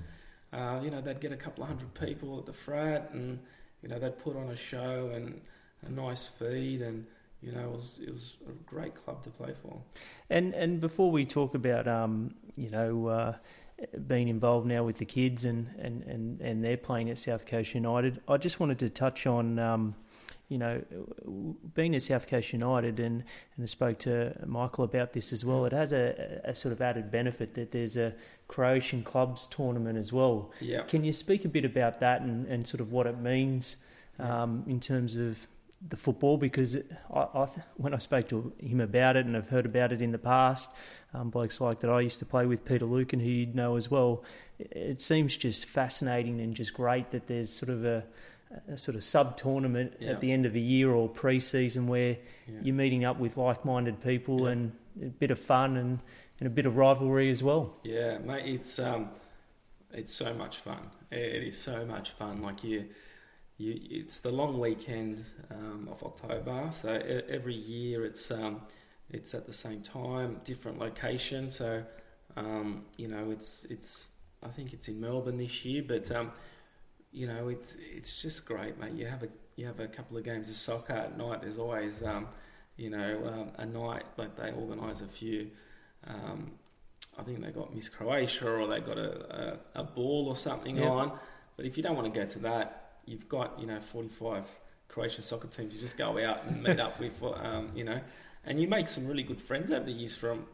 uh, 0.54 0.80
you 0.84 0.90
know, 0.90 1.02
they'd 1.02 1.20
get 1.20 1.32
a 1.32 1.38
couple 1.38 1.64
of 1.64 1.70
hundred 1.70 1.94
people 1.94 2.40
at 2.40 2.46
the 2.46 2.54
frat, 2.54 3.12
and 3.14 3.40
you 3.82 3.90
know, 3.90 4.00
they'd 4.00 4.18
put 4.20 4.36
on 4.36 4.50
a 4.50 4.56
show 4.56 5.12
and 5.14 5.42
a 5.86 5.92
nice 5.92 6.28
feed 6.28 6.82
and 6.82 7.06
you 7.42 7.52
know, 7.52 7.62
it 7.62 7.72
was 7.72 8.00
it 8.02 8.12
was 8.12 8.38
a 8.48 8.52
great 8.70 8.94
club 8.94 9.24
to 9.24 9.30
play 9.30 9.54
for. 9.62 9.82
And 10.30 10.54
and 10.54 10.80
before 10.80 11.10
we 11.10 11.26
talk 11.26 11.56
about 11.56 11.88
um, 11.88 12.36
you 12.56 12.70
know, 12.70 13.08
uh, 13.08 13.34
being 14.08 14.28
involved 14.28 14.68
now 14.68 14.84
with 14.84 14.98
the 14.98 15.06
kids 15.06 15.46
and, 15.46 15.68
and, 15.80 16.04
and, 16.04 16.40
and 16.42 16.64
they're 16.64 16.78
playing 16.78 17.10
at 17.10 17.18
South 17.18 17.48
Coast 17.48 17.74
United, 17.74 18.22
I 18.28 18.38
just 18.38 18.60
wanted 18.60 18.80
to 18.80 18.90
touch 18.90 19.26
on. 19.26 19.60
Um, 19.60 19.96
you 20.52 20.58
know, 20.58 20.82
being 21.74 21.96
at 21.96 22.02
South 22.02 22.28
Coast 22.28 22.52
United, 22.52 23.00
and, 23.00 23.24
and 23.56 23.64
I 23.64 23.66
spoke 23.66 24.00
to 24.00 24.36
Michael 24.46 24.84
about 24.84 25.14
this 25.14 25.32
as 25.32 25.46
well. 25.46 25.64
It 25.64 25.72
has 25.72 25.94
a, 25.94 26.42
a 26.44 26.54
sort 26.54 26.74
of 26.74 26.82
added 26.82 27.10
benefit 27.10 27.54
that 27.54 27.72
there's 27.72 27.96
a 27.96 28.14
Croatian 28.50 29.02
clubs 29.02 29.48
tournament 29.48 29.98
as 29.98 30.12
well. 30.12 30.52
Yeah. 30.60 30.82
Can 30.82 31.06
you 31.06 31.14
speak 31.14 31.46
a 31.46 31.48
bit 31.48 31.64
about 31.64 32.02
that 32.02 32.20
and, 32.20 32.46
and 32.48 32.68
sort 32.68 32.82
of 32.82 32.92
what 32.92 33.08
it 33.08 33.18
means 33.18 33.78
um, 34.20 34.66
in 34.68 34.82
terms 34.82 35.16
of 35.16 35.48
the 35.88 35.96
football 35.96 36.38
because 36.38 36.76
I, 37.12 37.20
I, 37.20 37.48
when 37.78 37.94
I 37.94 37.98
spoke 38.00 38.28
to 38.30 38.52
him 38.60 38.82
about 38.82 39.16
it 39.16 39.26
and 39.26 39.38
I've 39.38 39.50
heard 39.50 39.66
about 39.66 39.94
it 39.94 40.02
in 40.02 40.12
the 40.12 40.18
past, 40.18 40.70
um, 41.14 41.30
blokes 41.30 41.62
like 41.62 41.80
that 41.80 41.90
I 41.90 42.02
used 42.02 42.20
to 42.20 42.26
play 42.26 42.46
with, 42.46 42.66
Peter 42.66 42.86
Luke, 42.86 43.14
and 43.14 43.22
who 43.22 43.30
you'd 43.30 43.56
know 43.56 43.78
as 43.78 43.90
well, 43.90 44.26
it, 44.60 44.72
it 44.76 45.02
seems 45.02 45.38
just 45.38 45.64
fascinating 45.64 46.42
and 46.42 46.54
just 46.54 46.74
great 46.74 47.12
that 47.12 47.28
there's 47.28 47.50
sort 47.50 47.70
of 47.70 47.86
a, 47.86 48.04
a 48.68 48.78
sort 48.78 48.96
of 48.96 49.04
sub 49.04 49.38
tournament 49.38 49.94
Yeah. 50.00 50.12
at 50.12 50.22
the 50.22 50.32
end 50.32 50.46
of 50.46 50.56
a 50.56 50.60
year 50.60 50.92
or 50.92 51.08
pre 51.10 51.40
season 51.40 51.88
where 51.88 52.18
Yeah. 52.48 52.60
you're 52.64 52.76
meeting 52.76 53.06
up 53.06 53.18
with 53.20 53.38
like 53.38 53.64
minded 53.66 54.02
people 54.02 54.42
Yeah. 54.46 54.52
and 54.52 54.72
a 55.02 55.06
bit 55.06 55.32
of 55.32 55.40
fun 55.40 55.78
and, 55.78 56.00
and 56.40 56.48
a 56.48 56.50
bit 56.50 56.66
of 56.66 56.76
rivalry 56.76 57.30
as 57.30 57.42
well. 57.44 57.78
Yeah, 57.84 58.18
mate, 58.20 58.46
it's 58.46 58.78
um, 58.80 59.10
it's 59.92 60.14
so 60.14 60.34
much 60.34 60.58
fun. 60.58 60.90
It 61.12 61.44
is 61.44 61.58
so 61.58 61.86
much 61.86 62.12
fun. 62.12 62.42
Like 62.42 62.64
you, 62.64 62.86
you, 63.58 63.80
it's 63.90 64.20
the 64.20 64.32
long 64.32 64.60
weekend 64.60 65.24
um, 65.50 65.88
of 65.92 66.04
October. 66.04 66.70
So 66.72 66.90
every 67.30 67.56
year 67.56 68.06
it's 68.06 68.32
um, 68.32 68.62
it's 69.10 69.34
at 69.34 69.46
the 69.46 69.54
same 69.54 69.82
time, 69.82 70.40
different 70.44 70.80
location. 70.80 71.50
So 71.50 71.84
um, 72.36 72.86
you 72.98 73.08
know, 73.08 73.32
it's 73.32 73.66
it's 73.70 74.08
I 74.44 74.48
think 74.50 74.74
it's 74.74 74.88
in 74.88 75.00
Melbourne 75.00 75.38
this 75.38 75.64
year, 75.66 75.84
but 75.88 76.10
um, 76.12 76.32
you 77.12 77.28
know, 77.28 77.50
it's 77.50 77.78
it's 77.96 78.22
just 78.22 78.46
great, 78.46 78.80
mate. 78.80 78.94
You 78.94 79.06
have 79.08 79.24
a 79.24 79.30
you 79.56 79.66
have 79.66 79.80
a 79.80 79.88
couple 79.88 80.18
of 80.18 80.24
games 80.24 80.50
of 80.50 80.56
soccer 80.56 80.94
at 80.94 81.18
night. 81.18 81.42
There's 81.42 81.58
always 81.58 82.02
um, 82.04 82.28
you 82.78 82.90
know 82.90 83.22
um, 83.28 83.50
a 83.58 83.66
night 83.66 84.04
like 84.18 84.36
they 84.36 84.52
organise 84.52 85.02
a 85.02 85.08
few. 85.08 85.50
Um, 86.08 86.52
I 87.18 87.24
think 87.24 87.42
they 87.44 87.52
got 87.52 87.76
Miss 87.76 87.90
Croatia 87.90 88.50
or 88.50 88.68
they 88.68 88.80
got 88.80 88.98
a, 88.98 89.60
a, 89.76 89.82
a 89.82 89.84
ball 89.84 90.28
or 90.30 90.36
something 90.36 90.78
Yep. 90.78 90.90
on. 90.92 91.12
But 91.58 91.66
if 91.66 91.76
you 91.78 91.84
don't 91.84 91.96
want 91.96 92.12
to 92.12 92.20
go 92.20 92.26
to 92.26 92.40
that, 92.40 92.94
you've 93.06 93.28
got 93.28 93.60
you 93.60 93.68
know 93.68 93.80
45 93.82 94.46
Croatian 94.88 95.24
soccer 95.24 95.48
teams. 95.48 95.76
You 95.76 95.82
just 95.82 95.98
go 95.98 96.18
out 96.24 96.46
and 96.46 96.64
meet 96.64 96.80
up 96.80 97.00
with, 97.00 97.22
um, 97.36 97.70
you 97.76 97.84
know, 97.84 98.00
and 98.46 98.60
you 98.60 98.68
make 98.68 98.88
some 98.88 99.08
really 99.08 99.24
good 99.24 99.40
friends 99.42 99.72
over 99.72 99.86
the 99.86 99.92
years 99.92 100.16
from, 100.16 100.46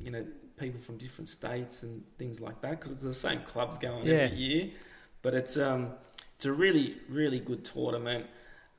you 0.00 0.10
know, 0.10 0.24
people 0.58 0.80
from 0.80 0.96
different 0.98 1.28
states 1.28 1.82
and 1.84 2.02
things 2.18 2.40
like 2.40 2.60
that 2.60 2.72
because 2.78 2.92
it's 2.92 3.02
the 3.02 3.14
same 3.14 3.40
clubs 3.40 3.78
going 3.78 4.06
Yeah. 4.06 4.14
every 4.14 4.36
year. 4.36 4.70
But 5.22 5.34
it's 5.34 5.56
um, 5.56 5.90
it's 6.36 6.46
a 6.46 6.52
really 6.52 6.96
really 7.08 7.40
good 7.40 7.64
tournament. 7.64 8.26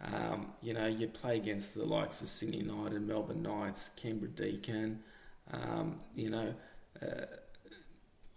Um, 0.02 0.48
you 0.62 0.74
know, 0.74 0.88
you 0.88 1.08
play 1.08 1.38
against 1.38 1.76
the 1.76 1.86
likes 1.86 2.22
of 2.22 2.28
Sydney 2.28 2.58
United, 2.58 3.06
Melbourne 3.08 3.44
Knights, 3.44 3.92
Canberra 3.96 4.32
Deakin. 4.32 5.00
Um, 5.52 6.00
you 6.16 6.30
know, 6.32 6.54
uh, 7.02 7.26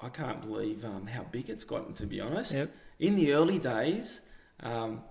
I 0.01 0.09
can't 0.10 0.43
believe 0.43 0.85
um, 0.85 1.06
how 1.06 1.22
big 1.24 1.48
it's 1.48 1.64
gotten. 1.64 1.94
To 1.94 2.06
be 2.06 2.20
honest, 2.20 2.52
Yep. 2.52 2.70
in 2.98 3.16
the 3.16 3.32
early 3.32 3.59
days, 3.59 4.20
um, 4.60 5.02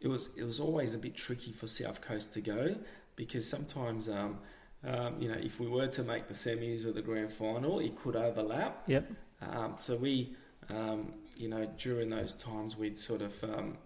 it 0.00 0.08
was 0.08 0.30
it 0.36 0.44
was 0.44 0.60
always 0.60 0.94
a 0.94 0.98
bit 0.98 1.14
tricky 1.16 1.52
for 1.52 1.66
South 1.66 2.00
Coast 2.02 2.34
to 2.34 2.40
go 2.42 2.74
because 3.16 3.48
sometimes, 3.48 4.08
um, 4.08 4.38
um, 4.84 5.20
you 5.20 5.28
know, 5.28 5.38
if 5.40 5.60
we 5.60 5.66
were 5.68 5.86
to 5.86 6.02
make 6.02 6.28
the 6.28 6.34
semis 6.34 6.84
or 6.84 6.92
the 6.92 7.02
grand 7.02 7.32
final, 7.32 7.78
it 7.78 7.96
could 7.96 8.16
overlap. 8.16 8.82
Yep. 8.88 9.10
Um, 9.40 9.74
so 9.78 9.96
we, 9.96 10.34
um, 10.68 11.12
you 11.42 11.48
know, 11.48 11.66
during 11.76 12.08
those 12.08 12.32
times, 12.34 12.76
we'd 12.76 12.96
sort 12.96 13.20
of 13.20 13.32
um, 13.44 13.76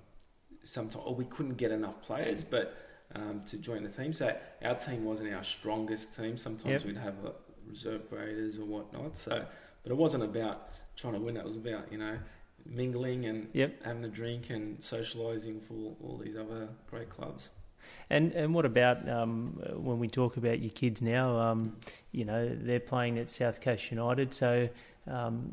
sometimes 0.63 1.05
or 1.07 1.15
we 1.15 1.25
couldn't 1.25 1.57
get 1.57 1.71
enough 1.73 2.03
players, 2.03 2.45
but 2.45 2.77
um, 3.15 3.43
to 3.47 3.57
join 3.57 3.83
the 3.83 3.89
team. 3.89 4.13
So 4.13 4.37
our 4.63 4.75
team 4.75 5.05
wasn't 5.05 5.33
our 5.33 5.43
strongest 5.45 6.17
team. 6.17 6.37
Sometimes 6.37 6.85
Yep. 6.85 6.85
we'd 6.85 6.97
have 6.99 7.15
uh, 7.25 7.31
reserve 7.67 8.09
graders 8.11 8.59
or 8.59 8.65
whatnot. 8.65 9.17
So, 9.17 9.45
but 9.83 9.91
it 9.93 9.97
wasn't 9.97 10.25
about 10.25 10.69
trying 10.97 11.15
to 11.15 11.21
win. 11.21 11.37
It 11.37 11.45
was 11.45 11.57
about 11.57 11.91
you 11.91 11.99
know 11.99 12.19
mingling 12.67 13.25
and 13.27 13.49
Yep. 13.53 13.85
having 13.85 14.05
a 14.05 14.09
drink 14.09 14.51
and 14.51 14.79
socialising 14.81 15.63
for 15.63 15.95
all 16.05 16.21
these 16.23 16.37
other 16.37 16.69
great 16.91 17.09
clubs. 17.09 17.49
And 18.11 18.33
and 18.33 18.53
what 18.53 18.65
about 18.67 19.09
um, 19.09 19.61
when 19.77 19.99
we 19.99 20.09
talk 20.09 20.37
about 20.37 20.59
your 20.61 20.73
kids 20.73 21.01
now? 21.01 21.39
Um, 21.39 21.77
you 22.13 22.25
know 22.25 22.51
they're 22.53 22.81
playing 22.81 23.19
at 23.19 23.31
South 23.31 23.61
Coast 23.61 23.91
United, 23.91 24.35
so 24.35 24.69
um, 25.07 25.53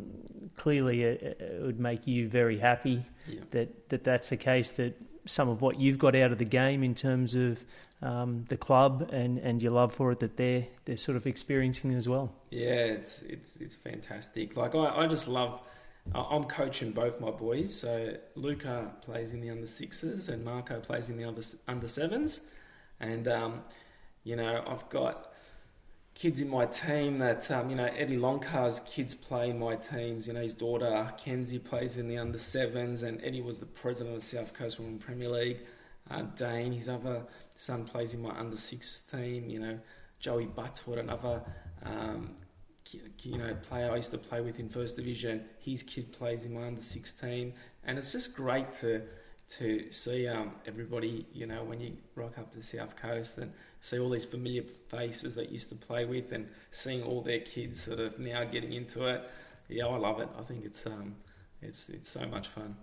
clearly 0.55 1.03
it, 1.03 1.37
it 1.39 1.61
would 1.61 1.79
make 1.79 2.07
you 2.07 2.27
very 2.29 2.57
happy 2.59 3.03
Yeah. 3.27 3.41
that, 3.51 3.89
that 3.89 4.03
that's 4.03 4.29
the 4.29 4.37
case. 4.37 4.71
That 4.71 4.99
some 5.25 5.49
of 5.49 5.61
what 5.61 5.79
you've 5.79 5.99
got 5.99 6.15
out 6.15 6.31
of 6.31 6.37
the 6.37 6.45
game 6.45 6.83
in 6.83 6.95
terms 6.95 7.35
of 7.35 7.63
um, 8.01 8.43
the 8.49 8.57
club 8.57 9.09
and, 9.13 9.37
and 9.37 9.61
your 9.63 9.71
love 9.71 9.93
for 9.93 10.11
it, 10.11 10.19
that 10.19 10.35
they're 10.37 10.67
they're 10.85 10.97
sort 10.97 11.15
of 11.15 11.25
experiencing 11.25 11.93
as 11.93 12.07
well. 12.09 12.33
Yeah, 12.49 12.85
it's 12.85 13.21
it's 13.21 13.55
it's 13.57 13.75
fantastic. 13.75 14.57
Like 14.57 14.75
I, 14.75 15.03
I 15.03 15.07
just 15.07 15.27
love. 15.27 15.61
I'm 16.13 16.43
coaching 16.43 16.91
both 16.91 17.21
my 17.21 17.31
boys. 17.31 17.73
So 17.73 18.17
Luca 18.35 18.91
plays 19.01 19.31
in 19.31 19.39
the 19.39 19.49
under 19.49 19.65
sixes 19.67 20.27
and 20.27 20.43
Marco 20.43 20.81
plays 20.81 21.09
in 21.09 21.15
the 21.15 21.23
under 21.23 21.43
under 21.67 21.87
sevens, 21.87 22.41
and 22.99 23.25
um, 23.29 23.61
you 24.25 24.35
know 24.35 24.63
I've 24.67 24.87
got 24.89 25.31
kids 26.15 26.41
in 26.41 26.49
my 26.49 26.65
team 26.65 27.17
that 27.17 27.49
um, 27.51 27.69
you 27.69 27.75
know 27.75 27.85
Eddie 27.85 28.17
Longcar's 28.17 28.79
kids 28.81 29.13
play 29.15 29.49
in 29.49 29.59
my 29.59 29.75
teams. 29.75 30.27
You 30.27 30.33
know 30.33 30.41
his 30.41 30.53
daughter 30.53 31.11
Kenzie 31.17 31.59
plays 31.59 31.97
in 31.97 32.07
the 32.07 32.17
under 32.17 32.37
sevens, 32.37 33.03
and 33.03 33.19
Eddie 33.23 33.41
was 33.41 33.59
the 33.59 33.65
president 33.65 34.15
of 34.15 34.21
the 34.21 34.27
South 34.27 34.53
Coast 34.53 34.79
Women 34.79 34.99
Premier 34.99 35.29
League. 35.29 35.59
Uh, 36.11 36.23
Dane, 36.35 36.73
his 36.73 36.89
other 36.89 37.23
son, 37.55 37.85
plays 37.85 38.13
in 38.13 38.21
my 38.21 38.37
under 38.37 38.57
six 38.57 39.01
team. 39.01 39.49
You 39.49 39.59
know 39.59 39.79
Joey 40.19 40.45
Butwood, 40.45 40.99
another 40.99 41.41
um, 41.83 42.35
you 43.21 43.37
know 43.37 43.55
player 43.63 43.91
I 43.91 43.95
used 43.97 44.11
to 44.11 44.17
play 44.17 44.41
with 44.41 44.59
in 44.59 44.69
first 44.69 44.95
division. 44.95 45.45
His 45.59 45.83
kid 45.83 46.11
plays 46.11 46.45
in 46.45 46.53
my 46.53 46.67
under 46.67 46.81
sixteen, 46.81 47.53
and 47.85 47.97
it's 47.97 48.11
just 48.11 48.35
great 48.35 48.71
to 48.75 49.01
to 49.57 49.91
see 49.91 50.27
um, 50.27 50.51
everybody. 50.65 51.25
You 51.33 51.47
know 51.47 51.63
when 51.63 51.81
you 51.81 51.97
rock 52.15 52.37
up 52.37 52.51
to 52.53 52.61
South 52.61 52.95
Coast 52.95 53.37
and 53.37 53.51
see 53.83 53.99
all 53.99 54.09
these 54.09 54.23
familiar 54.23 54.63
faces 54.87 55.35
that 55.35 55.51
used 55.51 55.67
to 55.67 55.75
play 55.75 56.05
with, 56.05 56.31
and 56.31 56.47
seeing 56.71 57.03
all 57.03 57.21
their 57.21 57.41
kids 57.41 57.83
sort 57.83 57.99
of 57.99 58.17
now 58.17 58.43
getting 58.45 58.71
into 58.71 59.05
it. 59.05 59.21
Yeah, 59.67 59.87
I 59.87 59.97
love 59.97 60.21
it. 60.21 60.29
I 60.39 60.41
think 60.43 60.63
it's 60.63 60.87
um, 60.87 61.15
it's 61.61 61.89
it's 61.89 62.09
so 62.09 62.25
much 62.25 62.47
fun. 62.47 62.75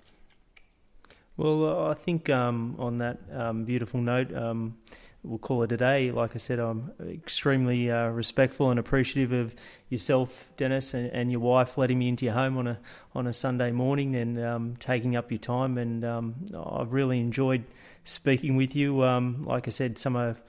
Well, 1.36 1.64
uh, 1.64 1.90
I 1.90 1.94
think 1.94 2.28
um, 2.28 2.76
on 2.78 2.98
that 2.98 3.18
um, 3.32 3.64
beautiful 3.64 4.00
note, 4.02 4.34
um, 4.36 4.76
we'll 5.22 5.38
call 5.38 5.62
it 5.62 5.72
a 5.72 5.78
day. 5.78 6.10
Like 6.10 6.32
I 6.34 6.38
said, 6.38 6.58
I'm 6.58 6.92
extremely 7.08 7.90
uh, 7.90 8.08
respectful 8.08 8.68
and 8.68 8.78
appreciative 8.78 9.32
of 9.32 9.54
yourself, 9.88 10.50
Dennis, 10.58 10.92
and, 10.92 11.10
and 11.12 11.30
your 11.30 11.40
wife 11.40 11.78
letting 11.78 11.98
me 11.98 12.08
into 12.08 12.26
your 12.26 12.34
home 12.34 12.58
on 12.58 12.66
a 12.66 12.78
on 13.14 13.26
a 13.26 13.32
Sunday 13.32 13.70
morning 13.70 14.14
and 14.16 14.38
um, 14.38 14.76
taking 14.78 15.16
up 15.16 15.30
your 15.30 15.38
time. 15.38 15.78
And 15.78 16.04
um, 16.04 16.34
I've 16.54 16.92
really 16.92 17.20
enjoyed 17.20 17.64
speaking 18.04 18.56
with 18.56 18.76
you. 18.76 19.02
Um, 19.02 19.46
like 19.46 19.66
I 19.66 19.70
said, 19.70 19.96
some 19.96 20.16
of 20.16 20.42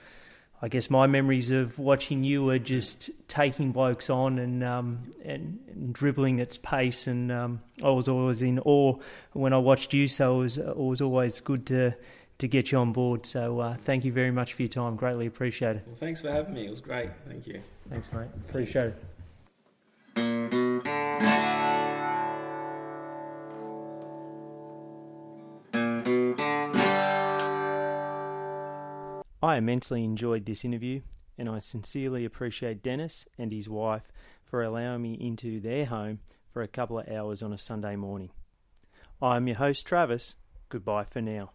I 0.62 0.68
guess 0.68 0.90
my 0.90 1.08
memories 1.08 1.50
of 1.50 1.80
watching 1.80 2.24
you 2.24 2.50
are 2.50 2.60
just 2.60 3.10
taking 3.28 3.72
blokes 3.72 4.10
on 4.10 4.38
and 4.38 4.64
um, 4.64 5.00
and, 5.26 5.60
and 5.68 5.94
dribbling 5.94 6.40
its 6.40 6.58
pace, 6.58 7.08
and 7.08 7.32
um, 7.32 7.62
I 7.84 7.90
was 7.90 8.08
always 8.08 8.42
in 8.42 8.60
awe 8.60 8.96
when 9.34 9.54
I 9.54 9.58
watched 9.58 9.94
you. 9.94 10.08
So 10.08 10.36
it 10.36 10.44
was, 10.44 10.58
it 10.58 10.78
was 10.78 11.02
always 11.02 11.40
good 11.40 11.66
to 11.68 11.96
to 12.38 12.48
get 12.48 12.72
you 12.72 12.78
on 12.78 12.92
board. 12.94 13.26
So 13.26 13.60
uh, 13.60 13.78
thank 13.82 14.06
you 14.06 14.12
very 14.12 14.32
much 14.32 14.54
for 14.54 14.62
your 14.62 14.70
time. 14.70 14.96
Greatly 14.96 15.26
appreciate 15.26 15.78
it. 15.78 15.84
Well, 15.88 15.96
thanks 15.96 16.22
for 16.22 16.32
having 16.32 16.54
me. 16.54 16.68
It 16.68 16.70
was 16.70 16.82
great. 16.82 17.10
Thank 17.28 17.48
you. 17.48 17.62
Thanks, 17.90 18.12
mate. 18.14 18.28
Appreciate 18.50 18.94
it. 20.16 20.71
I 29.52 29.58
immensely 29.58 30.06
enjoyed 30.06 30.46
this 30.46 30.64
interview, 30.64 31.02
and 31.38 31.50
I 31.50 31.60
sincerely 31.60 32.24
appreciate 32.24 32.82
Dennis 32.82 33.28
and 33.38 33.52
his 33.52 33.68
wife 33.68 34.10
for 34.46 34.64
allowing 34.64 35.02
me 35.02 35.16
into 35.16 35.60
their 35.60 35.84
home 35.88 36.20
for 36.54 36.62
a 36.62 36.70
couple 36.70 36.98
of 37.00 37.10
hours 37.10 37.44
on 37.44 37.52
a 37.52 37.58
Sunday 37.58 37.98
morning. 37.98 38.30
I'm 39.22 39.48
your 39.48 39.58
host, 39.58 39.86
Travis. 39.86 40.38
Goodbye 40.70 41.04
for 41.04 41.20
now. 41.20 41.52